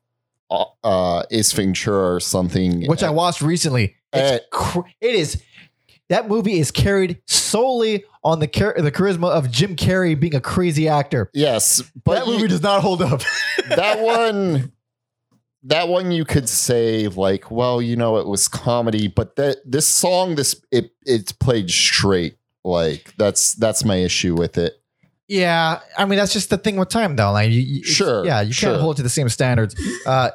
uh, 0.52 0.66
uh 0.84 1.24
ace 1.32 1.52
ventura 1.52 2.14
or 2.14 2.20
something 2.20 2.86
which 2.88 3.04
I 3.04 3.10
watched 3.10 3.42
recently. 3.42 3.96
It's 4.14 4.46
cr- 4.52 4.82
it 5.02 5.16
is 5.16 5.42
that 6.14 6.28
movie 6.30 6.60
is 6.60 6.72
carried 6.72 7.22
solely 7.28 8.06
on 8.24 8.40
the 8.40 8.48
char- 8.48 8.76
the 8.78 8.92
charisma 8.92 9.30
of 9.32 9.50
Jim 9.52 9.76
Carrey 9.76 10.18
being 10.20 10.36
a 10.36 10.42
crazy 10.42 10.88
actor. 10.88 11.30
yes 11.34 11.82
but 12.06 12.20
that 12.20 12.28
you- 12.28 12.34
movie 12.34 12.48
does 12.48 12.62
not 12.62 12.82
hold 12.82 13.02
up. 13.02 13.22
that 13.70 14.00
one 14.00 14.72
that 15.64 15.88
one 15.88 16.12
you 16.12 16.26
could 16.26 16.50
say 16.50 17.08
like 17.08 17.50
well 17.52 17.82
you 17.82 17.96
know 17.96 18.18
it 18.18 18.28
was 18.28 18.48
comedy 18.48 19.08
but 19.08 19.36
that 19.38 19.58
this 19.66 19.88
song 19.88 20.36
this 20.36 20.56
it 20.72 20.92
it's 21.06 21.32
played 21.32 21.70
straight 21.70 22.38
like 22.66 23.14
that's 23.18 23.54
that's 23.56 23.84
my 23.86 23.96
issue 23.98 24.36
with 24.36 24.58
it 24.58 24.74
Yeah, 25.28 25.80
I 25.98 26.04
mean 26.06 26.18
that's 26.20 26.34
just 26.34 26.50
the 26.50 26.58
thing 26.58 26.76
with 26.76 26.90
time 26.90 27.16
though. 27.16 27.32
Like, 27.32 27.50
you, 27.50 27.62
you- 27.62 27.84
Sure, 27.84 28.26
yeah, 28.26 28.42
you 28.42 28.52
sure. 28.54 28.72
can't 28.72 28.82
hold 28.82 28.96
it 28.96 28.98
to 28.98 29.04
the 29.04 29.10
same 29.10 29.30
standards. 29.30 29.74
Uh, 30.06 30.32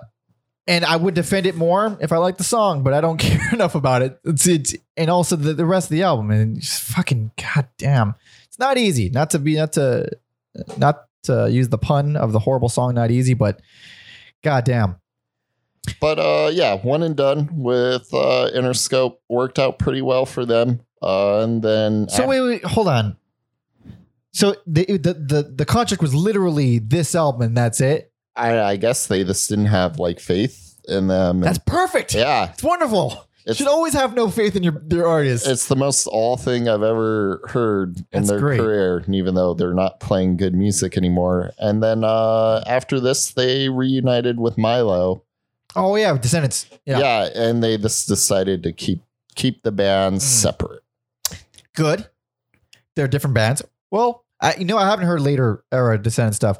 and 0.68 0.84
I 0.84 0.96
would 0.96 1.14
defend 1.14 1.46
it 1.46 1.56
more 1.56 1.96
if 2.00 2.12
I 2.12 2.18
liked 2.18 2.38
the 2.38 2.44
song, 2.44 2.84
but 2.84 2.92
I 2.92 3.00
don't 3.00 3.16
care 3.18 3.52
enough 3.52 3.74
about 3.74 4.02
it. 4.02 4.20
It's, 4.24 4.46
it's 4.46 4.76
and 4.96 5.10
also 5.10 5.34
the, 5.34 5.54
the 5.54 5.66
rest 5.66 5.86
of 5.86 5.90
the 5.90 6.02
album 6.04 6.30
and 6.30 6.60
just 6.60 6.82
fucking 6.82 7.32
goddamn, 7.36 8.14
it's 8.46 8.58
not 8.58 8.76
easy. 8.78 9.08
Not 9.08 9.30
to 9.30 9.38
be 9.40 9.56
not 9.56 9.72
to 9.72 10.08
not 10.76 11.06
to 11.24 11.48
use 11.50 11.70
the 11.70 11.78
pun 11.78 12.16
of 12.16 12.32
the 12.32 12.38
horrible 12.38 12.68
song, 12.68 12.94
not 12.94 13.10
easy, 13.10 13.34
but 13.34 13.60
goddamn. 14.44 14.96
but 16.00 16.18
uh 16.18 16.50
yeah 16.52 16.76
one 16.76 17.02
and 17.02 17.16
done 17.16 17.48
with 17.52 18.12
uh 18.12 18.50
interscope 18.54 19.16
worked 19.28 19.58
out 19.58 19.78
pretty 19.78 20.02
well 20.02 20.26
for 20.26 20.44
them 20.44 20.80
uh 21.02 21.40
and 21.40 21.62
then 21.62 22.08
So 22.08 22.26
wait, 22.26 22.40
wait, 22.42 22.64
hold 22.64 22.88
on. 22.88 23.16
So 24.32 24.54
the 24.66 24.84
the 24.84 25.14
the, 25.14 25.52
the 25.56 25.64
contract 25.64 26.02
was 26.02 26.14
literally 26.14 26.78
this 26.78 27.14
album, 27.14 27.42
and 27.42 27.56
that's 27.56 27.80
it. 27.80 28.07
I, 28.38 28.60
I 28.72 28.76
guess 28.76 29.06
they 29.06 29.24
just 29.24 29.48
didn't 29.48 29.66
have 29.66 29.98
like 29.98 30.20
faith 30.20 30.76
in 30.88 31.08
them 31.08 31.40
That's 31.40 31.58
perfect. 31.58 32.14
yeah 32.14 32.52
It's 32.52 32.62
wonderful. 32.62 33.10
You 33.10 33.52
It's- 33.52 33.56
should 33.56 33.66
always 33.66 33.94
have 33.94 34.14
no 34.14 34.30
faith 34.30 34.56
in 34.56 34.62
your 34.62 34.80
your 34.90 35.06
artists. 35.06 35.46
it's 35.48 35.68
the 35.68 35.76
most 35.76 36.06
all 36.06 36.36
thing 36.36 36.68
I've 36.68 36.82
ever 36.82 37.40
heard 37.48 37.96
in 37.98 38.04
That's 38.12 38.28
their 38.28 38.38
great. 38.40 38.58
career, 38.60 38.98
and 38.98 39.14
even 39.14 39.34
though 39.34 39.54
they're 39.54 39.72
not 39.74 40.00
playing 40.00 40.36
good 40.36 40.54
music 40.54 40.96
anymore. 40.98 41.52
And 41.58 41.82
then 41.82 42.04
uh, 42.04 42.62
after 42.66 43.00
this, 43.00 43.30
they 43.32 43.68
reunited 43.70 44.38
with 44.38 44.58
Milo. 44.58 45.22
Oh 45.76 45.96
yeah, 45.96 46.16
Descendents. 46.16 46.66
Yeah. 46.84 46.98
Yeah, 46.98 47.28
and 47.34 47.62
they 47.62 47.78
just 47.78 48.06
decided 48.08 48.62
to 48.64 48.72
keep 48.72 49.02
keep 49.34 49.62
the 49.62 49.72
bands 49.72 50.24
Mm. 50.24 50.28
separate. 50.28 50.82
good. 51.74 52.06
They're 52.96 53.08
different 53.08 53.34
bands. 53.34 53.62
Well, 53.90 54.24
I, 54.40 54.56
you 54.56 54.64
know, 54.64 54.76
I 54.76 54.86
haven't 54.86 55.06
heard 55.06 55.20
later 55.20 55.64
era 55.72 55.96
Descendent 56.00 56.34
stuff. 56.34 56.58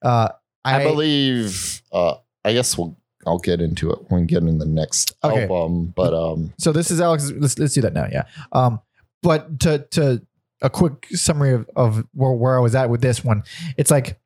Uh, 0.00 0.28
I, 0.64 0.80
I, 0.80 0.84
believe. 0.84 1.82
Uh, 1.92 2.14
I 2.44 2.52
guess 2.52 2.76
we'll. 2.76 2.96
I'll 3.24 3.38
get 3.38 3.60
into 3.60 3.92
it 3.92 3.98
when 4.08 4.22
we 4.22 4.26
get 4.26 4.42
in 4.42 4.58
the 4.58 4.66
next 4.66 5.12
Okay. 5.22 5.42
album. 5.42 5.92
But 5.94 6.12
um, 6.12 6.52
so. 6.58 6.72
This 6.72 6.90
is 6.90 7.00
Alex. 7.00 7.30
Let's 7.30 7.56
let's 7.58 7.74
do 7.74 7.80
that 7.82 7.92
now. 7.92 8.08
Yeah. 8.10 8.24
Um, 8.50 8.80
but 9.22 9.60
to 9.60 9.86
to 9.90 10.26
a 10.60 10.68
quick 10.68 11.06
summary 11.10 11.52
of 11.52 11.70
of 11.76 12.04
where, 12.14 12.32
where 12.32 12.56
I 12.56 12.60
was 12.60 12.74
at 12.74 12.90
with 12.90 13.00
this 13.00 13.24
one, 13.24 13.44
it's 13.76 13.90
like 13.92 14.18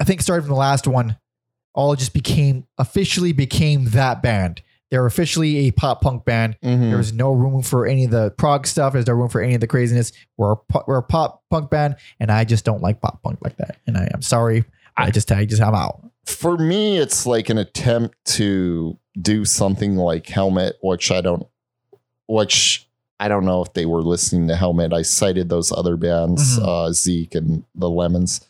I 0.00 0.04
think 0.04 0.22
starting 0.22 0.44
from 0.44 0.54
the 0.54 0.58
last 0.58 0.86
one, 0.88 1.18
all 1.72 1.94
just 1.94 2.14
became 2.14 2.66
officially 2.78 3.32
became 3.32 3.86
that 3.90 4.22
band. 4.22 4.62
They're 4.90 5.06
officially 5.06 5.68
a 5.68 5.70
pop 5.70 6.00
punk 6.00 6.24
band. 6.24 6.56
mhm. 6.64 6.90
There's 6.90 7.12
no 7.12 7.32
room 7.32 7.62
for 7.62 7.86
any 7.86 8.04
of 8.06 8.10
the 8.10 8.30
prog 8.32 8.66
stuff. 8.66 8.92
There's 8.92 9.06
no 9.06 9.14
room 9.14 9.28
for 9.28 9.40
any 9.40 9.54
of 9.54 9.60
the 9.60 9.66
craziness. 9.68 10.12
We're 10.36 10.52
a, 10.52 10.56
we're 10.86 10.98
a 10.98 11.02
pop 11.02 11.44
punk 11.50 11.70
band, 11.70 11.96
and 12.18 12.30
I 12.30 12.44
just 12.44 12.64
don't 12.64 12.82
like 12.82 13.00
pop 13.00 13.22
punk 13.22 13.38
like 13.42 13.56
that. 13.58 13.76
And 13.86 13.96
I 13.96 14.10
am 14.12 14.22
sorry. 14.22 14.64
I 14.96 15.10
just 15.10 15.30
I 15.32 15.44
just 15.44 15.62
I'm 15.62 15.74
out. 15.74 16.04
for 16.26 16.58
me, 16.58 16.98
it's 16.98 17.24
like 17.26 17.48
an 17.50 17.58
attempt 17.58 18.16
to 18.36 18.98
do 19.20 19.44
something 19.44 19.96
like 19.96 20.26
Helmet, 20.28 20.76
which 20.82 21.10
I 21.10 21.20
don't, 21.20 21.46
which 22.26 22.88
I 23.18 23.28
don't 23.28 23.44
know 23.44 23.62
if 23.62 23.72
they 23.74 23.86
were 23.86 24.02
listening 24.02 24.48
to 24.48 24.56
Helmet. 24.56 24.92
I 24.92 25.02
cited 25.02 25.48
those 25.48 25.70
other 25.72 25.96
bands, 25.96 26.58
Mhm. 26.58 26.66
uh, 26.66 26.92
Zeke 26.92 27.34
and 27.34 27.64
the 27.74 27.88
Lemons, 27.90 28.40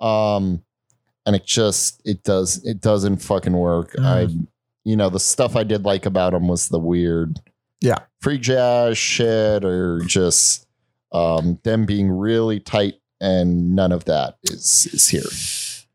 um, 0.00 0.62
and 1.26 1.34
it 1.36 1.44
just 1.44 2.00
it 2.04 2.22
does 2.22 2.62
it 2.64 2.80
doesn't 2.80 3.18
fucking 3.18 3.52
work. 3.56 3.94
Mhm. 3.96 4.46
I, 4.88 4.90
you 4.90 4.96
know, 4.96 5.10
the 5.10 5.20
stuff 5.20 5.56
I 5.56 5.64
did 5.64 5.84
like 5.84 6.06
about 6.06 6.32
them 6.32 6.48
was 6.48 6.68
the 6.68 6.78
weird, 6.78 7.40
Yeah. 7.80 7.98
free 8.20 8.38
jazz 8.38 8.98
shit, 8.98 9.64
or 9.64 10.00
just 10.06 10.66
um, 11.12 11.58
them 11.64 11.86
being 11.86 12.10
really 12.10 12.60
tight, 12.60 12.94
and 13.20 13.74
none 13.74 13.92
of 13.92 14.04
that 14.06 14.36
is 14.44 14.88
is 14.92 15.08
here. 15.08 15.22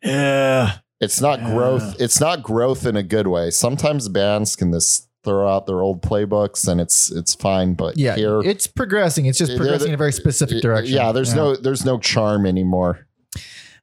Yeah. 0.04 0.78
It's 1.00 1.22
not 1.22 1.40
Yeah. 1.40 1.54
growth. 1.54 1.96
It's 2.02 2.20
not 2.20 2.42
growth 2.44 2.86
in 2.86 2.96
a 2.96 3.04
good 3.04 3.28
way. 3.28 3.52
Sometimes 3.52 4.10
bands 4.10 4.56
can 4.56 4.72
just 4.72 5.08
throw 5.24 5.48
out 5.48 5.68
their 5.68 5.82
old 5.82 6.02
playbooks 6.02 6.68
and 6.68 6.82
it's 6.82 7.12
it's 7.12 7.34
fine. 7.36 7.76
But 7.76 7.98
Yeah. 7.98 8.16
here, 8.16 8.42
It's 8.42 8.68
progressing. 8.68 9.26
It's 9.26 9.38
just 9.38 9.56
progressing 9.56 9.86
the- 9.86 9.90
in 9.90 9.94
a 9.94 9.98
very 9.98 10.12
specific 10.14 10.62
direction. 10.62 10.96
yeah, 10.96 11.12
there's 11.14 11.34
no 11.34 11.56
there's 11.56 11.86
no 11.86 11.98
charm 12.00 12.46
anymore. 12.46 13.08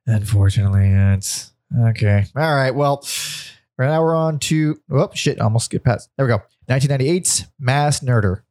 Unfortunately, 0.07 0.89
it's 1.15 1.53
Okay. 1.91 2.27
All 2.37 2.55
right. 2.55 2.75
Well, 2.75 3.07
right 3.81 3.89
now 3.89 4.03
we're 4.03 4.15
on 4.15 4.39
to 4.39 4.79
oh 4.91 5.11
shit, 5.15 5.41
I 5.41 5.45
almost 5.45 5.65
skip 5.65 5.85
past. 5.85 6.11
There 6.17 6.27
we 6.27 6.31
go. 6.31 6.43
1998's 6.69 7.47
Mass 7.59 8.01
Nerder. 8.01 8.43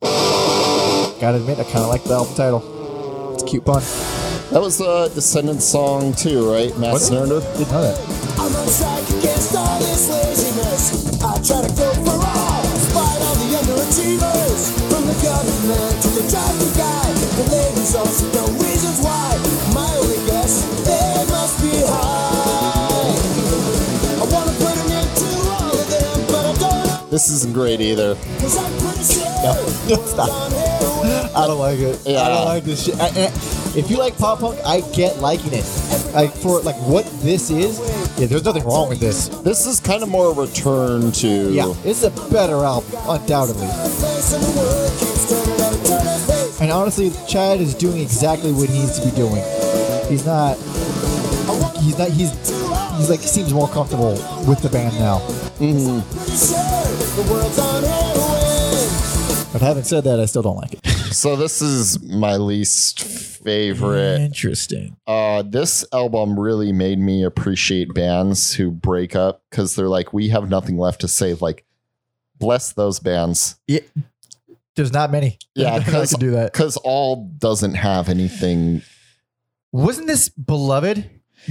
Gotta 0.00 1.38
admit, 1.38 1.58
I 1.58 1.64
kind 1.64 1.78
of 1.78 1.88
like 1.88 2.04
the 2.04 2.12
album 2.14 2.34
title. 2.34 3.32
It's 3.34 3.42
a 3.42 3.46
cute 3.46 3.64
pun. 3.64 3.82
That 4.52 4.60
was 4.60 4.80
a 4.80 5.08
Descendent 5.14 5.62
song 5.62 6.12
too, 6.12 6.48
right? 6.52 6.76
Mass 6.78 7.08
Nerder. 7.10 7.40
Didn't 7.56 7.72
know 7.72 7.82
that. 7.82 7.98
This 27.18 27.30
isn't 27.30 27.52
great 27.52 27.80
either. 27.80 28.12
I'm. 28.38 28.46
Stop. 30.06 30.30
I 31.34 31.46
don't 31.48 31.58
like 31.58 31.80
it. 31.80 31.98
I 32.06 32.28
don't 32.28 32.44
like 32.44 32.62
this 32.62 32.84
shit. 32.84 32.94
I, 33.00 33.06
I- 33.08 33.32
if 33.76 33.90
you 33.90 33.96
like 33.96 34.16
pop 34.16 34.38
punk, 34.38 34.60
I 34.64 34.82
get 34.92 35.18
liking 35.18 35.52
it. 35.52 35.64
Like 36.14 36.32
for 36.32 36.60
like 36.60 36.76
what 36.76 37.06
this 37.22 37.50
is, 37.50 37.80
yeah, 38.20 38.26
there's 38.28 38.44
nothing 38.44 38.62
wrong 38.62 38.88
with 38.88 39.00
this. 39.00 39.26
This 39.40 39.66
is 39.66 39.80
kind 39.80 40.04
of 40.04 40.08
more 40.08 40.30
a 40.30 40.32
return 40.32 41.10
to. 41.10 41.52
Yeah, 41.52 41.74
it's 41.84 42.04
a 42.04 42.10
better 42.30 42.62
album, 42.62 42.88
undoubtedly. 43.08 43.66
Face 43.66 44.34
in 44.34 44.40
the 44.40 44.52
world 44.56 44.90
keeps 45.00 45.28
turning 45.28 45.60
out, 45.60 45.86
turning 45.88 46.10
its 46.12 46.30
face. 46.30 46.60
And 46.60 46.70
honestly, 46.70 47.10
Chad 47.26 47.60
is 47.60 47.74
doing 47.74 47.98
exactly 48.00 48.52
what 48.52 48.68
he 48.68 48.78
needs 48.78 48.96
to 49.00 49.04
be 49.04 49.16
doing. 49.16 49.42
He's 50.08 50.24
not. 50.24 50.56
He's 51.82 51.98
not. 51.98 52.10
He's. 52.10 52.30
He's 52.96 53.10
like 53.10 53.20
seems 53.20 53.52
more 53.52 53.68
comfortable 53.68 54.12
with 54.46 54.62
the 54.62 54.68
band 54.68 54.94
now. 55.00 55.18
Sure 55.58 56.67
the 57.22 57.32
world's 57.32 57.58
on 57.58 57.82
heroin. 57.82 59.52
But 59.52 59.60
having 59.60 59.82
said 59.82 60.04
that, 60.04 60.20
I 60.20 60.26
still 60.26 60.42
don't 60.42 60.56
like 60.56 60.74
it. 60.74 60.80
So 61.08 61.36
this 61.36 61.62
is 61.62 62.02
my 62.02 62.36
least 62.36 63.02
favorite. 63.02 64.20
Interesting. 64.20 64.98
Uh, 65.06 65.42
this 65.42 65.82
album 65.90 66.38
really 66.38 66.70
made 66.70 66.98
me 66.98 67.24
appreciate 67.24 67.94
bands 67.94 68.52
who 68.52 68.70
break 68.70 69.16
up 69.16 69.42
because 69.50 69.74
they're 69.74 69.88
like, 69.88 70.12
we 70.12 70.28
have 70.28 70.50
nothing 70.50 70.76
left 70.76 71.00
to 71.00 71.08
say. 71.08 71.32
Like, 71.32 71.64
bless 72.38 72.72
those 72.72 73.00
bands. 73.00 73.56
There's 74.76 74.92
not 74.92 75.10
many. 75.10 75.38
Yeah, 75.54 75.70
that 75.78 75.86
because 75.86 76.10
do 76.10 76.32
that. 76.32 76.52
because 76.52 76.76
all 76.76 77.24
doesn't 77.38 77.74
have 77.74 78.10
anything. 78.10 78.82
Wasn't 79.72 80.06
this 80.06 80.28
beloved? 80.28 81.08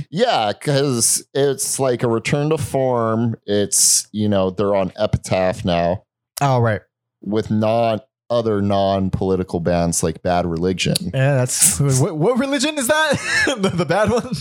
Yeah, 0.10 0.52
because 0.54 1.26
it's 1.34 1.80
like 1.80 2.04
a 2.04 2.08
return 2.08 2.50
to 2.50 2.58
form. 2.58 3.36
It's 3.46 4.08
you 4.12 4.30
know 4.30 4.50
they're 4.50 4.76
on 4.76 4.92
Epitaph 4.98 5.66
now 5.66 6.04
Oh 6.42 6.60
right. 6.60 6.82
with 7.22 7.50
non 7.52 8.02
other 8.30 8.62
non 8.62 9.10
political 9.10 9.60
bands 9.60 10.04
like 10.04 10.22
Bad 10.22 10.46
Religion. 10.46 10.96
Yeah, 11.14 11.36
that's 11.36 11.80
what, 11.80 12.18
what 12.18 12.38
religion 12.40 12.78
is 12.78 12.88
that? 12.88 13.56
the, 13.62 13.70
the 13.70 13.86
bad 13.86 14.10
one. 14.10 14.34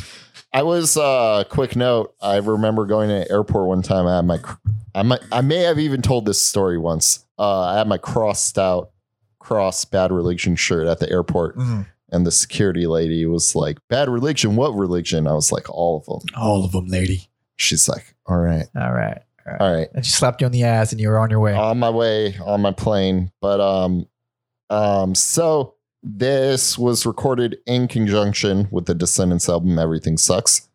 I 0.53 0.62
was 0.62 0.97
uh 0.97 1.45
quick 1.51 1.77
note. 1.77 2.15
I 2.20 2.37
remember 2.37 2.87
going 2.87 3.09
to 3.09 3.23
an 3.23 3.27
airport 3.31 3.69
one 3.69 3.83
time. 3.83 4.07
I 4.07 4.16
had 4.16 4.24
my 4.27 4.39
I 4.95 5.03
might 5.03 5.20
I 5.31 5.41
may 5.41 5.59
have 5.62 5.78
even 5.78 6.03
told 6.03 6.27
this 6.27 6.41
story 6.41 6.78
once. 6.78 7.24
Uh 7.39 7.61
I 7.61 7.78
had 7.78 7.89
my 7.89 7.99
crossed 7.99 8.59
out 8.59 8.91
cross 9.39 9.85
bad 9.85 10.11
religion 10.11 10.57
shirt 10.57 10.89
at 10.89 10.99
the 10.99 11.09
airport 11.09 11.57
and 12.11 12.27
the 12.27 12.31
security 12.33 12.87
lady 12.87 13.27
was 13.27 13.55
like, 13.55 13.78
"Bad 13.89 14.09
religion? 14.09 14.57
What 14.57 14.74
religion?" 14.74 15.27
I 15.27 15.33
was 15.35 15.53
like, 15.53 15.69
"All 15.70 15.97
of 15.99 16.07
them." 16.07 16.28
All 16.37 16.65
of 16.65 16.73
them, 16.73 16.87
lady. 16.89 17.28
She's 17.57 17.89
like, 17.89 18.15
"All 18.27 18.39
right. 18.39 18.66
All 18.77 18.93
right. 18.93 19.23
All 19.61 19.73
right. 19.73 19.89
And 19.95 20.05
she 20.05 20.11
slapped 20.12 20.41
you 20.41 20.47
on 20.47 20.53
the 20.53 20.65
ass, 20.65 20.93
and 20.93 21.01
you 21.01 21.09
were 21.09 21.19
on 21.19 21.31
your 21.31 21.41
way. 21.41 21.55
On 21.55 21.78
my 21.78 21.91
way 21.91 22.37
on 22.45 22.61
my 22.62 22.73
plane." 22.73 23.31
But 23.41 23.61
um 23.61 24.07
um 24.70 25.15
so 25.15 25.74
this 26.03 26.77
was 26.78 27.07
recorded 27.07 27.59
in 27.66 27.89
conjunction 27.89 28.69
with 28.70 28.87
the 28.87 28.95
Descendents 28.95 29.49
album 29.49 29.78
Everything 29.78 30.16
Sucks. 30.16 30.69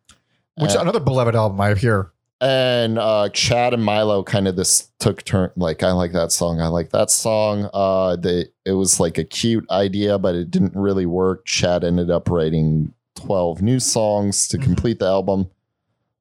Which 0.56 0.74
Uh, 0.76 0.80
another 0.80 1.00
beloved 1.00 1.34
album 1.34 1.60
I 1.60 1.74
hear. 1.74 2.12
And 2.42 2.98
uh 2.98 3.28
chad 3.28 3.72
and 3.72 3.84
milo 3.84 4.22
kind 4.24 4.48
of 4.48 4.56
this 4.56 4.90
took 4.98 5.22
turn 5.24 5.48
like 5.56 5.82
i 5.84 5.92
like 5.92 6.12
that 6.12 6.32
song 6.32 6.60
i 6.60 6.66
like 6.66 6.90
that 6.90 7.08
song 7.08 7.70
uh 7.72 8.16
they 8.16 8.44
it 8.66 8.72
was 8.72 8.98
like 8.98 9.16
a 9.16 9.22
cute 9.24 9.64
idea 9.70 10.18
but 10.18 10.34
it 10.34 10.50
didn't 10.50 10.74
really 10.74 11.06
work 11.06 11.44
chad 11.46 11.84
ended 11.84 12.10
up 12.10 12.28
writing 12.28 12.92
12 13.14 13.62
new 13.62 13.78
songs 13.78 14.48
to 14.48 14.58
Mhm. 14.58 14.62
complete 14.64 14.98
the 14.98 15.06
album 15.06 15.48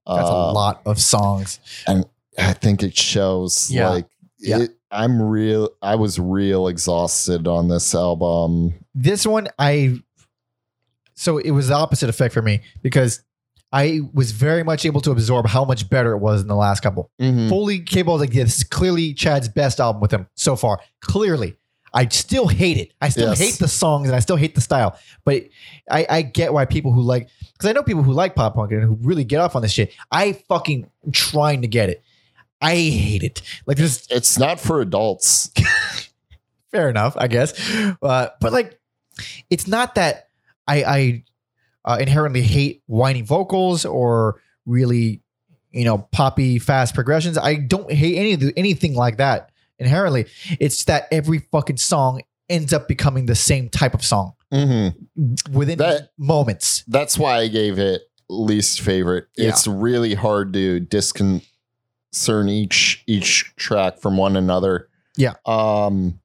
That's 0.06 0.30
a 0.30 0.34
Uh, 0.34 0.53
lot 0.53 0.81
of 0.85 0.99
songs. 0.99 1.60
And 1.88 2.06
I 2.38 2.53
think 2.53 2.84
it 2.84 2.95
shows 2.95 3.69
Yeah. 3.72 3.89
like 3.89 4.07
Yeah. 4.39 4.60
it, 4.60 4.72
i'm 4.91 5.22
real 5.22 5.69
i 5.81 5.95
was 5.95 6.19
real 6.19 6.68
exhausted 6.68 7.48
on 7.48 7.68
this 7.69 7.95
album 7.95 8.73
This 8.93 9.26
one, 9.26 9.48
I 9.57 9.99
so 11.15 11.38
it 11.38 11.52
was 11.52 11.69
the 11.69 11.76
opposite 11.76 12.10
effect 12.10 12.34
for 12.34 12.41
me 12.41 12.61
because 12.81 13.22
I 13.72 14.02
was 14.14 14.31
very 14.31 14.64
much 14.64 14.85
able 14.85 14.99
to 15.02 15.11
absorb 15.11 15.48
how 15.48 15.64
much 15.64 15.89
better 15.89 16.11
it 16.14 16.18
was 16.19 16.41
in 16.41 16.48
the 16.48 16.56
last 16.56 16.81
couple. 16.81 17.10
Mhm. 17.22 17.48
Fully 17.49 17.80
capable, 17.80 18.18
like 18.18 18.31
this 18.31 18.57
is 18.57 18.64
clearly 18.65 19.14
Chad's 19.14 19.48
best 19.48 19.80
album 19.80 20.02
with 20.02 20.11
him 20.11 20.27
so 20.35 20.56
far. 20.57 20.80
Clearly, 21.02 21.56
I 21.93 22.07
still 22.10 22.48
hate 22.48 22.77
it. 22.77 22.91
I 23.02 23.10
still 23.10 23.30
Yes. 23.30 23.39
hate 23.39 23.60
the 23.60 23.68
songs 23.69 24.07
and 24.07 24.15
I 24.15 24.19
still 24.19 24.35
hate 24.35 24.56
the 24.56 24.61
style. 24.61 24.98
But 25.23 25.43
I, 25.89 26.06
I 26.10 26.22
get 26.22 26.52
why 26.53 26.65
people 26.65 26.91
who 26.91 27.02
like 27.02 27.30
because 27.53 27.69
I 27.69 27.73
know 27.73 27.84
people 27.84 28.03
who 28.03 28.11
like 28.14 28.35
pop 28.35 28.56
punk 28.56 28.72
and 28.72 28.84
who 28.84 28.98
really 29.02 29.23
get 29.23 29.39
off 29.39 29.56
on 29.56 29.61
this 29.61 29.72
shit. 29.72 29.93
I 30.11 30.34
fucking 30.49 30.89
trying 31.14 31.61
to 31.61 31.68
get 31.68 31.89
it. 31.89 32.03
I 32.61 32.76
hate 32.76 33.23
it. 33.23 33.41
Like 33.65 33.77
this, 33.77 34.06
it's 34.11 34.38
not 34.38 34.60
for 34.60 34.81
adults 34.81 35.49
fair 36.72 36.89
enough, 36.89 37.15
I 37.18 37.27
guess. 37.27 37.53
Uh, 38.02 38.30
but 38.39 38.53
like, 38.53 38.80
it's 39.49 39.68
not 39.68 39.95
that 39.95 40.27
I, 40.68 40.84
I 40.84 41.23
uh, 41.86 41.98
inherently 41.99 42.41
hate 42.41 42.84
whiny 42.88 43.22
vocals 43.22 43.86
or 43.86 44.40
really, 44.66 45.22
you 45.72 45.84
know, 45.86 45.98
poppy 46.12 46.60
fast 46.60 46.94
progressions. 46.95 47.38
I 47.38 47.56
don't 47.56 47.91
hate 47.91 48.18
any 48.18 48.34
of 48.34 48.40
the, 48.40 48.53
anything 48.58 48.94
like 48.95 49.18
that 49.18 49.52
inherently. 49.80 50.26
It's 50.60 50.86
that 50.86 51.08
every 51.12 51.40
fucking 51.40 51.78
song 51.78 52.22
ends 52.49 52.74
up 52.74 52.88
becoming 52.88 53.26
the 53.26 53.36
same 53.36 53.70
type 53.70 53.94
of 53.94 54.03
song 54.03 54.34
Mhm. 54.53 54.94
within 55.52 55.78
That- 55.80 56.10
moments. 56.18 56.84
that's 56.88 57.18
why 57.18 57.38
I 57.40 57.48
gave 57.48 57.80
it 57.80 58.02
least 58.30 58.80
favorite. 58.82 59.26
Yeah. 59.38 59.49
It's 59.49 59.68
really 59.68 60.14
hard 60.14 60.53
to 60.53 60.80
discern 60.82 61.41
each 62.49 63.03
each 63.08 63.53
track 63.58 63.99
from 63.99 64.18
one 64.18 64.36
another. 64.36 64.88
Yeah. 65.18 65.34
Um 65.45 66.20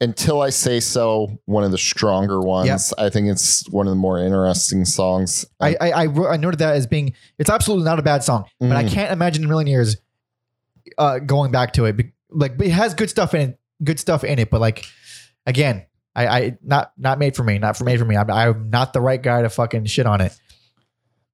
until 0.00 0.42
I 0.42 0.50
say 0.50 0.80
so, 0.80 1.38
one 1.46 1.64
of 1.64 1.70
the 1.70 1.78
stronger 1.78 2.40
ones. 2.40 2.92
I 2.98 3.08
think 3.08 3.28
it's 3.28 3.68
one 3.70 3.86
of 3.86 3.90
the 3.90 3.96
more 3.96 4.18
interesting 4.18 4.84
songs. 4.84 5.46
I, 5.60 5.74
I, 5.80 5.90
I, 5.90 6.06
wrote- 6.06 6.28
I 6.30 6.36
noted 6.36 6.58
that 6.58 6.76
as 6.76 6.86
being, 6.86 7.14
it's 7.38 7.48
absolutely 7.50 7.84
not 7.86 7.98
a 7.98 8.02
bad 8.02 8.22
song, 8.22 8.44
but 8.60 8.72
I 8.72 8.84
Mhm. 8.84 8.90
can't 8.90 9.12
imagine 9.12 9.42
in 9.42 9.46
a 9.46 9.48
million 9.48 9.68
years 9.68 9.96
uh, 10.98 11.18
going 11.18 11.50
back 11.50 11.72
to 11.74 11.86
it. 11.86 11.96
Like, 12.30 12.60
it 12.60 12.70
has 12.70 12.94
good 12.94 13.08
stuff 13.10 13.32
in 13.34 13.40
it, 13.50 13.58
good 13.82 13.98
stuff 13.98 14.22
in 14.24 14.38
it. 14.38 14.50
But 14.50 14.60
like, 14.60 14.84
again, 15.46 15.86
I, 16.14 16.26
I 16.26 16.58
not 16.62 16.92
not 16.98 17.18
made 17.18 17.34
for 17.36 17.44
me, 17.44 17.58
not 17.58 17.76
for 17.76 17.84
made 17.84 17.98
for 17.98 18.04
me. 18.04 18.16
I'm, 18.16 18.30
I'm 18.30 18.70
not 18.70 18.92
the 18.92 19.00
right 19.00 19.22
guy 19.22 19.42
to 19.42 19.48
fucking 19.50 19.84
shit 19.86 20.06
on 20.06 20.20
it. 20.20 20.38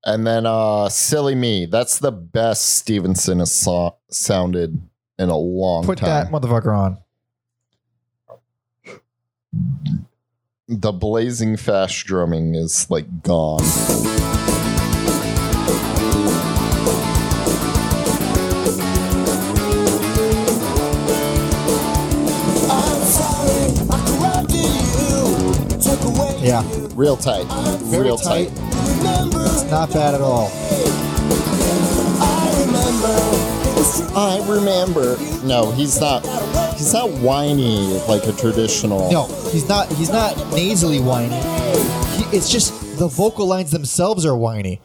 and 0.05 0.27
then 0.27 0.45
uh 0.47 0.89
Silly 0.89 1.35
Me. 1.35 1.67
That's 1.67 1.99
the 1.99 2.11
best 2.13 2.65
Stevenson 2.77 3.39
has 3.41 3.55
so- 3.55 3.97
sounded 4.11 4.81
in 5.19 5.29
a 5.29 5.37
long 5.37 5.85
Put 5.85 5.99
time. 5.99 6.27
Put 6.31 6.43
that 6.43 6.49
motherfucker 6.49 6.77
on. 6.77 6.99
The 10.69 10.93
blazing 10.93 11.57
fast 11.57 12.05
drumming 12.07 12.55
is 12.55 12.91
like 12.91 13.23
gone. 13.23 13.61
I'm 21.65 23.03
sorry, 23.05 23.73
I 23.91 23.99
corrupted 24.09 24.73
you. 24.99 25.79
Took 25.81 26.03
away 26.05 26.41
Yeah, 26.43 26.63
Real 26.95 27.17
tight. 27.17 27.47
Very 27.83 28.05
Real 28.05 28.19
tight. 28.19 28.49
tight. 28.49 28.97
remember. 28.99 29.71
not 29.71 29.93
bad 29.93 30.15
at 30.15 30.21
all. 30.21 30.51
I 34.01 34.39
remember. 34.49 35.01
It 35.01 35.19
was 35.19 35.37
true. 35.37 35.37
I 35.37 35.39
remember. 35.39 35.47
No, 35.47 35.71
he's 35.73 36.01
not. 36.01 36.25
He's 36.77 36.93
not 36.93 37.11
whiny 37.11 37.99
like 38.09 38.25
a 38.27 38.33
traditional. 38.33 39.11
No, 39.11 39.27
he's 39.51 39.69
not. 39.69 39.89
He's 39.93 40.11
not 40.11 40.37
nasally 40.53 41.01
whiny. 41.01 41.35
He, 42.17 42.37
it's 42.37 42.51
just 42.51 42.99
the 42.99 43.09
vocal 43.09 43.47
lines 43.47 43.71
themselves 43.71 44.25
are 44.25 44.37
whiny, 44.37 44.81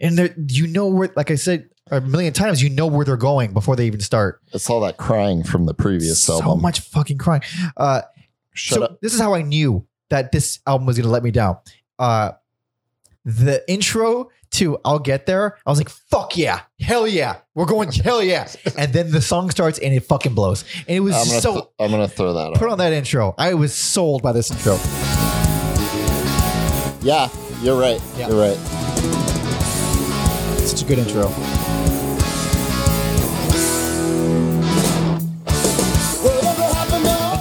and 0.00 0.34
you 0.50 0.66
know 0.66 0.86
where. 0.86 1.10
Like 1.16 1.30
I 1.30 1.34
said 1.36 1.68
a 1.90 2.00
million 2.00 2.32
times, 2.32 2.62
you 2.62 2.70
know 2.70 2.86
where 2.86 3.04
they're 3.04 3.16
going 3.16 3.52
before 3.52 3.76
they 3.76 3.86
even 3.86 4.00
start. 4.00 4.40
it's 4.52 4.68
all 4.70 4.80
that 4.80 4.96
crying 4.96 5.42
from 5.42 5.66
the 5.66 5.74
previous 5.74 6.20
so 6.22 6.34
album. 6.34 6.48
So 6.48 6.56
much 6.56 6.80
fucking 6.80 7.18
crying. 7.18 7.42
Uh, 7.76 8.02
Shut 8.54 8.78
so 8.78 8.84
up. 8.84 9.00
this 9.00 9.14
is 9.14 9.20
how 9.20 9.34
I 9.34 9.42
knew 9.42 9.86
that 10.10 10.32
this 10.32 10.60
album 10.66 10.86
was 10.86 10.96
going 10.96 11.06
to 11.06 11.10
let 11.10 11.22
me 11.22 11.30
down. 11.30 11.58
Uh, 11.98 12.32
the 13.24 13.62
intro 13.70 14.30
to 14.52 14.78
I'll 14.84 14.98
Get 14.98 15.26
There, 15.26 15.56
I 15.66 15.70
was 15.70 15.78
like, 15.78 15.88
fuck 15.88 16.36
yeah, 16.36 16.60
hell 16.80 17.06
yeah, 17.06 17.36
we're 17.54 17.66
going 17.66 17.90
hell 18.04 18.22
yeah. 18.22 18.48
And 18.76 18.92
then 18.92 19.10
the 19.10 19.20
song 19.20 19.50
starts 19.50 19.78
and 19.78 19.92
it 19.94 20.00
fucking 20.04 20.34
blows. 20.34 20.64
And 20.86 20.96
it 20.96 21.00
was 21.00 21.14
I'm 21.14 21.40
so 21.40 21.52
th- 21.52 21.64
I'm 21.78 21.90
gonna 21.90 22.08
throw 22.08 22.32
that 22.34 22.46
on. 22.48 22.52
put 22.54 22.66
on. 22.66 22.72
on 22.72 22.78
that 22.78 22.92
intro. 22.92 23.34
I 23.38 23.54
was 23.54 23.74
sold 23.74 24.22
by 24.22 24.32
this 24.32 24.50
intro. 24.50 24.74
Yeah, 27.02 27.28
you're 27.62 27.78
right. 27.80 28.00
Yeah. 28.16 28.28
You're 28.28 28.40
right. 28.40 28.56
Such 30.60 30.82
a 30.82 30.84
good 30.84 30.98
intro. 30.98 32.11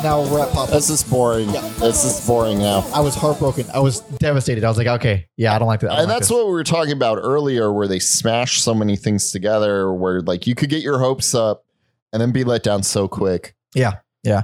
Now? 0.03 0.21
We're 0.21 0.41
at 0.41 0.51
pop. 0.51 0.69
This 0.69 0.89
is 0.89 1.03
boring. 1.03 1.49
Yeah. 1.49 1.61
This 1.79 2.03
is 2.03 2.25
boring 2.25 2.59
now. 2.59 2.79
I 2.93 2.99
was 2.99 3.15
heartbroken. 3.15 3.65
I 3.73 3.79
was 3.79 3.99
devastated. 3.99 4.63
I 4.63 4.69
was 4.69 4.77
like, 4.77 4.87
okay, 4.87 5.27
yeah, 5.37 5.55
I 5.55 5.59
don't 5.59 5.67
like 5.67 5.81
that. 5.81 5.91
And 5.91 5.99
like 5.99 6.07
that's 6.07 6.29
this. 6.29 6.31
what 6.31 6.45
we 6.47 6.51
were 6.51 6.63
talking 6.63 6.93
about 6.93 7.17
earlier, 7.21 7.71
where 7.71 7.87
they 7.87 7.99
smash 7.99 8.61
so 8.61 8.73
many 8.73 8.95
things 8.95 9.31
together, 9.31 9.93
where 9.93 10.21
like 10.21 10.47
you 10.47 10.55
could 10.55 10.69
get 10.69 10.81
your 10.81 10.99
hopes 10.99 11.33
up 11.33 11.65
and 12.13 12.21
then 12.21 12.31
be 12.31 12.43
let 12.43 12.63
down 12.63 12.83
so 12.83 13.07
quick. 13.07 13.55
Yeah, 13.75 13.99
yeah. 14.23 14.43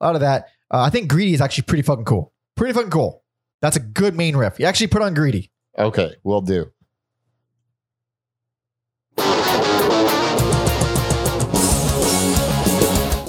A 0.00 0.06
lot 0.06 0.14
of 0.14 0.20
that. 0.20 0.48
Uh, 0.70 0.80
I 0.80 0.90
think 0.90 1.08
Greedy 1.08 1.34
is 1.34 1.40
actually 1.40 1.64
pretty 1.64 1.82
fucking 1.82 2.04
cool. 2.04 2.32
Pretty 2.56 2.74
fucking 2.74 2.90
cool. 2.90 3.24
That's 3.62 3.76
a 3.76 3.80
good 3.80 4.14
main 4.14 4.36
riff. 4.36 4.58
You 4.58 4.66
actually 4.66 4.88
put 4.88 5.02
on 5.02 5.14
Greedy. 5.14 5.50
Okay, 5.78 6.14
we'll 6.22 6.40
do. 6.40 6.70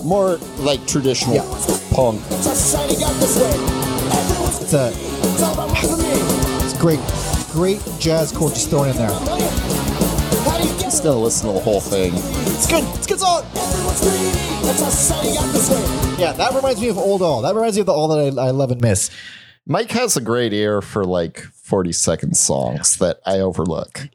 More 0.09 0.37
like 0.57 0.85
traditional 0.87 1.35
Yeah. 1.35 1.43
punk. 1.93 2.19
Society 2.41 2.99
got 2.99 3.13
this 3.19 3.37
way. 3.37 3.51
Everyone's 4.17 4.61
It's 4.63 4.73
a 4.73 4.87
it's 4.91 5.43
all 5.43 5.53
about 5.53 5.77
for 5.77 5.97
me. 5.97 6.65
it's 6.65 6.73
great, 6.77 6.99
great 7.51 7.79
jazz 7.99 8.31
chord 8.31 8.53
just 8.55 8.69
thrown 8.71 8.89
in 8.89 8.97
there. 8.97 9.09
Do 9.09 10.79
Just 10.79 11.03
gonna 11.03 11.19
listen 11.19 11.47
to 11.49 11.53
the 11.53 11.59
whole 11.59 11.79
thing. 11.79 12.11
It's 12.15 12.65
good. 12.67 12.83
It's 12.95 13.05
a 13.05 13.09
good 13.09 13.19
song. 13.19 13.43
Everyone's 13.55 14.01
greedy. 14.01 14.31
That's 14.65 14.81
how 14.81 14.89
society 14.89 15.35
got 15.35 15.53
this 15.53 15.69
way. 15.69 16.15
Yeah, 16.21 16.31
that 16.33 16.53
reminds 16.55 16.81
me 16.81 16.89
of 16.89 16.97
Old 16.97 17.21
All. 17.21 17.41
That 17.43 17.53
reminds 17.53 17.75
me 17.77 17.81
of 17.81 17.85
the 17.85 17.93
All 17.93 18.07
that 18.07 18.37
I, 18.39 18.47
I 18.47 18.49
love 18.51 18.71
and 18.71 18.81
miss. 18.81 19.11
Mike 19.67 19.91
has 19.91 20.17
a 20.17 20.21
great 20.21 20.51
ear 20.53 20.81
for 20.81 21.05
like 21.05 21.39
40 21.41 21.91
second 21.91 22.35
songs 22.35 22.97
that 22.97 23.19
I 23.27 23.39
overlook. 23.39 24.09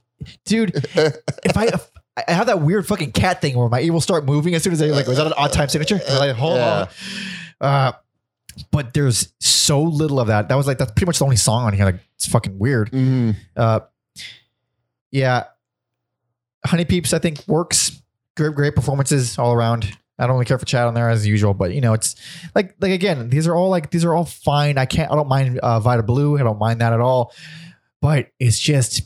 Dude, 0.45 0.75
if 0.97 1.57
I 1.57 1.71
I 2.17 2.33
have 2.33 2.47
that 2.47 2.61
weird 2.61 2.87
fucking 2.87 3.13
cat 3.13 3.41
thing 3.41 3.57
where 3.57 3.69
my 3.69 3.81
ear 3.81 3.93
will 3.93 4.01
start 4.01 4.25
moving 4.25 4.55
as 4.55 4.63
soon 4.63 4.73
as 4.73 4.81
I 4.81 4.87
like, 4.87 5.07
was 5.09 5.17
that 5.17 5.27
an 5.27 5.33
odd 5.37 5.53
time 5.53 5.69
signature? 5.69 5.97
And 5.97 6.05
I'm 6.09 6.19
like, 6.29 6.37
hold 6.37 6.57
Yeah. 6.57 6.87
on. 7.61 7.69
Uh, 7.69 7.93
but 8.71 8.95
there's 8.95 9.33
so 9.41 9.83
little 9.83 10.21
of 10.21 10.29
that. 10.29 10.49
That 10.49 10.55
was 10.55 10.67
like 10.69 10.79
that's 10.79 10.93
pretty 10.93 11.07
much 11.07 11.19
the 11.19 11.25
only 11.25 11.37
song 11.37 11.65
on 11.65 11.73
here. 11.73 11.85
Like 11.85 11.99
it's 12.15 12.29
fucking 12.29 12.57
weird. 12.59 12.93
Mhm. 12.93 13.35
Uh, 13.57 13.81
yeah, 15.11 15.45
Honey 16.65 16.85
Peeps 16.85 17.13
I 17.13 17.19
think 17.19 17.43
works. 17.49 18.01
Great, 18.37 18.55
great 18.55 18.75
performances 18.75 19.39
all 19.39 19.53
around. 19.53 19.97
I 20.19 20.27
don't 20.27 20.35
really 20.35 20.45
care 20.45 20.59
for 20.59 20.65
Chad 20.67 20.87
on 20.87 20.95
there 20.95 21.09
as 21.11 21.27
usual, 21.27 21.55
but 21.55 21.73
you 21.75 21.81
know 21.81 21.93
it's 21.95 22.15
like 22.55 22.77
like 22.81 22.93
again 22.93 23.29
these 23.29 23.47
are 23.49 23.55
all 23.57 23.69
like 23.71 23.91
these 23.91 24.05
are 24.05 24.15
all 24.15 24.25
fine. 24.25 24.79
I 24.79 24.87
can't 24.87 25.11
I 25.11 25.17
don't 25.17 25.29
mind 25.29 25.59
uh, 25.59 25.81
Vida 25.81 26.03
Blue. 26.05 26.39
I 26.39 26.43
don't 26.45 26.59
mind 26.59 26.81
that 26.81 26.93
at 26.93 27.01
all. 27.01 27.33
But 28.01 28.29
it's 28.39 28.59
just 28.59 29.03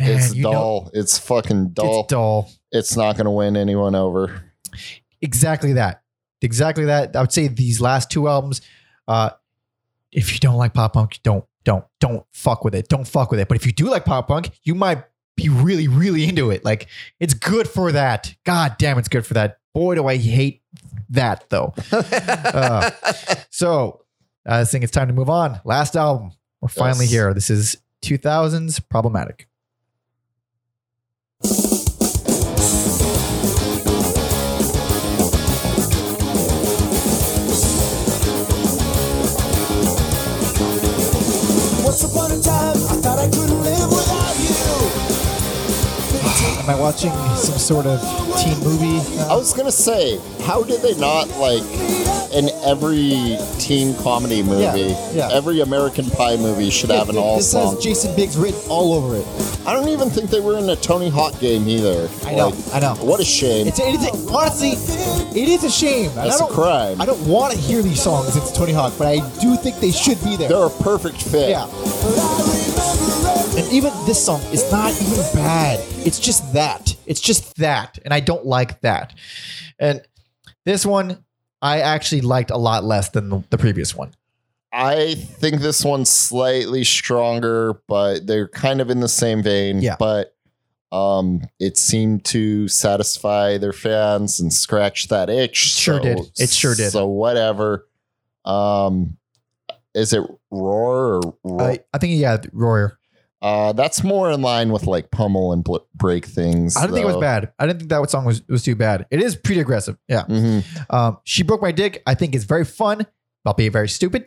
man, 0.00 0.10
it's 0.18 0.34
you 0.34 0.42
know 0.42 0.52
dull. 0.52 0.90
it's 0.94 1.18
fucking 1.18 1.68
dull. 1.70 2.00
it's 2.00 2.08
dull. 2.10 2.50
It's 2.72 2.96
not 2.96 3.16
gonna 3.16 3.30
win 3.32 3.56
anyone 3.56 3.94
over. 3.94 4.42
Exactly 5.20 5.74
that. 5.74 6.02
Exactly 6.42 6.86
that. 6.86 7.14
I 7.14 7.20
would 7.20 7.32
say 7.32 7.48
these 7.48 7.80
last 7.80 8.10
two 8.10 8.26
albums. 8.28 8.60
Uh, 9.06 9.30
if 10.12 10.32
you 10.32 10.40
don't 10.40 10.56
like 10.56 10.72
pop 10.74 10.94
punk, 10.94 11.20
don't 11.22 11.44
don't 11.64 11.84
don't 12.00 12.24
fuck 12.32 12.64
with 12.64 12.74
it. 12.74 12.88
Don't 12.88 13.06
fuck 13.06 13.30
with 13.30 13.40
it. 13.40 13.48
But 13.48 13.56
if 13.56 13.66
you 13.66 13.72
do 13.72 13.86
like 13.90 14.04
pop 14.04 14.28
punk, 14.28 14.50
you 14.64 14.74
might 14.74 15.04
be 15.36 15.48
really 15.48 15.88
really 15.88 16.24
into 16.28 16.50
it. 16.50 16.64
Like 16.64 16.86
it's 17.18 17.34
good 17.34 17.68
for 17.68 17.92
that. 17.92 18.34
God 18.44 18.76
damn, 18.78 18.98
it's 18.98 19.08
good 19.08 19.26
for 19.26 19.34
that. 19.34 19.58
Boy, 19.74 19.94
do 19.96 20.06
I 20.06 20.16
hate 20.16 20.62
that 21.10 21.48
though. 21.50 21.74
Uh, 21.92 22.90
so 23.50 24.02
I 24.46 24.64
think 24.64 24.82
it's 24.84 24.92
time 24.92 25.08
to 25.08 25.14
move 25.14 25.30
on. 25.30 25.60
Last 25.64 25.96
album. 25.96 26.32
We're 26.60 26.68
finally 26.68 27.04
Yes. 27.04 27.12
here. 27.12 27.34
This 27.34 27.50
is 27.50 27.76
2000s 28.02 28.80
problematic. 28.88 29.46
Am 46.70 46.76
I 46.76 46.80
watching 46.80 47.10
some 47.34 47.58
sort 47.58 47.84
of 47.86 48.00
teen 48.38 48.56
movie? 48.62 49.00
I 49.22 49.34
was 49.34 49.52
gonna 49.52 49.72
say, 49.72 50.20
how 50.44 50.62
did 50.62 50.80
they 50.82 50.94
not 51.00 51.26
like 51.38 51.64
in 52.32 52.48
every 52.64 53.36
teen 53.58 53.92
comedy 53.96 54.40
movie, 54.40 54.62
Yeah, 54.94 55.10
yeah. 55.12 55.28
every 55.32 55.62
American 55.62 56.08
Pie 56.10 56.36
movie 56.36 56.70
should 56.70 56.90
have 56.90 57.08
an 57.08 57.16
all 57.16 57.38
This 57.38 57.50
song. 57.50 57.74
This 57.74 57.84
has 57.86 58.04
Jason 58.04 58.14
Biggs 58.16 58.36
written 58.38 58.60
all 58.68 58.94
over 58.94 59.16
it. 59.16 59.26
I 59.66 59.72
don't 59.74 59.88
even 59.88 60.10
think 60.10 60.30
they 60.30 60.38
were 60.38 60.58
in 60.58 60.70
a 60.70 60.76
Tony 60.76 61.08
Hawk 61.08 61.40
game 61.40 61.68
either. 61.68 62.08
I 62.24 62.36
know, 62.36 62.50
Like, 62.50 62.74
I 62.74 62.78
know. 62.78 62.94
What 63.04 63.18
a 63.18 63.24
shame. 63.24 63.66
It's, 63.66 63.80
it 63.80 63.96
is 63.96 64.30
honestly, 64.30 64.70
it 65.38 65.48
is 65.48 65.64
a 65.64 65.70
shame. 65.70 66.14
That's 66.14 66.34
I 66.40 66.44
a 66.44 66.48
don't, 66.48 66.52
crime. 66.52 67.00
I 67.00 67.04
don't 67.04 67.26
want 67.26 67.52
to 67.52 67.58
hear 67.58 67.82
these 67.82 68.00
songs. 68.00 68.36
It's 68.36 68.52
Tony 68.56 68.72
Hawk, 68.72 68.92
but 68.96 69.08
I 69.08 69.16
do 69.40 69.56
think 69.56 69.80
they 69.80 69.90
should 69.90 70.22
be 70.22 70.36
there. 70.36 70.48
They're 70.48 70.66
a 70.66 70.70
perfect 70.84 71.20
fit. 71.20 71.50
yeah. 71.50 71.66
And 73.56 73.72
even 73.72 73.92
this 74.06 74.24
song 74.24 74.40
is 74.52 74.70
not 74.70 74.92
even 75.02 75.24
bad. 75.34 75.80
It's 76.06 76.18
just 76.18 76.52
that. 76.52 76.96
It's 77.06 77.20
just 77.20 77.56
that, 77.56 77.98
and 78.04 78.14
I 78.14 78.20
don't 78.20 78.46
like 78.46 78.80
that. 78.82 79.14
And 79.78 80.02
this 80.64 80.86
one, 80.86 81.24
I 81.60 81.80
actually 81.80 82.20
liked 82.20 82.50
a 82.50 82.56
lot 82.56 82.84
less 82.84 83.10
than 83.10 83.28
the, 83.28 83.42
the 83.50 83.58
previous 83.58 83.94
one. 83.94 84.12
I 84.72 85.14
think 85.14 85.60
this 85.60 85.84
one's 85.84 86.10
slightly 86.10 86.84
stronger, 86.84 87.80
but 87.88 88.26
they're 88.26 88.48
kind 88.48 88.80
of 88.80 88.88
in 88.88 89.00
the 89.00 89.08
same 89.08 89.42
vein. 89.42 89.80
Yeah. 89.80 89.96
But 89.98 90.34
um, 90.92 91.42
it 91.58 91.76
seemed 91.76 92.24
to 92.26 92.68
satisfy 92.68 93.58
their 93.58 93.72
fans 93.72 94.38
and 94.38 94.52
scratch 94.52 95.08
that 95.08 95.28
itch. 95.28 95.56
Sure 95.56 95.96
so- 95.96 96.02
did. 96.02 96.18
It 96.38 96.50
sure 96.50 96.74
did. 96.74 96.92
So 96.92 97.06
whatever. 97.08 97.88
Um, 98.44 99.16
is 99.94 100.12
it 100.12 100.22
roar 100.52 101.16
or 101.16 101.34
roar? 101.42 101.62
I, 101.62 101.80
I 101.92 101.98
think 101.98 102.18
yeah, 102.18 102.36
Royer. 102.52 102.99
Uh, 103.42 103.72
that's 103.72 104.02
more 104.04 104.30
in 104.30 104.42
line 104.42 104.70
with 104.70 104.86
like 104.86 105.10
pummel 105.10 105.52
and 105.52 105.64
bl- 105.64 105.78
break 105.94 106.26
things. 106.26 106.76
I 106.76 106.82
didn't 106.82 106.94
think 106.96 107.04
it 107.04 107.06
was 107.06 107.16
bad. 107.16 107.52
I 107.58 107.66
didn't 107.66 107.78
think 107.80 107.90
that 107.90 108.10
song 108.10 108.24
was 108.24 108.46
was 108.48 108.62
too 108.62 108.76
bad. 108.76 109.06
It 109.10 109.22
is 109.22 109.34
pretty 109.36 109.60
aggressive. 109.60 109.96
Yeah. 110.08 110.24
Mhm. 110.24 110.64
Um, 110.92 111.18
she 111.24 111.42
broke 111.42 111.62
my 111.62 111.72
dick. 111.72 112.02
I 112.06 112.14
think 112.14 112.34
it's 112.34 112.44
very 112.44 112.64
fun, 112.64 113.06
albeit 113.46 113.72
very 113.72 113.88
stupid. 113.88 114.26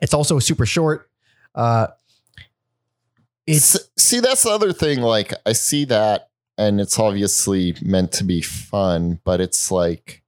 It's 0.00 0.14
also 0.14 0.38
super 0.38 0.66
short. 0.66 1.10
Uh, 1.54 1.88
it's 3.46 3.74
S- 3.74 3.88
see 3.98 4.20
that's 4.20 4.42
the 4.42 4.50
other 4.50 4.72
thing 4.72 5.00
like 5.00 5.32
i 5.44 5.52
see 5.52 5.84
that 5.84 6.30
and 6.56 6.80
it's 6.80 6.98
obviously 6.98 7.76
meant 7.82 8.10
to 8.12 8.24
be 8.24 8.40
fun 8.40 9.20
but 9.24 9.40
it's 9.40 9.70
like 9.70 10.22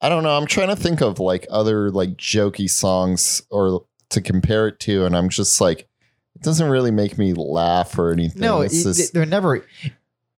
i 0.00 0.08
don't 0.08 0.22
know 0.22 0.36
i'm 0.36 0.46
trying 0.46 0.68
to 0.68 0.76
think 0.76 1.00
of 1.00 1.18
like 1.18 1.46
other 1.50 1.90
like 1.90 2.10
jokey 2.16 2.70
songs 2.70 3.42
or 3.50 3.84
to 4.10 4.20
compare 4.20 4.68
it 4.68 4.78
to 4.78 5.04
and 5.04 5.16
i'm 5.16 5.28
just 5.28 5.60
like 5.60 5.88
it 6.36 6.42
doesn't 6.42 6.68
really 6.70 6.90
make 6.92 7.18
me 7.18 7.32
laugh 7.34 7.98
or 7.98 8.12
anything 8.12 8.40
no, 8.40 8.60
it's 8.60 8.74
it- 8.74 8.84
just, 8.84 9.12
they're 9.14 9.26
never 9.26 9.66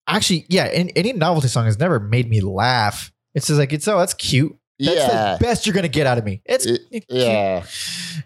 actually. 0.06 0.47
Yeah, 0.48 0.64
any, 0.73 0.93
any 0.97 1.12
novelty 1.12 1.48
song 1.48 1.64
has 1.66 1.78
never 1.78 1.98
made 1.98 2.28
me 2.28 2.40
laugh. 2.40 3.12
It's 3.35 3.47
just 3.48 3.59
like 3.59 3.73
it's 3.73 3.89
oh 3.89 3.98
that's 3.98 4.14
cute. 4.14 4.56
That's 4.78 4.97
yeah 4.97 5.36
the 5.36 5.44
best 5.44 5.66
you're 5.66 5.74
gonna 5.74 5.89
get 5.89 6.06
out 6.06 6.18
of 6.18 6.24
me. 6.24 6.43
It's 6.44 6.66
It- 6.66 7.05
yeah 7.09 7.64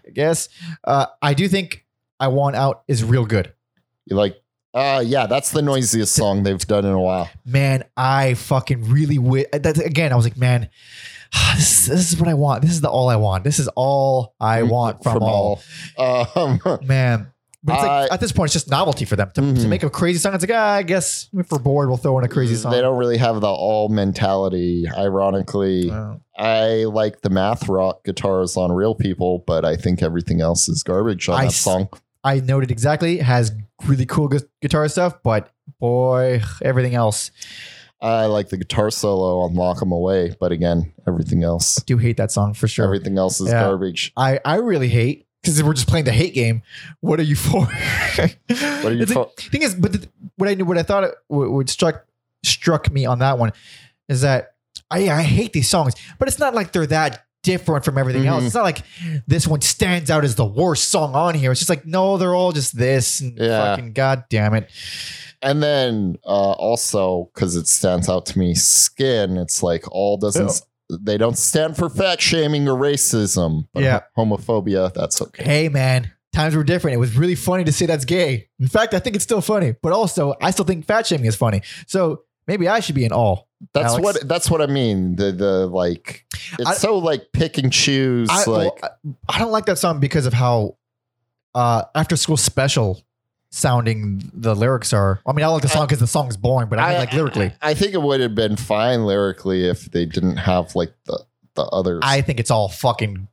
I 0.05 0.09
guess. 0.11 0.49
Uh, 0.83 1.07
I 1.21 1.33
do 1.33 1.47
think 1.47 1.85
I 2.19 2.27
Want 2.27 2.55
Out 2.55 2.83
is 2.87 3.03
real 3.03 3.25
good. 3.25 3.53
you 4.05 4.15
like 4.15 4.37
uh 4.73 5.03
yeah 5.05 5.25
that's 5.27 5.51
the 5.51 5.61
noisiest 5.61 6.13
song 6.15 6.43
they've 6.43 6.65
done 6.65 6.85
in 6.85 6.91
a 6.93 6.99
while 6.99 7.29
Man, 7.45 7.83
I 7.97 8.35
fucking 8.35 8.89
really 8.89 9.15
wi- 9.17 9.47
That's 9.51 9.79
again. 9.79 10.13
I 10.13 10.15
was 10.15 10.25
like, 10.25 10.37
man, 10.37 10.69
this, 11.55 11.87
this 11.87 12.13
is 12.13 12.19
what 12.19 12.29
I 12.29 12.33
want. 12.35 12.61
This 12.61 12.71
is 12.71 12.81
the 12.81 12.89
all 12.89 13.09
I 13.09 13.15
want. 13.17 13.43
This 13.43 13.59
is 13.59 13.67
all 13.75 14.33
I 14.39 14.63
want 14.63 15.03
from, 15.03 15.23
all. 15.23 15.61
all 15.97 16.27
um 16.35 16.59
Man. 16.83 17.31
But 17.63 17.73
it's 17.73 17.81
like, 17.83 18.11
I- 18.11 18.13
at 18.15 18.19
this 18.19 18.31
point, 18.31 18.47
it's 18.47 18.53
just 18.53 18.69
novelty 18.71 19.05
for 19.05 19.15
them 19.15 19.29
to, 19.35 19.41
to 19.41 19.47
Mhm. 19.47 19.67
make 19.69 19.83
a 19.83 19.89
crazy 19.89 20.17
song. 20.17 20.33
It's 20.33 20.43
like, 20.43 20.51
ah, 20.55 20.73
I 20.75 20.83
guess 20.83 21.29
if 21.33 21.51
we're 21.51 21.59
bored, 21.59 21.89
we'll 21.89 21.97
throw 21.97 22.17
in 22.17 22.25
a 22.25 22.27
crazy 22.27 22.55
song. 22.55 22.71
they 22.71 22.81
don't 22.81 22.97
really 22.97 23.17
have 23.17 23.39
the 23.39 23.47
all 23.47 23.87
mentality 23.89 24.85
ironically 24.97 25.91
Uh, 25.91 26.15
I 26.37 26.85
like 26.85 27.21
the 27.21 27.29
math 27.29 27.69
rock 27.69 28.03
guitars 28.03 28.57
on 28.57 28.71
Real 28.71 28.95
People, 28.95 29.43
but 29.45 29.63
I 29.63 29.75
think 29.75 30.01
everything 30.01 30.41
else 30.41 30.67
is 30.67 30.81
garbage 30.81 31.29
on 31.29 31.39
I 31.39 31.45
that 31.45 31.51
song. 31.51 31.89
I 32.23 32.39
noted 32.39 32.71
exactly 32.71 33.19
it 33.19 33.23
has 33.23 33.51
really 33.85 34.05
cool 34.05 34.27
gu- 34.27 34.39
guitar 34.61 34.87
stuff, 34.87 35.15
but 35.23 35.51
boy, 35.79 36.41
everything 36.63 36.95
else. 36.95 37.29
I 38.01 38.25
like 38.25 38.49
the 38.49 38.57
guitar 38.57 38.89
solo 38.89 39.41
on 39.41 39.53
Lock 39.53 39.79
'em 39.83 39.91
Away, 39.91 40.35
but 40.39 40.51
again, 40.51 40.91
everything 41.07 41.43
else, 41.43 41.75
Do 41.85 41.97
hate 41.99 42.17
that 42.17 42.31
song 42.31 42.55
for 42.55 42.67
sure. 42.67 42.85
everything 42.85 43.19
else 43.19 43.39
is 43.39 43.49
Yeah. 43.49 43.61
garbage. 43.63 44.11
I 44.17 44.39
I 44.43 44.55
really 44.55 44.87
hate 44.89 45.27
because 45.41 45.61
we're 45.63 45.73
just 45.73 45.87
playing 45.87 46.05
the 46.05 46.11
hate 46.11 46.33
game. 46.33 46.61
What 46.99 47.19
are 47.19 47.23
you 47.23 47.35
for? 47.35 47.65
what 47.65 48.85
are 48.85 48.93
you 48.93 49.05
for? 49.07 49.31
Thing 49.37 49.61
is, 49.63 49.75
but 49.75 49.93
the, 49.93 50.07
what 50.37 50.49
I 50.49 50.53
knew, 50.53 50.65
what 50.65 50.77
I 50.77 50.83
thought 50.83 51.03
it, 51.05 51.15
what, 51.27 51.51
what 51.51 51.69
struck 51.69 52.05
struck 52.43 52.91
me 52.91 53.05
on 53.05 53.19
that 53.19 53.37
one 53.37 53.51
is 54.09 54.21
that 54.21 54.53
I 54.89 55.09
I 55.09 55.21
hate 55.23 55.53
these 55.53 55.69
songs, 55.69 55.93
but 56.19 56.27
it's 56.27 56.39
not 56.39 56.53
like 56.55 56.71
they're 56.71 56.87
that 56.87 57.25
different 57.43 57.83
from 57.83 57.97
everything 57.97 58.27
else. 58.27 58.43
Mhm. 58.43 58.45
It's 58.47 58.55
not 58.55 58.63
like 58.63 58.83
this 59.25 59.47
one 59.47 59.61
stands 59.61 60.11
out 60.11 60.23
as 60.23 60.35
the 60.35 60.45
worst 60.45 60.89
song 60.91 61.15
on 61.15 61.33
here. 61.33 61.51
It's 61.51 61.59
just 61.59 61.69
like 61.69 61.85
no, 61.85 62.17
they're 62.17 62.35
all 62.35 62.51
just 62.51 62.77
this 62.77 63.19
and 63.19 63.37
Yeah. 63.37 63.75
fucking 63.75 63.93
god 63.93 64.25
damn 64.29 64.53
it. 64.53 64.69
And 65.41 65.63
then 65.63 66.17
uh, 66.23 66.51
also 66.51 67.31
because 67.33 67.55
it 67.55 67.67
stands 67.67 68.07
out 68.09 68.27
to 68.27 68.37
me, 68.37 68.53
skin. 68.53 69.37
It's 69.37 69.63
like 69.63 69.85
all 69.91 70.17
doesn't. 70.17 70.61
They 71.01 71.17
don't 71.17 71.37
stand 71.37 71.77
for 71.77 71.89
fat 71.89 72.19
shaming 72.21 72.67
or 72.67 72.75
racism. 72.77 73.67
But 73.73 73.83
Yeah. 73.83 74.01
homophobia. 74.17 74.93
That's 74.93 75.21
okay. 75.21 75.43
Hey 75.43 75.69
man, 75.69 76.11
times 76.33 76.55
were 76.55 76.63
different. 76.63 76.95
It 76.95 76.99
was 76.99 77.15
really 77.17 77.35
funny 77.35 77.63
to 77.63 77.71
say 77.71 77.85
that's 77.85 78.05
gay. 78.05 78.49
In 78.59 78.67
fact, 78.67 78.93
I 78.93 78.99
think 78.99 79.15
it's 79.15 79.23
still 79.23 79.41
funny, 79.41 79.75
but 79.81 79.93
also 79.93 80.35
I 80.41 80.51
still 80.51 80.65
think 80.65 80.85
fat 80.85 81.07
shaming 81.07 81.25
is 81.25 81.35
funny. 81.35 81.61
So 81.87 82.23
maybe 82.47 82.67
I 82.67 82.79
should 82.81 82.95
be 82.95 83.05
in 83.05 83.11
all. 83.11 83.47
That's 83.73 83.93
Alex? 83.93 84.03
what. 84.03 84.27
That's 84.27 84.49
what 84.49 84.61
I 84.61 84.65
mean. 84.65 85.15
The 85.15 85.31
the 85.31 85.67
like. 85.67 86.25
It's 86.59 86.69
I- 86.69 86.73
so 86.73 86.97
like 86.97 87.27
pick 87.31 87.57
and 87.59 87.71
choose. 87.71 88.27
I, 88.31 88.43
like 88.45 88.83
I 88.83 88.89
I 89.29 89.39
don't 89.39 89.51
like 89.51 89.65
that 89.67 89.77
song 89.77 89.99
because 89.99 90.25
of 90.25 90.33
how 90.33 90.77
uh, 91.53 91.83
after 91.95 92.15
school 92.15 92.37
special 92.37 93.01
sounding 93.51 94.21
the 94.33 94.55
lyrics 94.55 94.93
are. 94.93 95.19
I 95.25 95.33
mean, 95.33 95.43
I 95.45 95.49
like 95.49 95.61
the 95.61 95.67
song 95.69 95.85
because 95.85 95.99
the 95.99 96.07
song's 96.07 96.37
boring, 96.37 96.69
but 96.69 96.79
I 96.79 96.89
mean, 96.89 96.97
like 96.99 97.13
lyrically, 97.13 97.51
I, 97.61 97.73
think 97.73 97.93
it 97.93 98.01
would 98.01 98.19
have 98.21 98.33
been 98.35 98.55
fine 98.55 99.05
lyrically 99.05 99.67
if 99.67 99.91
they 99.91 100.05
didn't 100.05 100.37
have 100.37 100.75
like 100.75 100.93
the 101.05 101.23
the 101.55 101.63
others. 101.63 101.99
I 102.03 102.21
think 102.21 102.39
it's 102.39 102.49
all 102.51 102.69
fucking 102.69 103.27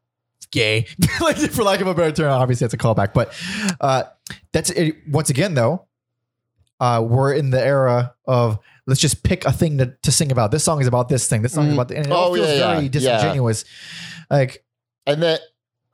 gay, 0.50 0.86
like 1.20 1.36
for 1.36 1.62
lack 1.62 1.80
of 1.80 1.86
a 1.86 1.94
better 1.94 2.12
term. 2.12 2.30
Obviously, 2.32 2.64
it's 2.64 2.74
a 2.74 2.78
callback, 2.78 3.14
but 3.14 3.32
uh, 3.80 4.04
that's 4.52 4.70
it. 4.70 4.96
Once 5.08 5.30
again, 5.30 5.54
though, 5.54 5.86
uh, 6.80 7.04
we're 7.06 7.32
in 7.32 7.50
the 7.50 7.64
era 7.64 8.14
of 8.26 8.58
let's 8.86 9.00
just 9.00 9.22
pick 9.22 9.44
a 9.44 9.52
thing 9.52 9.78
to, 9.78 9.94
to 10.02 10.10
sing 10.10 10.32
about. 10.32 10.50
This 10.50 10.64
song 10.64 10.80
is 10.80 10.86
about 10.86 11.08
this 11.08 11.28
thing. 11.28 11.42
This 11.42 11.52
song 11.52 11.66
is 11.66 11.70
Mhm. 11.72 11.74
about, 11.74 11.88
the, 11.88 11.96
and 11.98 12.06
it 12.06 12.12
all 12.12 12.30
Oh, 12.30 12.34
feels 12.34 12.48
yeah, 12.48 12.54
yeah, 12.54 12.70
very 12.72 12.82
yeah. 12.84 12.88
disingenuous. 12.88 13.64
Like, 14.30 14.64
and 15.06 15.22
then 15.22 15.38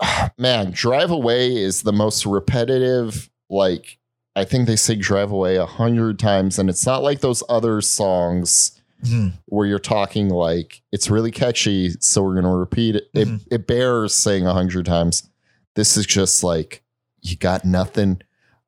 man, 0.38 0.70
drive 0.70 1.10
away 1.10 1.54
is 1.56 1.82
the 1.82 1.92
most 1.92 2.24
repetitive. 2.24 3.28
Like 3.50 3.98
I 4.36 4.44
think 4.44 4.66
they 4.66 4.76
say 4.76 4.96
drive 4.96 5.30
away 5.30 5.56
a 5.56 5.66
hundred 5.66 6.18
times, 6.18 6.58
and 6.58 6.68
it's 6.68 6.84
not 6.86 7.02
like 7.02 7.20
those 7.20 7.42
other 7.48 7.80
songs 7.80 8.80
hmm, 9.06 9.28
where 9.46 9.66
you're 9.66 9.78
talking 9.78 10.28
like 10.28 10.82
it's 10.92 11.08
really 11.10 11.30
catchy, 11.30 11.90
so 12.00 12.22
we're 12.22 12.34
gonna 12.34 12.56
repeat 12.56 12.96
it. 12.96 13.12
Mhm. 13.14 13.42
It, 13.46 13.54
it 13.54 13.66
bears 13.66 14.14
saying 14.14 14.46
a 14.46 14.52
hundred 14.52 14.86
times. 14.86 15.28
This 15.74 15.96
is 15.96 16.06
just 16.06 16.42
like 16.42 16.82
you 17.22 17.36
got 17.36 17.64
nothing. 17.64 18.20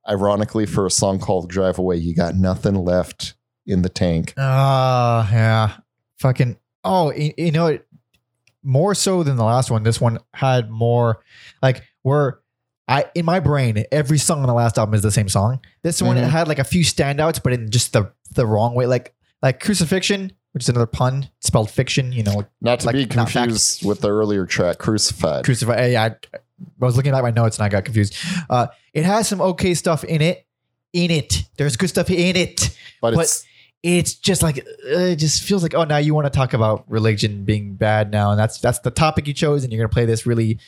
Ironically, 0.08 0.66
for 0.66 0.86
a 0.86 0.90
song 0.90 1.18
called 1.18 1.48
"Drive 1.50 1.78
Away," 1.78 1.96
you 1.96 2.14
got 2.14 2.36
nothing 2.36 2.76
left 2.76 3.34
in 3.66 3.82
the 3.82 3.88
tank. 3.88 4.34
Ah, 4.36 5.28
yeah. 5.32 5.78
Fucking. 6.18 6.56
Oh, 6.84 7.12
you, 7.12 7.32
you 7.36 7.50
know, 7.50 7.66
it 7.66 7.86
more 8.62 8.94
so 8.94 9.24
than 9.24 9.36
the 9.36 9.42
last 9.44 9.68
one. 9.70 9.82
This 9.82 10.00
one 10.00 10.18
had 10.32 10.70
more, 10.70 11.24
like, 11.60 11.82
where 12.02 12.38
I 12.88 13.06
in 13.14 13.24
my 13.24 13.40
brain, 13.40 13.84
every 13.90 14.18
song 14.18 14.40
on 14.42 14.46
the 14.46 14.54
last 14.54 14.78
album 14.78 14.94
is 14.94 15.02
the 15.02 15.10
same 15.10 15.28
song. 15.28 15.60
This 15.82 16.00
one 16.00 16.16
it 16.16 16.22
Mhm. 16.24 16.28
had 16.30 16.48
like 16.48 16.58
a 16.58 16.64
few 16.64 16.84
standouts, 16.84 17.42
but 17.42 17.52
in 17.52 17.70
just 17.70 17.92
the 17.92 18.12
the 18.34 18.46
wrong 18.46 18.74
way. 18.74 18.86
Like 18.86 19.14
like 19.42 19.60
crucifixion, 19.60 20.32
which 20.52 20.64
is 20.64 20.68
another 20.68 20.86
pun 20.86 21.28
spelled 21.40 21.70
fiction. 21.70 22.12
You 22.12 22.22
know, 22.22 22.44
Not 22.60 22.80
to 22.80 22.86
Like, 22.86 22.94
be 22.94 23.06
confused 23.06 23.84
with 23.84 24.00
the 24.00 24.10
earlier 24.10 24.46
track 24.46 24.78
"Crucified." 24.78 25.44
crucify. 25.44 25.76
Hey, 25.76 25.96
I, 25.96 26.06
I 26.06 26.14
was 26.78 26.96
looking 26.96 27.12
at 27.12 27.22
my 27.22 27.30
notes 27.32 27.58
and 27.58 27.64
I 27.64 27.68
got 27.68 27.84
confused. 27.84 28.14
Uh, 28.48 28.68
it 28.94 29.04
has 29.04 29.26
some 29.28 29.40
okay 29.40 29.74
stuff 29.74 30.04
in 30.04 30.22
it. 30.22 30.46
In 30.92 31.10
it, 31.10 31.42
there's 31.58 31.76
good 31.76 31.88
stuff 31.88 32.08
in 32.08 32.36
it. 32.36 32.76
but, 33.02 33.14
but- 33.14 33.20
it's 33.24 33.44
it's 33.82 34.14
just 34.14 34.42
like 34.42 34.58
uh, 34.58 34.98
it 34.98 35.16
just 35.16 35.42
feels 35.42 35.62
like 35.62 35.74
oh 35.74 35.84
now 35.84 35.98
you 35.98 36.14
want 36.14 36.24
to 36.26 36.30
talk 36.30 36.54
about 36.54 36.84
religion 36.88 37.44
being 37.44 37.74
bad 37.74 38.10
now 38.10 38.30
and 38.30 38.40
that's 38.40 38.58
that's 38.58 38.78
the 38.80 38.90
topic 38.90 39.28
you 39.28 39.34
chose 39.34 39.62
and 39.64 39.72
you're 39.72 39.78
gonna 39.80 39.92
play 39.92 40.06
this 40.06 40.24
really 40.26 40.58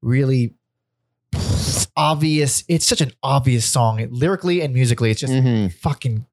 really 0.00 0.54
obvious 1.96 2.62
it's 2.68 2.86
such 2.86 3.00
an 3.00 3.12
obvious 3.22 3.64
song 3.64 4.06
lyrically 4.10 4.60
and 4.60 4.74
musically 4.74 5.10
it's 5.10 5.20
just 5.20 5.32
Mhm. 5.32 5.72
fucking 5.72 6.26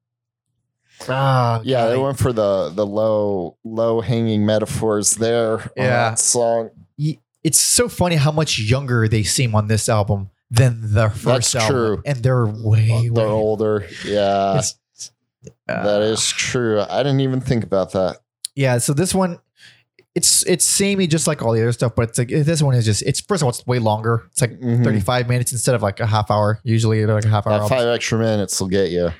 ah 1.08 1.60
Yeah, 1.64 1.86
they 1.88 1.96
went 1.96 2.18
for 2.18 2.32
the 2.32 2.70
the 2.74 2.86
low 2.86 3.56
low 3.64 4.00
hanging 4.00 4.44
metaphors 4.46 5.16
there. 5.16 5.54
on 5.62 5.68
Yeah. 5.76 6.10
that 6.10 6.18
song. 6.18 6.70
It's 7.42 7.60
so 7.60 7.88
funny 7.90 8.16
how 8.16 8.30
much 8.32 8.58
younger 8.58 9.06
they 9.06 9.22
seem 9.22 9.54
on 9.54 9.68
this 9.68 9.88
album 9.88 10.30
than 10.50 10.94
the 10.94 11.10
first 11.10 11.52
That's 11.52 11.54
album 11.56 11.76
true. 11.76 12.02
and 12.06 12.22
they're 12.22 12.46
way 12.46 13.10
They're 13.12 13.26
way 13.26 13.32
older. 13.32 13.86
Yeah, 14.06 14.60
uh, 15.68 15.82
that 15.84 16.00
is 16.02 16.26
true. 16.30 16.80
I 16.88 17.02
didn't 17.02 17.20
even 17.20 17.40
think 17.40 17.64
about 17.64 17.92
that. 17.92 18.18
yeah 18.54 18.78
so 18.78 18.92
this 18.94 19.14
one 19.14 19.40
it's 20.14 20.44
it's 20.46 20.64
samey 20.64 21.06
just 21.06 21.26
like 21.26 21.42
all 21.42 21.52
the 21.52 21.60
other 21.60 21.72
stuff 21.72 21.92
but 21.96 22.08
it's 22.08 22.18
like 22.18 22.28
this 22.28 22.62
one 22.62 22.74
is 22.74 22.84
just 22.84 23.02
it's 23.02 23.20
first 23.20 23.42
of 23.42 23.46
all 23.46 23.50
it's 23.50 23.66
way 23.66 23.78
longer 23.80 24.24
it's 24.30 24.40
like 24.40 24.58
Mhm. 24.60 24.84
35 24.84 25.28
minutes 25.28 25.50
instead 25.52 25.74
of 25.74 25.82
like 25.82 25.98
a 26.00 26.06
half 26.06 26.30
hour 26.30 26.60
usually 26.62 27.04
like 27.06 27.24
a 27.24 27.28
half 27.28 27.46
hour 27.46 27.58
That 27.58 27.68
five 27.68 27.88
extra 27.88 28.18
minutes 28.18 28.60
will 28.60 28.68
get 28.68 28.90
you. 28.90 29.10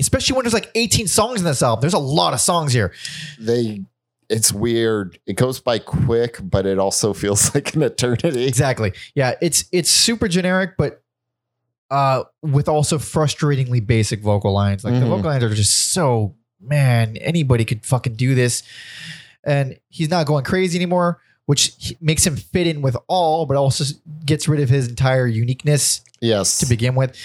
especially 0.00 0.34
when 0.36 0.44
there's 0.44 0.54
like 0.54 0.70
18 0.74 1.06
songs 1.06 1.40
in 1.40 1.44
this 1.44 1.62
album 1.62 1.80
there's 1.82 1.92
a 1.94 1.98
lot 1.98 2.32
of 2.32 2.40
songs 2.40 2.72
here 2.72 2.92
They. 3.38 3.82
It's 4.30 4.50
weird. 4.50 5.18
It 5.26 5.34
goes 5.36 5.60
by 5.60 5.78
quick, 5.78 6.38
but 6.42 6.64
it 6.64 6.78
also 6.78 7.12
feels 7.22 7.54
like 7.54 7.74
an 7.74 7.82
eternity. 7.82 8.46
exactly 8.46 8.92
yeah 9.14 9.34
it's 9.42 9.64
it's 9.72 9.90
super 9.90 10.28
generic 10.28 10.70
but 10.78 11.02
uh 11.90 12.24
with 12.40 12.68
also 12.68 12.96
frustratingly 12.96 13.86
basic 13.86 14.20
vocal 14.22 14.54
lines 14.54 14.82
like 14.84 14.94
the 14.94 15.00
Mhm. 15.00 15.08
vocal 15.10 15.30
lines 15.30 15.44
are 15.44 15.54
just 15.54 15.92
so 15.92 16.34
man 16.58 17.18
anybody 17.18 17.66
could 17.66 17.84
fucking 17.84 18.14
do 18.14 18.34
this 18.34 18.62
and 19.44 19.78
he's 19.88 20.08
not 20.10 20.26
going 20.26 20.44
crazy 20.44 20.78
anymore 20.78 21.20
which 21.46 21.92
makes 22.00 22.24
him 22.24 22.36
fit 22.36 22.66
in 22.68 22.82
with 22.82 22.96
all 23.08 23.46
but 23.46 23.56
also 23.56 23.82
gets 24.24 24.46
rid 24.48 24.60
of 24.60 24.68
his 24.68 24.86
entire 24.88 25.26
uniqueness 25.26 26.00
Yes. 26.20 26.58
to 26.58 26.66
begin 26.66 26.94
with. 26.94 27.16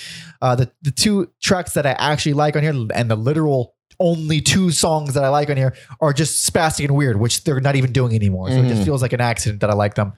Uh, 0.42 0.56
the 0.56 0.72
the 0.82 0.90
two 0.90 1.30
tracks 1.40 1.74
that 1.74 1.86
I 1.86 1.92
actually 1.92 2.34
like 2.34 2.56
on 2.56 2.64
here, 2.64 2.74
and 2.96 3.12
the 3.12 3.16
literal 3.16 3.76
only 4.00 4.42
two 4.42 4.72
songs 4.72 5.14
that 5.14 5.24
I 5.24 5.30
like 5.30 5.52
on 5.52 5.58
here 5.58 5.76
are 6.02 6.14
just 6.14 6.52
spastic 6.52 6.86
and 6.86 6.96
weird, 6.96 7.20
which 7.20 7.44
they're 7.44 7.60
not 7.60 7.76
even 7.76 7.92
doing 7.92 8.16
anymore. 8.16 8.50
So 8.50 8.58
it 8.58 8.68
just 8.68 8.82
Mhm. 8.82 8.86
feels 8.86 9.02
like 9.04 9.14
an 9.14 9.22
accident 9.22 9.62
that 9.62 9.70
I 9.70 9.74
like 9.74 9.94
them. 9.94 10.14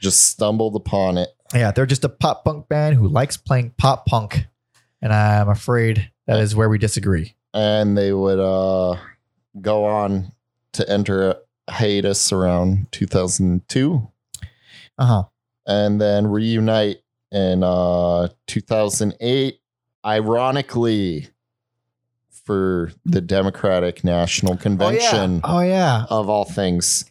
Just 0.00 0.24
stumbled 0.24 0.74
upon 0.74 1.18
it. 1.18 1.28
Yeah, 1.54 1.70
they're 1.70 1.84
just 1.86 2.02
a 2.04 2.08
pop 2.08 2.46
punk 2.46 2.66
band 2.70 2.96
who 2.96 3.06
likes 3.08 3.36
playing 3.36 3.72
pop 3.76 4.06
punk, 4.06 4.46
and 5.02 5.12
I'm 5.12 5.50
afraid 5.50 6.10
that 6.26 6.38
is 6.40 6.56
where 6.56 6.70
we 6.70 6.78
disagree. 6.78 7.34
and 7.52 7.96
they 7.96 8.12
would 8.12 8.40
uh 8.40 8.96
go 9.60 9.84
on 9.84 10.32
to 10.74 10.88
enter 10.90 11.30
a 11.30 11.36
hiatus 11.70 12.30
around 12.32 12.86
2002 12.92 14.06
Uh 14.98 15.06
huh. 15.06 15.22
and 15.66 16.00
then 16.00 16.26
reunite 16.26 16.98
in 17.32 17.62
uh 17.64 18.28
2008 18.46 19.58
ironically 20.06 21.28
for 22.44 22.92
the 23.06 23.20
democratic 23.22 24.04
national 24.04 24.56
convention 24.56 25.40
Oh 25.44 25.60
yeah. 25.60 26.04
of 26.10 26.28
all 26.28 26.44
things 26.44 27.06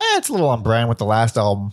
Eh, 0.00 0.16
it's 0.18 0.28
a 0.28 0.32
little 0.32 0.48
on 0.48 0.62
brand 0.62 0.88
with 0.88 0.98
the 0.98 1.04
last 1.04 1.36
album. 1.36 1.72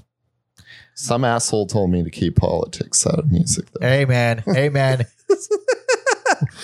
some 0.96 1.24
asshole 1.24 1.68
told 1.68 1.92
me 1.92 2.04
to 2.04 2.10
keep 2.10 2.36
politics 2.38 3.06
out 3.06 3.20
of 3.20 3.32
music 3.32 3.66
though. 3.72 3.86
Hey 3.88 4.06
man. 4.06 4.44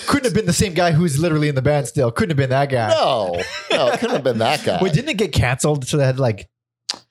Couldn't 0.08 0.24
have 0.24 0.34
been 0.34 0.46
the 0.46 0.52
same 0.52 0.74
guy 0.74 0.90
who's 0.92 1.18
literally 1.18 1.48
in 1.48 1.54
the 1.54 1.62
band 1.62 1.86
still. 1.86 2.10
Couldn't 2.10 2.30
have 2.30 2.36
been 2.36 2.50
that 2.50 2.70
guy. 2.70 2.88
no 2.90 3.40
no 3.70 3.88
it 3.88 4.00
couldn't 4.00 4.16
have 4.16 4.24
been 4.24 4.38
that 4.38 4.64
guy 4.64 4.78
Wait, 4.82 4.92
didn't 4.92 5.10
it 5.10 5.16
get 5.18 5.32
canceled? 5.32 5.86
So 5.86 5.96
they 5.98 6.04
had 6.04 6.18
like 6.18 6.48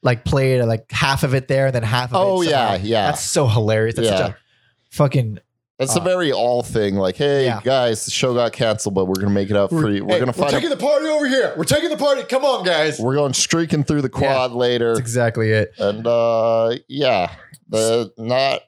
like 0.02 0.26
played 0.26 0.64
like 0.66 0.92
half 0.92 1.24
of 1.24 1.34
it 1.34 1.48
there 1.48 1.68
and 1.68 1.76
then 1.76 1.84
half 1.84 2.12
of 2.12 2.16
it. 2.16 2.18
Oh, 2.20 2.42
it. 2.42 2.50
yeah, 2.50 2.76
yeah. 2.78 3.08
That's 3.08 3.22
so 3.22 3.48
hilarious. 3.48 3.96
That's 3.96 4.08
Yeah. 4.10 4.18
such 4.18 4.32
a 4.32 4.38
fucking 4.92 5.40
It's 5.80 5.96
a 5.96 6.02
Uh, 6.02 6.04
very 6.04 6.32
all 6.32 6.64
thing. 6.64 6.96
Like, 6.96 7.16
hey 7.18 7.46
Yeah. 7.46 7.62
guys, 7.64 8.06
the 8.06 8.12
show 8.12 8.34
got 8.34 8.52
canceled, 8.54 8.96
but 8.96 9.06
we're 9.06 9.14
gonna 9.16 9.30
make 9.30 9.52
it 9.52 9.56
up 9.56 9.70
for 9.70 9.90
you. 9.92 10.04
We're 10.04 10.16
Hey, 10.16 10.20
gonna 10.20 10.34
find. 10.34 10.50
taking 10.50 10.72
a, 10.72 10.76
the 10.76 10.82
party 10.82 11.06
over 11.08 11.28
here. 11.28 11.54
We're 11.56 11.66
taking 11.66 11.90
the 11.90 11.98
party. 11.98 12.24
Come 12.24 12.44
on, 12.44 12.66
guys. 12.66 13.00
we're 13.00 13.14
going 13.16 13.34
streaking 13.34 13.84
through 13.84 14.02
the 14.02 14.10
quad 14.10 14.54
later, 14.54 14.90
That's 14.90 15.00
exactly 15.02 15.52
it. 15.52 15.74
and 15.78 16.08
uh, 16.08 16.76
yeah, 16.88 17.30
the 17.70 18.12
not 18.18 18.62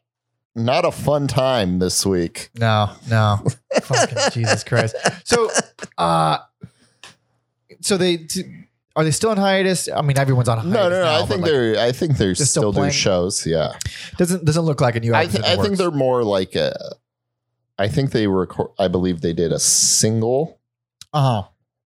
not 0.55 0.83
a 0.85 0.91
fun 0.91 1.27
time 1.27 1.79
this 1.79 2.05
week. 2.05 2.49
No, 2.59 2.89
no. 3.09 3.39
Fucking 3.83 4.17
Jesus 4.31 4.63
Christ. 4.63 4.95
So 5.23 5.49
uh 5.97 6.39
so 7.81 7.97
they 7.97 8.17
t- 8.17 8.65
are 8.95 9.03
they 9.03 9.11
still 9.11 9.29
on 9.29 9.37
hiatus? 9.37 9.89
I 9.89 10.01
mean 10.01 10.17
everyone's 10.17 10.49
on 10.49 10.57
hiatus. 10.57 10.73
No, 10.73 10.89
no, 10.89 10.99
no. 10.99 11.03
now, 11.03 11.11
I 11.15 11.19
but, 11.21 11.27
think 11.27 11.41
like, 11.41 11.51
they're. 11.51 11.79
I 11.79 11.91
think 11.91 12.17
they're 12.17 12.35
still 12.35 12.45
still, 12.45 12.71
doing 12.71 12.73
playing? 12.73 12.93
shows. 12.93 13.45
Yeah, 13.45 13.73
doesn't 14.17 14.43
doesn't 14.43 14.63
look 14.63 14.81
like 14.81 14.95
a 14.95 14.99
new 14.99 15.13
I, 15.13 15.23
album. 15.23 15.41
th- 15.41 15.57
I 15.57 15.61
think 15.61 15.77
they're 15.77 15.91
more 15.91 16.23
like 16.23 16.55
a. 16.55 16.75
I 17.77 17.87
think 17.87 18.11
they 18.11 18.27
record. 18.27 18.71
I 18.77 18.89
believe 18.89 19.21
they 19.21 19.33
did 19.33 19.53
a 19.53 19.59
single. 19.59 20.59
uh-huh. 21.13 21.43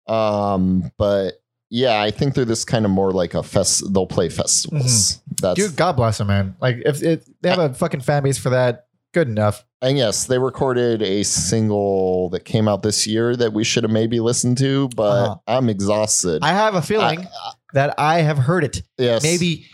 Um, 0.08 0.92
but 0.98 1.34
yeah, 1.70 2.02
I 2.02 2.12
think 2.12 2.34
they're 2.34 2.46
this 2.46 2.66
kind 2.66 2.86
of 2.86 2.92
more 2.92 3.12
like 3.12 3.36
a 3.36 3.44
fest. 3.44 3.94
They'll 3.94 4.08
play 4.08 4.30
festivals. 4.30 5.18
Mm-hmm. 5.18 5.34
that's 5.42 5.56
Dude, 5.60 5.76
God 5.76 5.96
bless 5.96 6.18
them, 6.18 6.28
man. 6.28 6.56
Like 6.60 6.78
if 6.86 7.02
it, 7.04 7.28
they 7.42 7.50
have 7.50 7.60
a 7.60 7.74
fucking 7.74 8.02
fan 8.02 8.24
base 8.24 8.38
for 8.38 8.50
that, 8.52 8.88
good 9.14 9.28
enough. 9.30 9.64
and 9.82 9.98
yes, 9.98 10.26
they 10.26 10.38
recorded 10.40 11.02
a 11.02 11.24
single 11.24 12.30
that 12.32 12.46
came 12.46 12.68
out 12.68 12.84
this 12.84 13.06
year 13.08 13.36
that 13.36 13.54
we 13.54 13.64
should 13.64 13.84
have 13.84 13.92
maybe 13.92 14.20
listened 14.20 14.58
to, 14.58 14.90
but 14.96 15.04
Uh-huh. 15.04 15.36
I'm 15.48 15.70
exhausted. 15.70 16.44
I 16.44 16.50
have 16.54 16.76
a 16.76 16.82
feeling 16.82 17.28
that 17.74 17.94
I 17.98 18.22
have 18.22 18.38
heard 18.38 18.64
it. 18.64 18.82
yes, 18.98 19.24
Maybe 19.24 19.66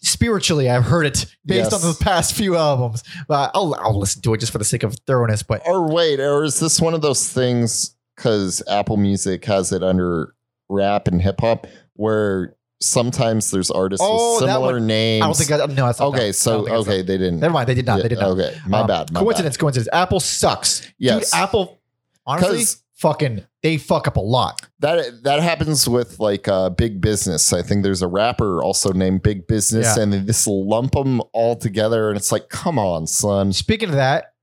spiritually, 0.00 0.68
I've 0.68 0.84
heard 0.84 1.06
it 1.06 1.26
based 1.46 1.70
Yes. 1.72 1.74
on 1.84 1.92
the 1.92 1.96
past 2.00 2.34
few 2.34 2.56
albums. 2.56 3.02
But 3.28 3.50
I'll 3.54 3.74
I'll 3.80 3.98
listen 3.98 4.20
to 4.22 4.34
it 4.34 4.38
just 4.40 4.52
for 4.52 4.58
the 4.58 4.64
sake 4.64 4.82
of 4.82 4.96
thoroughness. 5.06 5.42
But 5.42 5.62
Or 5.66 5.88
wait, 5.92 6.18
or 6.20 6.44
is 6.44 6.58
this 6.60 6.80
one 6.80 6.94
of 6.94 7.02
those 7.02 7.28
things 7.28 7.94
because 8.16 8.62
Apple 8.68 8.96
Music 8.96 9.44
has 9.46 9.72
it 9.72 9.82
under 9.82 10.34
rap 10.68 11.06
and 11.08 11.20
hip 11.22 11.40
hop 11.40 11.66
where 11.94 12.56
sometimes 12.82 13.50
there's 13.50 13.70
artists 13.70 14.04
Oh, 14.08 14.34
with 14.40 14.48
similar 14.50 14.80
names? 14.80 15.22
I 15.22 15.26
don't 15.26 15.36
think 15.36 15.50
I, 15.52 15.56
no. 15.66 15.86
That's 15.86 16.00
okay, 16.00 16.26
that. 16.28 16.32
So 16.34 16.68
okay, 16.68 16.98
that. 16.98 17.06
they 17.06 17.18
didn't. 17.18 17.40
Never 17.40 17.54
mind. 17.54 17.68
They 17.68 17.74
did 17.74 17.86
not. 17.86 17.98
Yeah, 17.98 18.02
they 18.02 18.08
did 18.10 18.18
not. 18.18 18.30
Okay, 18.30 18.56
my 18.66 18.80
Um, 18.80 18.86
bad. 18.86 19.12
My 19.12 19.20
coincidence. 19.20 19.56
Coincidence. 19.56 19.88
Apple 19.92 20.20
sucks. 20.20 20.86
Yes. 20.98 21.30
Dude, 21.30 21.40
Apple. 21.40 21.80
Honestly, 22.26 22.64
fucking 22.94 23.44
they 23.64 23.76
fuck 23.78 24.06
up 24.06 24.16
a 24.16 24.20
lot. 24.20 24.62
That 24.80 25.24
that 25.24 25.40
happens 25.42 25.88
with 25.88 26.20
like 26.20 26.46
uh, 26.48 26.70
big 26.70 27.00
business. 27.00 27.52
I 27.52 27.62
think 27.62 27.82
there's 27.82 28.02
a 28.02 28.06
rapper 28.08 28.62
also 28.62 28.92
named 28.92 29.22
Big 29.22 29.46
Business, 29.46 29.96
Yeah. 29.96 30.02
and 30.02 30.12
they 30.12 30.20
just 30.20 30.46
lump 30.46 30.92
them 30.92 31.20
all 31.32 31.56
together, 31.56 32.08
and 32.10 32.16
it's 32.16 32.30
like, 32.30 32.48
come 32.48 32.78
on, 32.78 33.06
son. 33.06 33.52
Speaking 33.52 33.88
of 33.88 33.96
that, 33.96 34.34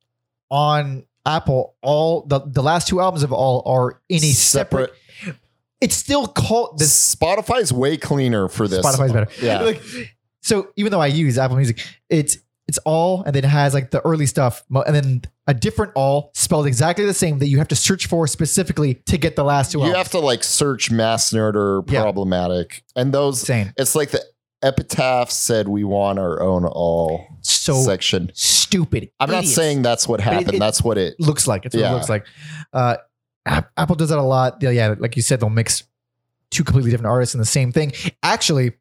on 0.52 1.06
Apple, 1.26 1.76
all 1.82 2.24
the 2.26 2.42
the 2.46 2.64
last 2.64 2.88
two 2.88 3.00
albums 3.00 3.24
of 3.24 3.32
all 3.32 3.64
are 3.66 4.02
in 4.10 4.18
a 4.24 4.32
separate. 4.32 4.94
It's 5.82 5.96
still 5.96 6.28
called 6.28 6.78
this. 6.80 7.16
Spotify's 7.16 7.72
way 7.72 7.98
cleaner 7.98 8.48
for 8.50 8.68
this. 8.68 8.86
Spotify's 8.86 9.12
better. 9.14 9.28
Yeah. 9.42 9.62
Like, 9.64 9.82
so 10.42 10.70
even 10.78 10.92
though 10.92 11.02
I 11.02 11.08
use 11.08 11.38
Apple 11.38 11.58
Music, 11.58 11.80
it's 12.10 12.38
it's 12.68 12.78
all 12.80 13.24
and 13.24 13.34
then 13.36 13.44
it 13.44 13.48
has 13.48 13.74
like 13.74 13.90
the 13.92 14.00
early 14.06 14.26
stuff 14.28 14.64
and 14.86 14.96
then 14.96 15.22
a 15.48 15.54
different 15.56 15.92
all 15.96 16.30
spelled 16.36 16.68
exactly 16.68 17.04
the 17.06 17.14
same 17.16 17.40
that 17.40 17.48
you 17.48 17.58
have 17.58 17.68
to 17.70 17.76
search 17.76 18.06
for 18.08 18.28
specifically 18.28 18.94
to 19.08 19.18
get 19.18 19.36
the 19.36 19.44
last 19.44 19.72
two 19.72 19.80
You 19.80 19.86
albums. 19.86 19.98
have 19.98 20.12
to 20.12 20.20
like 20.20 20.44
search 20.44 20.92
mass 20.92 21.32
nerder 21.32 21.84
Yeah. 21.90 22.02
problematic, 22.02 22.84
and 22.96 23.12
those. 23.14 23.42
Insane. 23.42 23.74
It's 23.78 23.96
like 23.96 24.12
the 24.12 24.22
epitaph 24.62 25.32
said 25.32 25.68
we 25.68 25.84
want 25.84 26.20
our 26.20 26.42
own 26.42 26.66
all 26.66 27.26
So 27.42 27.82
section. 27.82 28.30
stupid. 28.34 29.10
I'm 29.20 29.32
not 29.32 29.46
saying 29.46 29.82
that's 29.82 30.08
what 30.08 30.20
happened. 30.22 30.56
it- 30.56 30.60
that's 30.60 30.84
what 30.84 30.98
it. 30.98 31.16
looks 31.20 31.48
like. 31.48 31.66
It's 31.66 31.76
what 31.76 31.86
it 31.86 31.92
looks 31.92 32.10
like. 32.10 32.26
Uh, 32.74 32.98
Apple 33.46 33.96
does 33.96 34.10
that 34.10 34.18
a 34.20 34.24
lot. 34.24 34.58
Yeah, 34.62 34.70
yeah, 34.70 34.96
like 34.98 35.16
you 35.16 35.22
said, 35.22 35.40
they'll 35.40 35.50
mix 35.50 35.84
two 36.52 36.64
completely 36.64 36.92
different 36.92 37.10
artists 37.12 37.34
in 37.36 37.40
the 37.40 37.46
same 37.46 37.72
thing. 37.72 37.94
Actually, 38.24 38.74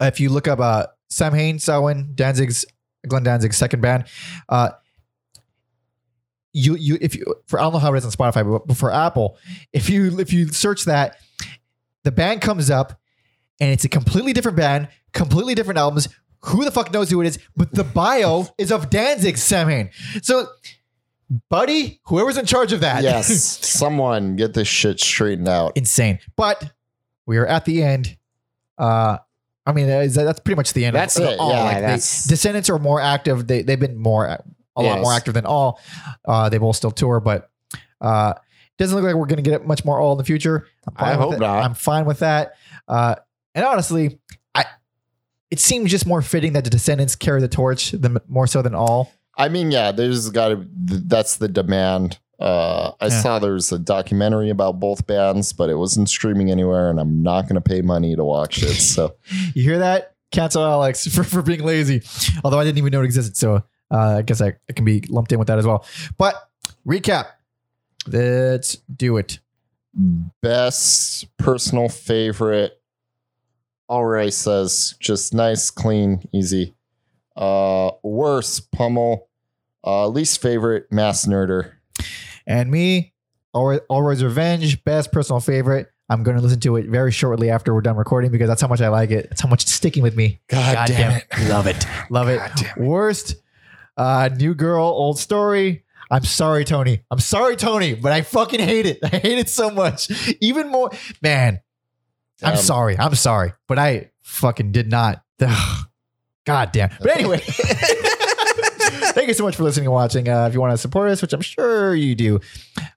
if 0.00 0.20
you 0.20 0.28
look 0.30 0.48
up 0.48 0.60
uh, 0.60 0.86
Samhain, 1.08 1.58
Selwyn, 1.58 2.12
Danzig's, 2.14 2.64
Glenn 3.06 3.22
Danzig's 3.22 3.56
second 3.56 3.80
band, 3.80 4.04
uh, 4.48 4.70
you 6.52 6.76
you 6.76 6.98
if 7.00 7.16
you 7.16 7.24
for 7.46 7.58
I 7.58 7.62
don't 7.64 7.72
know 7.72 7.78
how 7.80 7.92
it 7.94 7.98
is 7.98 8.04
on 8.04 8.12
Spotify, 8.12 8.64
but- 8.66 8.76
for 8.76 8.92
Apple, 8.92 9.36
if 9.72 9.90
you 9.90 10.18
if 10.20 10.32
you 10.32 10.48
search 10.48 10.84
that, 10.84 11.16
the 12.04 12.12
band 12.12 12.40
comes 12.42 12.70
up 12.70 13.00
and 13.60 13.70
it's 13.72 13.84
a 13.84 13.88
completely 13.88 14.32
different 14.32 14.56
band, 14.56 14.88
completely 15.12 15.54
different 15.54 15.78
albums. 15.78 16.08
Who 16.46 16.64
the 16.64 16.70
fuck 16.70 16.92
knows 16.92 17.10
who 17.10 17.20
it 17.22 17.26
is? 17.26 17.38
But 17.56 17.72
the 17.72 17.84
bio 17.84 18.46
is 18.58 18.70
of 18.70 18.90
Danzig 18.90 19.38
Samhain. 19.38 19.90
So, 20.22 20.46
buddy, 21.48 22.00
whoever's 22.04 22.36
in 22.36 22.46
charge 22.46 22.72
of 22.72 22.80
that, 22.80 23.02
Yes, 23.02 23.26
someone 23.66 24.36
get 24.36 24.54
this 24.54 24.68
shit 24.68 25.00
straightened 25.00 25.48
out. 25.48 25.72
insane. 25.76 26.18
But 26.36 26.72
we 27.26 27.36
are 27.38 27.46
at 27.46 27.64
the 27.64 27.82
end. 27.82 28.16
Uh, 28.78 29.18
I 29.66 29.72
mean, 29.72 29.88
is 29.88 30.14
that's 30.14 30.40
pretty 30.40 30.56
much 30.56 30.72
the 30.74 30.84
end. 30.84 30.94
That's 30.96 31.16
of 31.18 31.24
it. 31.24 31.38
all. 31.38 31.50
Yeah, 31.50 31.62
Like, 31.64 31.74
that's- 31.80 32.24
Descendents 32.24 32.68
are 32.68 32.78
more 32.78 33.00
active. 33.00 33.46
They 33.46 33.62
they've 33.62 33.80
been 33.80 33.96
more 33.96 34.26
a 34.26 34.82
lot 34.82 34.96
Yes. 34.96 35.02
more 35.02 35.12
active 35.12 35.34
than 35.34 35.46
all. 35.46 35.80
Uh, 36.24 36.48
they 36.48 36.58
both 36.58 36.76
still 36.76 36.90
tour, 36.90 37.20
but 37.20 37.48
uh, 38.00 38.34
doesn't 38.76 38.94
look 38.96 39.04
like 39.04 39.14
we're 39.14 39.26
going 39.26 39.42
to 39.42 39.48
get 39.48 39.66
much 39.66 39.84
more 39.84 40.00
all 40.00 40.12
in 40.12 40.18
the 40.18 40.24
future. 40.24 40.66
I 40.96 41.14
hope 41.14 41.34
it. 41.34 41.38
not. 41.40 41.62
I'm 41.64 41.74
fine 41.74 42.04
with 42.04 42.18
that. 42.18 42.54
Uh, 42.88 43.14
and 43.54 43.64
honestly, 43.64 44.18
I 44.54 44.64
it 45.50 45.60
seems 45.60 45.90
just 45.90 46.06
more 46.06 46.20
fitting 46.20 46.54
that 46.54 46.64
the 46.64 46.70
Descendents 46.70 47.14
carry 47.16 47.40
the 47.40 47.48
torch 47.48 47.92
than 47.92 48.18
more 48.28 48.46
so 48.48 48.60
than 48.62 48.74
all. 48.74 49.12
I 49.36 49.48
mean, 49.48 49.70
yeah, 49.70 49.92
there's 49.92 50.30
got 50.30 50.48
to. 50.48 50.66
That's 50.74 51.36
the 51.36 51.48
demand. 51.48 52.18
Uh, 52.40 52.92
I 53.00 53.06
Yeah. 53.06 53.20
saw 53.22 53.38
there's 53.38 53.70
a 53.72 53.78
documentary 53.78 54.50
about 54.50 54.80
both 54.80 55.06
bands, 55.06 55.52
but 55.52 55.70
it 55.70 55.76
wasn't 55.76 56.08
streaming 56.08 56.50
anywhere, 56.50 56.90
and 56.90 56.98
I'm 57.00 57.22
not 57.22 57.42
going 57.42 57.54
to 57.54 57.60
pay 57.60 57.80
money 57.80 58.16
to 58.16 58.24
watch 58.24 58.62
it. 58.62 58.74
So 58.74 59.14
You 59.54 59.62
hear 59.62 59.78
that? 59.78 60.14
Cancel 60.32 60.64
Alex 60.64 61.06
for, 61.14 61.22
for 61.24 61.42
being 61.42 61.62
lazy. 61.62 62.02
Although 62.42 62.58
I 62.58 62.64
didn't 62.64 62.78
even 62.78 62.90
know 62.90 63.02
it 63.02 63.04
existed. 63.04 63.36
So 63.36 63.62
uh, 63.90 64.16
I 64.18 64.22
guess 64.22 64.40
I, 64.40 64.54
it 64.68 64.74
can 64.76 64.84
be 64.84 65.00
lumped 65.08 65.30
in 65.32 65.38
with 65.38 65.46
that 65.48 65.58
as 65.58 65.66
well. 65.66 65.86
But 66.18 66.34
recap. 66.86 67.26
Let's 68.06 68.76
do 68.94 69.16
it. 69.16 69.38
best 70.42 71.26
personal 71.38 71.88
favorite. 71.88 72.80
Allroy 73.90 74.30
Saves 74.32 74.96
just 74.98 75.34
nice, 75.34 75.70
clean, 75.70 76.26
easy. 76.32 76.74
Uh, 77.36 77.90
worst 78.02 78.70
pummel. 78.72 79.28
Uh, 79.86 80.08
least 80.08 80.40
favorite 80.40 80.90
mass 80.90 81.26
nerder. 81.26 81.72
And 82.46 82.70
me, 82.70 83.12
Allroy's 83.54 84.22
Revenge, 84.22 84.82
best 84.84 85.12
personal 85.12 85.40
favorite. 85.40 85.88
I'm 86.08 86.22
going 86.22 86.36
to 86.36 86.42
listen 86.42 86.60
to 86.60 86.76
it 86.76 86.86
very 86.86 87.12
shortly 87.12 87.50
after 87.50 87.74
we're 87.74 87.80
done 87.80 87.96
recording 87.96 88.30
because 88.30 88.48
that's 88.48 88.60
how 88.60 88.68
much 88.68 88.80
I 88.80 88.88
like 88.88 89.10
it. 89.10 89.28
That's 89.30 89.40
how 89.40 89.48
much 89.48 89.62
it's 89.62 89.72
sticking 89.72 90.02
with 90.02 90.16
me. 90.16 90.40
God, 90.48 90.86
damn 90.86 91.12
it. 91.12 91.24
Love 91.48 91.66
it. 91.66 91.86
Love 92.10 92.28
it. 92.28 92.40
Worst, 92.76 93.36
uh, 93.96 94.28
New 94.36 94.54
Girl, 94.54 94.84
Old 94.84 95.18
Story. 95.18 95.84
I'm 96.10 96.24
sorry, 96.24 96.64
Tony. 96.64 97.00
I'm 97.10 97.20
sorry, 97.20 97.56
Tony, 97.56 97.94
but 97.94 98.12
I 98.12 98.20
fucking 98.22 98.60
hate 98.60 98.84
it. 98.86 98.98
I 99.04 99.08
hate 99.08 99.38
it 99.38 99.48
so 99.48 99.70
much. 99.70 100.10
Even 100.40 100.68
more, 100.68 100.90
man. 101.22 101.60
I'm 102.42 102.54
Damn. 102.54 102.62
sorry. 102.62 102.98
I'm 102.98 103.14
sorry, 103.14 103.52
but 103.66 103.78
I 103.78 104.10
fucking 104.20 104.72
did 104.72 104.90
not. 104.90 105.22
God 106.44 106.72
damn. 106.72 106.90
But 107.00 107.16
anyway, 107.16 107.38
thank 109.14 109.28
you 109.28 109.34
so 109.34 109.44
much 109.44 109.56
for 109.56 109.62
listening 109.62 109.86
and 109.86 109.92
watching. 109.94 110.28
Uh, 110.28 110.46
if 110.46 110.54
you 110.54 110.60
want 110.60 110.72
to 110.72 110.78
support 110.78 111.10
us, 111.10 111.22
which 111.22 111.32
I'm 111.32 111.40
sure 111.40 111.94
you 111.94 112.14
do, 112.14 112.40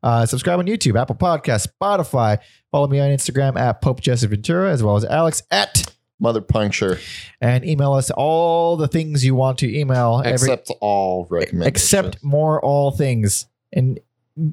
uh, 0.04 0.26
subscribe 0.26 0.60
on 0.60 0.66
YouTube, 0.66 1.00
Apple 1.00 1.16
Podcasts, 1.16 1.68
Spotify. 1.82 2.40
Follow 2.72 2.88
me 2.88 3.00
on 3.00 3.10
Instagram 3.10 3.58
at 3.58 3.82
Pope 3.82 4.02
Joseph 4.02 4.30
Ventura, 4.32 4.72
as 4.72 4.84
well 4.84 4.96
as 4.98 5.06
Alex 5.06 5.44
at, 5.52 5.94
Mother 6.20 6.42
puncture. 6.42 7.00
and 7.42 7.64
email 7.64 7.94
us 7.94 8.10
all 8.12 8.76
the 8.76 8.88
things 8.88 9.24
you 9.24 9.36
want 9.36 9.60
to 9.60 9.80
email. 9.80 10.20
every, 10.26 10.34
Except 10.34 10.72
all 10.82 11.28
recommendations. 11.30 11.68
except 11.68 12.24
more 12.24 12.60
all 12.64 12.92
things. 12.92 13.46
And 13.72 14.00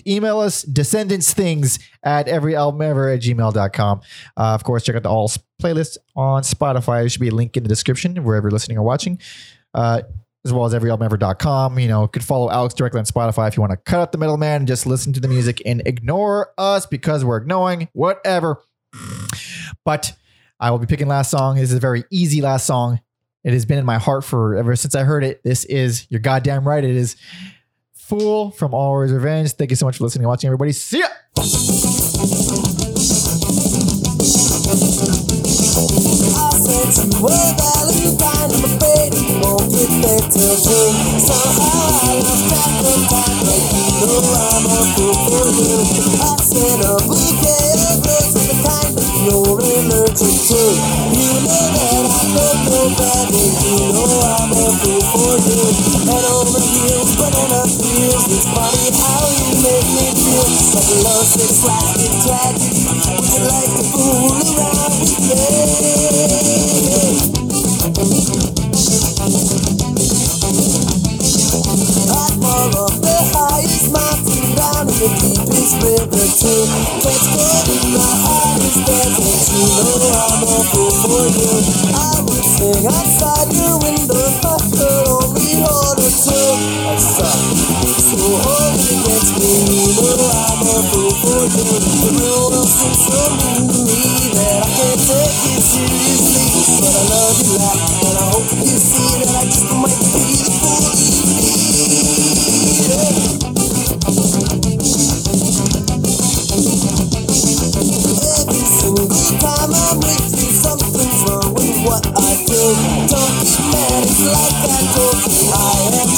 email 0.07 0.41
us 0.41 0.63
descendents 0.63 1.33
things 1.33 1.79
at 2.03 2.27
everyalbumever 2.27 3.15
at 3.15 3.23
gmail.com. 3.23 4.01
Uh, 4.37 4.41
of 4.41 4.65
course, 4.65 4.85
check 4.85 4.97
out 4.97 5.03
the 5.03 5.11
all 5.11 5.31
playlist 5.63 5.99
on 6.17 6.43
Spotify. 6.43 7.01
There 7.03 7.09
should 7.09 7.21
be 7.21 7.29
a 7.29 7.35
link 7.35 7.57
in 7.57 7.63
the 7.63 7.69
description 7.69 8.23
wherever 8.25 8.47
you're 8.49 8.53
listening 8.53 8.79
or 8.79 8.85
watching. 8.85 9.21
Uh, 9.73 10.03
as 10.45 10.53
well 10.53 10.67
as 10.67 10.75
everyalbumever.com. 10.75 11.79
You 11.79 11.89
know, 11.89 12.07
could 12.07 12.25
follow 12.25 12.51
Alex 12.51 12.75
directly 12.75 12.99
on 12.99 13.07
Spotify 13.07 13.49
if 13.49 13.57
you 13.57 13.63
want 13.63 13.71
to 13.71 13.77
cut 13.77 14.01
out 14.01 14.13
the 14.13 14.19
middleman 14.19 14.57
and 14.57 14.69
just 14.69 14.87
listen 14.87 15.13
to 15.15 15.21
the 15.21 15.29
music 15.29 15.63
and 15.65 15.83
ignore 15.87 16.53
us 16.59 16.87
because 16.87 17.25
we're 17.25 17.39
ignoring 17.39 17.89
whatever. 17.93 18.63
But 19.85 20.13
I 20.61 20.71
will 20.71 20.79
be 20.79 20.87
picking 20.87 21.09
last 21.09 21.31
song. 21.31 21.57
This 21.57 21.71
is 21.71 21.77
a 21.77 21.81
very 21.81 22.05
easy 22.11 22.41
last 22.41 22.67
song. 22.67 23.01
It 23.43 23.53
has 23.53 23.67
been 23.67 23.79
in 23.79 23.85
my 23.85 23.99
heart 23.99 24.25
for 24.25 24.57
ever 24.57 24.75
since 24.77 24.95
I 24.95 25.03
heard 25.03 25.25
it. 25.25 25.43
This 25.45 25.65
is 25.67 26.07
you're 26.09 26.21
goddamn 26.21 26.67
right. 26.67 26.83
It 26.83 26.97
is 26.97 27.17
Fool 28.05 28.51
from 28.51 28.75
All 28.75 28.91
Allroy's 28.91 29.13
Revenge. 29.13 29.53
Thank 29.53 29.71
you 29.71 29.77
so 29.77 29.87
much 29.87 29.97
for 29.97 30.05
listening 30.05 30.25
and 30.25 30.29
watching, 30.29 30.49
everybody. 30.49 30.73
See 30.73 31.01
ya. 31.01 31.09
I 50.15 50.31
said 50.31 50.79
you 51.11 51.43
know 51.43 51.59
a 51.59 51.75
a 51.75 52.07
that 52.39 52.55
to. 52.63 52.87
I 52.87 53.19
know 53.27 53.35
and 53.35 53.51
you 53.67 53.83
know 53.91 54.23
I'm 54.23 54.55
a 54.55 54.71
for 55.11 55.35
you. 55.43 55.59
Head 56.07 56.23
over 56.31 56.63
heels, 56.71 57.19
banana 57.19 57.67
peels, 57.67 58.23
it's 58.31 58.47
funny 58.47 58.95
how 58.95 59.27
you 59.35 59.59
make 59.59 59.91
me 59.91 60.15
feel. 60.15 60.47
Like 60.71 60.87
a 60.87 61.03
love 61.03 61.27
sick, 61.27 61.51
slapstick 61.51 62.15
tragedy. 62.23 62.87
Would 63.11 63.27
you 63.27 63.43
like 63.43 63.75
to 63.75 63.83
fool 63.91 64.39
around 64.39 65.03
with 65.03 65.19
me? 69.59 69.64
I 72.45 72.69
off 72.77 72.97
the 73.01 73.17
highest 73.33 73.89
mountain 73.89 74.45
down 74.55 74.85
in 74.85 74.97
the 75.01 75.11
deepest 75.17 75.75
river 75.81 76.27
too. 76.37 76.63
Catch 77.01 77.27
gold 77.33 77.69
in 77.73 77.97
eyes, 77.97 78.77
dance, 78.85 79.19
and 79.19 79.49
you 79.57 79.69
know 79.81 80.13
I'm 80.13 80.43
a 80.45 80.57
fool 80.69 80.93
for 81.03 81.25
you. 81.33 81.53
I 81.97 82.21
would 82.21 82.45
Hang 82.65 82.87
outside 82.87 83.53
your 83.53 83.77
window, 83.83 84.25
but 84.41 84.63
you're 84.73 85.05
only 85.11 85.59
order 85.65 86.11
two. 86.13 86.49
That's 86.87 87.19
tough. 87.19 87.41
So 88.05 88.17
hold 88.17 88.79
it 88.79 88.89
against 88.95 89.35
me. 89.37 89.53
You 89.69 90.13
know 90.17 90.31
I'm 90.33 90.63
a 90.65 90.77
fool 90.89 91.13
for 91.19 91.43
you. 91.45 91.67
The 91.77 92.11
real 92.15 92.65
seems 92.65 93.01
so 93.05 93.21
mean 93.37 93.69
to 93.69 93.81
me 93.85 94.01
that 94.39 94.65
I 94.65 94.69
can't 94.71 95.01
take 95.03 95.45
it 95.51 95.61
seriously. 95.61 96.47
But 96.81 96.95
I 96.95 97.03
love 97.11 97.39
you 97.43 97.55
and 97.59 98.17
I 98.17 98.25
hope 98.33 98.49
you 98.55 98.79
see 98.79 99.13
that 99.21 99.35
I 99.35 99.45
just 99.45 99.69
might 99.69 100.01
be 100.15 100.25
the 100.41 100.51
fool 100.55 100.89
you 100.95 101.23
need. 101.37 101.94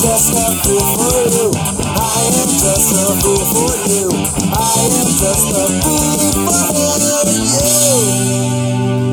Just 0.07 0.33
a 0.33 0.57
food 0.63 0.87
for 0.97 1.29
you 1.29 1.51
I 1.99 2.29
am 2.33 2.49
just 2.59 2.93
a 2.93 3.17
bit 3.21 3.43
fool 5.83 6.05
for 6.05 6.91
you. 9.01 9.06